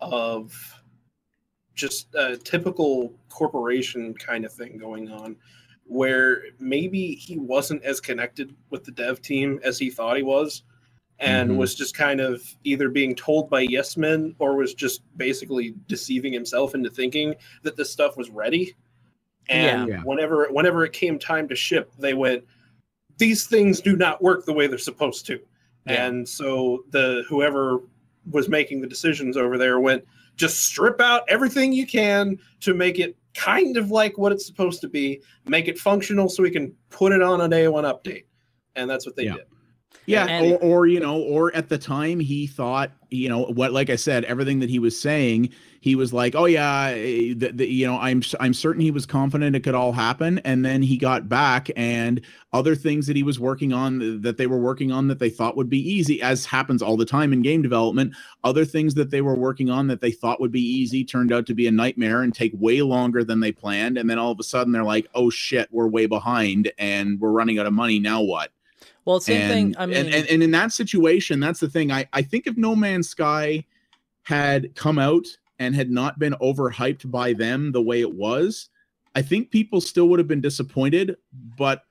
of 0.00 0.54
just 1.74 2.14
a 2.14 2.36
typical 2.36 3.12
corporation 3.28 4.14
kind 4.14 4.44
of 4.44 4.52
thing 4.52 4.76
going 4.78 5.10
on 5.10 5.36
where 5.84 6.42
maybe 6.58 7.14
he 7.14 7.38
wasn't 7.38 7.82
as 7.84 8.00
connected 8.00 8.54
with 8.70 8.84
the 8.84 8.90
dev 8.90 9.22
team 9.22 9.58
as 9.64 9.78
he 9.78 9.88
thought 9.88 10.16
he 10.16 10.22
was 10.22 10.64
and 11.20 11.50
Mhm. 11.50 11.56
was 11.56 11.74
just 11.74 11.96
kind 11.96 12.20
of 12.20 12.42
either 12.64 12.88
being 12.90 13.14
told 13.14 13.48
by 13.48 13.60
yes 13.60 13.96
men 13.96 14.34
or 14.38 14.56
was 14.56 14.74
just 14.74 15.02
basically 15.16 15.74
deceiving 15.86 16.32
himself 16.32 16.74
into 16.74 16.90
thinking 16.90 17.34
that 17.62 17.76
this 17.76 17.90
stuff 17.90 18.16
was 18.16 18.28
ready 18.28 18.74
and 19.48 19.88
Yeah. 19.88 20.02
whenever 20.02 20.48
whenever 20.50 20.84
it 20.84 20.92
came 20.92 21.18
time 21.18 21.48
to 21.48 21.54
ship 21.56 21.90
they 21.98 22.12
went 22.12 22.44
these 23.18 23.46
things 23.46 23.80
do 23.80 23.96
not 23.96 24.22
work 24.22 24.44
the 24.46 24.52
way 24.52 24.66
they're 24.66 24.78
supposed 24.78 25.26
to 25.26 25.38
Yeah. 25.86 26.06
and 26.06 26.28
so 26.28 26.84
the 26.90 27.24
whoever 27.28 27.80
was 28.30 28.48
making 28.48 28.80
the 28.80 28.86
decisions 28.86 29.36
over 29.36 29.58
there 29.58 29.80
went 29.80 30.04
just 30.36 30.62
strip 30.62 31.00
out 31.00 31.22
everything 31.28 31.72
you 31.72 31.86
can 31.86 32.38
to 32.60 32.74
make 32.74 32.98
it 32.98 33.16
kind 33.34 33.76
of 33.76 33.90
like 33.90 34.16
what 34.18 34.32
it's 34.32 34.46
supposed 34.46 34.80
to 34.80 34.88
be 34.88 35.20
make 35.46 35.68
it 35.68 35.78
functional 35.78 36.28
so 36.28 36.42
we 36.42 36.50
can 36.50 36.72
put 36.90 37.12
it 37.12 37.22
on 37.22 37.40
an 37.40 37.52
a 37.52 37.56
day 37.56 37.68
one 37.68 37.84
update 37.84 38.24
and 38.76 38.88
that's 38.88 39.04
what 39.06 39.16
they 39.16 39.24
Yeah. 39.24 39.34
did 39.34 39.44
Yeah, 40.08 40.24
And- 40.24 40.54
or, 40.54 40.58
or 40.62 40.86
you 40.86 41.00
know, 41.00 41.20
or 41.20 41.54
at 41.54 41.68
the 41.68 41.76
time 41.76 42.18
he 42.18 42.46
thought, 42.46 42.92
you 43.10 43.28
know, 43.28 43.44
what 43.44 43.72
like 43.72 43.90
I 43.90 43.96
said, 43.96 44.24
everything 44.24 44.58
that 44.60 44.70
he 44.70 44.78
was 44.78 44.98
saying, 44.98 45.50
he 45.80 45.94
was 45.94 46.14
like, 46.14 46.34
oh 46.34 46.46
yeah, 46.46 46.88
eh, 46.96 47.34
the, 47.36 47.52
the, 47.54 47.66
you 47.66 47.86
know, 47.86 47.98
I'm 47.98 48.22
I'm 48.40 48.54
certain 48.54 48.80
he 48.80 48.90
was 48.90 49.04
confident 49.04 49.54
it 49.54 49.60
could 49.60 49.74
all 49.74 49.92
happen, 49.92 50.38
and 50.40 50.64
then 50.64 50.80
he 50.82 50.96
got 50.96 51.28
back 51.28 51.70
and 51.76 52.22
other 52.54 52.74
things 52.74 53.06
that 53.06 53.16
he 53.16 53.22
was 53.22 53.38
working 53.38 53.74
on 53.74 54.22
that 54.22 54.38
they 54.38 54.46
were 54.46 54.58
working 54.58 54.90
on 54.90 55.08
that 55.08 55.18
they 55.18 55.28
thought 55.28 55.58
would 55.58 55.68
be 55.68 55.78
easy, 55.78 56.22
as 56.22 56.46
happens 56.46 56.80
all 56.80 56.96
the 56.96 57.04
time 57.04 57.32
in 57.34 57.42
game 57.42 57.60
development. 57.60 58.14
Other 58.44 58.64
things 58.64 58.94
that 58.94 59.10
they 59.10 59.20
were 59.20 59.36
working 59.36 59.68
on 59.68 59.88
that 59.88 60.00
they 60.00 60.10
thought 60.10 60.40
would 60.40 60.52
be 60.52 60.62
easy 60.62 61.04
turned 61.04 61.32
out 61.32 61.44
to 61.46 61.54
be 61.54 61.66
a 61.66 61.72
nightmare 61.72 62.22
and 62.22 62.34
take 62.34 62.52
way 62.54 62.80
longer 62.80 63.24
than 63.24 63.40
they 63.40 63.52
planned, 63.52 63.98
and 63.98 64.08
then 64.08 64.18
all 64.18 64.32
of 64.32 64.40
a 64.40 64.44
sudden 64.44 64.72
they're 64.72 64.84
like, 64.84 65.06
oh 65.14 65.28
shit, 65.28 65.68
we're 65.70 65.86
way 65.86 66.06
behind 66.06 66.72
and 66.78 67.20
we're 67.20 67.30
running 67.30 67.58
out 67.58 67.66
of 67.66 67.74
money. 67.74 67.98
Now 67.98 68.22
what? 68.22 68.52
Well, 69.08 69.20
same 69.20 69.40
and, 69.40 69.50
thing. 69.50 69.74
I 69.78 69.86
mean, 69.86 69.96
and, 69.96 70.14
and 70.14 70.26
and 70.28 70.42
in 70.42 70.50
that 70.50 70.70
situation, 70.70 71.40
that's 71.40 71.60
the 71.60 71.70
thing. 71.70 71.90
I 71.90 72.06
I 72.12 72.20
think 72.20 72.46
if 72.46 72.58
No 72.58 72.76
Man's 72.76 73.08
Sky 73.08 73.64
had 74.24 74.74
come 74.74 74.98
out 74.98 75.26
and 75.58 75.74
had 75.74 75.90
not 75.90 76.18
been 76.18 76.34
overhyped 76.42 77.10
by 77.10 77.32
them 77.32 77.72
the 77.72 77.80
way 77.80 78.02
it 78.02 78.14
was, 78.14 78.68
I 79.14 79.22
think 79.22 79.50
people 79.50 79.80
still 79.80 80.10
would 80.10 80.18
have 80.18 80.28
been 80.28 80.42
disappointed, 80.42 81.16
but 81.32 81.84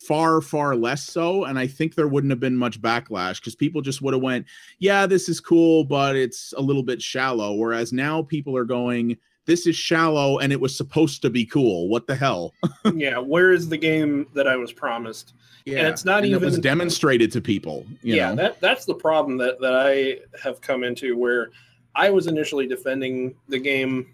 far 0.00 0.40
far 0.40 0.74
less 0.74 1.04
so 1.04 1.44
and 1.44 1.58
i 1.58 1.66
think 1.66 1.94
there 1.94 2.08
wouldn't 2.08 2.30
have 2.30 2.40
been 2.40 2.56
much 2.56 2.80
backlash 2.80 3.38
because 3.38 3.54
people 3.54 3.82
just 3.82 4.00
would 4.00 4.14
have 4.14 4.22
went 4.22 4.46
yeah 4.78 5.04
this 5.04 5.28
is 5.28 5.40
cool 5.40 5.84
but 5.84 6.16
it's 6.16 6.54
a 6.56 6.60
little 6.60 6.82
bit 6.82 7.02
shallow 7.02 7.52
whereas 7.52 7.92
now 7.92 8.22
people 8.22 8.56
are 8.56 8.64
going 8.64 9.14
this 9.46 9.66
is 9.66 9.74
shallow 9.74 10.38
and 10.38 10.52
it 10.52 10.60
was 10.60 10.76
supposed 10.76 11.22
to 11.22 11.30
be 11.30 11.44
cool. 11.44 11.88
What 11.88 12.06
the 12.06 12.14
hell? 12.14 12.54
Yeah 12.94 13.18
where 13.18 13.52
is 13.52 13.68
the 13.68 13.76
game 13.76 14.26
that 14.34 14.48
i 14.48 14.56
was 14.56 14.72
promised? 14.72 15.34
Yeah 15.66 15.80
and 15.80 15.88
it's 15.88 16.04
not 16.04 16.24
even 16.24 16.42
it 16.42 16.44
was 16.44 16.58
demonstrated 16.58 17.30
to 17.32 17.40
people 17.40 17.84
you 18.02 18.14
yeah 18.16 18.30
know? 18.30 18.36
that 18.36 18.60
that's 18.60 18.86
the 18.86 18.94
problem 18.94 19.36
that 19.38 19.60
that 19.60 19.74
i 19.74 20.18
have 20.42 20.60
come 20.62 20.82
into 20.82 21.16
where 21.16 21.50
i 21.94 22.08
was 22.08 22.26
initially 22.26 22.66
defending 22.66 23.34
the 23.48 23.58
game 23.58 24.06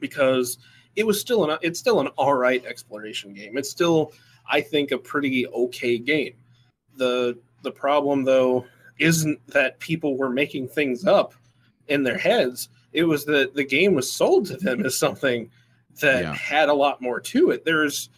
because 0.00 0.58
it 0.96 1.06
was 1.06 1.20
still 1.20 1.48
an 1.50 1.58
it's 1.62 1.78
still 1.78 2.00
an 2.00 2.08
all 2.18 2.34
right 2.34 2.64
exploration 2.66 3.32
game. 3.32 3.56
It's 3.56 3.70
still 3.70 4.12
i 4.50 4.60
think 4.60 4.90
a 4.90 4.98
pretty 4.98 5.46
okay 5.46 5.98
game. 5.98 6.34
The 6.96 7.38
the 7.62 7.70
problem 7.70 8.24
though 8.24 8.66
isn't 8.98 9.44
that 9.48 9.78
people 9.80 10.16
were 10.18 10.30
making 10.30 10.68
things 10.68 11.06
up 11.06 11.34
in 11.88 12.02
their 12.02 12.18
heads. 12.18 12.68
It 12.92 13.04
was 13.04 13.24
that 13.26 13.54
the 13.54 13.64
game 13.64 13.94
was 13.94 14.10
sold 14.10 14.46
to 14.46 14.56
them 14.56 14.84
as 14.84 14.98
something 14.98 15.50
that 16.00 16.22
Yeah. 16.22 16.34
had 16.34 16.68
a 16.68 16.74
lot 16.74 17.00
more 17.00 17.20
to 17.20 17.50
it. 17.50 17.64
There's 17.64 18.10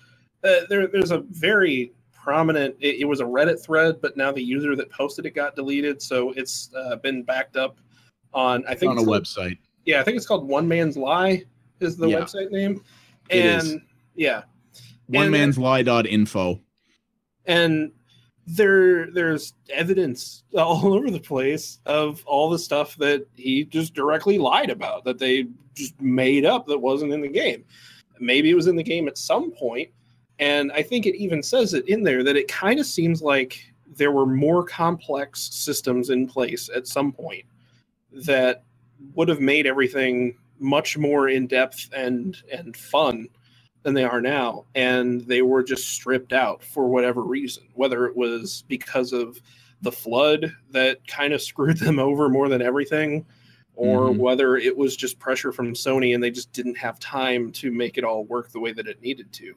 uh, 0.43 0.61
there 0.69 0.87
there's 0.87 1.11
a 1.11 1.19
very 1.31 1.93
prominent. 2.13 2.75
It, 2.81 3.01
it 3.01 3.05
was 3.05 3.21
a 3.21 3.25
Reddit 3.25 3.63
thread, 3.63 4.01
but 4.01 4.17
now 4.17 4.33
the 4.33 4.43
user 4.43 4.75
that 4.77 4.91
posted 4.91 5.27
it 5.27 5.31
got 5.35 5.55
deleted, 5.57 6.01
so 6.03 6.33
it's 6.33 6.71
uh, 6.77 6.97
been 6.97 7.23
backed 7.23 7.57
up 7.57 7.79
on. 8.33 8.65
I 8.67 8.75
think 8.75 8.91
on 8.91 8.99
a 8.99 9.03
like- 9.03 9.23
website. 9.23 9.59
yeah, 9.85 10.01
I 10.01 10.05
think 10.05 10.17
it's 10.17 10.27
called 10.27 10.47
One 10.49 10.67
Man's 10.69 10.97
Lie 10.97 11.45
is 11.81 11.97
the 11.97 12.09
Yeah. 12.09 12.21
website 12.21 12.51
name. 12.51 12.83
It 13.31 13.45
And 13.47 13.63
is. 13.63 13.77
yeah, 14.17 14.43
One 15.07 15.31
man's 15.31 15.57
And- 15.57 15.65
man's 15.65 15.87
lie.info. 15.87 16.61
and 17.47 17.93
there 18.47 19.11
there's 19.11 19.55
evidence 19.71 20.45
all 20.57 20.87
over 20.95 21.11
the 21.11 21.21
place 21.21 21.81
of 21.87 22.23
all 22.27 22.51
the 22.51 22.59
stuff 22.59 22.97
that 22.97 23.27
he 23.35 23.65
just 23.65 23.95
directly 23.95 24.39
lied 24.39 24.71
about 24.71 25.05
that 25.05 25.19
they 25.19 25.47
just 25.75 26.01
made 26.01 26.45
up 26.45 26.67
that 26.67 26.79
wasn't 26.79 27.13
in 27.13 27.21
the 27.21 27.29
game. 27.29 27.65
Maybe 28.21 28.51
it 28.51 28.55
was 28.55 28.69
in 28.69 28.77
the 28.77 28.83
game 28.83 29.09
at 29.09 29.19
some 29.19 29.51
point, 29.51 29.91
and 30.39 30.71
I 30.73 30.83
think 30.83 31.07
it 31.07 31.17
even 31.17 31.43
says 31.43 31.75
it 31.75 31.89
in 31.89 32.03
there 32.03 32.23
that 32.23 32.37
it 32.37 32.49
kind 32.49 32.79
of 32.79 32.87
seems 32.87 33.23
like 33.23 33.75
there 33.97 34.13
were 34.13 34.27
more 34.27 34.65
complex 34.65 35.49
systems 35.53 36.11
in 36.11 36.29
place 36.29 36.71
at 36.75 36.87
some 36.87 37.13
point 37.13 37.45
that 38.13 38.63
would 39.15 39.29
have 39.29 39.41
made 39.41 39.67
everything 39.67 40.37
much 40.59 40.97
more 40.97 41.29
in 41.29 41.47
depth 41.47 41.91
and 41.95 42.37
and 42.53 42.77
fun 42.77 43.29
than 43.85 43.95
they 43.95 44.03
are 44.03 44.21
now 44.21 44.65
and 44.75 45.21
they 45.23 45.43
were 45.43 45.63
just 45.63 45.89
stripped 45.91 46.33
out 46.33 46.65
for 46.65 46.89
whatever 46.89 47.23
reason 47.23 47.63
whether 47.75 48.07
it 48.07 48.17
was 48.17 48.65
because 48.67 49.13
of 49.13 49.41
the 49.83 49.93
flood 49.93 50.53
that 50.71 51.07
kind 51.07 51.33
of 51.33 51.43
screwed 51.51 51.77
them 51.77 51.99
over 52.01 52.29
more 52.29 52.49
than 52.49 52.63
everything 52.63 53.25
or 53.77 54.09
Mhm. 54.09 54.19
whether 54.19 54.57
it 54.57 54.77
was 54.77 54.97
just 54.97 55.19
pressure 55.19 55.53
from 55.53 55.75
Sony 55.75 56.15
and 56.15 56.23
they 56.23 56.31
just 56.31 56.53
didn't 56.53 56.79
have 56.79 56.99
time 56.99 57.53
to 57.53 57.71
make 57.71 57.99
it 57.99 58.05
all 58.05 58.25
work 58.25 58.51
the 58.51 58.61
way 58.61 58.73
that 58.73 58.89
it 58.89 59.01
needed 59.03 59.33
to 59.35 59.55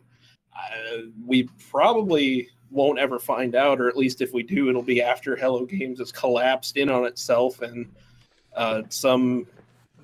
uh, 0.55 0.97
we 1.25 1.47
probably 1.71 2.49
won't 2.69 2.99
ever 2.99 3.19
find 3.19 3.55
out 3.55 3.79
or 3.79 3.87
at 3.87 3.95
least 3.95 4.21
if 4.21 4.33
we 4.33 4.43
do 4.43 4.69
it'll 4.69 4.81
be 4.81 5.01
after 5.01 5.37
Hello 5.37 5.65
Games 5.65 5.99
has 5.99 6.11
collapsed 6.11 6.75
in 6.75 6.89
on 6.89 7.05
itself 7.05 7.61
and 7.61 7.89
uh, 8.57 8.81
some 8.89 9.47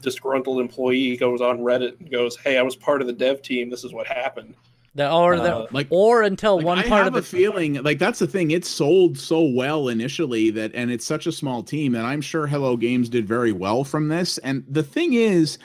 disgruntled 0.03 0.59
employee 0.59 1.17
goes 1.17 1.41
on 1.41 1.59
Reddit 1.59 1.99
and 1.99 2.11
goes, 2.11 2.37
"Hey, 2.37 2.57
I 2.57 2.61
was 2.61 2.75
part 2.75 3.01
of 3.01 3.07
the 3.07 3.13
dev 3.13 3.41
team. 3.41 3.69
This 3.69 3.83
is 3.83 3.91
what 3.93 4.05
happened." 4.05 4.53
The, 4.95 5.11
or 5.11 5.37
the, 5.37 5.55
Uh, 5.55 5.67
Like 5.71 5.87
or 5.89 6.21
until 6.21 6.57
Like, 6.57 6.65
one 6.65 6.77
I 6.77 6.83
part 6.83 7.05
have 7.05 7.07
of 7.07 7.15
a 7.15 7.21
the 7.21 7.25
feeling 7.25 7.81
like 7.81 7.97
that's 7.97 8.19
the 8.19 8.27
thing. 8.27 8.51
It 8.51 8.63
sold 8.63 9.17
so 9.17 9.41
well 9.41 9.87
initially 9.89 10.51
that, 10.51 10.71
and 10.75 10.91
it's 10.91 11.05
such 11.05 11.25
a 11.25 11.31
small 11.31 11.63
team 11.63 11.93
that 11.93 12.05
I'm 12.05 12.21
sure 12.21 12.45
Hello 12.45 12.77
Games 12.77 13.09
did 13.09 13.27
very 13.27 13.51
well 13.51 13.83
from 13.83 14.09
this. 14.09 14.37
And 14.37 14.63
the 14.67 14.83
thing 14.83 15.13
is, 15.13 15.57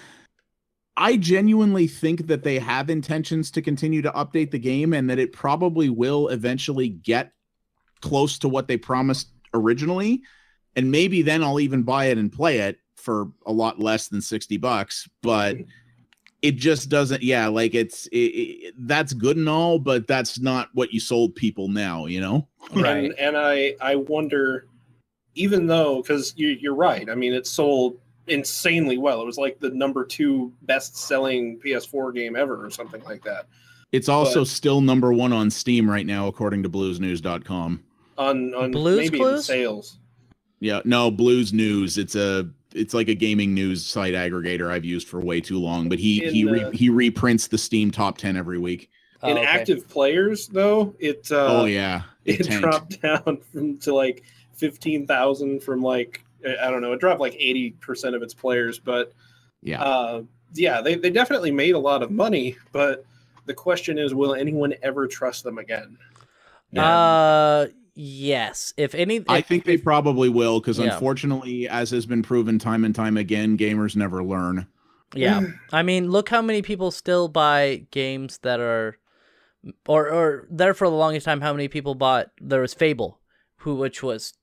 I 0.97 1.19
genuinely 1.19 1.87
think 1.87 2.27
that 2.29 2.43
they 2.43 2.59
have 2.59 2.89
intentions 2.89 3.51
to 3.51 3.61
continue 3.61 4.01
to 4.01 4.11
update 4.13 4.51
the 4.51 4.59
game, 4.59 4.95
and 4.95 5.11
that 5.11 5.19
it 5.19 5.35
probably 5.35 5.91
will 5.91 6.29
eventually 6.29 6.89
get 6.89 7.33
close 8.01 8.39
to 8.39 8.49
what 8.49 8.67
they 8.67 8.79
promised 8.79 9.29
originally. 9.53 10.23
And 10.75 10.91
maybe 10.91 11.21
then 11.23 11.43
I'll 11.43 11.61
even 11.61 11.83
buy 11.83 12.07
it 12.07 12.19
and 12.19 12.33
play 12.33 12.61
it 12.61 12.79
for 12.99 13.29
a 13.47 13.53
lot 13.53 13.79
less 13.81 14.09
than 14.09 14.21
sixty 14.21 14.57
bucks. 14.57 15.09
But 15.23 15.57
it 16.43 16.53
just 16.57 16.89
doesn't 16.89 17.23
yeah 17.23 17.49
like 17.49 17.75
it's 17.75 18.07
it, 18.09 18.17
it, 18.17 18.75
that's 18.87 19.13
good 19.13 19.37
and 19.37 19.49
all 19.49 19.77
but 19.81 20.07
that's 20.07 20.39
not 20.39 20.69
what 20.73 20.93
you 20.93 21.01
sold 21.01 21.35
people 21.35 21.67
now 21.67 22.07
you 22.07 22.21
know 22.21 22.47
Right. 22.77 23.07
And, 23.07 23.19
and 23.19 23.37
I 23.37 23.75
I 23.81 23.97
wonder, 23.97 24.67
even 25.35 25.67
though 25.67 26.01
because 26.03 26.35
you, 26.37 26.49
you're 26.49 26.75
right. 26.77 27.09
I 27.11 27.15
mean, 27.15 27.33
it 27.33 27.47
sold 27.47 27.99
insanely 28.27 28.99
well. 28.99 29.21
It 29.23 29.27
was 29.27 29.39
like 29.39 29.59
the 29.59 29.71
number 29.71 30.05
two 30.05 30.53
best 30.63 30.97
selling 30.97 31.59
PS4 31.65 32.15
game 32.15 32.37
ever, 32.37 32.63
or 32.65 32.71
something 32.71 33.03
like 33.05 33.25
that. 33.25 33.47
it's 33.91 34.09
also 34.09 34.41
But- 34.43 34.49
still 34.49 34.81
number 34.83 35.13
one 35.13 35.33
on 35.33 35.51
steam 35.51 35.89
right 35.91 36.05
now 36.07 36.27
according 36.29 36.63
to 36.65 36.69
bluesnews.com 36.69 37.83
On 38.19 38.55
on 38.55 38.71
Blues 38.71 38.99
maybe 38.99 39.17
even 39.17 39.29
Clues? 39.29 39.45
sales. 39.47 39.99
yeah 40.61 40.83
no 40.85 41.11
blues 41.11 41.53
news 41.55 41.97
it's 41.99 42.15
a 42.17 42.49
it's 42.75 42.95
like 42.95 43.09
a 43.09 43.15
gaming 43.15 43.55
news 43.55 43.85
site 43.85 44.15
aggregator 44.15 44.71
i've 44.71 44.85
used 44.85 45.09
for 45.09 45.21
way 45.21 45.41
too 45.41 45.59
long 45.59 45.89
but 45.89 45.99
he 45.99 46.21
he 46.21 46.43
In, 46.43 46.51
re, 46.51 46.63
uh, 46.65 46.71
he 46.71 46.91
reprints 46.91 47.47
the 47.47 47.59
steam 47.59 47.91
top 47.91 48.19
10 48.19 48.37
every 48.37 48.59
week 48.59 48.91
Oh, 49.21 49.31
In 49.31 49.39
okay. 49.39 49.47
active 49.47 49.89
players, 49.89 50.47
though, 50.47 50.95
it 51.01 51.31
uh, 51.33 51.45
oh 51.49 51.65
yeah 51.65 52.03
it, 52.25 52.41
it 52.41 52.61
dropped 52.61 53.03
down 53.03 53.41
from 53.51 53.77
to 53.79 53.93
like 53.93 54.23
fifteen 54.55 55.09
thousand 55.09 55.61
from 55.61 55.83
like 55.83 56.25
I 56.45 56.71
don't 56.71 56.83
know. 56.83 56.93
It 56.93 57.01
dropped 57.01 57.21
like 57.21 57.35
eighty 57.35 57.71
percent 57.71 58.15
of 58.15 58.23
its 58.23 58.33
players, 58.33 58.79
but 58.79 59.13
yeah 59.61 59.83
uh, 59.83 60.23
yeah, 60.55 60.81
they, 60.81 60.95
they 60.95 61.11
definitely 61.11 61.51
made 61.51 61.75
a 61.75 61.79
lot 61.79 62.03
of 62.03 62.11
money, 62.11 62.57
but 62.73 63.05
the 63.47 63.55
question 63.55 63.99
is, 63.99 64.15
will 64.15 64.35
anyone 64.35 64.73
ever 64.83 65.07
trust 65.09 65.43
them 65.43 65.59
again? 65.59 65.99
Uh, 66.77 67.67
yes. 67.99 68.73
If 68.77 68.95
any, 68.95 69.25
I 69.29 69.39
if- 69.39 69.47
think 69.47 69.65
they 69.65 69.77
probably 69.77 70.29
will 70.29 70.61
because 70.61 70.79
Yeah. 70.79 70.95
unfortunately, 70.95 71.69
as 71.69 71.91
has 71.91 72.07
been 72.07 72.23
proven 72.23 72.59
time 72.59 72.85
and 72.85 72.95
time 72.95 73.17
again, 73.17 73.59
gamers 73.59 73.97
never 73.97 74.23
learn. 74.23 74.67
Yeah. 75.15 75.41
Mm. 75.41 75.59
I 75.73 75.83
mean, 75.83 76.11
look 76.11 76.29
how 76.29 76.41
many 76.43 76.63
people 76.63 76.91
still 76.91 77.29
buy 77.29 77.87
games 77.91 78.39
that 78.39 78.61
are 78.61 78.99
or 79.87 80.09
or 80.09 80.47
there 80.51 80.75
for 80.75 80.89
the 80.89 80.95
longest 80.95 81.25
time 81.27 81.41
how 81.41 81.53
many 81.53 81.67
people 81.67 81.95
bought 81.95 82.31
there 82.41 82.61
was 82.61 82.75
Fable, 82.75 83.19
who 83.59 83.75
which 83.75 84.03
was 84.03 84.35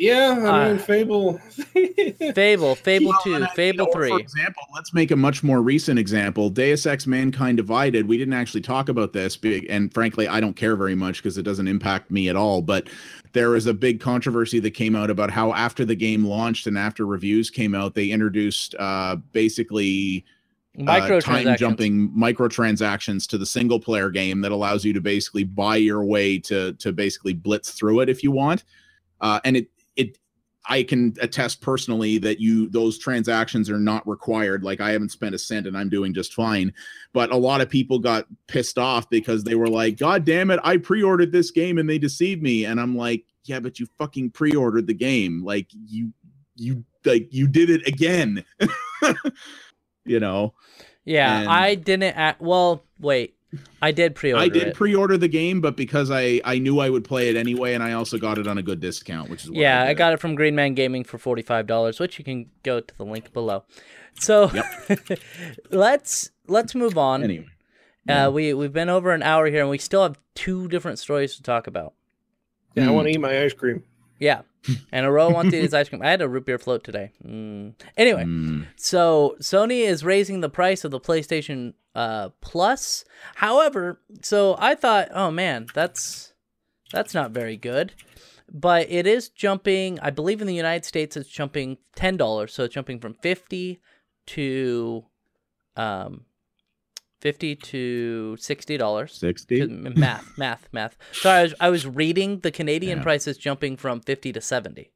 Yeah, 0.00 0.30
I 0.30 0.34
mean, 0.68 0.76
Uh, 0.76 0.78
Fable. 0.78 1.38
Fable, 2.34 2.74
Fable 2.74 3.08
Well, 3.10 3.20
2, 3.22 3.34
and 3.34 3.44
I- 3.44 3.48
Fable 3.54 3.86
or, 3.86 3.92
For 3.92 4.08
3. 4.08 4.20
example, 4.20 4.62
let's 4.74 4.94
make 4.94 5.10
a 5.10 5.16
much 5.16 5.42
more 5.42 5.60
recent 5.60 5.98
example. 5.98 6.48
Deus 6.48 6.86
Ex 6.86 7.06
Mankind 7.06 7.58
Divided. 7.58 8.08
We 8.08 8.16
didn't 8.16 8.32
actually 8.34 8.62
talk 8.62 8.88
about 8.88 9.12
this, 9.12 9.36
big, 9.36 9.66
and 9.68 9.92
frankly, 9.92 10.26
I 10.26 10.40
don't 10.40 10.56
care 10.56 10.74
very 10.74 10.94
much 10.94 11.18
because 11.22 11.36
it 11.36 11.42
doesn't 11.42 11.68
impact 11.68 12.10
me 12.10 12.28
at 12.30 12.36
all. 12.36 12.62
But 12.62 12.88
there 13.32 13.50
was 13.50 13.66
a 13.66 13.74
big 13.74 14.00
controversy 14.00 14.58
that 14.60 14.70
came 14.72 14.96
out 14.96 15.10
about 15.10 15.30
how 15.30 15.52
after 15.52 15.84
the 15.84 15.94
game 15.94 16.24
launched 16.24 16.66
and 16.66 16.78
after 16.78 17.04
reviews 17.04 17.50
came 17.50 17.74
out, 17.74 17.94
they 17.94 18.08
introduced 18.08 18.74
uh, 18.78 19.16
basically 19.32 20.24
uh, 20.86 21.20
time 21.20 21.56
jumping 21.58 22.08
microtransactions 22.10 23.28
to 23.28 23.36
the 23.36 23.44
single 23.44 23.78
player 23.78 24.08
game 24.08 24.40
that 24.40 24.50
allows 24.52 24.84
you 24.84 24.92
to 24.94 25.00
basically 25.00 25.44
buy 25.44 25.76
your 25.76 26.02
way 26.04 26.38
to 26.38 26.72
to 26.74 26.90
basically 26.92 27.34
blitz 27.34 27.72
through 27.72 28.00
it 28.00 28.08
if 28.08 28.22
you 28.22 28.30
want. 28.30 28.64
Uh, 29.20 29.38
and 29.44 29.56
it 29.58 29.64
it 29.64 29.79
I 30.68 30.82
can 30.82 31.14
attest 31.20 31.60
personally 31.60 32.18
that 32.18 32.38
you 32.38 32.68
those 32.68 32.98
transactions 32.98 33.70
are 33.70 33.78
not 33.78 34.06
required. 34.06 34.62
Like 34.62 34.80
I 34.80 34.90
haven't 34.90 35.10
spent 35.10 35.34
a 35.34 35.38
cent 35.38 35.66
and 35.66 35.76
I'm 35.76 35.88
doing 35.88 36.12
just 36.12 36.34
fine. 36.34 36.72
But 37.12 37.32
a 37.32 37.36
lot 37.36 37.60
of 37.60 37.70
people 37.70 37.98
got 37.98 38.26
pissed 38.46 38.78
off 38.78 39.08
because 39.08 39.42
they 39.42 39.54
were 39.54 39.68
like, 39.68 39.96
God 39.96 40.24
damn 40.24 40.50
it, 40.50 40.60
I 40.62 40.76
pre-ordered 40.76 41.32
this 41.32 41.50
game 41.50 41.78
and 41.78 41.88
they 41.88 41.98
deceived 41.98 42.42
me. 42.42 42.66
And 42.66 42.78
I'm 42.78 42.96
like, 42.96 43.24
yeah, 43.44 43.60
but 43.60 43.80
you 43.80 43.86
fucking 43.98 44.30
pre-ordered 44.30 44.86
the 44.86 44.94
game. 44.94 45.42
Like 45.44 45.68
you 45.72 46.12
you 46.56 46.84
like 47.04 47.32
you 47.32 47.48
did 47.48 47.70
it 47.70 47.86
again. 47.88 48.44
you 50.04 50.20
know. 50.20 50.54
Yeah, 51.04 51.40
and- 51.40 51.48
I 51.48 51.74
didn't 51.74 52.16
at 52.16 52.40
well, 52.40 52.84
wait. 52.98 53.34
I 53.82 53.90
did 53.92 54.14
pre-order 54.14 54.44
I 54.44 54.48
did 54.48 54.68
it. 54.68 54.74
pre-order 54.74 55.16
the 55.18 55.26
game, 55.28 55.60
but 55.60 55.76
because 55.76 56.10
I 56.10 56.40
I 56.44 56.58
knew 56.58 56.78
I 56.78 56.88
would 56.90 57.04
play 57.04 57.28
it 57.30 57.36
anyway, 57.36 57.74
and 57.74 57.82
I 57.82 57.92
also 57.94 58.16
got 58.18 58.38
it 58.38 58.46
on 58.46 58.58
a 58.58 58.62
good 58.62 58.78
discount, 58.80 59.28
which 59.30 59.42
is 59.44 59.50
what 59.50 59.58
yeah, 59.58 59.82
I 59.82 59.88
did. 59.88 59.96
got 59.98 60.12
it 60.12 60.20
from 60.20 60.34
Green 60.36 60.54
Man 60.54 60.74
Gaming 60.74 61.02
for 61.04 61.18
forty-five 61.18 61.66
dollars, 61.66 61.98
which 61.98 62.18
you 62.18 62.24
can 62.24 62.46
go 62.62 62.80
to 62.80 62.96
the 62.96 63.04
link 63.04 63.32
below. 63.32 63.64
So 64.20 64.50
let's 65.70 66.30
let's 66.46 66.74
move 66.74 66.96
on. 66.98 67.24
anyway. 67.24 67.46
Uh, 68.08 68.30
we 68.32 68.54
we've 68.54 68.72
been 68.72 68.88
over 68.88 69.12
an 69.12 69.22
hour 69.22 69.46
here, 69.46 69.60
and 69.60 69.70
we 69.70 69.78
still 69.78 70.02
have 70.02 70.18
two 70.34 70.68
different 70.68 70.98
stories 70.98 71.36
to 71.36 71.42
talk 71.42 71.66
about. 71.66 71.92
yeah, 72.74 72.84
I 72.84 72.86
Hmm. 72.88 72.94
want 72.94 73.08
to 73.08 73.12
eat 73.14 73.20
my 73.20 73.42
ice 73.44 73.52
cream. 73.52 73.82
Yeah, 74.18 74.42
and 74.92 75.06
to 75.50 75.56
eat 75.58 75.62
his 75.62 75.74
ice 75.74 75.88
cream. 75.88 76.02
I 76.02 76.10
had 76.10 76.22
a 76.22 76.28
root 76.28 76.46
beer 76.46 76.58
float 76.58 76.84
today. 76.84 77.12
Mm. 77.26 77.74
Anyway, 77.96 78.24
Mm. 78.24 78.66
so 78.76 79.36
Sony 79.40 79.80
is 79.80 80.04
raising 80.04 80.40
the 80.40 80.50
price 80.50 80.84
of 80.84 80.90
the 80.90 81.00
PlayStation 81.00 81.74
uh, 81.94 82.30
Plus. 82.40 83.04
However, 83.36 84.00
so 84.22 84.56
I 84.58 84.74
thought, 84.74 85.08
oh 85.12 85.30
man, 85.30 85.66
that's 85.74 86.32
that's 86.92 87.14
not 87.14 87.30
very 87.30 87.56
good. 87.56 87.92
But 88.52 88.90
it 88.90 89.06
is 89.06 89.28
jumping. 89.28 90.00
I 90.00 90.10
believe 90.10 90.40
in 90.40 90.46
the 90.48 90.54
United 90.54 90.84
States, 90.84 91.16
it's 91.16 91.28
jumping 91.28 91.78
ten 91.94 92.16
dollars. 92.16 92.52
So 92.52 92.64
it's 92.64 92.74
jumping 92.74 92.98
from 92.98 93.14
fifty 93.14 93.80
to 94.26 95.04
um, 95.76 96.24
fifty 97.20 97.54
to 97.56 98.36
sixty 98.38 98.76
dollars. 98.76 99.12
Sixty. 99.14 99.66
Math, 99.66 100.36
math, 100.38 100.68
math. 100.72 100.96
Sorry, 101.12 101.38
I 101.38 101.42
was, 101.42 101.54
I 101.60 101.68
was 101.70 101.86
reading 101.86 102.40
the 102.40 102.50
Canadian 102.50 102.98
Yeah. 102.98 103.02
prices 103.04 103.36
jumping 103.38 103.76
from 103.76 104.00
fifty 104.00 104.32
to 104.32 104.40
seventy. 104.40 104.92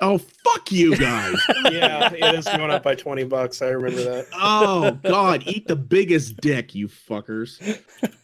Oh 0.00 0.18
fuck 0.18 0.70
you 0.70 0.94
guys! 0.96 1.34
Yeah, 1.72 2.12
it 2.12 2.34
is 2.38 2.44
going 2.44 2.70
up 2.70 2.82
by 2.82 2.94
twenty 2.94 3.24
bucks. 3.24 3.62
I 3.62 3.68
remember 3.68 4.02
that. 4.04 4.26
oh 4.34 4.90
god, 5.02 5.42
eat 5.46 5.66
the 5.66 5.76
biggest 5.76 6.36
dick, 6.38 6.74
you 6.74 6.86
fuckers. 6.88 7.58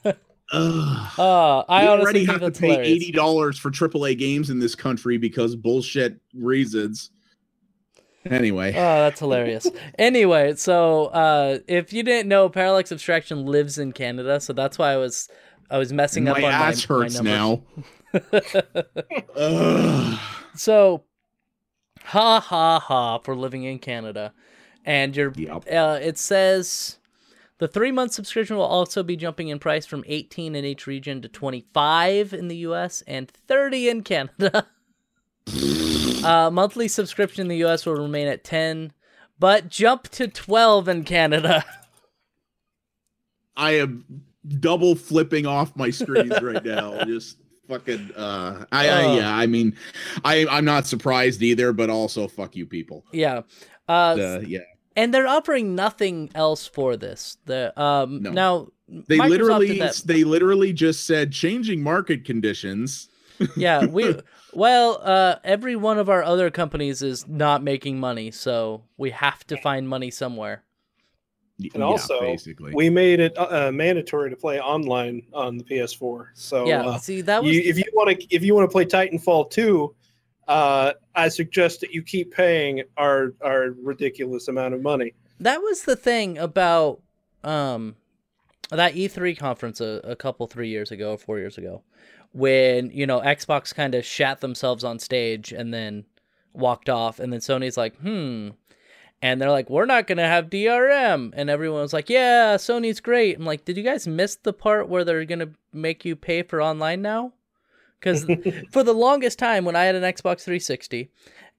Ugh. 0.05 1.19
Uh, 1.19 1.61
I 1.69 1.83
we 1.85 1.89
already 1.89 2.25
have 2.27 2.41
to 2.43 2.51
pay 2.51 2.69
hilarious. 2.73 2.89
eighty 2.89 3.11
dollars 3.13 3.59
for 3.59 3.71
AAA 3.71 4.19
games 4.19 4.51
in 4.51 4.59
this 4.59 4.75
country 4.75 5.17
because 5.17 5.57
bullshit 5.57 6.21
reasons. 6.35 7.11
Anyway, 8.31 8.73
Oh, 8.77 8.99
that's 9.01 9.21
hilarious. 9.21 9.67
anyway, 9.99 10.55
so 10.55 11.07
uh, 11.07 11.59
if 11.67 11.93
you 11.93 12.03
didn't 12.03 12.29
know, 12.29 12.49
Parallax 12.49 12.93
Abstraction 12.93 13.47
lives 13.47 13.79
in 13.79 13.93
Canada, 13.93 14.41
so 14.41 14.53
that's 14.53 14.79
why 14.79 14.93
I 14.93 14.97
was 14.97 15.29
I 15.71 15.79
was 15.79 15.93
messing 15.93 16.25
my 16.25 16.31
up 16.33 16.37
on 16.39 16.45
ass 16.53 16.89
my, 16.89 16.95
hurts 16.95 17.21
my 17.21 17.31
now. 17.31 17.63
So, 20.55 21.05
ha 22.05 22.41
ha 22.41 22.79
ha 22.79 23.19
for 23.19 23.35
living 23.35 23.65
in 23.65 23.79
Canada, 23.79 24.35
and 24.85 25.17
you're 25.17 25.33
Yep. 25.35 25.65
uh, 25.73 25.99
it 26.03 26.19
says 26.19 26.99
the 27.59 27.69
three 27.69 27.91
month 27.91 28.13
subscription 28.13 28.57
will 28.57 28.65
also 28.65 29.03
be 29.03 29.17
jumping 29.17 29.49
in 29.49 29.59
price 29.59 29.87
from 29.87 30.05
18 30.07 30.55
in 30.55 30.65
each 30.65 30.87
region 30.87 31.23
to 31.23 31.29
25 31.29 32.35
in 32.35 32.49
the 32.49 32.57
US 32.59 33.03
and 33.07 33.31
30 33.31 33.89
in 33.89 34.03
Canada. 34.03 34.67
uh, 36.25 36.51
monthly 36.53 36.89
subscription 36.89 37.43
in 37.43 37.49
the 37.49 37.65
US 37.65 37.85
will 37.87 37.95
remain 37.97 38.29
at 38.29 38.45
10, 38.45 38.93
but 39.39 39.69
jump 39.69 40.09
to 40.11 40.29
12 40.29 40.89
in 40.89 41.05
Canada. 41.05 41.65
I 43.57 43.73
am 43.73 44.05
double 44.61 44.95
flipping 44.95 45.47
off 45.47 45.77
my 45.77 45.91
screens 45.91 46.41
right 46.41 46.65
now. 46.77 47.05
Just 47.05 47.39
fucking 47.69 48.11
uh 48.17 48.65
I, 48.73 48.89
I 48.89 49.17
yeah, 49.17 49.37
I 49.37 49.47
mean 49.47 49.77
I 50.25 50.47
I'm 50.51 50.65
not 50.65 50.87
surprised 50.87 51.43
either, 51.43 51.73
but 51.73 51.91
also 51.91 52.29
fuck 52.29 52.57
you 52.57 52.67
people. 52.67 53.05
yeah. 53.13 53.43
Uh, 53.89 53.93
Uh, 54.19 54.41
yeah. 54.47 54.61
and 54.97 55.13
they're 55.13 55.27
offering 55.29 55.75
nothing 55.75 56.31
else 56.35 56.67
for 56.67 56.97
this. 56.97 57.37
The 57.45 57.79
um 57.81 58.23
No. 58.23 58.31
now 58.31 58.69
They 58.89 59.19
Microsoft 59.19 59.29
literally 59.31 59.79
that- 59.81 60.03
they 60.07 60.25
literally 60.25 60.73
just 60.73 61.05
said 61.07 61.31
changing 61.33 61.83
market 61.83 62.25
conditions. 62.25 63.09
yeah 63.57 63.85
we 63.87 64.17
well 64.55 65.01
uh 65.03 65.37
every 65.45 65.77
one 65.77 65.99
of 65.99 66.09
our 66.09 66.23
other 66.23 66.51
companies 66.51 67.03
is 67.03 67.27
not 67.29 67.63
making 67.63 67.99
money 67.99 68.31
so 68.31 68.83
we 68.97 69.11
have 69.11 69.47
to 69.47 69.57
find 69.57 69.89
money 69.89 70.11
somewhere 70.11 70.63
And 71.75 71.83
also, 71.83 72.21
basically. 72.21 72.73
We 72.75 72.91
made 72.91 73.21
it 73.21 73.39
uh, 73.39 73.71
mandatory 73.71 74.31
to 74.31 74.37
play 74.37 74.59
online 74.59 75.23
on 75.33 75.59
the 75.59 75.65
PS4. 75.65 76.29
So 76.35 76.67
yeah 76.67 76.83
uh, 76.85 76.99
see 76.99 77.21
that 77.21 77.43
was 77.43 77.55
you, 77.55 77.63
if 77.65 77.77
you 77.79 77.85
want 77.95 78.19
to 78.19 78.27
if 78.35 78.43
you 78.43 78.55
want 78.55 78.69
to 78.69 78.73
play 78.73 78.85
Titanfall 78.85 79.51
2, 79.51 79.95
uh, 80.49 80.93
I 81.15 81.29
suggest 81.29 81.81
that 81.83 81.93
you 81.93 82.03
keep 82.03 82.35
paying 82.35 82.83
our 82.97 83.35
our 83.41 83.71
ridiculous 83.81 84.49
amount 84.49 84.75
of 84.75 84.83
money. 84.83 85.15
that 85.41 85.59
was 85.59 85.83
the 85.85 85.95
thing 85.97 86.37
about 86.39 87.01
um 87.45 87.97
that 88.71 88.95
E3 88.95 89.37
conference 89.39 89.81
a, 89.81 90.01
a 90.03 90.17
couple 90.17 90.47
three 90.47 90.69
years 90.69 90.91
ago, 90.91 91.17
four 91.17 91.39
years 91.39 91.59
ago, 91.59 91.83
when 92.33 92.91
you 92.91 93.07
know 93.07 93.21
Xbox 93.21 93.75
kind 93.75 93.95
of 93.95 94.05
shat 94.05 94.41
themselves 94.41 94.85
on 94.85 94.99
stage 94.99 95.53
and 95.53 95.73
then 95.73 96.05
walked 96.53 96.89
off, 96.89 97.19
and 97.19 97.33
then 97.33 97.41
Sony's 97.41 97.77
like, 97.77 97.97
hmm, 97.97 98.51
and 99.21 99.41
they're 99.41 99.51
like, 99.51 99.71
we're 99.71 99.87
not 99.87 100.07
gonna 100.07 100.27
have 100.27 100.51
DRM, 100.51 101.33
and 101.35 101.49
everyone 101.49 101.83
was 101.83 101.93
like, 101.93 102.11
yeah, 102.11 102.57
Sony's 102.57 103.01
great. 103.01 103.37
I'm 103.37 103.45
like, 103.45 103.65
did 103.65 103.77
you 103.77 103.83
guys 103.83 104.07
miss 104.07 104.37
the 104.37 104.53
part 104.53 104.89
where 104.89 105.05
they're 105.05 105.25
gonna 105.25 105.51
make 105.73 106.05
you 106.05 106.17
pay 106.17 106.43
for 106.43 106.61
online 106.61 107.03
now? 107.03 107.33
Because 108.01 108.25
for 108.71 108.83
the 108.83 108.95
longest 108.95 109.39
time, 109.39 109.65
when 109.65 109.77
I 109.77 109.85
had 109.85 109.95
an 109.95 110.03
Xbox 110.03 110.43
360 110.43 111.11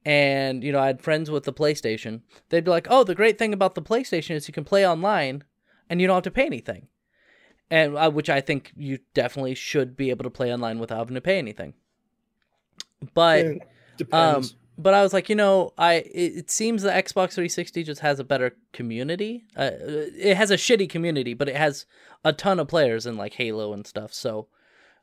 and 0.05 0.63
you 0.63 0.71
know 0.73 0.79
I 0.79 0.87
had 0.87 1.01
friends 1.01 1.31
with 1.31 1.45
the 1.45 1.53
PlayStation, 1.53 2.21
they'd 2.49 2.65
be 2.65 2.71
like, 2.71 2.87
"Oh, 2.89 3.03
the 3.03 3.15
great 3.15 3.37
thing 3.37 3.53
about 3.53 3.75
the 3.75 3.81
PlayStation 3.81 4.35
is 4.35 4.47
you 4.47 4.53
can 4.53 4.65
play 4.65 4.85
online 4.87 5.43
and 5.89 6.01
you 6.01 6.07
don't 6.07 6.17
have 6.17 6.23
to 6.23 6.31
pay 6.31 6.45
anything," 6.45 6.87
and 7.73 7.97
uh, 7.97 8.11
which 8.11 8.29
I 8.29 8.39
think 8.39 8.71
you 8.77 8.99
definitely 9.15 9.55
should 9.55 9.97
be 9.97 10.11
able 10.11 10.23
to 10.23 10.29
play 10.29 10.53
online 10.53 10.77
without 10.77 10.99
having 10.99 11.15
to 11.15 11.21
pay 11.21 11.39
anything. 11.39 11.73
But 13.15 13.45
Eh, 13.45 14.05
um, 14.11 14.43
but 14.77 14.93
I 14.93 15.01
was 15.01 15.11
like, 15.11 15.27
you 15.27 15.35
know, 15.35 15.73
I 15.77 15.95
it, 15.95 16.37
it 16.37 16.51
seems 16.51 16.83
the 16.83 16.91
Xbox 16.91 17.33
360 17.33 17.83
just 17.83 18.01
has 18.01 18.19
a 18.19 18.23
better 18.23 18.55
community. 18.73 19.45
Uh, 19.57 19.71
it 19.73 20.37
has 20.37 20.51
a 20.51 20.55
shitty 20.55 20.87
community, 20.87 21.33
but 21.33 21.49
it 21.49 21.55
has 21.55 21.87
a 22.23 22.31
ton 22.31 22.59
of 22.59 22.67
players 22.67 23.07
in 23.07 23.17
like 23.17 23.33
Halo 23.33 23.73
and 23.73 23.87
stuff. 23.87 24.13
So 24.13 24.47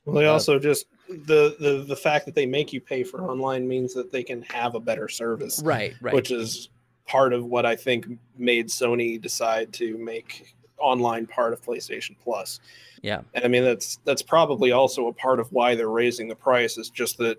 well, 0.05 0.15
they 0.17 0.27
uh, 0.27 0.33
also 0.33 0.61
just 0.61 0.87
the, 1.09 1.57
the 1.59 1.85
the 1.89 1.97
fact 1.97 2.25
that 2.27 2.37
they 2.37 2.47
make 2.47 2.73
you 2.73 2.81
pay 2.81 3.03
for 3.03 3.21
online 3.23 3.67
means 3.67 3.95
that 3.95 4.13
they 4.13 4.23
can 4.23 4.43
have 4.43 4.77
a 4.77 4.81
better 4.81 5.09
service, 5.09 5.61
right, 5.65 5.95
right, 6.01 6.15
which 6.15 6.31
is 6.31 6.69
part 7.07 7.33
of 7.33 7.45
what 7.45 7.67
I 7.67 7.75
think 7.75 8.07
made 8.39 8.69
Sony 8.69 9.21
decide 9.21 9.73
to 9.75 9.99
make 9.99 10.55
online 10.81 11.27
part 11.27 11.53
of 11.53 11.63
PlayStation 11.63 12.17
Plus. 12.23 12.61
yeah, 13.03 13.21
And 13.35 13.45
I 13.45 13.49
mean 13.49 13.65
that's 13.65 13.99
that's 14.05 14.23
probably 14.23 14.73
also 14.73 15.07
a 15.07 15.13
part 15.13 15.41
of 15.41 15.51
why 15.53 15.75
they're 15.75 15.89
raising 15.89 16.29
the 16.29 16.35
price 16.37 16.77
is 16.79 16.91
just 16.91 17.19
that 17.19 17.39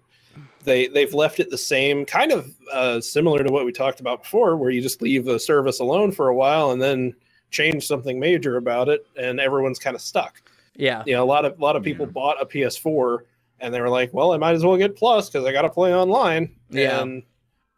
they 0.64 0.88
they've 0.88 1.14
left 1.14 1.40
it 1.40 1.50
the 1.50 1.58
same 1.58 2.06
kind 2.06 2.32
of 2.32 2.54
uh, 2.72 3.02
similar 3.02 3.44
to 3.44 3.52
what 3.52 3.66
we 3.66 3.72
talked 3.72 4.00
about 4.00 4.24
before 4.24 4.56
where 4.56 4.70
you 4.72 4.82
just 4.82 5.02
leave 5.02 5.26
the 5.26 5.40
service 5.40 5.80
alone 5.80 6.12
for 6.12 6.30
a 6.30 6.36
while 6.36 6.72
and 6.72 6.82
then 6.82 7.14
change 7.52 7.86
something 7.86 8.20
major 8.20 8.56
about 8.58 8.88
it 8.88 9.06
and 9.18 9.40
everyone's 9.40 9.78
kind 9.80 9.96
of 9.96 10.02
stuck. 10.02 10.42
yeah, 10.78 11.04
You 11.06 11.14
know, 11.16 11.24
a 11.24 11.26
lot 11.26 11.44
of 11.46 11.60
a 11.60 11.62
lot 11.62 11.76
of 11.76 11.84
people 11.84 12.06
Yeah. 12.06 12.12
bought 12.14 12.42
a 12.42 12.46
PS4 12.46 13.20
and 13.60 13.74
they 13.74 13.82
were 13.82 13.90
like, 13.90 14.12
"Well, 14.14 14.32
I 14.34 14.38
might 14.38 14.56
as 14.56 14.64
well 14.66 14.78
get 14.78 14.96
Plus 14.96 15.30
because 15.30 15.46
I 15.46 15.52
got 15.52 15.64
to 15.64 15.70
play 15.70 15.94
online." 15.94 16.56
Yeah. 16.70 17.02
And 17.02 17.24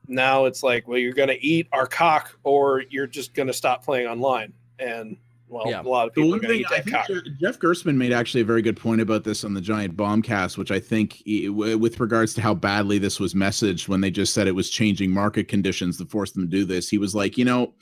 now 0.07 0.45
it's 0.45 0.63
like, 0.63 0.87
well, 0.87 0.97
you're 0.99 1.13
going 1.13 1.29
to 1.29 1.45
eat 1.45 1.67
our 1.73 1.87
cock, 1.87 2.37
or 2.43 2.83
you're 2.89 3.07
just 3.07 3.33
going 3.33 3.47
to 3.47 3.53
stop 3.53 3.83
playing 3.83 4.07
online. 4.07 4.53
And 4.79 5.17
well, 5.47 5.65
Yeah. 5.69 5.81
a 5.81 5.83
lot 5.83 6.07
of 6.07 6.13
people 6.15 6.29
are 6.29 6.31
one 6.31 6.39
going 6.39 6.51
thing 6.53 6.59
eat 6.61 6.67
I 6.71 6.75
that 6.77 6.83
think 6.85 6.95
cock. 6.95 7.07
Je- 7.07 7.35
Jeff 7.39 7.59
Gerstmann 7.59 7.95
made 7.95 8.11
actually 8.11 8.41
a 8.41 8.45
very 8.45 8.61
good 8.61 8.77
point 8.77 9.01
about 9.01 9.23
this 9.23 9.43
on 9.43 9.53
the 9.53 9.61
Giant 9.61 9.95
Bombcast, 9.95 10.57
which 10.57 10.71
I 10.71 10.79
think 10.79 11.21
with 11.25 11.99
regards 11.99 12.33
to 12.35 12.41
how 12.41 12.53
badly 12.53 12.97
this 12.97 13.19
was 13.19 13.33
messaged 13.33 13.87
when 13.87 14.01
they 14.01 14.09
just 14.11 14.33
said 14.33 14.47
it 14.47 14.55
was 14.55 14.69
changing 14.69 15.11
market 15.11 15.47
conditions 15.47 15.97
that 15.97 16.09
forced 16.09 16.33
them 16.33 16.43
to 16.43 16.49
do 16.49 16.65
this. 16.65 16.89
He 16.89 16.97
was 16.97 17.13
like, 17.13 17.37
you 17.37 17.45
know, 17.45 17.73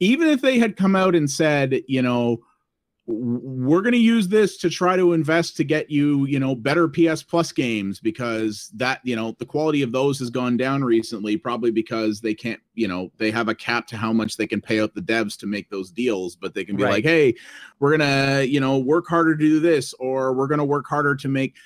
even 0.00 0.28
if 0.28 0.40
they 0.40 0.58
had 0.58 0.76
come 0.76 0.96
out 0.96 1.14
and 1.14 1.30
said, 1.30 1.82
you 1.86 2.02
know, 2.02 2.38
w- 2.38 2.42
we're 3.06 3.82
going 3.82 3.92
to 3.92 3.98
use 3.98 4.28
this 4.28 4.56
to 4.58 4.70
try 4.70 4.96
to 4.96 5.12
invest 5.12 5.56
to 5.56 5.64
get 5.64 5.90
you, 5.90 6.24
you 6.26 6.38
know, 6.38 6.54
better 6.54 6.86
PS 6.88 7.22
Plus 7.22 7.50
games 7.50 7.98
because 7.98 8.70
that, 8.74 9.00
you 9.02 9.16
know, 9.16 9.34
the 9.40 9.44
quality 9.44 9.82
of 9.82 9.90
those 9.90 10.20
has 10.20 10.30
gone 10.30 10.56
down 10.56 10.84
recently, 10.84 11.36
probably 11.36 11.72
because 11.72 12.20
they 12.20 12.32
can't, 12.32 12.60
you 12.74 12.86
know, 12.86 13.10
they 13.18 13.32
have 13.32 13.48
a 13.48 13.54
cap 13.56 13.88
to 13.88 13.96
how 13.96 14.12
much 14.12 14.36
they 14.36 14.46
can 14.46 14.60
pay 14.60 14.80
out 14.80 14.94
the 14.94 15.02
devs 15.02 15.36
to 15.38 15.46
make 15.46 15.68
those 15.68 15.90
deals, 15.90 16.36
but 16.36 16.54
they 16.54 16.64
can 16.64 16.76
be 16.76 16.84
Right. 16.84 16.92
like, 16.92 17.04
hey, 17.04 17.34
we're 17.80 17.90
gonna 17.96 18.42
you 18.42 18.60
know 18.60 18.78
work 18.78 19.06
harder 19.08 19.36
to 19.36 19.42
do 19.42 19.58
this 19.58 19.92
or 19.94 20.32
we're 20.32 20.46
gonna 20.46 20.64
work 20.64 20.86
harder 20.86 21.16
to 21.16 21.28
make 21.28 21.56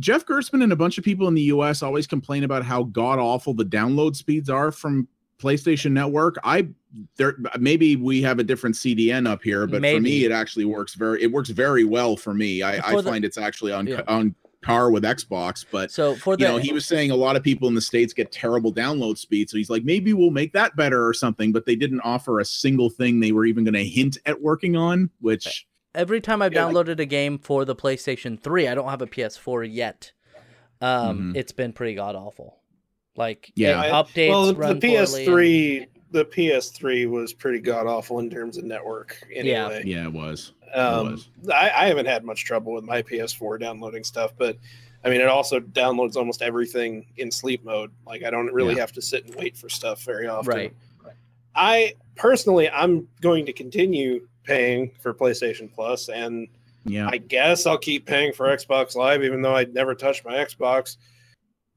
jeff 0.00 0.26
gerstmann 0.26 0.62
and 0.62 0.72
a 0.72 0.76
bunch 0.76 0.98
of 0.98 1.04
people 1.04 1.28
in 1.28 1.34
the 1.34 1.42
us 1.42 1.82
always 1.82 2.06
complain 2.06 2.42
about 2.42 2.64
how 2.64 2.82
god 2.82 3.18
awful 3.18 3.54
the 3.54 3.64
download 3.64 4.16
speeds 4.16 4.50
are 4.50 4.72
from 4.72 5.06
playstation 5.40 5.92
network 5.92 6.36
i 6.44 6.66
there 7.16 7.36
maybe 7.58 7.96
we 7.96 8.20
have 8.20 8.38
a 8.38 8.44
different 8.44 8.76
cdn 8.76 9.26
up 9.28 9.42
here 9.42 9.66
but 9.66 9.76
for 9.82 10.00
me 10.00 10.24
it 10.24 10.32
actually 10.32 10.64
works 10.64 10.94
very 10.94 11.22
it 11.22 11.30
works 11.32 11.48
very 11.50 11.84
well 11.84 12.16
for 12.16 12.34
me 12.34 12.62
i, 12.62 12.76
I 12.76 12.92
For 12.92 13.02
the- 13.02 13.10
find 13.10 13.24
it's 13.24 13.38
actually 13.38 13.72
on 13.72 13.86
Yeah. 13.86 14.02
on 14.08 14.34
par 14.62 14.90
with 14.90 15.04
xbox 15.04 15.64
but 15.70 15.90
So 15.90 16.14
for 16.14 16.36
the 16.36 16.42
you 16.42 16.48
know, 16.48 16.58
he 16.58 16.72
was 16.74 16.84
saying 16.84 17.10
a 17.10 17.16
lot 17.16 17.34
of 17.36 17.42
people 17.42 17.66
in 17.68 17.74
the 17.74 17.80
states 17.80 18.12
get 18.12 18.30
terrible 18.30 18.70
download 18.74 19.16
speed. 19.16 19.48
So 19.48 19.56
he's 19.56 19.70
like, 19.70 19.84
maybe 19.84 20.12
we'll 20.12 20.30
make 20.32 20.52
that 20.52 20.76
better 20.76 21.06
or 21.06 21.14
something. 21.14 21.50
But 21.50 21.64
they 21.64 21.74
didn't 21.76 22.00
offer 22.02 22.40
a 22.40 22.44
single 22.44 22.90
thing 22.90 23.20
they 23.20 23.32
were 23.32 23.46
even 23.46 23.64
going 23.64 23.72
to 23.72 23.84
hint 23.86 24.18
at 24.26 24.42
working 24.42 24.76
on. 24.76 25.08
Which 25.22 25.66
every 25.94 26.20
time 26.20 26.42
I've 26.42 26.52
Yeah, 26.52 26.66
like- 26.66 26.74
downloaded 26.86 27.00
a 27.00 27.06
game 27.06 27.38
for 27.38 27.64
the 27.64 27.74
PlayStation 27.74 28.38
3, 28.38 28.68
I 28.68 28.74
don't 28.74 28.90
have 28.90 29.00
a 29.00 29.06
PS4 29.06 29.64
yet. 29.64 30.12
Um, 30.82 31.32
Mhm. 31.32 31.36
it's 31.38 31.52
been 31.52 31.72
pretty 31.72 31.94
god 31.94 32.14
awful. 32.14 32.59
Like 33.20 33.52
Yeah. 33.54 33.82
it 33.84 33.92
I- 33.92 34.02
updates 34.02 34.28
well, 34.30 34.46
the, 34.46 34.54
run 34.54 34.78
the 34.80 34.86
PS3, 34.88 35.86
the 36.10 36.24
PS3 36.24 37.08
was 37.08 37.32
pretty 37.34 37.60
god 37.60 37.86
awful 37.86 38.18
in 38.18 38.30
terms 38.30 38.56
of 38.56 38.64
network. 38.64 39.22
Yeah. 39.30 39.66
Anyway, 39.66 39.82
yeah, 39.84 40.04
it 40.04 40.12
was. 40.12 40.52
um, 40.74 41.12
was. 41.12 41.28
I, 41.52 41.70
I 41.70 41.86
haven't 41.88 42.06
had 42.06 42.24
much 42.24 42.44
trouble 42.46 42.72
with 42.72 42.84
my 42.84 43.02
PS4 43.02 43.60
downloading 43.60 44.04
stuff, 44.04 44.32
but 44.38 44.56
I 45.04 45.10
mean, 45.10 45.20
it 45.20 45.28
also 45.28 45.60
downloads 45.60 46.16
almost 46.16 46.40
everything 46.42 47.06
in 47.18 47.30
sleep 47.30 47.62
mode. 47.64 47.90
Like, 48.06 48.22
I 48.24 48.30
don't 48.30 48.52
really 48.52 48.74
Yeah. 48.74 48.80
have 48.80 48.92
to 48.92 49.02
sit 49.02 49.26
and 49.26 49.34
wait 49.34 49.56
for 49.56 49.68
stuff 49.68 50.02
very 50.02 50.26
often. 50.26 50.50
Right. 50.50 50.72
I 51.54 51.94
personally, 52.16 52.70
I'm 52.70 53.06
going 53.20 53.44
to 53.46 53.52
continue 53.52 54.26
paying 54.44 54.92
for 55.00 55.12
PlayStation 55.12 55.70
Plus, 55.72 56.08
and 56.08 56.48
Yeah. 56.86 57.08
I 57.10 57.18
guess 57.18 57.66
I'll 57.66 57.78
keep 57.78 58.06
paying 58.06 58.32
for 58.32 58.46
Xbox 58.46 58.94
Live, 58.96 59.22
even 59.24 59.42
though 59.42 59.54
I'd 59.54 59.74
never 59.74 59.94
touch 59.94 60.24
my 60.24 60.34
Xbox, 60.34 60.96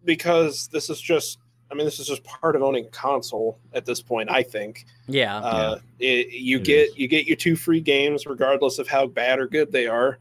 because 0.05 0.67
this 0.69 0.89
is 0.89 0.99
just. 1.01 1.39
I 1.71 1.75
mean, 1.75 1.85
this 1.85 1.97
is 1.99 2.05
just 2.05 2.23
part 2.23 2.55
of 2.55 2.61
owning 2.61 2.85
a 2.85 2.89
console 2.89 3.57
at 3.73 3.83
this 3.83 3.99
point. 3.99 4.29
I 4.29 4.43
think 4.43 4.85
Yeah. 5.07 5.37
uh, 5.39 5.79
it, 5.97 6.27
you 6.29 6.57
It 6.57 6.63
get 6.65 6.89
is. 6.89 6.97
you 6.97 7.07
get 7.07 7.25
your 7.25 7.35
two 7.35 7.55
free 7.55 7.81
games, 7.81 8.27
regardless 8.27 8.77
of 8.77 8.87
how 8.87 9.07
bad 9.07 9.39
or 9.39 9.47
good 9.47 9.71
they 9.71 9.87
are, 9.87 10.19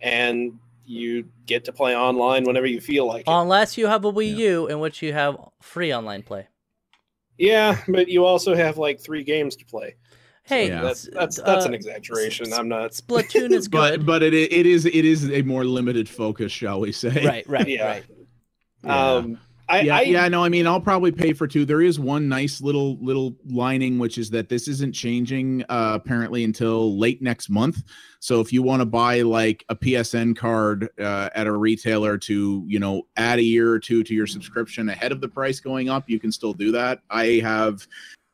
and 0.00 0.58
you 0.86 1.26
get 1.44 1.64
to 1.66 1.72
play 1.72 1.94
online 1.94 2.44
whenever 2.44 2.64
you 2.66 2.80
feel 2.80 3.06
like 3.06 3.22
it. 3.22 3.30
Unless 3.30 3.76
you 3.76 3.86
have 3.86 4.06
a 4.06 4.12
Wii 4.12 4.30
Yeah. 4.30 4.44
U 4.46 4.66
in 4.68 4.80
which 4.80 5.02
you 5.02 5.12
have 5.12 5.36
free 5.60 5.92
online 5.92 6.22
play. 6.22 6.48
yeah, 7.36 7.78
but 7.86 8.08
you 8.08 8.24
also 8.24 8.54
have 8.54 8.78
like 8.78 8.98
three 8.98 9.24
games 9.24 9.56
to 9.56 9.66
play. 9.66 9.96
Hey, 10.44 10.68
Yeah. 10.68 10.80
That's 10.82 11.08
that's 11.12 11.36
that's 11.36 11.66
uh, 11.66 11.68
an 11.68 11.74
exaggeration. 11.74 12.50
I'm 12.54 12.68
not. 12.68 12.92
Splatoon 12.92 13.50
is 13.50 13.68
good. 13.68 14.06
but 14.06 14.06
but 14.06 14.22
it 14.22 14.32
it 14.32 14.64
is 14.64 14.86
it 14.86 15.04
is 15.04 15.30
a 15.30 15.42
more 15.42 15.64
limited 15.66 16.08
focus, 16.08 16.50
shall 16.50 16.80
we 16.80 16.92
say? 16.92 17.26
right, 17.26 17.46
right, 17.46 17.68
Yeah. 17.76 17.86
right. 17.88 18.04
Yeah. 18.84 19.12
Um, 19.12 19.38
I, 19.68 19.80
yeah, 19.80 19.96
I 19.96 20.00
yeah, 20.02 20.28
no, 20.28 20.44
I 20.44 20.50
mean, 20.50 20.66
I'll 20.66 20.80
probably 20.80 21.10
pay 21.10 21.32
for 21.32 21.46
two. 21.46 21.64
There 21.64 21.80
is 21.80 21.98
one 21.98 22.28
nice 22.28 22.60
little 22.60 22.98
little 23.02 23.34
lining, 23.46 23.98
which 23.98 24.18
is 24.18 24.28
that 24.30 24.48
this 24.48 24.68
isn't 24.68 24.92
changing 24.92 25.62
uh, 25.70 25.92
apparently 25.94 26.44
until 26.44 26.98
late 26.98 27.22
next 27.22 27.48
month. 27.48 27.82
So 28.20 28.40
if 28.40 28.52
you 28.52 28.62
want 28.62 28.80
to 28.80 28.86
buy 28.86 29.22
like 29.22 29.64
a 29.70 29.76
PSN 29.76 30.36
card 30.36 30.90
uh, 30.98 31.30
at 31.34 31.46
a 31.46 31.52
retailer 31.52 32.18
to, 32.18 32.64
you 32.66 32.78
know, 32.78 33.02
add 33.16 33.38
a 33.38 33.42
year 33.42 33.70
or 33.70 33.78
two 33.78 34.04
to 34.04 34.14
your 34.14 34.26
subscription 34.26 34.90
ahead 34.90 35.12
of 35.12 35.20
the 35.20 35.28
price 35.28 35.60
going 35.60 35.88
up, 35.88 36.10
you 36.10 36.20
can 36.20 36.30
still 36.30 36.52
do 36.52 36.70
that. 36.72 37.00
I 37.08 37.40
have 37.42 37.86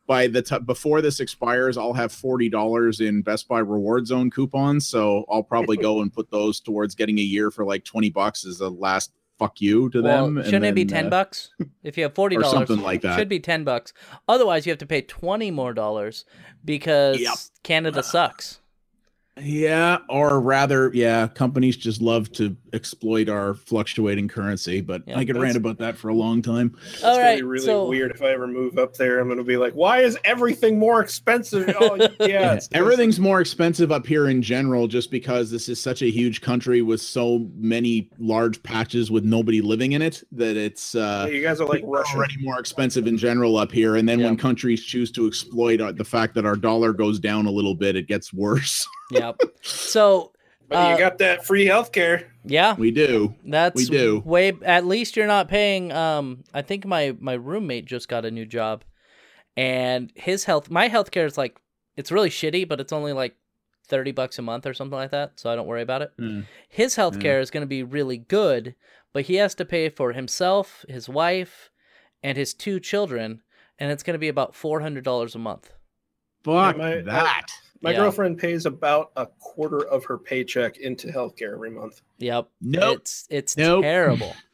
by 0.08 0.26
the 0.26 0.42
t- 0.42 0.58
before 0.58 1.00
this 1.00 1.20
expires, 1.20 1.76
I'll 1.76 1.92
have 1.92 2.10
forty 2.10 2.48
dollars 2.48 3.00
in 3.00 3.22
Best 3.22 3.46
Buy 3.46 3.60
Reward 3.60 4.08
Zone 4.08 4.32
coupons. 4.32 4.88
So 4.88 5.24
I'll 5.30 5.44
probably 5.44 5.76
go 5.76 6.02
and 6.02 6.12
put 6.12 6.28
those 6.32 6.58
towards 6.58 6.96
getting 6.96 7.20
a 7.20 7.22
year 7.22 7.52
for 7.52 7.64
like 7.64 7.84
twenty 7.84 8.10
bucks 8.10 8.44
as 8.44 8.60
a 8.60 8.68
last 8.68 9.12
fuck 9.40 9.60
you 9.60 9.90
to 9.90 10.02
Well, 10.02 10.26
them. 10.30 10.44
shouldn't 10.44 10.66
it 10.66 10.74
be 10.76 10.84
ten 10.84 11.06
uh, 11.06 11.10
bucks 11.10 11.50
if 11.82 11.96
you 11.96 12.04
have 12.04 12.14
forty 12.14 12.36
or 12.38 12.42
dollars? 12.42 12.68
something 12.68 12.84
like 12.84 13.00
that. 13.02 13.18
Should 13.18 13.28
be 13.28 13.40
ten 13.40 13.64
bucks. 13.64 13.92
Otherwise, 14.28 14.66
you 14.66 14.70
have 14.70 14.78
to 14.78 14.86
pay 14.86 15.02
twenty 15.02 15.50
more 15.50 15.72
dollars 15.74 16.24
because 16.64 17.18
Yep. 17.18 17.34
Canada 17.64 18.02
sucks. 18.04 18.59
Yeah, 19.42 19.98
or 20.08 20.40
rather, 20.40 20.90
yeah, 20.94 21.28
companies 21.28 21.76
just 21.76 22.00
love 22.02 22.30
to 22.32 22.56
exploit 22.72 23.28
our 23.28 23.54
fluctuating 23.54 24.28
currency. 24.28 24.80
But 24.80 25.02
Yeah, 25.06 25.18
I 25.18 25.24
could 25.24 25.36
rant 25.36 25.56
about 25.56 25.78
that 25.78 25.96
for 25.96 26.08
a 26.08 26.14
long 26.14 26.42
time. 26.42 26.76
It's 26.92 27.02
All 27.02 27.16
gonna 27.16 27.36
be 27.36 27.42
really 27.42 27.64
so 27.64 27.88
weird 27.88 28.10
if 28.12 28.22
I 28.22 28.26
ever 28.30 28.46
move 28.46 28.78
up 28.78 28.94
there. 28.96 29.18
I'm 29.18 29.28
gonna 29.28 29.42
be 29.44 29.56
like, 29.56 29.72
why 29.72 30.00
is 30.00 30.18
everything 30.24 30.78
more 30.78 31.00
expensive? 31.00 31.68
Oh 31.80 31.96
yeah, 32.20 32.54
it's 32.54 32.68
Everything's 32.72 33.18
more 33.18 33.40
expensive 33.40 33.90
up 33.90 34.06
here 34.06 34.28
in 34.28 34.42
general, 34.42 34.86
just 34.86 35.10
because 35.10 35.50
this 35.50 35.68
is 35.68 35.80
such 35.80 36.02
a 36.02 36.10
huge 36.10 36.40
country 36.40 36.82
with 36.82 37.00
so 37.00 37.48
many 37.56 38.10
large 38.18 38.62
patches 38.62 39.10
with 39.10 39.24
nobody 39.24 39.60
living 39.60 39.92
in 39.92 40.02
it 40.02 40.22
that 40.32 40.56
it's 40.56 40.94
uh, 40.94 41.26
Yeah, 41.28 41.34
you 41.36 41.42
guys 41.42 41.60
are 41.60 41.66
like 41.66 41.82
Russia. 41.86 42.16
already 42.16 42.36
more 42.40 42.58
expensive 42.60 43.06
in 43.06 43.16
general 43.16 43.56
up 43.56 43.72
here. 43.72 43.96
And 43.96 44.08
then 44.08 44.20
Yeah. 44.20 44.26
when 44.26 44.36
countries 44.36 44.82
choose 44.84 45.10
to 45.12 45.26
exploit 45.26 45.80
uh, 45.80 45.92
the 45.92 46.04
fact 46.04 46.34
that 46.34 46.44
our 46.44 46.56
dollar 46.56 46.92
goes 46.92 47.18
down 47.18 47.46
a 47.46 47.50
little 47.50 47.74
bit, 47.74 47.96
it 47.96 48.06
gets 48.06 48.32
worse. 48.32 48.86
Yep. 49.40 49.50
So 49.62 50.32
But 50.68 50.76
uh, 50.76 50.92
you 50.92 50.98
got 50.98 51.18
that 51.18 51.44
free 51.44 51.66
healthcare. 51.66 52.26
yeah, 52.44 52.76
we 52.76 52.92
do. 52.92 53.34
that's 53.44 53.74
we 53.74 53.86
do. 53.86 54.20
way. 54.24 54.52
At 54.64 54.86
least 54.86 55.16
you're 55.16 55.26
not 55.26 55.48
paying. 55.48 55.90
Um, 55.90 56.44
I 56.54 56.62
think 56.62 56.86
my 56.86 57.16
my 57.18 57.32
roommate 57.32 57.86
just 57.86 58.08
got 58.08 58.24
a 58.24 58.30
new 58.30 58.46
job, 58.46 58.84
and 59.56 60.12
his 60.14 60.44
health, 60.44 60.70
my 60.70 60.88
healthcare 60.88 61.26
is 61.26 61.36
like 61.36 61.58
it's 61.96 62.12
really 62.12 62.30
shitty, 62.30 62.68
but 62.68 62.80
it's 62.80 62.92
only 62.92 63.12
like 63.12 63.34
thirty 63.88 64.12
bucks 64.12 64.38
a 64.38 64.42
month 64.42 64.64
or 64.64 64.72
something 64.72 64.96
like 64.96 65.10
that. 65.10 65.40
So 65.40 65.50
I 65.50 65.56
don't 65.56 65.66
worry 65.66 65.82
about 65.82 66.02
it. 66.02 66.12
Hmm. 66.16 66.42
His 66.68 66.94
healthcare 66.94 67.40
is 67.40 67.50
going 67.50 67.62
to 67.62 67.66
be 67.66 67.82
really 67.82 68.18
good, 68.18 68.76
but 69.12 69.24
he 69.24 69.34
has 69.36 69.56
to 69.56 69.64
pay 69.64 69.88
for 69.88 70.12
himself, 70.12 70.84
his 70.88 71.08
wife, 71.08 71.70
and 72.22 72.38
his 72.38 72.54
two 72.54 72.78
children, 72.78 73.42
and 73.76 73.90
it's 73.90 74.04
going 74.04 74.14
to 74.14 74.18
be 74.20 74.28
about 74.28 74.54
four 74.54 74.82
hundred 74.82 75.02
dollars 75.02 75.34
a 75.34 75.38
month. 75.40 75.72
Fuck 76.44 76.76
my- 76.78 77.00
that. 77.00 77.46
My 77.82 77.92
Yeah. 77.92 77.98
girlfriend 78.00 78.38
pays 78.38 78.66
about 78.66 79.10
a 79.16 79.26
quarter 79.26 79.86
of 79.86 80.04
her 80.04 80.18
paycheck 80.18 80.78
into 80.78 81.08
healthcare 81.08 81.54
every 81.54 81.70
month. 81.70 82.02
Yep. 82.18 82.48
Nope. 82.60 82.98
It's 83.00 83.26
it's 83.30 83.56
Nope. 83.56 83.82
terrible. 83.82 84.34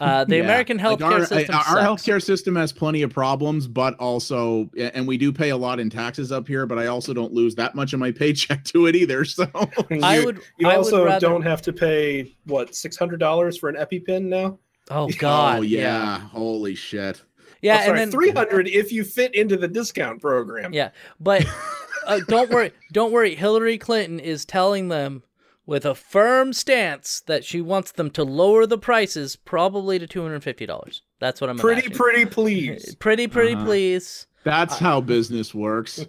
Uh, 0.00 0.22
the 0.24 0.36
Yeah. 0.36 0.42
American 0.42 0.76
Like, 0.76 0.98
healthcare 0.98 1.12
our, 1.12 1.24
system 1.26 1.54
our 1.56 1.64
sucks. 1.64 1.80
healthcare 2.04 2.22
system 2.22 2.54
has 2.56 2.72
plenty 2.72 3.00
of 3.02 3.10
problems, 3.10 3.66
but 3.66 3.94
also, 3.94 4.70
and 4.78 5.08
we 5.08 5.16
do 5.16 5.32
pay 5.32 5.48
a 5.48 5.56
lot 5.56 5.80
in 5.80 5.88
taxes 5.88 6.30
up 6.30 6.46
here. 6.46 6.66
But 6.66 6.78
I 6.78 6.86
also 6.88 7.14
don't 7.14 7.32
lose 7.32 7.54
that 7.54 7.74
much 7.74 7.94
of 7.94 7.98
my 7.98 8.12
paycheck 8.12 8.62
to 8.64 8.86
it 8.86 8.94
either. 8.94 9.24
So 9.24 9.48
I 10.02 10.18
You- 10.18 10.24
would. 10.26 10.40
You 10.58 10.68
I 10.68 10.76
also 10.76 10.98
would 11.00 11.06
rather, 11.06 11.26
don't 11.26 11.42
have 11.42 11.62
to 11.62 11.72
pay 11.72 12.36
what 12.44 12.74
six 12.76 12.96
hundred 12.98 13.18
dollars 13.18 13.56
for 13.56 13.70
an 13.70 13.76
EpiPen 13.76 14.24
now. 14.24 14.58
Oh 14.90 15.08
God. 15.18 15.60
oh 15.60 15.62
yeah. 15.62 15.80
yeah, 15.80 16.18
holy 16.20 16.74
shit. 16.74 17.22
Yeah. 17.62 17.78
oh, 17.80 17.86
sorry, 17.86 17.88
and 17.90 17.98
then 17.98 18.10
three 18.10 18.30
hundred 18.30 18.68
if 18.68 18.92
you 18.92 19.04
fit 19.04 19.34
into 19.34 19.56
the 19.56 19.68
discount 19.68 20.20
program. 20.20 20.72
Yeah, 20.72 20.90
but 21.20 21.46
uh, 22.06 22.20
don't 22.28 22.50
worry. 22.50 22.72
Don't 22.92 23.12
worry. 23.12 23.34
Hillary 23.34 23.78
Clinton 23.78 24.20
is 24.20 24.44
telling 24.44 24.88
them 24.88 25.22
with 25.66 25.84
a 25.84 25.94
firm 25.94 26.52
stance 26.52 27.20
that 27.26 27.44
she 27.44 27.60
wants 27.60 27.92
them 27.92 28.10
to 28.12 28.24
lower 28.24 28.64
the 28.66 28.78
prices, 28.78 29.36
probably 29.36 29.98
to 29.98 30.06
two 30.06 30.22
hundred 30.22 30.42
fifty 30.42 30.66
dollars. 30.66 31.02
That's 31.20 31.40
what 31.40 31.50
I'm 31.50 31.58
pretty, 31.58 31.80
imagining. 31.86 31.98
pretty, 31.98 32.24
please. 32.26 32.94
pretty, 33.00 33.26
pretty, 33.26 33.54
Uh-huh. 33.54 33.64
please. 33.64 34.26
That's 34.44 34.78
how 34.78 35.00
business 35.00 35.52
works. 35.52 36.06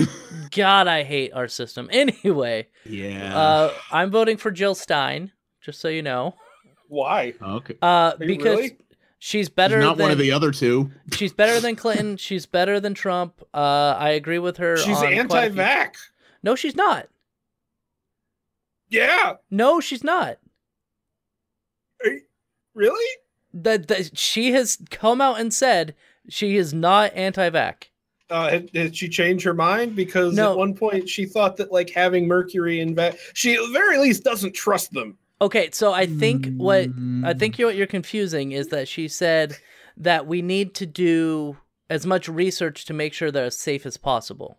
God, 0.54 0.86
I 0.86 1.02
hate 1.02 1.32
our 1.32 1.48
system. 1.48 1.88
Anyway, 1.92 2.68
Yeah. 2.86 3.36
uh, 3.36 3.72
I'm 3.90 4.10
voting 4.10 4.36
for 4.36 4.50
Jill 4.50 4.74
Stein. 4.74 5.32
Just 5.60 5.80
so 5.80 5.88
you 5.88 6.00
know, 6.02 6.34
Why? 6.88 7.34
okay. 7.42 7.76
uh, 7.82 8.16
because 8.16 8.56
really? 8.56 8.76
She's 9.24 9.42
She's 9.42 9.48
better 9.48 9.78
not 9.78 9.96
than 9.98 10.04
one 10.04 10.10
of 10.10 10.18
the 10.18 10.32
other 10.32 10.50
two. 10.50 10.90
she's 11.12 11.32
better 11.32 11.60
than 11.60 11.76
Clinton. 11.76 12.16
She's 12.16 12.44
better 12.44 12.80
than 12.80 12.92
Trump. 12.92 13.40
Uh, 13.54 13.94
I 13.96 14.10
agree 14.10 14.40
with 14.40 14.56
her. 14.56 14.76
She's 14.76 14.96
on 14.96 15.02
quite 15.28 15.50
a 15.50 15.52
few- 15.52 15.62
anti-vax. 15.62 15.96
No, 16.42 16.56
she's 16.56 16.74
not. 16.74 17.08
Yeah, 18.90 19.34
No, 19.50 19.80
she's 19.80 20.02
not. 20.04 20.38
really? 22.74 23.16
that, 23.54 23.86
that 23.88 24.18
she 24.18 24.52
has 24.52 24.78
come 24.90 25.20
out 25.20 25.38
and 25.40 25.52
said 25.54 25.94
she 26.28 26.56
is 26.56 26.74
not 26.74 27.14
anti-vac. 27.14 27.90
Uh, 28.28 28.58
did 28.72 28.96
she 28.96 29.08
change 29.08 29.42
her 29.44 29.54
mind? 29.54 29.94
Because 29.94 30.34
No. 30.34 30.52
at 30.52 30.58
one 30.58 30.74
point 30.74 31.08
she 31.08 31.26
thought 31.26 31.56
that 31.58 31.70
like 31.70 31.90
having 31.90 32.26
mercury 32.26 32.80
in 32.80 32.94
vac, 32.94 33.16
she 33.34 33.54
at 33.54 33.60
the 33.60 33.72
very 33.72 33.98
least 33.98 34.24
doesn't 34.24 34.52
trust 34.54 34.90
them. 34.92 35.16
Okay, 35.42 35.70
so 35.72 35.92
I 35.92 36.06
think 36.06 36.54
what. 36.56 36.82
I 36.82 36.86
hmm. 36.86 37.30
think 37.36 37.58
you 37.58 37.66
what 37.66 37.74
you're 37.74 37.86
confusing 37.88 38.52
is 38.52 38.68
that 38.68 38.86
she 38.86 39.08
said 39.08 39.56
that 39.96 40.26
we 40.26 40.40
need 40.40 40.74
to 40.76 40.86
do 40.86 41.58
as 41.90 42.06
much 42.06 42.28
research 42.28 42.84
to 42.86 42.94
make 42.94 43.12
sure 43.12 43.30
they're 43.30 43.46
as 43.46 43.58
safe 43.58 43.84
as 43.84 43.96
possible. 43.96 44.58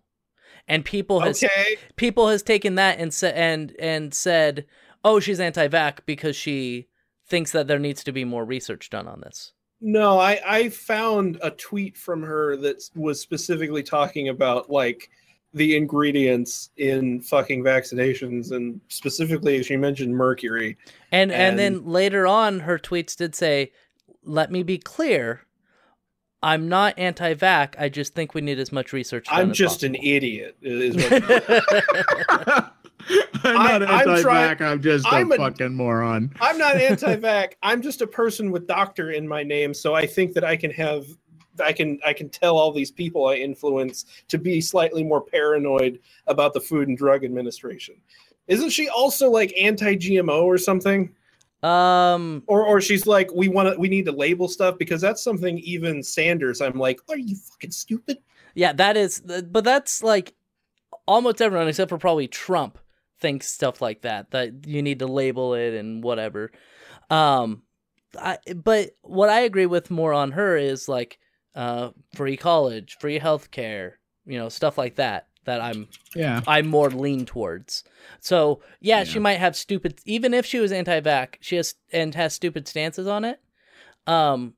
And 0.67 0.83
people 0.83 1.21
has 1.21 1.41
Okay, 1.41 1.77
people 1.95 2.27
has 2.27 2.43
taken 2.43 2.75
that 2.75 2.99
and 2.99 3.13
said 3.13 3.33
and 3.35 3.73
and 3.79 4.13
said, 4.13 4.65
"Oh, 5.05 5.21
she's 5.21 5.39
anti-vac 5.39 6.05
because 6.05 6.35
she 6.35 6.89
thinks 7.25 7.53
that 7.53 7.67
there 7.67 7.79
needs 7.79 8.03
to 8.03 8.11
be 8.11 8.25
more 8.25 8.43
research 8.43 8.89
done 8.89 9.07
on 9.07 9.21
this." 9.21 9.53
no, 9.85 10.17
I 10.17 10.41
I 10.45 10.69
found 10.69 11.37
a 11.41 11.51
tweet 11.51 11.97
from 11.97 12.23
her 12.23 12.55
that 12.57 12.89
was 12.95 13.19
specifically 13.19 13.83
talking 13.83 14.29
about 14.29 14.69
like 14.69 15.09
the 15.53 15.77
ingredients 15.77 16.71
in 16.77 17.21
fucking 17.21 17.63
vaccinations, 17.63 18.51
and 18.51 18.81
specifically 18.87 19.61
she 19.63 19.77
mentioned 19.77 20.13
mercury. 20.15 20.77
And 21.11 21.31
and, 21.31 21.59
And- 21.59 21.59
then 21.59 21.85
later 21.85 22.25
on 22.27 22.61
her 22.61 22.79
tweets 22.79 23.15
did 23.15 23.35
say, 23.35 23.71
"Let 24.23 24.51
me 24.51 24.63
be 24.63 24.77
clear, 24.79 25.41
I'm 26.41 26.67
not 26.67 26.97
anti-vac. 26.97 27.75
I 27.79 27.89
just 27.89 28.15
think 28.15 28.33
we 28.33 28.41
need 28.41 28.59
as 28.59 28.71
much 28.71 28.93
research 28.93 29.27
done 29.27 29.39
I'm 29.39 29.51
as 29.51 29.57
just 29.57 29.83
an 29.83 29.95
idiot. 29.95 30.57
Is 30.61 30.95
what 30.95 31.23
I'm 33.45 33.57
I- 33.57 33.77
not 33.77 33.83
I'm 33.83 34.09
anti-vac. 34.09 34.61
I'm 34.61 34.81
just 34.81 35.05
I'm 35.11 35.31
a 35.31 35.35
a- 35.35 35.37
fucking 35.37 35.73
moron. 35.75 36.33
I'm 36.41 36.57
not 36.57 36.75
anti-vac. 36.89 37.57
I'm 37.61 37.81
just 37.81 38.01
a 38.01 38.07
person 38.07 38.49
with 38.51 38.65
doctor 38.67 39.11
in 39.11 39.27
my 39.27 39.43
name, 39.43 39.73
so 39.73 39.93
I 39.93 40.05
think 40.07 40.33
that 40.33 40.43
I 40.43 40.55
can 40.55 40.71
have 40.71 41.05
I 41.61 41.73
can 41.73 41.99
I 42.05 42.13
can 42.13 42.29
tell 42.29 42.57
all 42.57 42.71
these 42.71 42.91
people 42.91 43.27
I 43.27 43.35
influence 43.35 44.05
to 44.29 44.37
be 44.37 44.61
slightly 44.61 45.03
more 45.03 45.21
paranoid 45.21 45.99
about 46.27 46.53
the 46.53 46.61
Food 46.61 46.87
and 46.87 46.97
Drug 46.97 47.23
Administration. 47.23 47.95
Isn't 48.47 48.71
she 48.71 48.89
also 48.89 49.29
like 49.29 49.53
anti-GMO 49.59 50.43
or 50.43 50.57
something? 50.57 51.13
um, 51.61 52.43
Or 52.47 52.65
or 52.65 52.81
she's 52.81 53.07
like 53.07 53.31
we 53.33 53.47
want 53.47 53.73
to 53.73 53.79
we 53.79 53.87
need 53.87 54.05
to 54.05 54.11
label 54.11 54.47
stuff 54.47 54.77
because 54.77 55.01
that's 55.01 55.23
something 55.23 55.59
even 55.59 56.03
Sanders 56.03 56.61
I'm 56.61 56.77
like, 56.77 56.99
are 57.09 57.17
you 57.17 57.35
fucking 57.35 57.71
stupid? 57.71 58.17
yeah, 58.55 58.73
that 58.73 58.97
is, 58.97 59.21
but 59.21 59.63
that's 59.63 60.03
like 60.03 60.33
almost 61.07 61.41
everyone 61.41 61.67
except 61.67 61.89
for 61.89 61.97
probably 61.97 62.27
Trump 62.27 62.77
thinks 63.19 63.47
stuff 63.47 63.81
like 63.81 64.01
that. 64.01 64.31
That 64.31 64.67
you 64.67 64.81
need 64.81 64.99
to 64.99 65.07
label 65.07 65.53
it 65.53 65.73
and 65.73 66.03
whatever. 66.03 66.51
Um, 67.09 67.63
I 68.19 68.37
but 68.55 68.91
what 69.01 69.29
I 69.29 69.41
agree 69.41 69.65
with 69.65 69.89
more 69.89 70.13
on 70.13 70.31
her 70.31 70.57
is 70.57 70.89
like 70.89 71.19
uh 71.55 71.91
free 72.15 72.37
college, 72.37 72.97
free 72.99 73.19
healthcare, 73.19 73.93
you 74.25 74.37
know, 74.37 74.49
stuff 74.49 74.77
like 74.77 74.95
that. 74.95 75.27
That 75.45 75.59
I'm 75.61 75.87
Yeah. 76.15 76.41
I'm 76.47 76.67
more 76.67 76.89
lean 76.89 77.25
towards. 77.25 77.83
So 78.21 78.61
yeah, 78.79 79.03
she 79.03 79.19
might 79.19 79.39
have 79.39 79.55
stupid. 79.55 79.99
Even 80.05 80.33
if 80.33 80.45
she 80.45 80.59
was 80.59 80.71
anti-vac, 80.71 81.37
she 81.41 81.57
has 81.57 81.75
and 81.91 82.15
has 82.15 82.33
stupid 82.33 82.67
stances 82.67 83.07
on 83.07 83.25
it. 83.25 83.39
Um, 84.07 84.53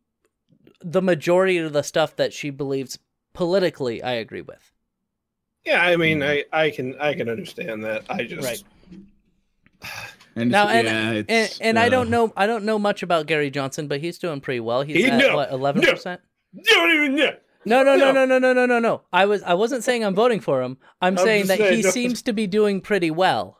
the 0.81 1.01
majority 1.01 1.57
of 1.57 1.73
the 1.73 1.81
stuff 1.83 2.15
that 2.17 2.33
she 2.33 2.49
believes 2.51 2.99
politically, 3.33 4.03
I 4.03 4.11
agree 4.13 4.41
with. 4.41 4.71
Yeah, 5.65 5.83
I 5.83 5.95
mean 5.95 6.19
Mhm. 6.19 6.43
I 6.53 6.65
I 6.65 6.69
can 6.69 6.95
I 7.01 7.15
can 7.15 7.29
understand 7.29 7.83
that. 7.83 8.03
I 8.09 8.23
just 8.25 8.45
Right. 8.45 8.63
And 10.37 10.51
Now, 10.51 10.67
and 10.67 10.85
yeah, 10.85 11.09
and, 11.11 11.25
it's, 11.29 11.59
and 11.61 11.79
I 11.79 11.87
uh, 11.87 11.89
don't 11.89 12.09
know 12.09 12.31
I 12.35 12.45
don't 12.45 12.65
know 12.65 12.77
much 12.77 13.01
about 13.03 13.25
Gary 13.25 13.49
Johnson, 13.49 13.87
but 13.87 14.01
he's 14.01 14.17
doing 14.17 14.41
pretty 14.41 14.59
well. 14.59 14.81
He's 14.83 14.97
He- 14.97 15.05
at 15.09 15.17
no, 15.17 15.35
what 15.35 15.51
eleven 15.51 15.81
percent. 15.81 16.21
Don't 16.63 16.91
even 16.91 17.15
know. 17.15 17.31
No, 17.67 17.81
no, 17.83 17.95
no, 17.95 18.11
No. 18.11 18.25
no, 18.25 18.37
no, 18.37 18.39
no, 18.39 18.53
no, 18.53 18.65
no, 18.65 18.79
no. 18.79 19.01
I 19.11 19.25
was 19.25 19.41
I 19.43 19.53
wasn't 19.55 19.83
saying 19.83 20.03
I'm 20.03 20.13
voting 20.15 20.39
for 20.39 20.61
him. 20.61 20.77
I'm 21.01 21.17
I'm 21.17 21.23
saying 21.23 21.47
just 21.47 21.57
that 21.59 21.73
he 21.73 21.81
no. 21.81 21.89
seems 21.89 22.21
to 22.23 22.33
be 22.33 22.45
doing 22.47 22.79
pretty 22.81 23.09
well. 23.11 23.57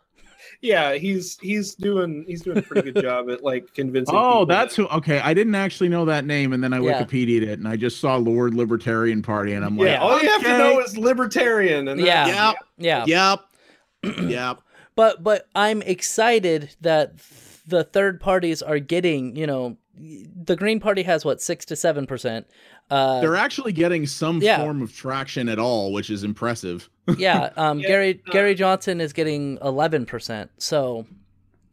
Yeah, 0.61 0.93
he's 0.93 1.37
he's 1.41 1.75
doing 1.75 2.23
he's 2.27 2.41
doing 2.41 2.57
a 2.59 2.61
pretty 2.61 2.91
good 2.91 3.01
job 3.03 3.29
at 3.29 3.43
like 3.43 3.73
convincing. 3.73 4.15
Oh, 4.17 4.45
that's 4.45 4.75
that- 4.75 4.83
who. 4.83 4.97
Okay, 4.97 5.19
I 5.19 5.33
didn't 5.33 5.55
actually 5.55 5.89
know 5.89 6.05
that 6.05 6.25
name, 6.25 6.53
and 6.53 6.63
then 6.63 6.71
I 6.73 6.79
Yeah. 6.79 7.03
Wikipedia'd 7.03 7.43
it, 7.43 7.59
and 7.59 7.67
I 7.67 7.75
just 7.75 7.99
saw 7.99 8.15
Lord 8.15 8.53
Libertarian 8.53 9.21
Party, 9.21 9.53
and 9.53 9.65
I'm 9.65 9.77
like, 9.77 9.87
yeah. 9.87 9.99
All 10.01 10.21
you 10.21 10.29
have 10.29 10.43
to 10.43 10.57
know 10.57 10.79
is 10.79 10.97
libertarian, 10.97 11.87
and 11.87 11.99
Yeah. 11.99 12.25
that's- 12.25 12.55
Yep. 12.77 13.05
Yeah. 13.07 13.39
Yep. 14.03 14.17
yep. 14.29 14.61
But 14.95 15.23
but 15.23 15.47
I'm 15.55 15.81
excited 15.81 16.75
that 16.81 17.13
the 17.67 17.83
third 17.83 18.21
parties 18.21 18.61
are 18.61 18.79
getting, 18.79 19.35
you 19.35 19.47
know, 19.47 19.77
the 19.97 20.55
Green 20.55 20.79
Party 20.79 21.03
has 21.03 21.23
what, 21.23 21.41
6 21.41 21.65
to 21.65 21.73
7%. 21.73 22.45
Uh 22.89 23.21
They're 23.21 23.35
actually 23.35 23.73
getting 23.73 24.05
some 24.05 24.41
yeah. 24.41 24.57
form 24.57 24.81
of 24.81 24.95
traction 24.95 25.49
at 25.49 25.59
all, 25.59 25.93
which 25.93 26.09
is 26.09 26.23
impressive. 26.23 26.89
yeah, 27.17 27.51
um 27.57 27.79
Yeah, 27.79 27.87
Gary 27.87 28.21
uh, 28.27 28.31
Gary 28.31 28.55
Johnson 28.55 29.01
is 29.01 29.13
getting 29.13 29.57
11%. 29.59 30.49
So 30.57 31.05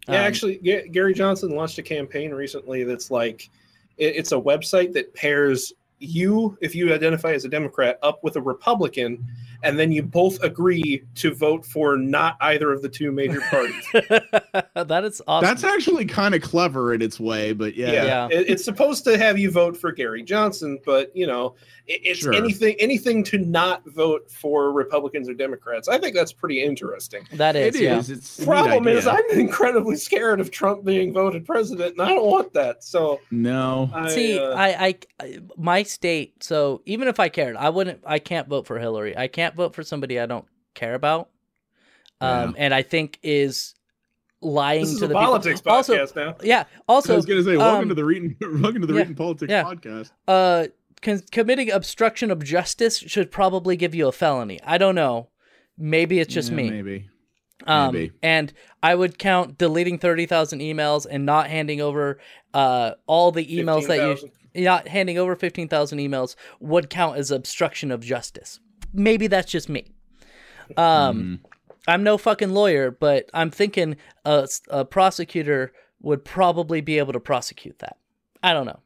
Yeah, 0.08 0.20
um, 0.20 0.26
actually, 0.26 0.58
Ga- 0.58 0.88
Gary 0.88 1.14
Johnson 1.14 1.50
launched 1.50 1.78
a 1.78 1.82
campaign 1.82 2.32
recently 2.32 2.84
that's 2.84 3.10
like 3.10 3.50
it, 3.98 4.16
it's 4.16 4.32
a 4.32 4.40
website 4.40 4.92
that 4.94 5.14
pairs 5.14 5.72
you, 6.02 6.58
if 6.60 6.74
you 6.74 6.92
identify 6.92 7.32
as 7.32 7.44
a 7.44 7.48
Democrat, 7.48 7.98
up 8.02 8.22
with 8.24 8.36
a 8.36 8.40
Republican, 8.42 9.24
and 9.62 9.78
then 9.78 9.92
you 9.92 10.02
both 10.02 10.42
agree 10.42 11.04
to 11.14 11.32
vote 11.34 11.64
for 11.64 11.96
not 11.96 12.36
either 12.40 12.72
of 12.72 12.82
the 12.82 12.88
two 12.88 13.12
major 13.12 13.40
parties. 13.50 13.84
that 13.92 15.02
is 15.04 15.22
awesome. 15.28 15.46
That's 15.46 15.64
actually 15.64 16.04
kind 16.04 16.34
of 16.34 16.42
clever 16.42 16.92
in 16.94 17.02
its 17.02 17.20
way, 17.20 17.52
but 17.52 17.76
yeah. 17.76 17.92
yeah, 17.92 18.04
Yeah. 18.04 18.28
It- 18.38 18.50
it's 18.50 18.64
supposed 18.64 19.04
to 19.04 19.16
have 19.16 19.38
you 19.38 19.50
vote 19.50 19.76
for 19.76 19.92
Gary 19.92 20.22
Johnson, 20.22 20.78
but 20.84 21.14
you 21.14 21.26
know, 21.26 21.54
it, 21.86 22.00
it's 22.04 22.20
Sure. 22.20 22.32
anything 22.34 22.76
anything 22.78 23.24
to 23.24 23.38
not 23.38 23.82
vote 23.86 24.30
for 24.30 24.72
Republicans 24.72 25.28
or 25.28 25.34
Democrats. 25.34 25.88
I 25.88 25.98
think 25.98 26.14
that's 26.14 26.32
pretty 26.32 26.62
interesting. 26.62 27.26
that 27.32 27.56
is, 27.56 27.76
It 27.76 27.82
yeah. 27.82 27.98
is. 27.98 28.10
It's 28.10 28.44
Problem 28.44 28.86
is. 28.88 29.06
I'm 29.06 29.22
incredibly 29.32 29.96
scared 29.96 30.40
of 30.40 30.50
Trump 30.50 30.84
being 30.84 31.12
voted 31.12 31.44
president, 31.46 31.92
and 31.92 32.02
I 32.02 32.08
don't 32.08 32.26
want 32.26 32.52
that. 32.54 32.82
So, 32.84 33.20
no. 33.30 33.90
I, 33.94 34.08
See, 34.08 34.38
uh, 34.38 34.54
I, 34.54 34.68
I, 34.86 34.94
I- 35.20 35.38
my 35.56 35.82
state. 35.92 36.42
So 36.42 36.82
even 36.86 37.08
if 37.08 37.20
I 37.20 37.28
cared, 37.28 37.56
I 37.56 37.70
wouldn't. 37.70 38.00
I 38.06 38.18
can't 38.18 38.48
vote 38.48 38.66
for 38.66 38.78
Hillary. 38.78 39.16
I 39.16 39.28
can't 39.28 39.54
vote 39.54 39.74
for 39.74 39.82
somebody 39.82 40.18
I 40.18 40.26
don't 40.26 40.46
care 40.74 40.94
about. 40.94 41.28
Um, 42.20 42.54
and 42.56 42.72
I 42.72 42.82
think 42.82 43.18
is 43.22 43.74
lying 44.40 44.82
this 44.82 44.92
is 44.94 44.98
to 45.00 45.06
the 45.08 45.14
politics 45.14 45.60
people. 45.60 45.72
Also, 45.72 45.94
podcast 45.96 46.14
now. 46.16 46.36
yeah. 46.42 46.60
I 46.60 46.80
Also, 46.88 47.16
was 47.16 47.26
gonna 47.26 47.42
say, 47.42 47.56
welcome 47.56 47.82
um, 47.82 47.88
to 47.88 47.94
the 47.94 48.02
Reetin, 48.02 48.36
welcome 48.62 48.80
to 48.80 48.86
the 48.86 48.94
yeah, 48.94 49.04
Reetin 49.04 49.16
politics 49.16 49.50
yeah. 49.50 49.64
podcast. 49.64 50.10
uh, 50.28 50.66
con- 51.00 51.22
committing 51.32 51.70
obstruction 51.72 52.30
of 52.30 52.42
justice 52.44 52.98
should 52.98 53.30
probably 53.32 53.76
give 53.76 53.94
you 53.94 54.06
a 54.06 54.12
felony. 54.12 54.60
I 54.64 54.78
don't 54.78 54.94
know. 54.94 55.30
Maybe 55.76 56.20
it's 56.20 56.32
just 56.32 56.50
Yeah, 56.50 56.56
me. 56.56 56.70
Maybe. 56.70 57.08
Um, 57.66 57.92
Maybe. 57.94 58.12
and 58.22 58.52
I 58.82 58.94
would 58.94 59.18
count 59.18 59.58
deleting 59.58 59.98
thirty 59.98 60.26
thousand 60.26 60.60
emails 60.60 61.06
and 61.08 61.24
not 61.26 61.48
handing 61.48 61.80
over 61.80 62.18
uh 62.54 62.92
all 63.06 63.32
the 63.32 63.44
emails 63.46 63.86
that 63.88 63.96
you 63.96 64.14
15,000. 64.16 64.30
Not 64.54 64.88
handing 64.88 65.18
over 65.18 65.34
15,000 65.36 65.98
emails 65.98 66.34
would 66.60 66.90
count 66.90 67.16
as 67.18 67.30
obstruction 67.30 67.90
of 67.90 68.00
justice. 68.00 68.60
Maybe 68.92 69.26
that's 69.26 69.50
just 69.50 69.68
me. 69.68 69.92
Um, 70.76 71.40
Mm. 71.42 71.48
I'm 71.88 72.02
no 72.04 72.16
fucking 72.16 72.50
lawyer, 72.50 72.90
but 72.92 73.28
I'm 73.34 73.50
thinking 73.50 73.96
a, 74.24 74.46
a 74.68 74.84
prosecutor 74.84 75.72
would 76.00 76.24
probably 76.24 76.80
be 76.80 76.98
able 76.98 77.12
to 77.12 77.20
prosecute 77.20 77.78
that. 77.80 77.96
I 78.42 78.52
don't 78.52 78.66
know. 78.66 78.78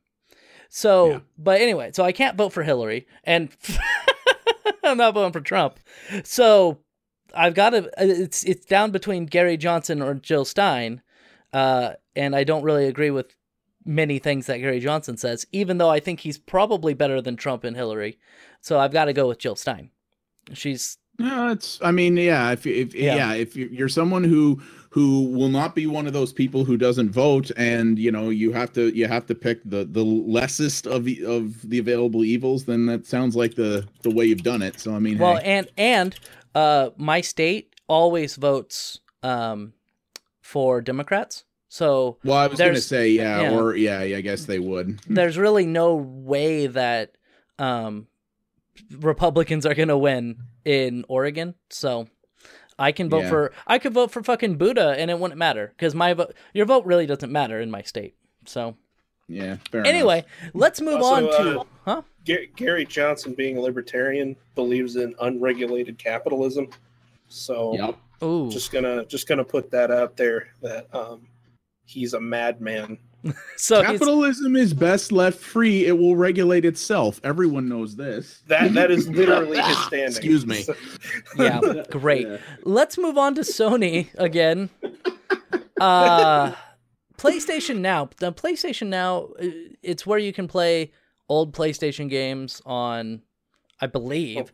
So, 0.70 1.10
Yeah. 1.10 1.18
but 1.36 1.60
anyway, 1.60 1.90
so 1.92 2.04
I 2.04 2.12
can't 2.12 2.36
vote 2.38 2.52
for 2.54 2.62
Hillary, 2.62 3.06
and 3.24 3.50
I'm 4.84 4.96
not 4.96 5.14
voting 5.14 5.32
for 5.32 5.40
Trump. 5.40 5.78
So 6.24 6.78
I've 7.34 7.54
got 7.54 7.70
to. 7.70 7.90
It's 7.98 8.42
it's 8.44 8.64
down 8.64 8.90
between 8.92 9.26
Gary 9.26 9.56
Johnson 9.56 10.00
or 10.02 10.14
Jill 10.14 10.44
Stein, 10.44 11.02
uh, 11.52 11.92
and 12.14 12.34
I 12.34 12.44
don't 12.44 12.62
really 12.62 12.86
agree 12.86 13.10
with 13.10 13.35
many 13.86 14.18
things 14.18 14.46
that 14.46 14.58
Gary 14.58 14.80
Johnson 14.80 15.16
says, 15.16 15.46
even 15.52 15.78
though 15.78 15.88
I 15.90 16.00
think 16.00 16.20
he's 16.20 16.38
probably 16.38 16.92
better 16.92 17.20
than 17.22 17.36
Trump 17.36 17.64
and 17.64 17.76
Hillary. 17.76 18.18
So 18.60 18.78
I've 18.78 18.92
got 18.92 19.04
to 19.06 19.12
go 19.12 19.28
with 19.28 19.38
Jill 19.38 19.56
Stein. 19.56 19.90
She's 20.52 20.98
No, 21.18 21.52
it's. 21.52 21.78
I 21.82 21.92
mean, 21.92 22.16
yeah. 22.16 22.50
If 22.52 22.66
if 22.66 22.94
Yeah. 22.94 23.16
yeah, 23.16 23.32
if 23.34 23.56
you- 23.56 23.70
you're 23.72 23.88
someone 23.88 24.22
who 24.24 24.60
who 24.90 25.24
will 25.30 25.48
not 25.48 25.74
be 25.74 25.86
one 25.86 26.06
of 26.06 26.12
those 26.12 26.32
people 26.32 26.64
who 26.64 26.76
doesn't 26.76 27.10
vote, 27.10 27.50
and 27.56 27.98
you 27.98 28.10
know 28.12 28.28
you 28.30 28.52
have 28.52 28.72
to 28.74 28.94
you 28.94 29.06
have 29.06 29.24
to 29.26 29.34
pick 29.34 29.62
the 29.64 29.84
the 29.84 30.04
lessest 30.04 30.86
of 30.86 31.04
the 31.04 31.24
of 31.24 31.68
the 31.70 31.78
available 31.78 32.22
evils, 32.24 32.64
then 32.64 32.84
that 32.86 33.06
sounds 33.06 33.34
like 33.34 33.54
the 33.54 33.86
the 34.02 34.10
way 34.10 34.26
you've 34.26 34.42
done 34.42 34.60
it. 34.62 34.78
So 34.78 34.94
I 34.94 34.98
mean, 34.98 35.16
well, 35.18 35.36
hey. 35.36 35.42
and 35.44 35.68
and 35.78 36.20
uh, 36.54 36.90
my 36.98 37.22
state 37.22 37.74
always 37.88 38.36
votes 38.36 39.00
um, 39.22 39.72
for 40.42 40.82
Democrats. 40.82 41.44
So 41.68 42.18
well, 42.24 42.36
I 42.38 42.46
was 42.46 42.58
gonna 42.58 42.80
say 42.80 43.10
yeah, 43.10 43.42
yeah. 43.42 43.58
or 43.58 43.74
yeah, 43.74 44.02
yeah, 44.02 44.18
I 44.18 44.20
guess 44.20 44.44
they 44.44 44.58
would. 44.58 45.00
there's 45.08 45.36
really 45.36 45.66
no 45.66 45.94
way 45.96 46.66
that 46.68 47.12
um, 47.58 48.06
Republicans 48.92 49.66
are 49.66 49.74
gonna 49.74 49.98
win 49.98 50.38
in 50.64 51.04
Oregon. 51.08 51.54
So 51.70 52.06
I 52.78 52.92
can 52.92 53.08
vote 53.08 53.24
Yeah. 53.24 53.28
for 53.30 53.52
I 53.66 53.78
could 53.78 53.92
vote 53.94 54.10
for 54.10 54.22
fucking 54.22 54.56
Buddha 54.58 54.94
and 54.98 55.10
it 55.10 55.18
wouldn't 55.18 55.38
matter 55.38 55.72
because 55.76 55.94
my 55.94 56.14
vote 56.14 56.34
your 56.54 56.66
vote 56.66 56.84
really 56.84 57.06
doesn't 57.06 57.32
matter 57.32 57.60
in 57.60 57.70
my 57.70 57.82
state. 57.82 58.14
So 58.46 58.76
Yeah. 59.28 59.56
Fair 59.70 59.80
enough. 59.80 59.92
anyway, 59.92 60.24
let's 60.54 60.80
move 60.80 61.00
Also, 61.02 61.26
on 61.30 61.44
to 61.44 61.60
uh, 61.60 61.64
huh? 61.84 62.02
Ga- 62.24 62.50
Gary 62.56 62.84
Johnson, 62.84 63.34
being 63.34 63.56
a 63.56 63.60
libertarian, 63.60 64.36
believes 64.54 64.96
in 64.96 65.14
unregulated 65.20 65.98
capitalism. 65.98 66.68
So, 67.28 67.74
Yep. 67.74 67.96
Ooh, 68.22 68.50
just 68.50 68.70
gonna 68.72 69.04
just 69.06 69.26
gonna 69.28 69.44
put 69.44 69.70
that 69.72 69.90
out 69.90 70.16
there 70.16 70.48
that 70.62 70.86
um, 70.94 71.26
he's 71.86 72.12
a 72.12 72.20
madman. 72.20 72.98
so 73.56 73.82
he's, 73.82 73.98
Capitalism 73.98 74.56
is 74.56 74.74
best 74.74 75.10
left 75.10 75.38
free. 75.38 75.86
It 75.86 75.98
will 75.98 76.16
regulate 76.16 76.64
itself. 76.64 77.20
Everyone 77.24 77.68
knows 77.68 77.96
this. 77.96 78.42
That 78.46 78.74
that 78.74 78.90
is 78.90 79.08
literally 79.08 79.60
his 79.60 79.78
standing. 79.86 80.08
Excuse 80.08 80.46
me. 80.46 80.62
So- 80.62 80.74
yeah, 81.38 81.60
great. 81.90 82.28
Yeah. 82.28 82.36
Let's 82.62 82.98
move 82.98 83.18
on 83.18 83.34
to 83.36 83.40
Sony 83.40 84.08
again. 84.16 84.70
Uh 85.80 86.52
PlayStation 87.18 87.78
Now. 87.78 88.10
The 88.18 88.32
PlayStation 88.32 88.88
Now 88.88 89.30
uh, 89.40 89.46
it's 89.82 90.06
where 90.06 90.18
you 90.18 90.32
can 90.32 90.46
play 90.48 90.92
old 91.28 91.54
PlayStation 91.54 92.08
games 92.08 92.62
on 92.66 93.22
I 93.80 93.86
believe 93.86 94.52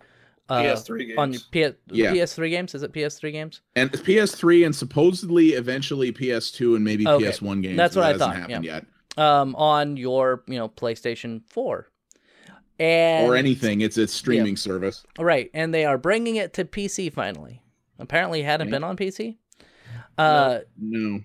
uh, 0.53 0.63
PS3 0.63 1.07
games. 1.07 1.19
on 1.19 1.33
P- 1.51 1.73
Yeah. 1.91 2.13
PS3 2.13 2.51
games. 2.51 2.75
Is 2.75 2.83
it 2.83 2.93
PS3 2.93 3.33
games? 3.33 3.61
And 3.77 3.91
PS3 3.93 4.65
and 4.67 4.75
supposedly 4.75 5.51
eventually 5.51 6.13
PS2 6.13 6.77
and 6.77 6.85
maybe 6.85 7.07
Okay. 7.07 7.25
PS1 7.27 7.63
games. 7.63 7.77
That's 7.77 7.95
but 7.95 8.01
what 8.03 8.07
I 8.09 8.13
that 8.13 8.19
thought, 8.19 8.35
hasn't 8.37 8.51
happened 8.51 8.65
yet. 8.67 8.87
Um 9.17 9.55
on 9.57 9.97
your, 9.97 10.43
you 10.47 10.59
know, 10.59 10.69
PlayStation 10.69 11.43
4. 11.49 11.89
And 12.79 13.27
Or 13.29 13.37
anything. 13.37 13.81
It's 13.83 13.97
a 13.99 14.07
streaming 14.09 14.57
service. 14.57 15.05
Right, 15.19 15.51
and 15.55 15.73
they 15.75 15.85
are 15.85 15.99
bringing 15.99 16.37
it 16.37 16.53
to 16.55 16.65
PC 16.65 17.13
finally. 17.13 17.63
Apparently 17.99 18.41
it 18.41 18.45
hadn't 18.45 18.69
Yeah. 18.69 18.73
been 18.73 18.85
on 18.85 18.97
PC. 18.97 19.37
Uh 20.19 20.61
No. 20.79 21.21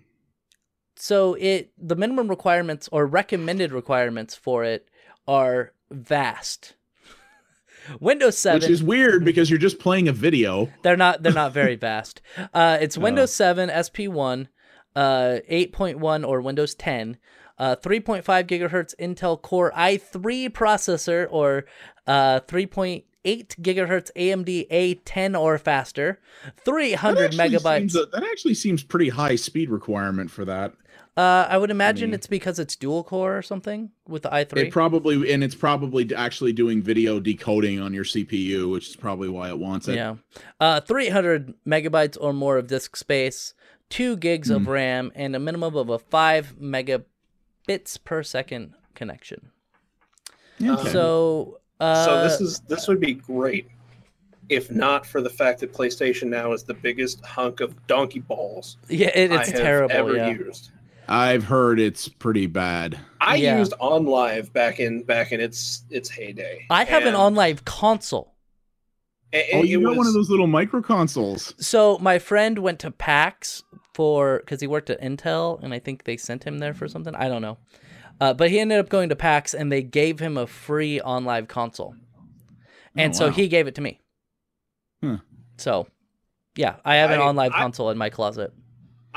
so 0.95 1.33
it 1.35 1.71
the 1.77 1.95
minimum 1.95 2.27
requirements 2.27 2.87
or 2.91 3.05
recommended 3.05 3.71
requirements 3.71 4.35
for 4.35 4.63
it 4.63 4.89
are 5.27 5.73
vast. 5.91 6.75
Windows 7.99 8.37
7 8.37 8.59
Which 8.61 8.69
is 8.69 8.83
weird 8.83 9.23
because 9.25 9.49
you're 9.49 9.59
just 9.59 9.79
playing 9.79 10.07
a 10.07 10.13
video. 10.13 10.69
they're 10.83 10.97
not 10.97 11.23
they're 11.23 11.33
not 11.33 11.53
very 11.53 11.75
fast. 11.87 12.21
Uh 12.53 12.77
it's 12.81 12.97
Oh. 12.97 13.01
Windows 13.01 13.33
7 13.33 13.69
SP1 13.69 14.47
uh 14.95 15.39
8.1 15.49 16.27
or 16.27 16.41
Windows 16.41 16.75
10 16.75 17.17
uh 17.59 17.75
3.5 17.77 18.23
gigahertz 18.45 18.93
Intel 18.99 19.41
Core 19.41 19.71
i3 19.75 20.49
processor 20.49 21.27
or 21.29 21.65
uh 22.07 22.39
3.8 22.41 23.03
gigahertz 23.25 24.09
AMD 24.15 24.69
A10 24.69 25.37
or 25.39 25.57
faster, 25.57 26.19
300 26.63 27.33
That 27.33 27.51
megabytes. 27.51 27.95
a- 27.95 28.05
that 28.11 28.23
actually 28.23 28.53
seems 28.53 28.83
pretty 28.83 29.09
high 29.09 29.35
speed 29.35 29.69
requirement 29.69 30.31
for 30.31 30.45
that. 30.45 30.73
Uh, 31.17 31.47
I 31.49 31.57
would 31.57 31.71
imagine 31.71 32.11
mean- 32.11 32.15
it's 32.15 32.27
because 32.27 32.59
it's 32.59 32.75
dual 32.75 33.03
core 33.03 33.35
or 33.35 33.41
something 33.41 33.89
with 34.07 34.21
the 34.21 34.29
i3. 34.29 34.57
It 34.67 34.71
probably 34.71 35.33
and 35.33 35.43
it's 35.43 35.55
probably 35.55 36.13
actually 36.15 36.53
doing 36.53 36.79
video 36.81 37.19
decoding 37.19 37.81
on 37.81 37.91
your 37.91 38.03
CPU, 38.03 38.71
which 38.71 38.89
is 38.89 38.95
probably 38.95 39.27
why 39.27 39.49
it 39.49 39.57
wants 39.57 39.87
it. 39.87 39.95
yeah. 39.95 40.15
Uh, 40.59 40.79
300 40.79 41.55
megabytes 41.67 42.17
or 42.21 42.33
more 42.33 42.57
of 42.57 42.67
disk 42.67 42.95
space, 42.95 43.55
2 43.89 44.15
gigs 44.17 44.51
of 44.51 44.63
Hmm. 44.65 44.69
RAM, 44.69 45.11
and 45.15 45.35
a 45.35 45.39
minimum 45.39 45.75
of 45.75 45.89
a 45.89 45.97
5 45.97 46.55
megabits 46.61 47.97
per 48.03 48.21
second 48.21 48.73
connection. 48.93 49.49
Okay. 50.61 50.91
So, 50.91 51.59
uh, 51.79 52.05
so 52.05 52.23
this 52.23 52.39
is 52.41 52.59
this 52.67 52.87
would 52.87 52.99
be 52.99 53.13
great 53.15 53.67
if 54.49 54.69
not 54.71 55.05
for 55.05 55.21
the 55.21 55.29
fact 55.31 55.59
that 55.61 55.73
PlayStation 55.73 56.27
Now 56.29 56.51
is 56.53 56.63
the 56.63 56.73
biggest 56.75 57.25
hunk 57.25 57.59
of 57.59 57.75
donkey 57.87 58.19
balls 58.19 58.77
yeah, 58.87 59.07
it, 59.13 59.31
I 59.31 59.39
it's 59.41 59.49
have 59.49 59.59
terrible. 59.61 59.95
ever 59.95 60.15
Yeah. 60.15 60.29
used. 60.29 60.71
I've 61.09 61.43
heard 61.43 61.79
it's 61.79 62.07
pretty 62.07 62.47
bad. 62.47 62.99
I 63.21 63.35
Yeah. 63.35 63.57
used 63.59 63.73
OnLive 63.81 64.51
back 64.53 64.79
in 64.79 65.03
back 65.03 65.31
in 65.31 65.39
its 65.41 65.83
its 65.89 66.09
heyday. 66.09 66.65
I 66.69 66.83
have 66.83 67.03
an 67.03 67.15
and 67.15 67.17
OnLive 67.35 67.65
console. 67.65 68.33
it- 69.33 69.47
Oh, 69.53 69.63
you 69.63 69.81
got 69.83 69.97
one 69.97 70.07
of 70.07 70.13
those 70.13 70.29
little 70.29 70.47
micro 70.47 70.81
consoles. 70.81 71.53
So 71.59 71.97
my 71.99 72.17
friend 72.19 72.59
went 72.59 72.79
to 72.79 72.91
PAX 72.91 73.61
for 73.93 74.39
because 74.39 74.61
he 74.61 74.67
worked 74.67 74.89
at 74.89 75.01
Intel, 75.01 75.61
and 75.61 75.73
I 75.73 75.79
think 75.79 76.05
they 76.05 76.15
sent 76.17 76.43
him 76.45 76.59
there 76.59 76.73
for 76.73 76.87
something. 76.87 77.13
I 77.15 77.27
don't 77.27 77.41
know, 77.41 77.57
uh, 78.21 78.33
but 78.33 78.49
he 78.51 78.59
ended 78.59 78.79
up 78.79 78.87
going 78.89 79.09
to 79.09 79.15
PAX, 79.17 79.53
and 79.53 79.69
they 79.71 79.81
gave 79.83 80.19
him 80.19 80.37
a 80.37 80.47
free 80.47 81.01
OnLive 81.03 81.47
console, 81.49 81.95
and 82.95 83.13
Oh, 83.15 83.17
so 83.17 83.25
wow. 83.27 83.33
he 83.33 83.47
gave 83.49 83.67
it 83.67 83.75
to 83.75 83.81
me. 83.81 83.99
Hmm. 85.01 85.15
So, 85.57 85.87
yeah, 86.55 86.75
I 86.85 86.95
have 86.95 87.11
an 87.11 87.19
I- 87.19 87.23
OnLive 87.23 87.51
I- 87.53 87.57
console 87.59 87.89
in 87.89 87.97
my 87.97 88.09
closet. 88.09 88.53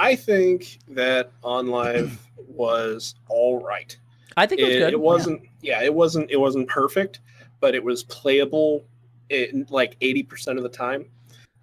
I 0.00 0.16
think 0.16 0.78
that 0.88 1.30
OnLive 1.42 2.10
was 2.48 3.14
all 3.28 3.62
right. 3.62 3.96
I 4.36 4.46
think 4.46 4.60
it 4.62 4.64
was 4.64 4.76
good. 4.76 4.92
It 4.94 5.00
wasn't. 5.00 5.42
yeah 5.60 5.82
it 5.82 5.92
wasn't 5.92 6.30
it 6.30 6.38
wasn't 6.38 6.68
perfect 6.68 7.20
but 7.60 7.74
it 7.74 7.84
was 7.84 8.04
playable 8.04 8.86
in 9.28 9.66
like 9.68 9.98
80% 10.00 10.56
of 10.56 10.62
the 10.62 10.68
time 10.70 11.04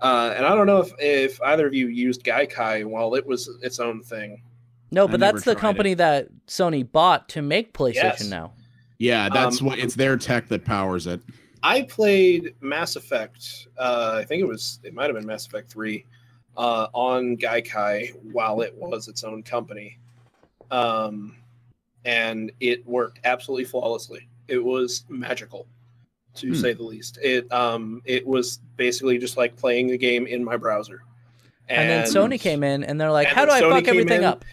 uh, 0.02 0.34
and 0.38 0.46
i 0.46 0.54
don't 0.54 0.68
know 0.68 0.80
if, 0.82 0.92
if 1.00 1.42
either 1.42 1.66
of 1.66 1.74
you 1.74 1.88
used 1.88 2.24
gaikai 2.24 2.86
while 2.86 3.16
it 3.16 3.26
was 3.26 3.50
its 3.64 3.80
own 3.80 4.04
thing 4.04 4.44
No, 4.92 5.08
but 5.08 5.20
never 5.20 5.34
that's 5.38 5.46
the 5.46 5.54
tried 5.54 5.58
it. 5.60 5.62
company 5.62 5.94
that 5.96 6.28
Sony 6.48 6.90
bought 6.90 7.28
to 7.30 7.42
make 7.42 7.74
PlayStation 7.74 7.96
Yes. 7.96 8.30
now. 8.30 8.54
Yeah, 9.00 9.30
that's 9.30 9.60
Um, 9.62 9.68
what 9.68 9.80
it's 9.80 9.96
their 9.96 10.16
tech 10.18 10.48
that 10.50 10.64
powers 10.66 11.08
it. 11.08 11.20
i 11.64 11.82
played 11.84 12.54
mass 12.62 12.96
effect 12.96 13.68
uh, 13.80 14.18
i 14.22 14.24
think 14.26 14.42
it 14.42 14.48
was 14.48 14.80
it 14.84 14.94
might 14.94 15.06
have 15.10 15.16
been 15.16 15.26
mass 15.26 15.48
effect 15.48 15.72
3 15.72 16.06
uh, 16.58 16.88
on 16.94 17.38
gaikai 17.38 18.12
while 18.34 18.62
it 18.62 18.74
was 18.76 19.08
its 19.08 19.24
own 19.24 19.42
company 19.44 19.98
um, 20.72 21.36
and 22.06 22.52
it 22.60 22.86
worked 22.88 23.20
absolutely 23.24 23.66
flawlessly 23.66 24.28
it 24.48 24.64
was 24.64 25.04
magical 25.10 25.68
to 26.36 26.48
Hmm. 26.50 26.54
say 26.54 26.74
the 26.74 26.84
least. 26.84 27.18
It 27.22 27.52
um 27.52 28.02
it 28.06 28.26
was 28.26 28.60
basically 28.78 29.18
just 29.18 29.38
like 29.38 29.56
playing 29.56 29.88
the 29.88 29.98
game 29.98 30.28
in 30.28 30.44
my 30.44 30.56
browser. 30.56 31.02
And, 31.68 31.90
then 31.90 32.06
Sony 32.06 32.40
came 32.40 32.64
in, 32.64 32.84
and 32.86 33.02
they're 33.02 33.12
like, 33.12 33.28
and 33.28 33.36
"How 33.36 33.44
do 33.44 33.52
I 33.52 33.62
Sony 33.62 33.72
fuck 33.72 33.88
everything 33.90 34.20
in, 34.20 34.24
up?" 34.24 34.46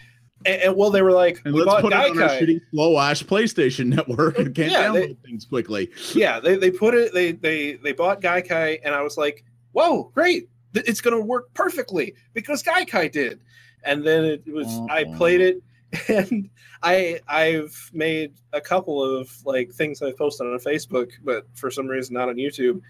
And, 0.47 0.61
and, 0.63 0.75
well, 0.75 0.89
they 0.89 1.01
were 1.03 1.11
like, 1.13 1.41
And 1.45 1.53
we 1.53 1.61
let's 1.61 1.71
bought 1.71 1.81
put 1.83 1.93
it 1.93 1.95
on 1.97 2.21
our 2.21 2.27
Gaikai. 2.29 2.41
shitty 2.41 2.61
slow 2.71 2.99
ash 2.99 3.23
PlayStation 3.23 3.85
network 3.95 4.37
and 4.39 4.53
can't 4.55 4.71
Yeah, 4.71 4.87
download 4.87 4.93
they- 5.07 5.17
things 5.29 5.45
quickly. 5.45 5.91
yeah, 6.15 6.39
they, 6.41 6.55
they 6.57 6.71
put 6.71 6.93
it. 6.95 7.13
They 7.13 7.31
they 7.33 7.73
they 7.75 7.93
bought 7.93 8.19
Gaikai, 8.19 8.79
and 8.83 8.93
I 8.95 9.01
was 9.01 9.15
like, 9.17 9.45
whoa, 9.71 10.11
great! 10.15 10.49
Th- 10.75 10.87
It's 10.87 11.01
gonna 11.01 11.19
work 11.19 11.51
perfectly 11.55 12.13
because 12.33 12.61
Gaikai 12.61 13.11
did. 13.11 13.39
And 13.83 14.03
then 14.05 14.25
it 14.25 14.47
was 14.47 14.67
I 14.89 15.03
mm-hmm. 15.05 15.17
played 15.17 15.41
it, 15.41 15.63
and 16.09 16.49
I 16.83 17.19
I've 17.27 17.89
made 17.93 18.33
a 18.53 18.61
couple 18.61 19.03
of 19.03 19.31
like 19.45 19.71
things 19.71 20.01
I've 20.01 20.17
posted 20.17 20.45
on 20.45 20.59
Facebook, 20.59 21.11
but 21.23 21.47
for 21.55 21.71
some 21.71 21.87
reason 21.87 22.13
not 22.13 22.29
on 22.29 22.35
YouTube. 22.35 22.81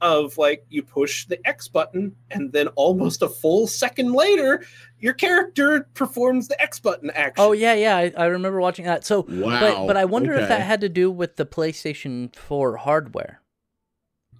Of 0.00 0.36
like 0.36 0.66
you 0.68 0.82
push 0.82 1.26
the 1.26 1.38
X 1.46 1.68
button, 1.68 2.16
and 2.32 2.50
then 2.50 2.66
almost 2.74 3.22
a 3.22 3.28
full 3.28 3.68
second 3.68 4.12
later, 4.14 4.64
your 4.98 5.12
character 5.12 5.88
performs 5.94 6.48
the 6.48 6.60
X 6.60 6.80
button 6.80 7.10
action. 7.10 7.34
Oh 7.44 7.52
yeah, 7.52 7.74
yeah, 7.74 7.96
I, 7.96 8.12
I 8.16 8.24
remember 8.24 8.60
watching 8.60 8.84
that. 8.86 9.04
So, 9.04 9.24
Wow. 9.28 9.60
but 9.60 9.86
but 9.86 9.96
I 9.96 10.04
wonder 10.04 10.32
if 10.34 10.48
that 10.48 10.62
had 10.62 10.80
to 10.80 10.88
do 10.88 11.08
with 11.08 11.36
the 11.36 11.46
PlayStation 11.46 12.34
4 12.34 12.78
hardware. 12.78 13.42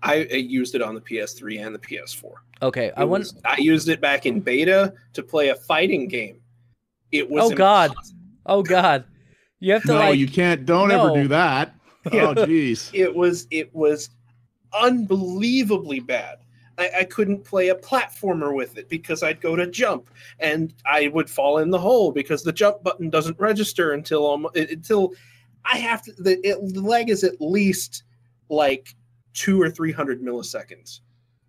I, 0.02 0.26
I 0.32 0.36
used 0.36 0.74
it 0.74 0.82
on 0.82 0.96
the 0.96 1.00
PS3 1.00 1.64
and 1.64 1.72
the 1.72 1.78
PS4. 1.78 2.32
Okay, 2.62 2.92
I 2.96 3.02
It 3.02 3.08
wonder. 3.08 3.24
was- 3.24 3.34
I 3.44 3.56
used 3.58 3.88
it 3.88 4.00
back 4.00 4.24
in 4.26 4.40
beta 4.40 4.94
to 5.14 5.22
play 5.22 5.48
a 5.48 5.54
fighting 5.56 6.06
game. 6.08 6.40
It 7.10 7.28
was 7.28 7.50
Oh, 7.50 7.54
God. 7.54 7.92
Oh 8.46 8.62
God, 8.62 9.04
you 9.60 9.72
have 9.72 9.82
to 9.82 9.88
no, 9.88 9.98
like. 9.98 10.18
you 10.18 10.26
can't. 10.28 10.64
Don't 10.64 10.88
No. 10.88 11.06
ever 11.14 11.22
do 11.22 11.28
that. 11.28 11.74
Yeah. 12.12 12.22
Oh, 12.30 12.34
jeez. 12.34 12.90
It 12.92 13.14
was 13.14 13.46
it 13.50 13.72
was 13.74 14.10
unbelievably 14.72 16.00
bad. 16.00 16.38
I, 16.78 16.90
I 17.00 17.04
couldn't 17.04 17.44
play 17.44 17.68
a 17.68 17.74
platformer 17.74 18.54
with 18.54 18.78
it 18.78 18.88
because 18.88 19.22
I'd 19.22 19.40
go 19.40 19.54
to 19.54 19.66
jump 19.66 20.08
and 20.40 20.72
I 20.86 21.08
would 21.08 21.28
fall 21.30 21.58
in 21.58 21.70
the 21.70 21.78
hole 21.78 22.10
because 22.12 22.42
the 22.42 22.52
jump 22.52 22.82
button 22.82 23.10
doesn't 23.10 23.38
register 23.38 23.92
until 23.92 24.24
almost, 24.26 24.56
until 24.56 25.12
I 25.64 25.76
have 25.78 26.02
to. 26.04 26.12
The, 26.18 26.40
it, 26.46 26.74
the 26.74 26.80
lag 26.80 27.10
is 27.10 27.22
at 27.24 27.40
least 27.40 28.04
like 28.48 28.94
two 29.34 29.60
or 29.60 29.70
three 29.70 29.92
hundred 29.92 30.22
milliseconds, 30.22 31.00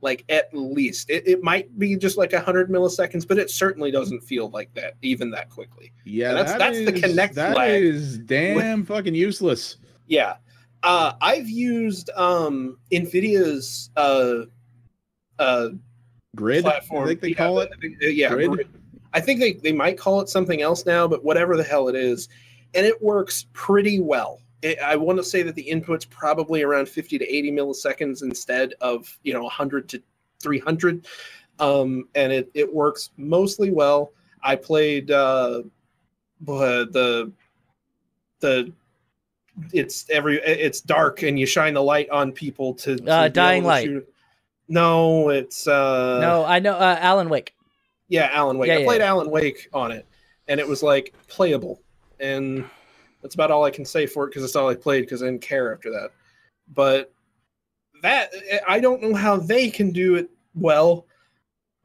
like 0.04 0.24
at 0.30 0.50
least. 0.54 1.10
It, 1.10 1.28
it 1.28 1.42
might 1.44 1.78
be 1.80 1.96
just 1.96 2.18
like 2.18 2.32
hundred 2.34 2.70
milliseconds, 2.70 3.28
but 3.28 3.38
it 3.40 3.50
certainly 3.50 3.90
doesn't 3.90 4.22
feel 4.22 4.50
like 4.50 4.74
that 4.76 4.94
even 5.02 5.32
that 5.32 5.50
quickly. 5.50 5.92
Yeah, 6.06 6.34
That's- 6.34 6.52
that 6.52 6.60
that's 6.60 6.86
the 6.86 6.92
connect 6.92 7.36
That 7.36 7.56
lag. 7.56 7.82
is 7.82 8.20
damn 8.20 8.86
fucking 8.86 9.16
useless. 9.16 9.78
Yeah. 10.08 10.36
Uh, 10.84 11.14
I've 11.22 11.48
used 11.50 12.10
um, 12.12 12.78
NVIDIA's 12.92 13.90
uh, 13.96 14.42
uh, 15.40 15.70
Grid, 16.36 16.64
platform. 16.64 17.06
I 17.06 17.08
think 17.08 17.22
they 17.22 17.30
yeah, 17.30 17.36
call 17.36 17.60
it. 17.60 17.70
I 17.74 17.80
think- 17.80 18.04
uh, 18.04 18.08
yeah, 18.08 18.30
Grid? 18.30 18.52
Grid. 18.52 18.68
I 19.14 19.20
think 19.22 19.40
they, 19.40 19.54
they 19.54 19.72
might 19.72 19.98
call 19.98 20.20
it 20.22 20.28
something 20.30 20.62
else 20.62 20.86
now, 20.86 21.08
but 21.08 21.24
whatever 21.24 21.56
the 21.56 21.64
hell 21.64 21.88
it 21.88 21.96
is. 21.96 22.28
And 22.76 22.86
it 22.86 23.02
works 23.02 23.46
pretty 23.54 24.00
well. 24.00 24.42
It, 24.64 24.80
I 24.80 24.96
want 24.96 25.18
to 25.18 25.24
say 25.24 25.44
that 25.44 25.56
the 25.56 25.62
input's 25.62 26.06
probably 26.06 26.64
around 26.64 26.88
50 26.88 27.20
to 27.20 27.26
80 27.26 27.52
milliseconds 27.52 28.24
instead 28.24 28.74
of, 28.82 29.16
you 29.24 29.34
know, 29.34 29.44
100 29.44 29.90
to 29.90 30.02
300. 30.42 31.06
Um, 31.60 32.08
and 32.16 32.32
it, 32.32 32.50
it 32.54 32.74
works 32.74 33.12
mostly 33.18 33.72
well. 33.72 34.14
I 34.42 34.56
played 34.56 35.12
uh, 35.12 35.64
uh, 36.48 36.86
the 36.92 37.32
the 38.40 38.74
it's 39.72 40.10
every 40.10 40.38
it's 40.42 40.82
dark 40.82 41.22
and 41.24 41.38
you 41.40 41.46
shine 41.46 41.76
the 41.76 41.84
light 41.84 42.10
on 42.10 42.32
people 42.32 42.74
to, 42.74 42.96
to 42.98 43.12
Uh, 43.12 43.28
Dying 43.28 43.64
Light. 43.64 43.86
shoot. 43.86 44.10
No, 44.68 45.30
it's 45.30 45.68
uh 45.68 46.20
no, 46.20 46.44
I 46.46 46.60
know 46.60 46.74
uh, 46.74 46.98
Alan 47.00 47.30
Wake. 47.30 47.54
yeah, 48.08 48.30
Alan 48.34 48.58
Wake. 48.58 48.70
Yeah, 48.70 48.76
I 48.76 48.78
yeah. 48.80 48.86
played 48.86 49.02
Alan 49.02 49.30
Wake 49.30 49.70
on 49.74 49.92
it, 49.92 50.08
and 50.48 50.60
it 50.60 50.68
was 50.68 50.82
like 50.82 51.14
playable, 51.28 51.82
and 52.20 52.66
that's 53.24 53.34
about 53.34 53.50
all 53.50 53.64
I 53.64 53.72
can 53.72 53.86
say 53.86 54.06
for 54.06 54.26
it 54.26 54.28
because 54.28 54.44
it's 54.44 54.56
all 54.56 54.70
I 54.70 54.76
played 54.76 55.02
because 55.02 55.24
I 55.24 55.28
didn't 55.28 55.42
care 55.42 55.74
after 55.74 55.90
that. 55.92 56.12
But 56.74 57.12
that 58.04 58.32
I 58.68 58.80
don't 58.80 59.02
know 59.02 59.16
how 59.16 59.38
they 59.38 59.72
can 59.72 59.92
do 59.92 60.16
it 60.16 60.30
well, 60.54 61.08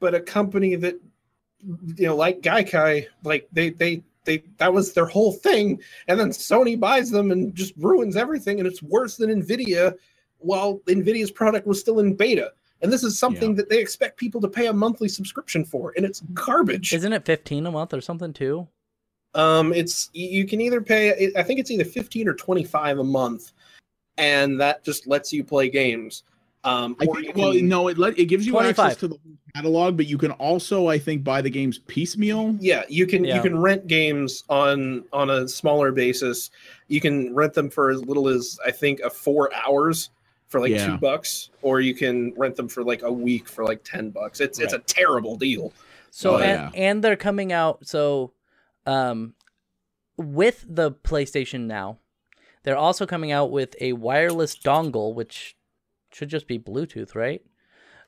but 0.00 0.14
a 0.14 0.20
company 0.20 0.74
that 0.74 0.96
you 1.96 2.06
know, 2.06 2.16
like 2.16 2.42
Gaikai, 2.42 3.06
like 3.22 3.48
they 3.52 3.70
they 3.70 4.02
they 4.24 4.42
that 4.58 4.74
was 4.74 4.92
their 4.92 5.06
whole 5.06 5.32
thing, 5.32 5.80
and 6.08 6.18
then 6.18 6.30
Sony 6.30 6.78
buys 6.78 7.10
them 7.10 7.30
and 7.30 7.54
just 7.54 7.72
ruins 7.78 8.16
everything, 8.16 8.58
and 8.58 8.66
it's 8.66 8.82
worse 8.82 9.16
than 9.16 9.30
Nvidia. 9.30 9.94
While 10.40 10.78
Nvidia's 10.86 11.32
product 11.32 11.66
was 11.66 11.80
still 11.80 11.98
in 11.98 12.14
beta. 12.14 12.52
And 12.80 12.92
this 12.92 13.02
is 13.02 13.18
something 13.18 13.56
that 13.56 13.68
they 13.68 13.80
expect 13.80 14.18
people 14.18 14.40
to 14.40 14.46
pay 14.46 14.68
a 14.68 14.72
monthly 14.72 15.08
subscription 15.08 15.64
for, 15.64 15.92
and 15.96 16.06
it's 16.06 16.20
garbage. 16.32 16.92
Isn't 16.92 17.12
it 17.12 17.24
15 17.24 17.66
a 17.66 17.72
month 17.72 17.92
or 17.92 18.00
something 18.00 18.32
too? 18.32 18.68
Um, 19.34 19.72
it's 19.72 20.10
you 20.12 20.28
you 20.28 20.46
can 20.46 20.60
either 20.60 20.80
pay. 20.80 21.32
I 21.36 21.42
think 21.42 21.60
it's 21.60 21.70
either 21.70 21.84
fifteen 21.84 22.28
or 22.28 22.34
twenty 22.34 22.64
five 22.64 22.98
a 22.98 23.04
month, 23.04 23.52
and 24.16 24.60
that 24.60 24.84
just 24.84 25.06
lets 25.06 25.32
you 25.32 25.44
play 25.44 25.68
games. 25.68 26.24
Um, 26.64 26.96
I 27.00 27.06
think, 27.06 27.36
well, 27.36 27.52
can- 27.52 27.68
no, 27.68 27.88
it 27.88 27.98
let 27.98 28.18
it 28.18 28.26
gives 28.26 28.44
you 28.44 28.52
25. 28.52 28.78
access 28.84 29.00
to 29.00 29.08
the 29.08 29.18
catalog, 29.54 29.96
but 29.96 30.06
you 30.06 30.18
can 30.18 30.32
also, 30.32 30.88
I 30.88 30.98
think, 30.98 31.22
buy 31.22 31.40
the 31.40 31.48
games 31.48 31.78
piecemeal. 31.86 32.56
yeah, 32.58 32.82
you 32.88 33.06
can 33.06 33.24
Yeah. 33.24 33.36
you 33.36 33.42
can 33.42 33.58
rent 33.58 33.86
games 33.86 34.42
on 34.48 35.04
on 35.12 35.30
a 35.30 35.46
smaller 35.46 35.92
basis. 35.92 36.50
You 36.88 37.00
can 37.00 37.32
rent 37.34 37.54
them 37.54 37.70
for 37.70 37.90
as 37.90 38.04
little 38.04 38.28
as 38.28 38.58
I 38.66 38.70
think 38.72 39.00
a 39.00 39.08
four 39.10 39.50
hours 39.54 40.10
for 40.48 40.60
like 40.60 40.72
Yeah. 40.72 40.86
two 40.86 40.96
bucks, 40.98 41.50
or 41.62 41.80
you 41.80 41.94
can 41.94 42.32
rent 42.36 42.56
them 42.56 42.68
for 42.68 42.82
like 42.82 43.02
a 43.02 43.12
week 43.12 43.48
for 43.48 43.64
like 43.64 43.84
ten 43.84 44.10
bucks. 44.10 44.40
It's 44.40 44.58
it's 44.58 44.72
a 44.72 44.80
terrible 44.80 45.36
deal. 45.36 45.72
So 46.10 46.34
Oh, 46.34 46.36
and, 46.38 46.44
yeah. 46.50 46.70
and 46.74 47.04
they're 47.04 47.16
coming 47.16 47.52
out 47.52 47.86
so 47.86 48.32
um 48.88 49.34
with 50.16 50.64
the 50.68 50.90
PlayStation 50.92 51.66
now. 51.66 51.98
They're 52.64 52.76
also 52.76 53.06
coming 53.06 53.30
out 53.32 53.50
with 53.50 53.76
a 53.80 53.92
wireless 53.92 54.56
dongle 54.58 55.14
which 55.14 55.56
should 56.12 56.28
just 56.28 56.46
be 56.48 56.58
Bluetooth, 56.58 57.14
right? 57.14 57.42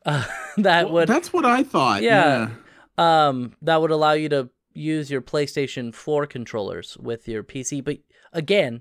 Uh, 0.06 0.24
that 0.56 0.86
Well, 0.86 0.94
would 0.94 1.08
That's 1.08 1.30
what 1.30 1.44
I 1.44 1.62
thought. 1.62 2.02
Yeah. 2.02 2.48
um 2.96 3.52
that 3.60 3.80
would 3.82 3.90
allow 3.90 4.12
you 4.12 4.30
to 4.30 4.48
use 4.72 5.10
your 5.10 5.20
PlayStation 5.20 5.94
4 5.94 6.26
controllers 6.26 6.96
with 6.98 7.28
your 7.28 7.42
PC, 7.44 7.84
but 7.84 7.98
again, 8.32 8.80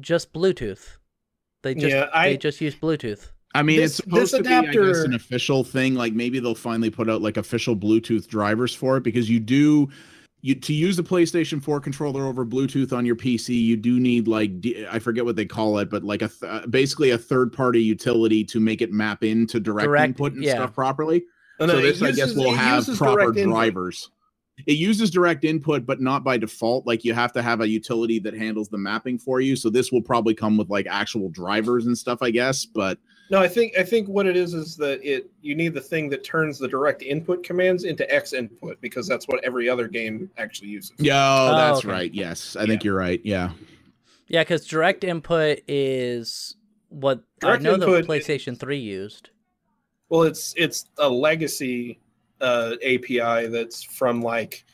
just 0.00 0.32
Bluetooth. 0.32 0.96
They 1.62 1.74
just 1.74 1.94
Yeah, 1.94 2.08
I- 2.14 2.30
they 2.30 2.36
just 2.38 2.60
use 2.62 2.74
Bluetooth. 2.74 3.32
I 3.54 3.62
mean, 3.62 3.80
This- 3.80 3.98
it's 3.98 4.04
supposed 4.04 4.32
this 4.32 4.38
to 4.38 4.42
be, 4.42 4.54
I 4.54 4.64
guess, 4.72 5.00
an 5.04 5.12
official 5.14 5.62
thing. 5.62 5.94
Like 5.94 6.14
maybe 6.14 6.38
they'll 6.40 6.54
finally 6.54 6.90
put 6.90 7.10
out 7.10 7.20
like 7.20 7.36
official 7.36 7.76
Bluetooth 7.76 8.26
drivers 8.26 8.74
for 8.74 8.96
it 8.96 9.02
because 9.02 9.28
you 9.28 9.40
do. 9.40 9.90
You, 10.42 10.54
to 10.54 10.72
use 10.72 10.96
the 10.96 11.02
PlayStation 11.02 11.60
4 11.62 11.80
controller 11.80 12.26
over 12.26 12.44
Bluetooth 12.46 12.92
on 12.92 13.04
your 13.04 13.16
PC, 13.16 13.60
you 13.60 13.76
do 13.76 13.98
need 13.98 14.28
like 14.28 14.52
I 14.90 14.98
forget 14.98 15.24
what 15.24 15.34
they 15.34 15.46
call 15.46 15.78
it, 15.78 15.90
but 15.90 16.04
like 16.04 16.22
a 16.22 16.28
th- 16.28 16.42
uh, 16.48 16.66
basically 16.68 17.10
a 17.10 17.18
third 17.18 17.52
party 17.52 17.82
utility 17.82 18.44
to 18.44 18.60
make 18.60 18.80
it 18.82 18.92
map 18.92 19.24
into 19.24 19.58
direct, 19.58 19.86
Direct- 19.86 20.08
input 20.10 20.34
and 20.34 20.44
yeah. 20.44 20.54
stuff 20.54 20.74
properly. 20.74 21.24
And 21.58 21.70
so 21.70 21.78
it 21.78 21.82
this, 21.82 22.02
I 22.02 22.12
guess, 22.12 22.34
will 22.34 22.52
have 22.54 22.86
proper 22.96 23.22
direct 23.22 23.38
input. 23.38 23.52
drivers. 23.54 24.10
it 24.66 24.74
uses 24.74 25.10
direct 25.10 25.42
input, 25.44 25.84
but 25.86 26.00
not 26.00 26.22
by 26.22 26.36
default. 26.36 26.86
Like 26.86 27.02
you 27.02 27.12
have 27.14 27.32
to 27.32 27.42
have 27.42 27.60
a 27.62 27.68
utility 27.68 28.18
that 28.20 28.34
handles 28.34 28.68
the 28.68 28.78
mapping 28.78 29.18
for 29.18 29.40
you. 29.40 29.56
So 29.56 29.68
this 29.70 29.90
will 29.90 30.02
probably 30.02 30.34
come 30.34 30.56
with 30.58 30.68
like 30.68 30.86
actual 30.88 31.30
drivers 31.30 31.86
and 31.86 31.96
stuff, 31.96 32.18
I 32.22 32.30
guess. 32.30 32.66
But 32.66 32.98
No, 33.30 33.40
I 33.40 33.48
think 33.48 33.76
I 33.76 33.82
think 33.82 34.08
what 34.08 34.26
it 34.26 34.36
is 34.36 34.54
is 34.54 34.76
that 34.76 35.02
it 35.02 35.28
you 35.42 35.54
need 35.56 35.74
the 35.74 35.80
thing 35.80 36.08
that 36.10 36.22
turns 36.22 36.58
the 36.58 36.68
direct 36.68 37.02
input 37.02 37.42
commands 37.42 37.84
into 37.84 38.08
X 38.14 38.32
input 38.32 38.80
because 38.80 39.08
that's 39.08 39.26
what 39.26 39.42
every 39.42 39.68
other 39.68 39.88
game 39.88 40.30
actually 40.38 40.68
uses. 40.68 40.92
yeah, 40.98 41.14
oh, 41.16 41.50
Oh, 41.52 41.56
that's 41.56 41.78
okay. 41.80 41.88
right. 41.88 42.14
Yes, 42.14 42.54
I 42.56 42.66
think 42.66 42.84
you're 42.84 42.96
right. 42.96 43.20
Yeah. 43.24 43.50
Yeah, 44.28 44.42
because 44.42 44.66
direct 44.66 45.02
input 45.04 45.60
is 45.68 46.56
what 46.88 47.20
Direct 47.40 47.60
I 47.60 47.64
know 47.64 47.74
input 47.74 48.06
the 48.06 48.14
is- 48.14 48.26
PlayStation 48.26 48.58
3 48.58 48.78
used. 48.78 49.30
Well, 50.08 50.22
it's 50.22 50.54
it's 50.56 50.86
a 50.98 51.08
legacy 51.08 51.98
uh, 52.40 52.74
API 52.84 53.48
that's 53.48 53.82
from 53.82 54.22
like 54.22 54.64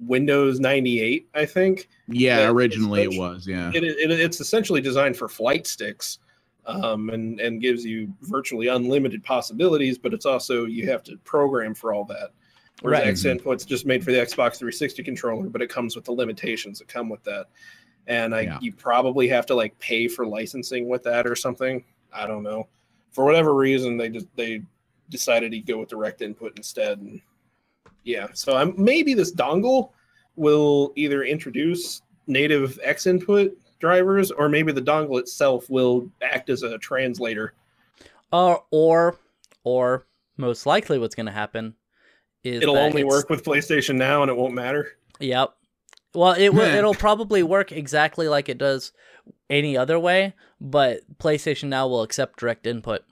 Windows 0.00 0.58
98, 0.58 1.28
I 1.34 1.46
think. 1.46 1.88
Yeah, 2.08 2.40
Yeah, 2.40 2.50
originally 2.50 3.02
it 3.02 3.16
was. 3.18 3.46
Yeah. 3.46 3.70
It, 3.74 3.84
it, 3.84 4.10
it's 4.10 4.40
essentially 4.40 4.80
designed 4.80 5.16
for 5.16 5.28
flight 5.28 5.66
sticks 5.68 6.18
um, 6.66 7.10
and, 7.10 7.40
and 7.40 7.60
gives 7.60 7.84
you 7.84 8.12
virtually 8.22 8.68
unlimited 8.68 9.22
possibilities, 9.24 9.98
but 9.98 10.14
it's 10.14 10.26
also, 10.26 10.64
you 10.64 10.88
have 10.88 11.02
to 11.04 11.16
program 11.18 11.74
for 11.74 11.92
all 11.92 12.04
that. 12.04 12.30
Whereas 12.80 13.00
Right. 13.00 13.08
X 13.08 13.24
Input's 13.24 13.64
just 13.64 13.86
made 13.86 14.02
for 14.04 14.12
the 14.12 14.18
Xbox 14.18 14.56
360 14.58 15.02
controller, 15.02 15.48
but 15.48 15.62
it 15.62 15.68
comes 15.68 15.94
with 15.94 16.04
the 16.04 16.12
limitations 16.12 16.78
that 16.78 16.88
come 16.88 17.08
with 17.08 17.22
that. 17.24 17.46
And 18.06 18.34
I, 18.34 18.40
Yeah. 18.42 18.58
you 18.60 18.72
probably 18.72 19.28
have 19.28 19.46
to 19.46 19.54
like 19.54 19.78
pay 19.78 20.08
for 20.08 20.26
licensing 20.26 20.88
with 20.88 21.02
that 21.04 21.26
or 21.26 21.36
something. 21.36 21.84
I 22.12 22.26
don't 22.26 22.42
know. 22.42 22.68
For 23.10 23.24
whatever 23.24 23.54
reason, 23.54 23.96
they 23.96 24.08
just 24.08 24.26
they 24.36 24.62
decided 25.10 25.52
to 25.52 25.60
go 25.60 25.78
with 25.78 25.90
direct 25.90 26.22
input 26.22 26.54
instead. 26.56 26.98
And 26.98 27.20
yeah, 28.04 28.28
so 28.32 28.56
I'm 28.56 28.74
maybe 28.76 29.14
this 29.14 29.32
dongle 29.32 29.90
will 30.36 30.92
either 30.96 31.22
introduce 31.24 32.02
native 32.26 32.78
X 32.82 33.06
input 33.06 33.56
drivers, 33.82 34.30
or 34.30 34.48
maybe 34.48 34.72
the 34.72 34.80
dongle 34.80 35.18
itself 35.18 35.68
will 35.68 36.08
act 36.22 36.48
as 36.48 36.62
a 36.62 36.78
translator. 36.78 37.52
Or, 38.32 38.64
or, 38.70 39.18
or 39.64 40.06
most 40.38 40.64
likely 40.64 40.98
what's 40.98 41.14
going 41.14 41.26
to 41.26 41.32
happen 41.32 41.74
is 42.44 42.62
It'll 42.62 42.74
that 42.76 42.84
only 42.84 43.02
it's- 43.02 43.12
work 43.12 43.28
with 43.28 43.44
PlayStation 43.44 43.96
Now, 43.96 44.22
and 44.22 44.30
it 44.30 44.36
won't 44.36 44.54
matter. 44.54 44.92
Yep. 45.20 45.52
Well, 46.14 46.32
it 46.32 46.50
will. 46.50 46.60
It'll 46.62 46.94
probably 46.94 47.42
work 47.42 47.72
exactly 47.72 48.28
like 48.28 48.48
it 48.48 48.58
does 48.58 48.92
any 49.50 49.76
other 49.76 49.98
way, 49.98 50.34
but 50.60 51.00
PlayStation 51.18 51.68
Now 51.68 51.88
will 51.88 52.02
accept 52.02 52.38
direct 52.38 52.66
input. 52.66 53.02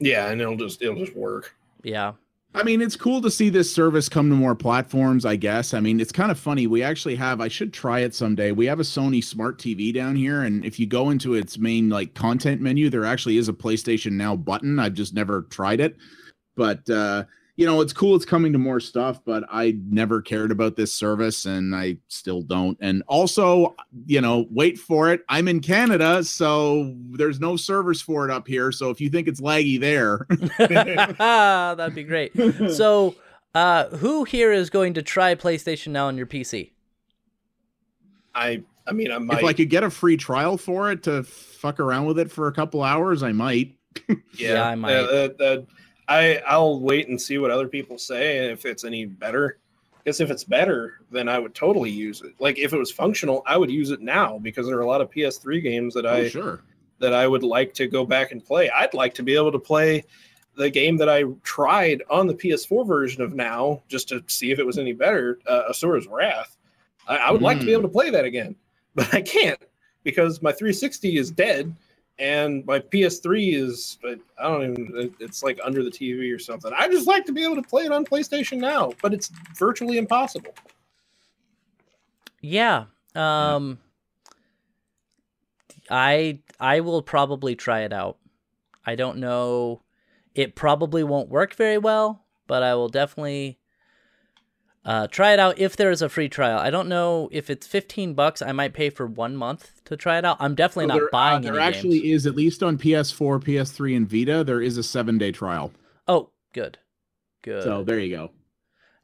Yeah, 0.00 0.30
and 0.30 0.40
it'll 0.40 0.56
just 0.56 0.82
it'll 0.82 0.96
just 0.96 1.14
work. 1.16 1.54
Yeah. 1.84 2.14
I 2.56 2.62
mean, 2.62 2.80
it's 2.80 2.94
cool 2.94 3.20
to 3.22 3.32
see 3.32 3.48
this 3.48 3.74
service 3.74 4.08
come 4.08 4.30
to 4.30 4.36
more 4.36 4.54
platforms, 4.54 5.24
I 5.24 5.34
guess. 5.34 5.74
I 5.74 5.80
mean, 5.80 5.98
it's 5.98 6.12
kind 6.12 6.30
of 6.30 6.38
funny. 6.38 6.68
We 6.68 6.84
actually 6.84 7.16
have, 7.16 7.40
I 7.40 7.48
should 7.48 7.72
try 7.72 8.00
it 8.00 8.14
someday. 8.14 8.52
We 8.52 8.66
have 8.66 8.78
a 8.78 8.84
Sony 8.84 9.24
Smart 9.24 9.58
TV 9.58 9.92
down 9.92 10.14
here, 10.14 10.42
and 10.42 10.64
if 10.64 10.78
you 10.78 10.86
go 10.86 11.10
into 11.10 11.34
its 11.34 11.58
main 11.58 11.88
like 11.88 12.14
content 12.14 12.60
menu, 12.60 12.90
there 12.90 13.04
actually 13.04 13.38
is 13.38 13.48
a 13.48 13.52
PlayStation 13.52 14.12
Now 14.12 14.36
button. 14.36 14.78
I've 14.78 14.94
just 14.94 15.14
never 15.14 15.42
tried 15.50 15.80
it. 15.80 15.96
But 16.54 16.88
uh, 16.88 17.24
you 17.56 17.66
know, 17.66 17.80
it's 17.80 17.92
cool 17.92 18.16
it's 18.16 18.24
coming 18.24 18.52
to 18.52 18.58
more 18.58 18.80
stuff, 18.80 19.20
but 19.24 19.44
I 19.48 19.78
never 19.88 20.20
cared 20.20 20.50
about 20.50 20.74
this 20.74 20.92
service 20.92 21.44
and 21.44 21.74
I 21.74 21.98
still 22.08 22.42
don't. 22.42 22.76
And 22.80 23.04
also, 23.06 23.76
you 24.06 24.20
know, 24.20 24.46
wait 24.50 24.76
for 24.76 25.12
it. 25.12 25.22
I'm 25.28 25.46
in 25.46 25.60
Canada, 25.60 26.24
so 26.24 26.92
there's 27.12 27.38
no 27.38 27.56
servers 27.56 28.00
for 28.02 28.24
it 28.24 28.32
up 28.32 28.48
here. 28.48 28.72
So 28.72 28.90
if 28.90 29.00
you 29.00 29.08
think 29.08 29.28
it's 29.28 29.40
laggy 29.40 29.78
there, 29.78 30.26
That'd 31.76 31.94
be 31.94 32.02
great. 32.04 32.32
So, 32.74 33.14
uh, 33.54 33.88
who 33.98 34.24
here 34.24 34.50
is 34.52 34.68
going 34.68 34.94
to 34.94 35.02
try 35.02 35.36
PlayStation 35.36 35.88
Now 35.92 36.08
on 36.08 36.16
your 36.16 36.26
PC? 36.26 36.72
I 38.34 38.62
I 38.86 38.92
mean 38.92 39.12
I 39.12 39.18
might 39.18 39.38
if 39.38 39.44
I 39.44 39.52
could 39.52 39.70
get 39.70 39.84
a 39.84 39.90
free 39.90 40.16
trial 40.16 40.58
for 40.58 40.90
it 40.90 41.04
to 41.04 41.22
fuck 41.22 41.78
around 41.78 42.06
with 42.06 42.18
it 42.18 42.32
for 42.32 42.48
a 42.48 42.52
couple 42.52 42.82
hours, 42.82 43.22
I 43.22 43.30
might. 43.30 43.76
Yeah, 44.36 44.66
I 44.66 44.74
might. 44.74 44.94
Uh, 44.94 45.06
that- 45.12 45.38
that- 45.38 45.66
I 46.08 46.42
I'll 46.46 46.80
wait 46.80 47.08
and 47.08 47.20
see 47.20 47.38
what 47.38 47.50
other 47.50 47.68
people 47.68 47.98
say 47.98 48.38
and 48.38 48.50
if 48.50 48.64
it's 48.64 48.84
any 48.84 49.06
better. 49.06 49.58
Because 50.02 50.20
if 50.20 50.30
it's 50.30 50.44
better, 50.44 51.00
then 51.10 51.30
I 51.30 51.38
would 51.38 51.54
totally 51.54 51.88
use 51.88 52.20
it. 52.20 52.34
Like 52.38 52.58
if 52.58 52.74
it 52.74 52.78
was 52.78 52.90
functional, 52.92 53.42
I 53.46 53.56
would 53.56 53.70
use 53.70 53.90
it 53.90 54.02
now 54.02 54.38
because 54.38 54.66
there 54.66 54.76
are 54.76 54.82
a 54.82 54.86
lot 54.86 55.00
of 55.00 55.10
PS3 55.10 55.62
games 55.62 55.94
that 55.94 56.04
I 56.06 56.20
oh, 56.20 56.28
sure. 56.28 56.60
that 56.98 57.14
I 57.14 57.26
would 57.26 57.42
like 57.42 57.72
to 57.74 57.86
go 57.86 58.04
back 58.04 58.30
and 58.30 58.44
play. 58.44 58.68
I'd 58.68 58.92
like 58.92 59.14
to 59.14 59.22
be 59.22 59.34
able 59.34 59.52
to 59.52 59.58
play 59.58 60.04
the 60.56 60.68
game 60.68 60.98
that 60.98 61.08
I 61.08 61.24
tried 61.42 62.02
on 62.10 62.26
the 62.26 62.34
PS4 62.34 62.86
version 62.86 63.22
of 63.22 63.32
now 63.34 63.82
just 63.88 64.08
to 64.10 64.22
see 64.26 64.50
if 64.50 64.58
it 64.58 64.66
was 64.66 64.76
any 64.78 64.92
better. 64.92 65.38
Uh, 65.46 65.62
Asura's 65.70 66.06
Wrath. 66.06 66.56
I, 67.08 67.16
I 67.16 67.30
would 67.30 67.42
like 67.42 67.58
to 67.60 67.64
be 67.64 67.70
Mm. 67.72 67.78
able 67.78 67.82
to 67.84 67.88
play 67.88 68.10
that 68.10 68.26
again, 68.26 68.54
but 68.94 69.12
I 69.14 69.22
can't 69.22 69.58
because 70.02 70.42
my 70.42 70.52
360 70.52 71.16
is 71.16 71.30
dead 71.30 71.74
and 72.18 72.64
my 72.66 72.78
PS3 72.78 73.54
is 73.54 73.98
I 74.04 74.42
don't 74.42 74.62
even 74.62 75.14
it's 75.18 75.42
like 75.42 75.58
under 75.64 75.82
the 75.82 75.90
TV 75.90 76.34
or 76.34 76.38
something. 76.38 76.72
I 76.76 76.88
just 76.88 77.06
like 77.06 77.24
to 77.26 77.32
be 77.32 77.44
able 77.44 77.56
to 77.56 77.62
play 77.62 77.84
it 77.84 77.92
on 77.92 78.04
PlayStation 78.04 78.58
now, 78.58 78.92
but 79.02 79.12
it's 79.12 79.30
virtually 79.56 79.98
impossible. 79.98 80.54
Yeah. 82.40 82.84
Um 83.14 83.78
I 85.90 86.40
I 86.60 86.80
will 86.80 87.02
probably 87.02 87.56
try 87.56 87.80
it 87.80 87.92
out. 87.92 88.18
I 88.86 88.94
don't 88.94 89.18
know 89.18 89.82
it 90.34 90.54
probably 90.54 91.04
won't 91.04 91.28
work 91.28 91.54
very 91.54 91.78
well, 91.78 92.24
but 92.46 92.62
I 92.62 92.74
will 92.74 92.88
definitely 92.88 93.58
uh, 94.84 95.06
try 95.08 95.32
it 95.32 95.38
out 95.38 95.58
if 95.58 95.76
there 95.76 95.90
is 95.90 96.02
a 96.02 96.08
free 96.08 96.28
trial. 96.28 96.58
I 96.58 96.70
don't 96.70 96.88
know 96.88 97.28
if 97.32 97.48
it's 97.50 97.66
15 97.66 98.14
bucks. 98.14 98.42
I 98.42 98.52
might 98.52 98.74
pay 98.74 98.90
for 98.90 99.06
1 99.06 99.34
month 99.36 99.80
to 99.86 99.96
try 99.96 100.18
it 100.18 100.24
out. 100.24 100.36
I'm 100.40 100.54
definitely 100.54 100.84
So 100.84 100.88
not 100.88 100.94
there, 100.96 101.06
uh, 101.06 101.10
buying 101.12 101.42
there 101.42 101.54
any 101.58 101.62
actually 101.62 102.00
games. 102.00 102.22
is 102.22 102.26
at 102.26 102.34
least 102.36 102.62
on 102.62 102.76
PS4, 102.78 103.40
PS3, 103.42 103.96
and 103.96 104.08
Vita. 104.08 104.44
There 104.44 104.60
is 104.60 104.76
a 104.76 104.82
seven 104.82 105.16
day 105.18 105.32
trial. 105.32 105.72
Oh, 106.06 106.30
good. 106.52 106.78
Good. 107.42 107.62
So 107.62 107.82
there 107.84 107.98
you 107.98 108.14
go. 108.16 108.30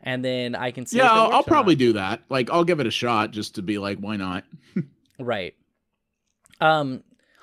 and 0.02 0.24
then 0.24 0.54
I 0.54 0.70
can 0.70 0.86
see 0.86 0.98
Yeah, 0.98 1.10
I'll, 1.10 1.30
I'll 1.32 1.42
probably 1.42 1.74
not. 1.74 1.78
do 1.78 1.92
that. 1.94 2.22
Like, 2.28 2.50
I'll 2.50 2.64
give 2.64 2.80
it 2.80 2.86
a 2.86 2.90
shot 2.90 3.30
just 3.32 3.54
to 3.56 3.62
be 3.62 3.78
like, 3.78 3.98
why 3.98 4.16
not? 4.16 4.44
Right. 5.18 5.54
Um. 6.62 7.02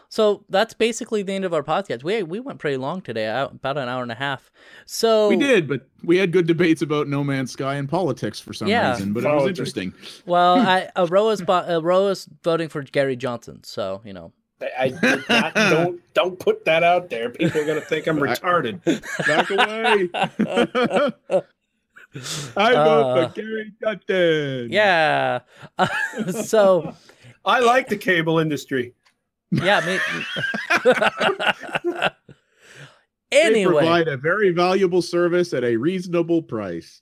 So 0.10 0.46
that's 0.50 0.74
basically 0.74 1.22
the 1.24 1.34
end 1.34 1.44
of 1.46 1.54
our 1.54 1.64
podcast. 1.64 2.04
We 2.04 2.24
we 2.24 2.40
went 2.40 2.60
pretty 2.60 2.78
long 2.78 3.02
today, 3.02 3.28
uh, 3.28 3.48
about 3.48 3.78
an 3.78 3.90
hour 3.90 4.02
and 4.04 4.12
a 4.12 4.16
half. 4.16 4.52
So 4.86 5.28
We 5.30 5.36
did, 5.38 5.68
but 5.68 5.88
we 6.04 6.18
had 6.18 6.32
good 6.32 6.48
debates 6.48 6.82
about 6.82 7.08
No 7.08 7.24
Man's 7.24 7.52
Sky 7.52 7.76
and 7.76 7.90
politics 7.90 8.40
for 8.40 8.54
some 8.54 8.68
Yeah. 8.70 8.92
reason. 8.92 9.12
But 9.14 9.26
it 9.26 9.34
was 9.34 9.48
interesting. 9.48 9.94
Well, 10.26 10.56
I 10.68 10.90
Aroa's 10.96 11.42
bo- 11.42 11.66
Aroa's 11.68 12.28
voting 12.44 12.70
for 12.70 12.82
Gary 12.84 13.16
Johnson. 13.16 13.64
So 13.64 14.02
you 14.06 14.14
know. 14.14 14.32
I, 14.60 14.92
I 15.04 15.20
not, 15.30 15.54
don't 15.56 16.14
don't 16.16 16.40
put 16.40 16.66
that 16.66 16.82
out 16.84 17.12
there. 17.12 17.30
People 17.30 17.62
are 17.62 17.66
gonna 17.66 17.80
think 17.82 18.08
I'm 18.08 18.18
retarded. 18.18 18.82
Back 19.28 19.50
away. 19.52 20.10
I 22.56 22.74
vote 22.74 23.04
Uh, 23.04 23.28
for 23.30 23.34
Gary 23.36 23.72
Johnson. 23.84 24.70
Yeah. 24.72 25.40
so 26.42 26.96
I 27.46 27.60
like 27.60 27.88
the 27.90 27.98
cable 27.98 28.40
industry. 28.40 28.94
Yeah. 29.52 29.82
Me, 29.86 30.00
They 33.32 33.66
provide 33.66 34.08
a 34.08 34.18
very 34.18 34.52
valuable 34.52 35.02
service 35.02 35.54
at 35.54 35.64
a 35.64 35.76
reasonable 35.76 36.42
price. 36.42 37.02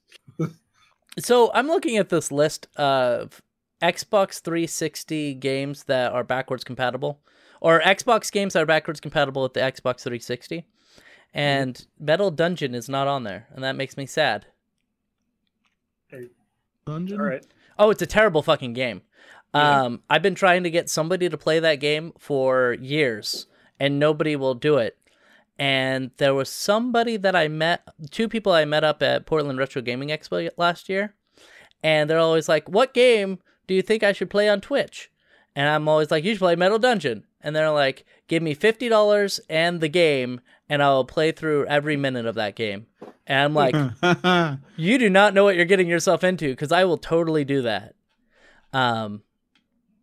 so 1.19 1.51
I'm 1.53 1.67
looking 1.67 1.97
at 1.97 2.09
this 2.09 2.31
list 2.31 2.67
of 2.77 3.41
Xbox 3.81 4.41
360 4.41 5.35
games 5.35 5.83
that 5.83 6.11
are 6.11 6.23
backwards 6.23 6.63
compatible, 6.63 7.19
or 7.61 7.81
Xbox 7.81 8.31
games 8.31 8.53
that 8.53 8.63
are 8.63 8.65
backwards 8.65 8.99
compatible 8.99 9.43
with 9.43 9.53
the 9.53 9.59
Xbox 9.59 10.01
360, 10.01 10.57
mm-hmm. 10.57 10.67
and 11.33 11.85
Metal 11.99 12.31
Dungeon 12.31 12.73
is 12.73 12.89
not 12.89 13.07
on 13.07 13.23
there, 13.23 13.47
and 13.51 13.63
that 13.63 13.75
makes 13.75 13.95
me 13.95 14.05
sad. 14.05 14.47
Dungeon? 16.85 17.19
All 17.19 17.25
right. 17.25 17.45
Oh, 17.77 17.89
it's 17.89 18.01
a 18.01 18.07
terrible 18.07 18.41
fucking 18.41 18.73
game. 18.73 19.01
Yeah. 19.55 19.83
Um, 19.83 20.01
I've 20.09 20.21
been 20.21 20.35
trying 20.35 20.63
to 20.63 20.69
get 20.69 20.89
somebody 20.89 21.29
to 21.29 21.37
play 21.37 21.59
that 21.59 21.75
game 21.75 22.13
for 22.19 22.73
years, 22.81 23.47
and 23.79 23.99
nobody 23.99 24.35
will 24.35 24.53
do 24.53 24.77
it. 24.77 24.97
And 25.57 26.11
there 26.17 26.33
was 26.33 26.49
somebody 26.49 27.15
that 27.17 27.35
I 27.35 27.47
met, 27.47 27.87
two 28.11 28.27
people 28.27 28.51
I 28.51 28.65
met 28.65 28.83
up 28.83 29.01
at 29.01 29.25
Portland 29.25 29.57
Retro 29.57 29.81
Gaming 29.81 30.09
Expo 30.09 30.49
last 30.57 30.89
year, 30.89 31.15
and 31.81 32.09
they're 32.09 32.19
always 32.19 32.49
like, 32.49 32.67
"What 32.67 32.93
game 32.93 33.39
do 33.65 33.73
you 33.73 33.81
think 33.81 34.03
I 34.03 34.11
should 34.11 34.29
play 34.29 34.49
on 34.49 34.59
Twitch?" 34.59 35.09
And 35.55 35.69
I'm 35.69 35.87
always 35.87 36.11
like, 36.11 36.25
"You 36.25 36.33
should 36.33 36.39
play 36.39 36.57
Metal 36.57 36.79
Dungeon." 36.79 37.23
And 37.41 37.55
they're 37.55 37.71
like, 37.71 38.05
"Give 38.27 38.43
me 38.43 38.53
fifty 38.53 38.89
dollars 38.89 39.39
and 39.49 39.79
the 39.79 39.87
game, 39.87 40.41
and 40.67 40.83
I'll 40.83 41.05
play 41.05 41.31
through 41.31 41.65
every 41.67 41.95
minute 41.95 42.25
of 42.25 42.35
that 42.35 42.55
game." 42.55 42.87
And 43.27 43.39
I'm 43.39 43.53
like, 43.53 43.73
you 44.75 44.97
do 44.97 45.09
not 45.09 45.33
know 45.33 45.43
what 45.43 45.55
you're 45.55 45.65
getting 45.65 45.87
yourself 45.87 46.23
into 46.23 46.49
because 46.49 46.71
I 46.71 46.83
will 46.83 46.97
totally 46.97 47.43
do 47.43 47.61
that. 47.63 47.95
Um, 48.73 49.23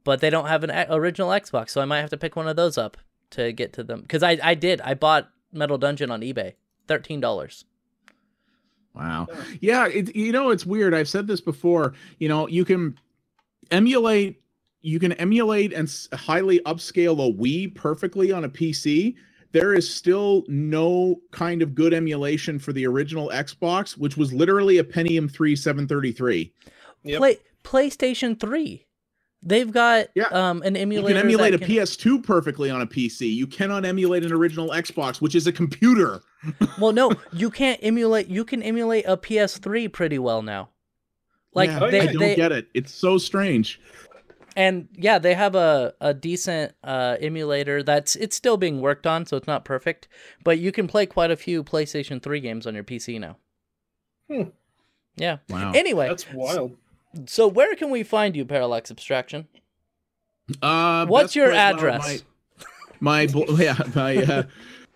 but 0.04 0.20
they 0.20 0.30
don't 0.30 0.46
have 0.46 0.64
an 0.64 0.70
original 0.90 1.30
Xbox, 1.30 1.70
so 1.70 1.80
I 1.80 1.84
might 1.84 2.00
have 2.00 2.10
to 2.10 2.16
pick 2.16 2.36
one 2.36 2.48
of 2.48 2.56
those 2.56 2.78
up 2.78 2.96
to 3.30 3.52
get 3.52 3.72
to 3.74 3.84
them. 3.84 4.02
Because 4.02 4.22
I 4.22 4.38
I 4.42 4.54
did 4.54 4.80
I 4.80 4.94
bought 4.94 5.30
Metal 5.52 5.78
Dungeon 5.78 6.10
on 6.10 6.20
eBay, 6.20 6.54
thirteen 6.88 7.20
dollars. 7.20 7.64
Wow. 8.94 9.26
Yeah, 9.60 9.86
it, 9.86 10.14
you 10.14 10.32
know 10.32 10.50
it's 10.50 10.66
weird. 10.66 10.94
I've 10.94 11.08
said 11.08 11.26
this 11.26 11.40
before. 11.40 11.94
You 12.18 12.28
know, 12.28 12.46
you 12.48 12.64
can 12.64 12.98
emulate 13.70 14.42
you 14.82 14.98
can 14.98 15.12
emulate 15.12 15.72
and 15.72 15.90
highly 16.12 16.58
upscale 16.60 17.14
a 17.14 17.32
Wii 17.32 17.74
perfectly 17.74 18.32
on 18.32 18.44
a 18.44 18.48
PC. 18.48 19.14
There 19.52 19.74
is 19.74 19.92
still 19.92 20.44
no 20.48 21.20
kind 21.30 21.62
of 21.62 21.74
good 21.74 21.94
emulation 21.94 22.58
for 22.58 22.72
the 22.72 22.86
original 22.86 23.30
Xbox, 23.32 23.96
which 23.96 24.16
was 24.16 24.32
literally 24.32 24.78
a 24.78 24.84
Pentium 24.84 25.30
3 25.30 25.54
733. 25.54 26.52
Yep. 27.04 27.18
Play 27.18 27.38
PlayStation 27.62 28.38
3. 28.38 28.86
They've 29.42 29.70
got 29.72 30.06
Yeah. 30.14 30.26
um 30.30 30.62
an 30.62 30.76
emulator. 30.76 31.08
You 31.08 31.14
can 31.14 31.24
emulate 31.24 31.54
a 31.54 31.58
can- 31.58 31.68
PS2 31.68 32.22
perfectly 32.22 32.70
on 32.70 32.80
a 32.80 32.86
PC. 32.86 33.28
You 33.34 33.46
cannot 33.46 33.84
emulate 33.84 34.24
an 34.24 34.32
original 34.32 34.68
Xbox, 34.70 35.20
which 35.20 35.34
is 35.34 35.46
a 35.46 35.52
computer. 35.52 36.20
Well, 36.80 36.92
no, 36.92 37.12
you 37.32 37.50
can't 37.50 37.78
emulate. 37.82 38.26
You 38.28 38.44
can 38.44 38.62
emulate 38.64 39.04
a 39.06 39.16
PS3 39.16 39.92
pretty 39.92 40.18
well 40.18 40.42
now. 40.42 40.70
Like 41.54 41.70
Yeah, 41.70 41.78
they, 41.88 42.00
I 42.00 42.06
don't 42.06 42.18
they 42.18 42.34
get 42.34 42.50
it. 42.50 42.66
It's 42.74 42.92
so 42.92 43.16
strange. 43.18 43.80
and 44.56 44.88
yeah, 44.94 45.18
they 45.18 45.34
have 45.34 45.54
a 45.54 45.94
a 46.00 46.12
decent 46.14 46.72
uh, 46.82 47.16
emulator 47.20 47.82
that's 47.82 48.16
it's 48.16 48.34
still 48.36 48.56
being 48.56 48.80
worked 48.80 49.06
on, 49.06 49.24
so 49.26 49.36
it's 49.36 49.46
not 49.46 49.64
perfect, 49.64 50.08
but 50.44 50.58
you 50.58 50.72
can 50.72 50.88
play 50.88 51.06
quite 51.06 51.30
a 51.30 51.36
few 51.36 51.62
PlayStation 51.62 52.20
3 52.22 52.40
games 52.40 52.66
on 52.66 52.74
your 52.74 52.84
PC 52.84 53.20
now. 53.20 53.36
Hmm. 54.28 54.50
Yeah. 55.16 55.38
Wow. 55.48 55.72
Anyway, 55.74 56.08
That's 56.08 56.26
wild. 56.32 56.76
So 57.26 57.46
where 57.48 57.74
can 57.74 57.90
we 57.90 58.02
find 58.02 58.36
you, 58.36 58.44
Parallax 58.44 58.90
Abstraction? 58.90 59.48
Uh, 60.60 61.06
What's 61.06 61.36
your 61.36 61.52
address? 61.52 62.24
My, 63.00 63.26
my 63.26 63.44
yeah, 63.58 63.78
my 63.94 64.16
uh, 64.16 64.42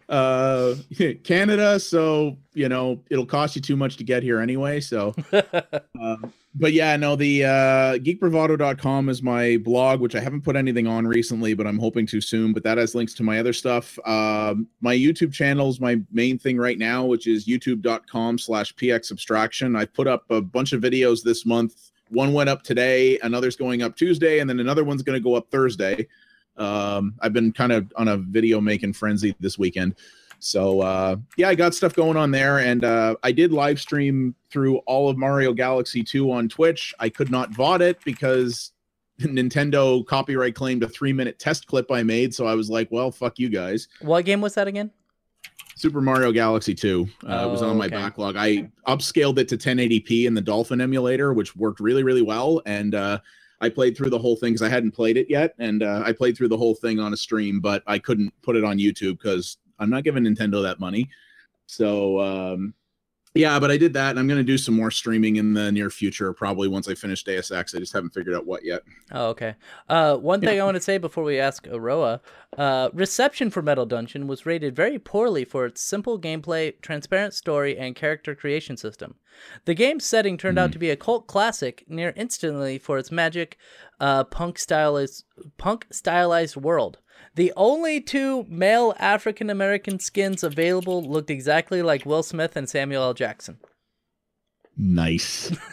uh, 0.09 0.75
Canada. 1.25 1.79
So 1.81 2.37
you 2.55 2.69
know 2.69 3.03
it'll 3.11 3.27
cost 3.27 3.57
you 3.57 3.63
too 3.63 3.77
much 3.77 3.97
to 3.99 4.05
get 4.05 4.23
here 4.23 4.41
anyway. 4.41 4.81
So, 4.81 5.15
uh, 5.33 6.17
but 6.55 6.73
yeah, 6.73 6.97
no, 6.97 7.17
the 7.17 7.45
uh, 7.45 7.99
geekbravado.com 7.99 9.09
is 9.09 9.23
my 9.23 9.59
blog, 9.59 10.01
which 10.01 10.15
I 10.15 10.21
haven't 10.21 10.43
put 10.43 10.57
anything 10.57 10.87
on 10.87 11.07
recently, 11.07 11.55
but 11.55 11.67
I'm 11.67 11.79
hoping 11.79 12.07
to 12.09 12.21
soon. 12.21 12.53
But 12.53 12.65
that 12.65 12.79
has 12.79 12.95
links 12.95 13.15
to 13.15 13.23
my 13.23 13.39
other 13.39 13.53
stuff. 13.53 13.99
Um, 14.07 14.69
my 14.81 14.97
YouTube 14.97 15.33
channel 15.33 15.69
is 15.69 15.81
my 15.81 16.01
main 16.11 16.39
thing 16.39 16.57
right 16.57 16.79
now, 16.79 17.05
which 17.05 17.27
is 17.27 17.47
youtube.com 17.47 18.39
slash 18.39 18.75
px 18.75 19.13
abstraction. 19.13 19.77
I 19.77 19.85
put 19.85 20.07
up 20.07 20.25
a 20.31 20.41
bunch 20.41 20.73
of 20.73 20.81
videos 20.81 21.23
this 21.23 21.45
month. 21.45 21.93
One 22.09 22.33
went 22.33 22.49
up 22.49 22.63
today, 22.63 23.19
another's 23.21 23.57
going 23.57 23.83
up 23.83 23.97
Tuesday, 23.97 24.39
and 24.39 24.49
then 24.49 24.61
another 24.61 24.85
one's 24.85 25.03
going 25.03 25.19
to 25.19 25.23
go 25.23 25.35
up 25.35 25.51
Thursday. 25.51 26.07
Um, 26.57 27.15
I've 27.21 27.33
been 27.33 27.53
kind 27.53 27.73
of 27.73 27.93
on 27.97 28.09
a 28.09 28.17
video 28.17 28.61
making 28.61 28.95
frenzy 28.95 29.35
this 29.41 29.59
weekend. 29.59 29.97
So 30.39 30.81
uh, 30.81 31.17
yeah, 31.37 31.49
I 31.49 31.55
got 31.55 31.75
stuff 31.75 31.95
going 31.95 32.17
on 32.17 32.31
there, 32.31 32.59
and 32.59 32.85
uh, 32.85 33.17
I 33.23 33.33
did 33.33 33.53
live 33.53 33.81
stream 33.81 34.35
through 34.51 34.79
all 34.79 35.09
of 35.09 35.17
Mario 35.17 35.53
Galaxy 35.53 36.03
2 36.03 36.31
on 36.31 36.49
Twitch. 36.49 36.95
I 36.99 37.09
could 37.09 37.31
not 37.31 37.51
VOD 37.53 37.81
it 37.81 38.05
because 38.05 38.73
Nintendo 39.21 40.05
copyright 40.07 40.55
claimed 40.55 40.83
a 40.83 40.89
three 40.89 41.13
minute 41.13 41.39
test 41.39 41.67
clip 41.67 41.91
I 41.91 42.03
made. 42.03 42.35
So 42.35 42.47
I 42.47 42.55
was 42.55 42.69
like, 42.69 42.89
well, 42.91 43.11
fuck 43.11 43.39
you 43.39 43.49
guys. 43.49 43.89
what 44.01 44.25
game 44.25 44.41
was 44.41 44.55
that 44.55 44.69
again? 44.69 44.91
Super 45.77 46.01
Mario 46.01 46.33
Galaxy 46.33 46.75
2 46.75 47.07
uh, 47.27 47.49
was 47.51 47.63
Oh, 47.63 47.69
on 47.69 47.77
my 47.77 47.85
okay. 47.85 47.97
backlog. 47.97 48.35
I 48.37 48.71
upscaled 48.89 49.37
it 49.39 49.47
to 49.49 49.59
1080p 49.59 50.25
in 50.27 50.33
the 50.33 50.41
Dolphin 50.41 50.81
emulator, 50.81 51.35
which 51.35 51.55
worked 51.55 51.81
really, 51.81 52.03
really 52.03 52.23
well. 52.23 52.63
And 52.65 52.95
uh, 52.95 53.21
I 53.61 53.69
played 53.69 53.95
through 53.95 54.09
the 54.09 54.19
whole 54.19 54.37
thing 54.37 54.55
because 54.55 54.63
I 54.63 54.71
hadn't 54.71 54.93
played 54.93 55.19
it 55.19 55.29
yet. 55.29 55.55
And 55.59 55.83
uh, 55.83 56.03
I 56.05 56.13
played 56.13 56.35
through 56.35 56.49
the 56.49 56.57
whole 56.57 56.75
thing 56.75 56.99
on 56.99 57.13
a 57.13 57.17
stream, 57.17 57.61
but 57.61 57.83
I 57.87 57.99
couldn't 57.99 58.33
put 58.41 58.57
it 58.57 58.65
on 58.65 58.79
YouTube 58.79 59.19
because 59.19 59.59
I'm 59.79 59.91
not 59.91 60.03
giving 60.03 60.25
Nintendo 60.25 60.63
that 60.63 60.81
money. 60.81 61.11
So, 61.67 62.21
um, 62.21 62.73
yeah, 63.37 63.59
but 63.59 63.71
I 63.71 63.77
did 63.77 63.93
that. 63.95 64.11
And 64.11 64.19
I'm 64.19 64.27
going 64.27 64.39
to 64.39 64.45
do 64.45 64.59
some 64.59 64.75
more 64.75 64.91
streaming 64.91 65.37
in 65.37 65.55
the 65.55 65.71
near 65.71 65.91
future, 65.91 66.33
probably 66.33 66.69
once 66.69 66.89
I 66.89 66.95
finish 66.95 67.25
Deus 67.25 67.51
Ex. 67.51 67.75
I 67.75 67.79
just 67.79 67.93
haven't 67.93 68.11
figured 68.11 68.35
out 68.35 68.47
what 68.47 68.65
yet. 68.65 68.83
Oh, 69.13 69.29
okay. 69.29 69.55
Uh, 69.89 70.17
one 70.17 70.41
thing 70.41 70.61
I 70.61 70.65
want 70.65 70.77
to 70.77 70.81
say 70.81 70.99
before 70.99 71.25
we 71.25 71.39
ask 71.39 71.67
Aroa, 71.67 72.21
uh, 72.57 72.91
reception 72.93 73.51
for 73.51 73.63
Metal 73.63 73.87
Dungeon 73.87 74.27
was 74.27 74.47
rated 74.47 74.75
very 74.75 74.99
poorly 74.99 75.45
for 75.45 75.67
its 75.67 75.81
simple 75.81 76.19
gameplay, 76.19 76.81
transparent 76.81 77.35
story, 77.35 77.77
and 77.79 77.95
character 77.95 78.35
creation 78.35 78.77
system. 78.77 79.17
The 79.67 79.75
game's 79.75 80.05
setting 80.05 80.39
turned 80.39 80.59
out 80.59 80.73
to 80.73 80.79
be 80.79 80.91
a 80.91 80.97
cult 80.97 81.27
classic 81.27 81.85
near 81.89 82.15
instantly 82.17 82.79
for 82.79 82.99
its 82.99 83.13
magic, 83.13 83.59
uh, 84.01 84.25
punk 84.25 84.59
stylized 84.59 85.25
punk 85.59 85.87
stylized 85.91 86.57
world. 86.57 86.99
The 87.35 87.53
only 87.57 88.01
two 88.01 88.45
male 88.49 88.95
African 88.99 89.51
American 89.51 89.99
skins 89.99 90.43
available 90.43 91.03
looked 91.03 91.31
exactly 91.31 91.83
like 91.83 92.07
Will 92.07 92.23
Smith 92.23 92.57
and 92.57 92.69
Samuel 92.69 93.03
L. 93.03 93.15
Jackson. 93.15 93.59
Nice. 94.77 95.57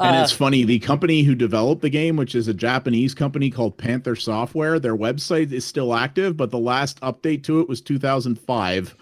Uh, 0.00 0.04
And 0.04 0.16
it's 0.16 0.32
funny, 0.32 0.64
the 0.64 0.80
company 0.80 1.22
who 1.22 1.34
developed 1.34 1.82
the 1.82 1.88
game, 1.88 2.16
which 2.16 2.34
is 2.34 2.48
a 2.48 2.52
Japanese 2.52 3.14
company 3.14 3.50
called 3.50 3.78
Panther 3.78 4.16
Software, 4.16 4.78
their 4.78 4.96
website 4.96 5.52
is 5.52 5.64
still 5.64 5.94
active, 5.94 6.36
but 6.36 6.50
the 6.50 6.58
last 6.58 7.00
update 7.00 7.44
to 7.44 7.60
it 7.60 7.68
was 7.68 7.80
2005. 7.80 8.94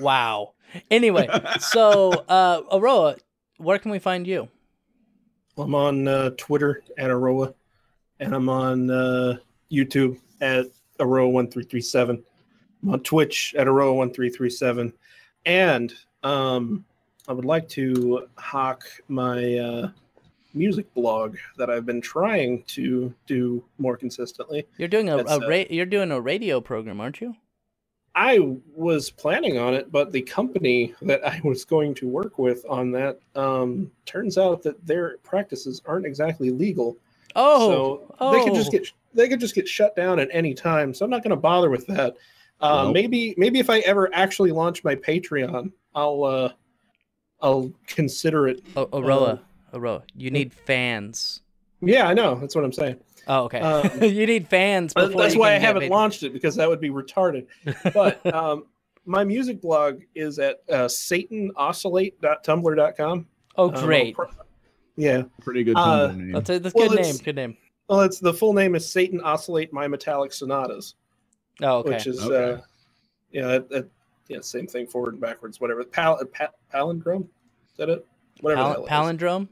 Wow. 0.00 0.54
Anyway, 0.90 1.28
so 1.60 2.12
uh, 2.28 2.62
Aroa, 2.72 3.16
where 3.58 3.78
can 3.78 3.90
we 3.90 3.98
find 3.98 4.26
you? 4.26 4.48
I'm 5.58 5.74
on 5.74 6.08
uh, 6.08 6.30
Twitter 6.36 6.82
at 6.98 7.10
Aroa, 7.10 7.54
and 8.18 8.34
I'm 8.34 8.48
on 8.48 8.90
uh, 8.90 9.36
YouTube 9.70 10.18
at 10.40 10.66
Aroa1337. 10.98 12.22
I'm 12.82 12.90
on 12.90 13.00
Twitch 13.00 13.54
at 13.56 13.66
Aroa1337. 13.66 14.92
And 15.44 15.94
um, 16.22 16.84
I 17.28 17.32
would 17.32 17.44
like 17.44 17.68
to 17.70 18.26
hawk 18.36 18.84
my 19.08 19.58
uh, 19.58 19.90
music 20.54 20.92
blog 20.94 21.36
that 21.56 21.70
I've 21.70 21.86
been 21.86 22.00
trying 22.00 22.64
to 22.68 23.14
do 23.26 23.64
more 23.78 23.96
consistently. 23.96 24.66
You're 24.78 24.88
doing 24.88 25.08
a, 25.08 25.18
a 25.18 25.24
uh, 25.24 25.38
ra- 25.48 25.64
you're 25.70 25.86
doing 25.86 26.10
a 26.10 26.20
radio 26.20 26.60
program, 26.60 27.00
aren't 27.00 27.20
you? 27.20 27.36
I 28.14 28.38
was 28.74 29.10
planning 29.10 29.58
on 29.58 29.74
it, 29.74 29.92
but 29.92 30.10
the 30.10 30.22
company 30.22 30.94
that 31.02 31.24
I 31.26 31.38
was 31.44 31.64
going 31.64 31.94
to 31.96 32.08
work 32.08 32.38
with 32.38 32.64
on 32.68 32.90
that 32.92 33.20
um, 33.34 33.90
turns 34.06 34.38
out 34.38 34.62
that 34.62 34.84
their 34.86 35.18
practices 35.18 35.82
aren't 35.84 36.06
exactly 36.06 36.50
legal. 36.50 36.96
Oh, 37.38 38.06
so 38.18 38.32
they 38.32 38.42
could 38.42 38.54
just 38.54 38.68
oh. 38.68 38.72
get 38.72 38.90
they 39.16 39.28
could 39.28 39.40
just 39.40 39.54
get 39.54 39.66
shut 39.66 39.96
down 39.96 40.18
at 40.18 40.28
any 40.32 40.52
time. 40.54 40.92
So 40.94 41.04
I'm 41.04 41.10
not 41.10 41.22
going 41.22 41.30
to 41.30 41.36
bother 41.36 41.70
with 41.70 41.86
that. 41.88 42.16
Uh, 42.60 42.84
Well- 42.84 42.92
maybe 42.92 43.34
maybe 43.36 43.58
if 43.58 43.68
I 43.70 43.80
ever 43.80 44.08
actually 44.14 44.52
launch 44.52 44.82
my 44.84 44.94
Patreon, 44.94 45.72
I'll 45.94 46.24
uh, 46.24 46.52
I'll 47.40 47.70
consider 47.86 48.48
it. 48.48 48.62
oh, 48.76 48.88
Aroa, 48.92 49.40
Aroa. 49.74 50.02
You 50.16 50.30
need 50.30 50.52
fans. 50.54 51.42
Yeah, 51.82 52.08
I 52.08 52.14
know. 52.14 52.36
That's 52.36 52.54
what 52.54 52.64
I'm 52.64 52.72
saying. 52.72 52.96
Oh, 53.28 53.44
okay. 53.44 53.60
Um, 53.60 54.02
you 54.12 54.26
need 54.26 54.48
fans. 54.48 54.92
Uh, 54.96 55.06
Before 55.08 55.22
That's 55.22 55.34
you 55.34 55.40
why 55.40 55.48
I 55.48 55.52
can 55.54 55.60
get 55.60 55.66
haven't 55.66 55.82
paid. 55.82 55.90
launched 55.90 56.22
it 56.22 56.32
because 56.32 56.54
that 56.56 56.66
would 56.68 56.80
be 56.80 56.90
retarded. 56.90 57.46
But 57.92 58.24
um, 58.34 58.64
my 59.04 59.24
music 59.24 59.60
blog 59.60 60.00
is 60.14 60.38
at 60.38 60.60
uh, 60.70 60.86
satanoscillate.tumblr.com. 60.86 63.26
Oh, 63.58 63.68
Um, 63.68 63.74
I'll 63.74 63.82
great. 63.84 64.14
pro- 64.14 64.28
yeah. 64.96 65.22
Pretty 65.40 65.64
good 65.64 65.76
Uh, 65.76 66.12
name. 66.12 66.32
That's 66.32 66.50
a, 66.50 66.58
that's 66.58 66.74
a 66.74 66.78
Well, 66.78 66.88
good 66.88 67.00
name. 67.02 67.16
Good 67.18 67.36
name. 67.36 67.56
Well, 67.88 68.00
it's 68.00 68.18
the 68.18 68.34
full 68.34 68.52
name 68.52 68.74
is 68.74 68.88
Satan 68.90 69.20
Oscillate 69.20 69.72
My 69.72 69.86
Metallic 69.86 70.32
Sonatas, 70.32 70.94
Oh, 71.62 71.78
okay. 71.78 71.90
which 71.90 72.06
is 72.06 72.20
Okay. 72.24 72.52
uh, 72.54 72.60
yeah, 73.30 73.46
that, 73.48 73.68
that, 73.70 73.88
yeah, 74.28 74.40
same 74.40 74.66
thing 74.66 74.86
forward 74.86 75.14
and 75.14 75.20
backwards, 75.20 75.60
whatever. 75.60 75.84
Pal, 75.84 76.20
pa, 76.26 76.48
palindrome, 76.72 77.22
is 77.70 77.76
that 77.76 77.88
it? 77.88 78.04
Whatever. 78.40 78.62
Pal- 78.62 78.86
hell 78.86 79.08
it 79.08 79.14
is. 79.14 79.20
palindrome. 79.20 79.48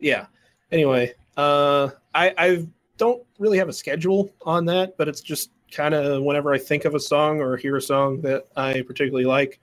yeah 0.00 0.26
anyway 0.72 1.12
uh 1.36 1.88
i 2.14 2.32
i 2.38 2.66
don't 2.96 3.22
really 3.38 3.58
have 3.58 3.68
a 3.68 3.72
schedule 3.72 4.32
on 4.46 4.64
that 4.64 4.96
but 4.96 5.08
it's 5.08 5.20
just 5.20 5.50
kind 5.70 5.94
of 5.94 6.22
whenever 6.22 6.52
i 6.54 6.58
think 6.58 6.84
of 6.86 6.94
a 6.94 7.00
song 7.00 7.40
or 7.40 7.54
hear 7.56 7.76
a 7.76 7.82
song 7.82 8.20
that 8.22 8.46
i 8.56 8.80
particularly 8.86 9.26
like 9.26 9.60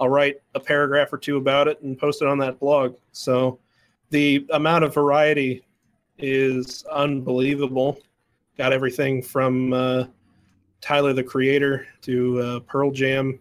i'll 0.00 0.08
write 0.08 0.36
a 0.56 0.60
paragraph 0.60 1.12
or 1.12 1.18
two 1.18 1.36
about 1.36 1.68
it 1.68 1.80
and 1.82 1.98
post 1.98 2.20
it 2.20 2.26
on 2.28 2.36
that 2.36 2.58
blog 2.58 2.96
so 3.12 3.58
the 4.10 4.44
amount 4.50 4.82
of 4.84 4.92
variety 4.92 5.62
is 6.22 6.84
unbelievable 6.90 7.98
got 8.58 8.72
everything 8.72 9.22
from 9.22 9.72
uh, 9.72 10.04
tyler 10.80 11.12
the 11.12 11.22
creator 11.22 11.86
to 12.02 12.40
uh, 12.40 12.60
pearl 12.60 12.90
jam 12.90 13.38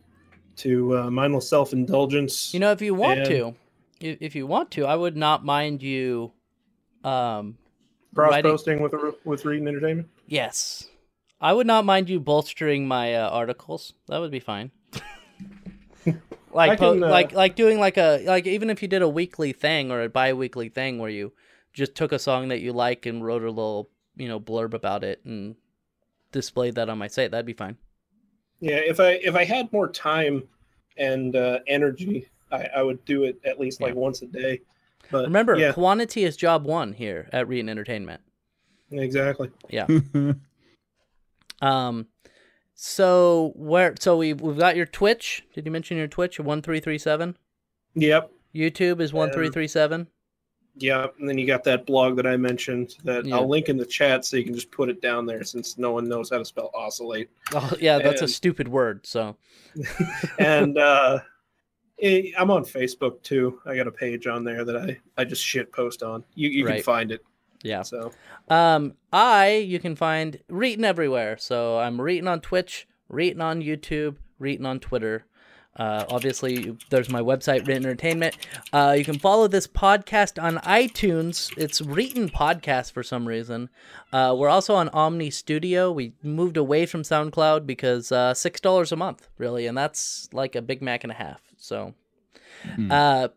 to 0.56 0.97
uh, 0.97 1.10
mindless 1.11 1.49
self-indulgence 1.49 2.53
You 2.53 2.60
know, 2.60 2.72
if 2.72 2.81
you 2.81 2.93
want 2.93 3.19
And- 3.22 3.30
to, 3.30 3.56
if, 4.01 4.18
if 4.22 4.35
you 4.35 4.45
want 4.47 4.72
to, 4.72 4.85
I 4.85 4.95
would 4.95 5.15
not 5.15 5.43
mind 5.45 5.81
you. 5.81 6.31
Um, 7.03 7.57
cross 8.14 8.31
writing- 8.31 8.51
posting 8.51 8.81
with 8.81 8.93
with 9.23 9.43
Reetin 9.43 9.68
Entertainment 9.68 10.10
yes, 10.27 10.88
I 11.39 11.53
would 11.53 11.65
not 11.68 11.85
mind 11.85 12.10
you 12.10 12.19
bolstering 12.19 12.88
my 12.88 13.15
uh, 13.15 13.30
articles. 13.30 13.93
That 14.07 14.19
would 14.19 14.31
be 14.31 14.41
fine. 14.41 14.72
like, 16.51 16.72
I 16.72 16.76
po- 16.76 16.91
uh, 17.01 17.10
like, 17.10 17.31
like 17.31 17.56
doing 17.56 17.80
like 17.80 17.97
a 17.97 18.23
like 18.26 18.47
even 18.47 18.69
if 18.69 18.81
you 18.81 18.88
did 18.88 19.01
a 19.01 19.07
weekly 19.10 19.53
thing 19.53 19.91
or 19.91 20.01
a 20.01 20.10
bi-weekly 20.10 20.69
thing 20.69 20.99
where 20.99 21.10
you 21.10 21.31
just 21.74 21.96
took 21.96 22.12
a 22.12 22.20
song 22.20 22.48
that 22.50 22.60
you 22.62 22.74
like 22.74 23.06
and 23.06 23.24
wrote 23.24 23.44
a 23.44 23.50
little 23.50 23.90
you 24.16 24.28
know 24.28 24.40
blurb 24.40 24.74
about 24.74 25.04
it 25.04 25.22
and 25.26 25.56
displayed 26.32 26.76
that 26.76 26.90
on 26.90 26.98
my 26.98 27.08
site, 27.08 27.32
that'd 27.32 27.46
be 27.46 27.54
fine. 27.54 27.78
Yeah, 28.60 28.76
if 28.78 29.00
I 29.00 29.12
if 29.24 29.36
I 29.36 29.44
had 29.46 29.72
more 29.72 29.88
time 29.90 30.44
and 30.98 31.36
uh, 31.36 31.60
energy, 31.68 32.28
I, 32.52 32.68
I 32.78 32.82
would 32.84 33.04
do 33.06 33.24
it 33.24 33.40
at 33.46 33.60
least 33.60 33.80
like 33.82 33.94
Yeah. 33.94 34.00
once 34.02 34.22
a 34.22 34.26
day. 34.28 34.62
But 35.12 35.26
Remember, 35.26 35.56
yeah, 35.58 35.72
quantity 35.72 36.24
is 36.24 36.36
job 36.38 36.66
one 36.66 36.94
here 36.94 37.30
at 37.32 37.48
Reetin 37.48 37.70
Entertainment. 37.70 38.22
exactly. 38.91 39.50
Yeah 39.70 39.88
um, 41.62 42.08
so 42.76 43.52
where? 43.56 43.96
So 44.00 44.18
we 44.18 44.34
we've 44.34 44.58
got 44.58 44.76
your 44.76 44.86
Twitch. 44.86 45.44
Did 45.54 45.66
you 45.66 45.72
mention 45.72 45.98
your 45.98 46.08
Twitch? 46.08 46.40
One 46.40 46.62
three 46.62 46.80
three 46.80 46.98
seven. 46.98 47.38
Yep. 47.96 48.32
YouTube 48.56 49.02
is 49.02 49.12
one 49.14 49.32
three 49.32 49.50
three 49.50 49.68
seven. 49.68 50.08
Yeah, 50.81 51.07
and 51.19 51.27
then 51.27 51.38
you 51.38 51.45
got 51.45 51.64
that 51.65 51.85
blog 51.85 52.15
that 52.18 52.26
I 52.27 52.38
mentioned 52.38 52.95
that 53.03 53.26
Yeah. 53.26 53.35
I'll 53.35 53.47
link 53.47 53.69
in 53.69 53.77
the 53.77 53.85
chat 53.85 54.26
so 54.26 54.38
you 54.38 54.43
can 54.43 54.53
just 54.53 54.72
put 54.72 54.89
it 54.89 55.01
down 55.01 55.26
there 55.26 55.43
since 55.43 55.77
no 55.77 55.91
one 55.91 56.07
knows 56.07 56.30
how 56.30 56.38
to 56.38 56.45
spell 56.45 56.72
oscillate. 56.73 57.30
Oh 57.53 57.72
yeah, 57.80 57.97
that's 57.99 58.22
a 58.22 58.27
stupid 58.27 58.68
word. 58.68 59.06
So 59.06 59.35
and 60.39 60.77
uh 60.77 61.19
eh, 62.01 62.31
I'm 62.38 62.51
on 62.51 62.64
Facebook 62.64 63.22
too. 63.23 63.60
I 63.65 63.76
got 63.76 63.88
a 63.88 63.91
page 63.91 64.27
on 64.27 64.43
there 64.43 64.64
that 64.65 64.76
I 64.77 64.99
I 65.18 65.23
just 65.26 65.43
shit 65.43 65.72
post 65.72 66.03
on. 66.03 66.23
You 66.35 66.49
you 66.49 66.65
Right. 66.65 66.76
can 66.76 66.84
find 66.84 67.11
it. 67.11 67.23
yeah. 67.64 67.81
So 67.81 68.11
Um, 68.49 68.93
I 69.11 69.56
you 69.56 69.80
can 69.80 69.95
find 69.95 70.39
Reetin 70.49 70.84
everywhere. 70.84 71.38
So 71.38 71.80
I'm 71.80 71.97
Reetin 71.97 72.30
on 72.30 72.41
Twitch, 72.41 72.88
Reetin 73.11 73.41
on 73.41 73.61
YouTube, 73.61 74.15
Reetin 74.39 74.65
on 74.65 74.80
Twitter. 74.80 75.26
Uh, 75.80 76.03
obviously, 76.10 76.77
there's 76.89 77.10
my 77.10 77.22
website, 77.22 77.61
Reetin 77.61 77.77
Entertainment. 77.77 78.38
Uh, 78.73 78.93
you 78.97 79.06
can 79.06 79.18
follow 79.18 79.47
this 79.47 79.65
podcast 79.65 80.41
on 80.41 80.57
iTunes. 80.57 81.57
It's 81.57 81.80
Reetin 81.80 82.30
Podcast 82.30 82.91
for 82.91 83.01
some 83.01 83.26
reason. 83.26 83.69
Uh, 84.11 84.35
we're 84.38 84.49
also 84.49 84.76
on 84.76 84.89
Omny 84.89 85.31
Studio. 85.31 85.89
We 85.89 86.11
moved 86.22 86.57
away 86.57 86.85
from 86.85 87.03
SoundCloud 87.03 87.65
because 87.65 88.11
uh, 88.11 88.34
six 88.34 88.60
dollars 88.60 88.91
a 88.91 88.97
month, 88.97 89.30
really, 89.38 89.68
and 89.68 89.77
that's 89.77 90.27
like 90.34 90.53
a 90.53 90.61
Big 90.61 90.81
Mac 90.81 91.06
and 91.06 91.11
a 91.11 91.15
half. 91.15 91.41
So, 91.56 91.93
uh, 92.91 93.30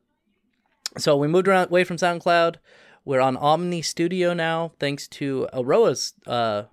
so 0.99 1.17
we 1.17 1.29
moved 1.29 1.47
around 1.47 1.69
away 1.69 1.85
from 1.85 1.97
SoundCloud. 1.97 2.57
We're 3.05 3.21
on 3.21 3.37
Omny 3.37 3.85
Studio 3.85 4.35
now, 4.35 4.73
thanks 4.81 5.07
to 5.09 5.49
Aroa's 5.53 6.15
uh, 6.27 6.65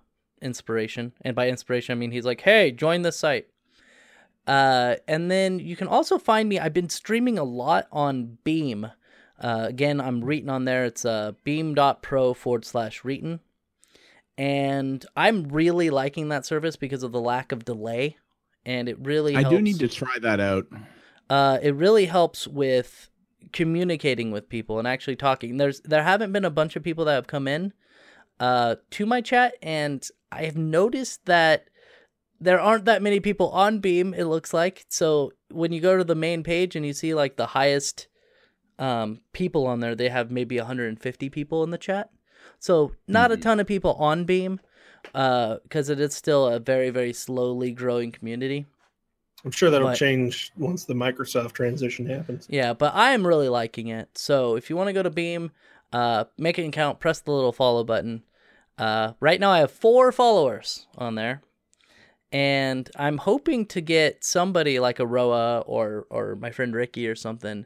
inspiration. 0.42 1.14
And 1.22 1.36
by 1.36 1.48
inspiration, 1.48 1.94
I 1.94 1.96
mean 1.96 2.10
he's 2.12 2.26
like, 2.26 2.42
"Hey, 2.42 2.72
join 2.72 3.04
this 3.04 3.18
site." 3.18 3.48
Uh, 4.50 4.96
and 5.08 5.30
then 5.30 5.60
you 5.60 5.76
can 5.76 5.88
also 5.88 6.18
find 6.18 6.50
me. 6.50 6.58
I've 6.58 6.74
been 6.74 6.90
streaming 6.90 7.38
a 7.38 7.44
lot 7.44 7.88
on 7.92 8.40
Beam. 8.44 8.90
Uh, 9.40 9.66
again, 9.70 10.02
I'm 10.02 10.24
Reetin 10.24 10.50
on 10.50 10.66
there. 10.66 10.86
It's 10.86 11.06
uh, 11.06 11.34
beam.pro 11.44 12.34
forward 12.34 12.66
slash 12.66 13.04
Reetin. 13.04 13.42
And 14.40 15.06
I'm 15.16 15.44
really 15.50 15.92
liking 15.92 16.30
that 16.30 16.48
service 16.48 16.78
because 16.78 17.04
of 17.04 17.12
the 17.12 17.22
lack 17.22 17.52
of 17.52 17.64
delay. 17.64 18.18
And 18.66 18.90
it 18.90 18.98
really 19.00 19.36
I 19.36 19.44
do 19.44 19.62
need 19.62 19.80
to 19.80 19.88
try 19.88 20.18
that 20.20 20.40
out. 20.40 20.66
uh, 21.30 21.60
it 21.62 21.76
really 21.76 22.06
helps 22.06 22.48
with 22.48 23.12
communicating 23.54 24.32
with 24.32 24.50
people 24.50 24.80
and 24.80 24.88
actually 24.88 25.16
talking. 25.16 25.58
There's 25.58 25.80
there 25.82 26.04
haven't 26.04 26.32
been 26.32 26.46
a 26.46 26.50
bunch 26.50 26.76
of 26.76 26.84
people 26.84 27.06
that 27.06 27.14
have 27.14 27.28
come 27.28 27.48
in 27.48 27.72
uh, 28.40 28.78
to 28.92 29.06
my 29.06 29.22
chat, 29.22 29.54
and 29.62 30.08
I 30.32 30.44
have 30.44 30.58
noticed 30.58 31.26
that 31.26 31.69
there 32.42 32.60
aren't 32.60 32.86
that 32.86 33.02
many 33.02 33.20
people 33.20 33.50
on 33.50 33.80
Beam. 33.80 34.14
It 34.14 34.26
looks 34.26 34.54
like 34.54 34.86
so 34.90 35.32
when 35.52 35.72
you 35.72 35.82
go 35.82 35.98
to 35.98 36.04
the 36.04 36.16
main 36.16 36.44
page 36.44 36.76
and 36.76 36.86
you 36.86 36.94
see 36.94 37.14
like 37.14 37.36
the 37.36 37.48
highest 37.48 38.08
um, 38.78 39.20
people 39.34 39.68
on 39.68 39.80
there, 39.82 39.96
they 39.96 40.10
have 40.10 40.32
maybe 40.32 40.58
150 40.58 41.30
people 41.30 41.64
in 41.64 41.72
the 41.72 41.78
chat. 41.78 42.10
So 42.60 42.94
not 43.08 43.32
a 43.32 43.38
Mhm. 43.38 43.42
ton 43.42 43.60
of 43.60 43.68
people 43.68 43.94
on 43.94 44.24
Beam 44.26 44.60
because 45.04 45.90
it 45.90 46.00
is 46.00 46.14
still 46.16 46.48
a 46.48 46.60
very 46.60 46.90
very 46.90 47.14
slowly 47.14 47.72
growing 47.72 48.12
community. 48.12 48.66
I'm 49.46 49.52
sure 49.52 49.70
that'll 49.70 49.88
But- 49.88 49.98
change 49.98 50.52
once 50.58 50.84
the 50.86 50.94
Microsoft 50.94 51.54
transition 51.54 52.06
happens. 52.06 52.46
Yeah, 52.50 52.74
but 52.74 52.94
I 52.94 53.12
am 53.12 53.26
really 53.26 53.48
liking 53.50 53.88
it. 53.88 54.18
So 54.18 54.56
if 54.56 54.70
you 54.70 54.76
want 54.76 54.88
to 54.88 54.94
go 54.94 55.02
to 55.04 55.10
Beam, 55.10 55.52
uh, 55.94 56.26
make 56.38 56.58
an 56.58 56.66
account, 56.66 57.00
press 57.00 57.20
the 57.22 57.32
little 57.32 57.54
follow 57.54 57.84
button. 57.86 58.24
Uh, 58.78 59.14
right 59.22 59.40
now 59.40 59.50
I 59.52 59.60
have 59.60 59.72
four 59.72 60.12
followers 60.12 60.88
on 60.98 61.16
there, 61.16 61.42
and 62.32 62.90
I'm 62.96 63.18
hoping 63.18 63.66
to 63.68 63.82
get 63.82 64.24
somebody 64.24 64.80
like 64.80 65.00
Aroa 65.00 65.60
or 65.62 66.06
or 66.10 66.36
my 66.36 66.52
friend 66.52 66.74
Ricky 66.74 67.08
or 67.08 67.16
something. 67.16 67.66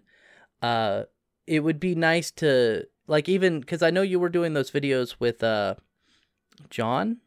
Uh, 0.61 1.03
it 1.45 1.59
would 1.61 1.79
be 1.79 1.95
nice 1.95 2.31
to 2.31 2.85
like 3.07 3.27
even 3.27 3.59
because 3.59 3.81
I 3.81 3.89
know 3.91 4.01
you 4.01 4.19
were 4.19 4.29
doing 4.29 4.53
those 4.53 4.71
videos 4.71 5.15
with 5.19 5.43
uh, 5.43 5.75
John. 6.69 7.17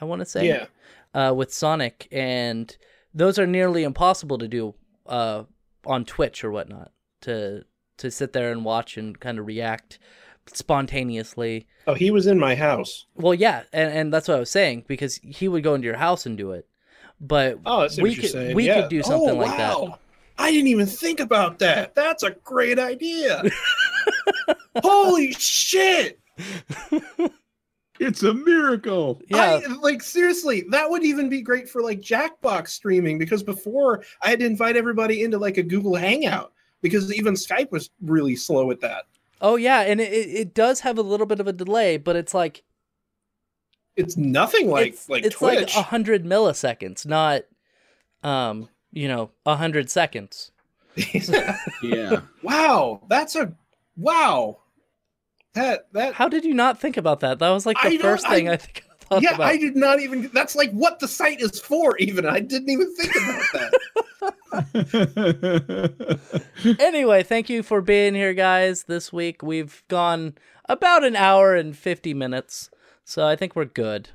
I 0.00 0.04
want 0.04 0.20
to 0.20 0.26
say 0.26 0.48
Yeah. 0.48 0.66
uh, 1.14 1.32
with 1.34 1.52
Sonic, 1.52 2.08
and 2.10 2.76
those 3.14 3.38
are 3.38 3.46
nearly 3.46 3.84
impossible 3.84 4.38
to 4.38 4.48
do 4.48 4.74
uh, 5.06 5.44
on 5.86 6.04
Twitch 6.04 6.44
or 6.44 6.50
whatnot. 6.50 6.92
To 7.22 7.64
to 7.96 8.10
sit 8.10 8.32
there 8.32 8.50
and 8.52 8.64
watch 8.64 8.96
and 8.98 9.18
kind 9.18 9.38
of 9.38 9.46
react 9.46 9.98
spontaneously. 10.52 11.66
Oh, 11.86 11.94
he 11.94 12.10
was 12.10 12.26
in 12.26 12.38
my 12.38 12.54
house. 12.54 13.06
Well, 13.14 13.34
yeah, 13.34 13.64
and, 13.72 13.92
and 13.92 14.12
that's 14.12 14.28
what 14.28 14.36
I 14.36 14.40
was 14.40 14.50
saying 14.50 14.84
because 14.86 15.16
he 15.16 15.48
would 15.48 15.62
go 15.62 15.74
into 15.74 15.86
your 15.86 15.96
house 15.96 16.26
and 16.26 16.36
do 16.36 16.52
it. 16.52 16.66
But 17.20 17.58
Oh, 17.64 17.88
we 18.00 18.14
could 18.14 18.30
saying. 18.30 18.54
we 18.54 18.66
yeah. 18.66 18.82
could 18.82 18.90
do 18.90 19.02
something 19.02 19.30
oh, 19.30 19.34
like 19.36 19.56
that. 19.56 19.74
Oh, 19.74 19.84
wow. 19.84 19.98
I 20.36 20.50
didn't 20.50 20.68
even 20.68 20.86
think 20.86 21.20
about 21.20 21.58
that. 21.60 21.94
That's 21.94 22.22
a 22.22 22.30
great 22.30 22.78
idea. 22.78 23.42
Holy 24.82 25.32
shit! 25.32 26.18
It's 28.00 28.24
a 28.24 28.34
miracle. 28.34 29.22
Yeah, 29.28 29.60
I, 29.64 29.72
like 29.74 30.02
seriously, 30.02 30.64
that 30.70 30.90
would 30.90 31.04
even 31.04 31.28
be 31.28 31.40
great 31.40 31.68
for 31.68 31.80
like 31.80 32.00
Jackbox 32.00 32.68
streaming 32.68 33.18
because 33.18 33.42
before 33.42 34.02
I 34.20 34.30
had 34.30 34.40
to 34.40 34.46
invite 34.46 34.76
everybody 34.76 35.22
into 35.22 35.38
like 35.38 35.58
a 35.58 35.62
Google 35.62 35.94
Hangout 35.94 36.52
because 36.82 37.14
even 37.14 37.34
Skype 37.34 37.70
was 37.70 37.90
really 38.02 38.34
slow 38.34 38.72
at 38.72 38.80
that. 38.80 39.04
Oh 39.44 39.54
yeah, 39.56 39.82
and 39.82 40.00
it, 40.00 40.12
it 40.12 40.28
it 40.30 40.54
does 40.54 40.80
have 40.80 40.98
a 40.98 41.02
little 41.02 41.26
bit 41.26 41.38
of 41.38 41.46
a 41.46 41.52
delay, 41.52 41.96
but 41.98 42.16
it's 42.16 42.34
like 42.34 42.64
It's 43.94 44.16
nothing 44.16 44.68
like 44.68 44.88
it's, 44.94 45.08
like 45.08 45.24
it's 45.24 45.40
like 45.40 45.68
a 45.76 45.82
hundred 45.82 46.24
milliseconds, 46.24 47.06
not 47.06 47.42
um 48.24 48.68
you 48.90 49.06
know 49.06 49.30
a 49.46 49.54
hundred 49.56 49.90
seconds. 49.90 50.50
Yeah. 51.82 52.22
wow, 52.42 53.02
that's 53.08 53.36
a 53.36 53.52
wow. 53.96 54.58
That 55.54 55.86
that 55.92 56.14
How 56.14 56.28
did 56.28 56.44
you 56.44 56.54
not 56.54 56.80
think 56.80 56.96
about 56.96 57.20
that? 57.20 57.38
That 57.38 57.50
was 57.50 57.66
like 57.66 57.76
the 57.82 57.88
I 57.88 57.98
first 57.98 58.26
thing 58.28 58.48
I, 58.48 58.52
I- 58.52 58.56
think 58.56 58.83
I 58.83 58.83
thought 59.08 59.22
yeah, 59.22 59.34
about. 59.34 59.46
I 59.46 59.56
did 59.56 59.76
not 59.76 60.00
even. 60.00 60.30
That's 60.32 60.54
like 60.56 60.70
what 60.72 60.98
the 61.00 61.08
site 61.08 61.40
is 61.40 61.60
for. 61.60 61.96
Even 61.98 62.26
I 62.26 62.40
didn't 62.40 62.70
even 62.70 62.94
think 62.94 63.14
about 63.16 63.42
that. 63.52 63.72
anyway, 66.80 67.22
thank 67.22 67.48
you 67.48 67.62
for 67.62 67.80
being 67.80 68.14
here, 68.14 68.34
guys. 68.34 68.84
This 68.84 69.12
week 69.12 69.42
we've 69.42 69.82
gone 69.88 70.34
about 70.68 71.04
an 71.04 71.16
hour 71.16 71.54
and 71.54 71.76
fifty 71.76 72.14
minutes, 72.14 72.70
so 73.04 73.26
I 73.26 73.36
think 73.36 73.54
we're 73.56 73.64
good. 73.66 74.10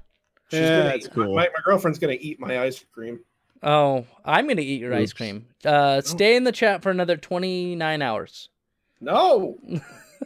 She's 0.52 0.62
Yeah, 0.62 0.78
gonna 0.78 0.84
that's 0.90 1.06
eat- 1.06 1.12
cool. 1.14 1.36
My, 1.36 1.44
my 1.44 1.62
girlfriend's 1.64 2.00
gonna 2.00 2.18
eat 2.20 2.40
my 2.40 2.60
ice 2.62 2.84
cream. 2.92 3.20
Oh, 3.62 4.06
I'm 4.24 4.48
gonna 4.48 4.62
eat 4.62 4.82
your 4.82 4.94
ice 4.94 5.14
cream. 5.14 5.48
Uh, 5.66 6.02
stay 6.02 6.36
in 6.36 6.44
the 6.44 6.52
chat 6.52 6.82
for 6.82 6.90
another 6.90 7.18
twenty 7.18 7.76
nine 7.76 8.02
hours. 8.02 8.50
No. 9.02 9.58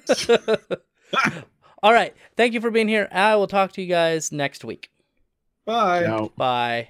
All 1.83 1.93
right, 1.93 2.15
thank 2.37 2.53
you 2.53 2.61
for 2.61 2.71
being 2.71 2.87
here. 2.87 3.09
I 3.11 3.35
will 3.35 3.45
talk 3.45 3.73
to 3.73 3.81
you 3.81 3.87
guys 3.87 4.31
next 4.31 4.63
week. 4.63 4.89
Bye. 5.65 6.03
Ciao. 6.05 6.31
Bye. 6.37 6.89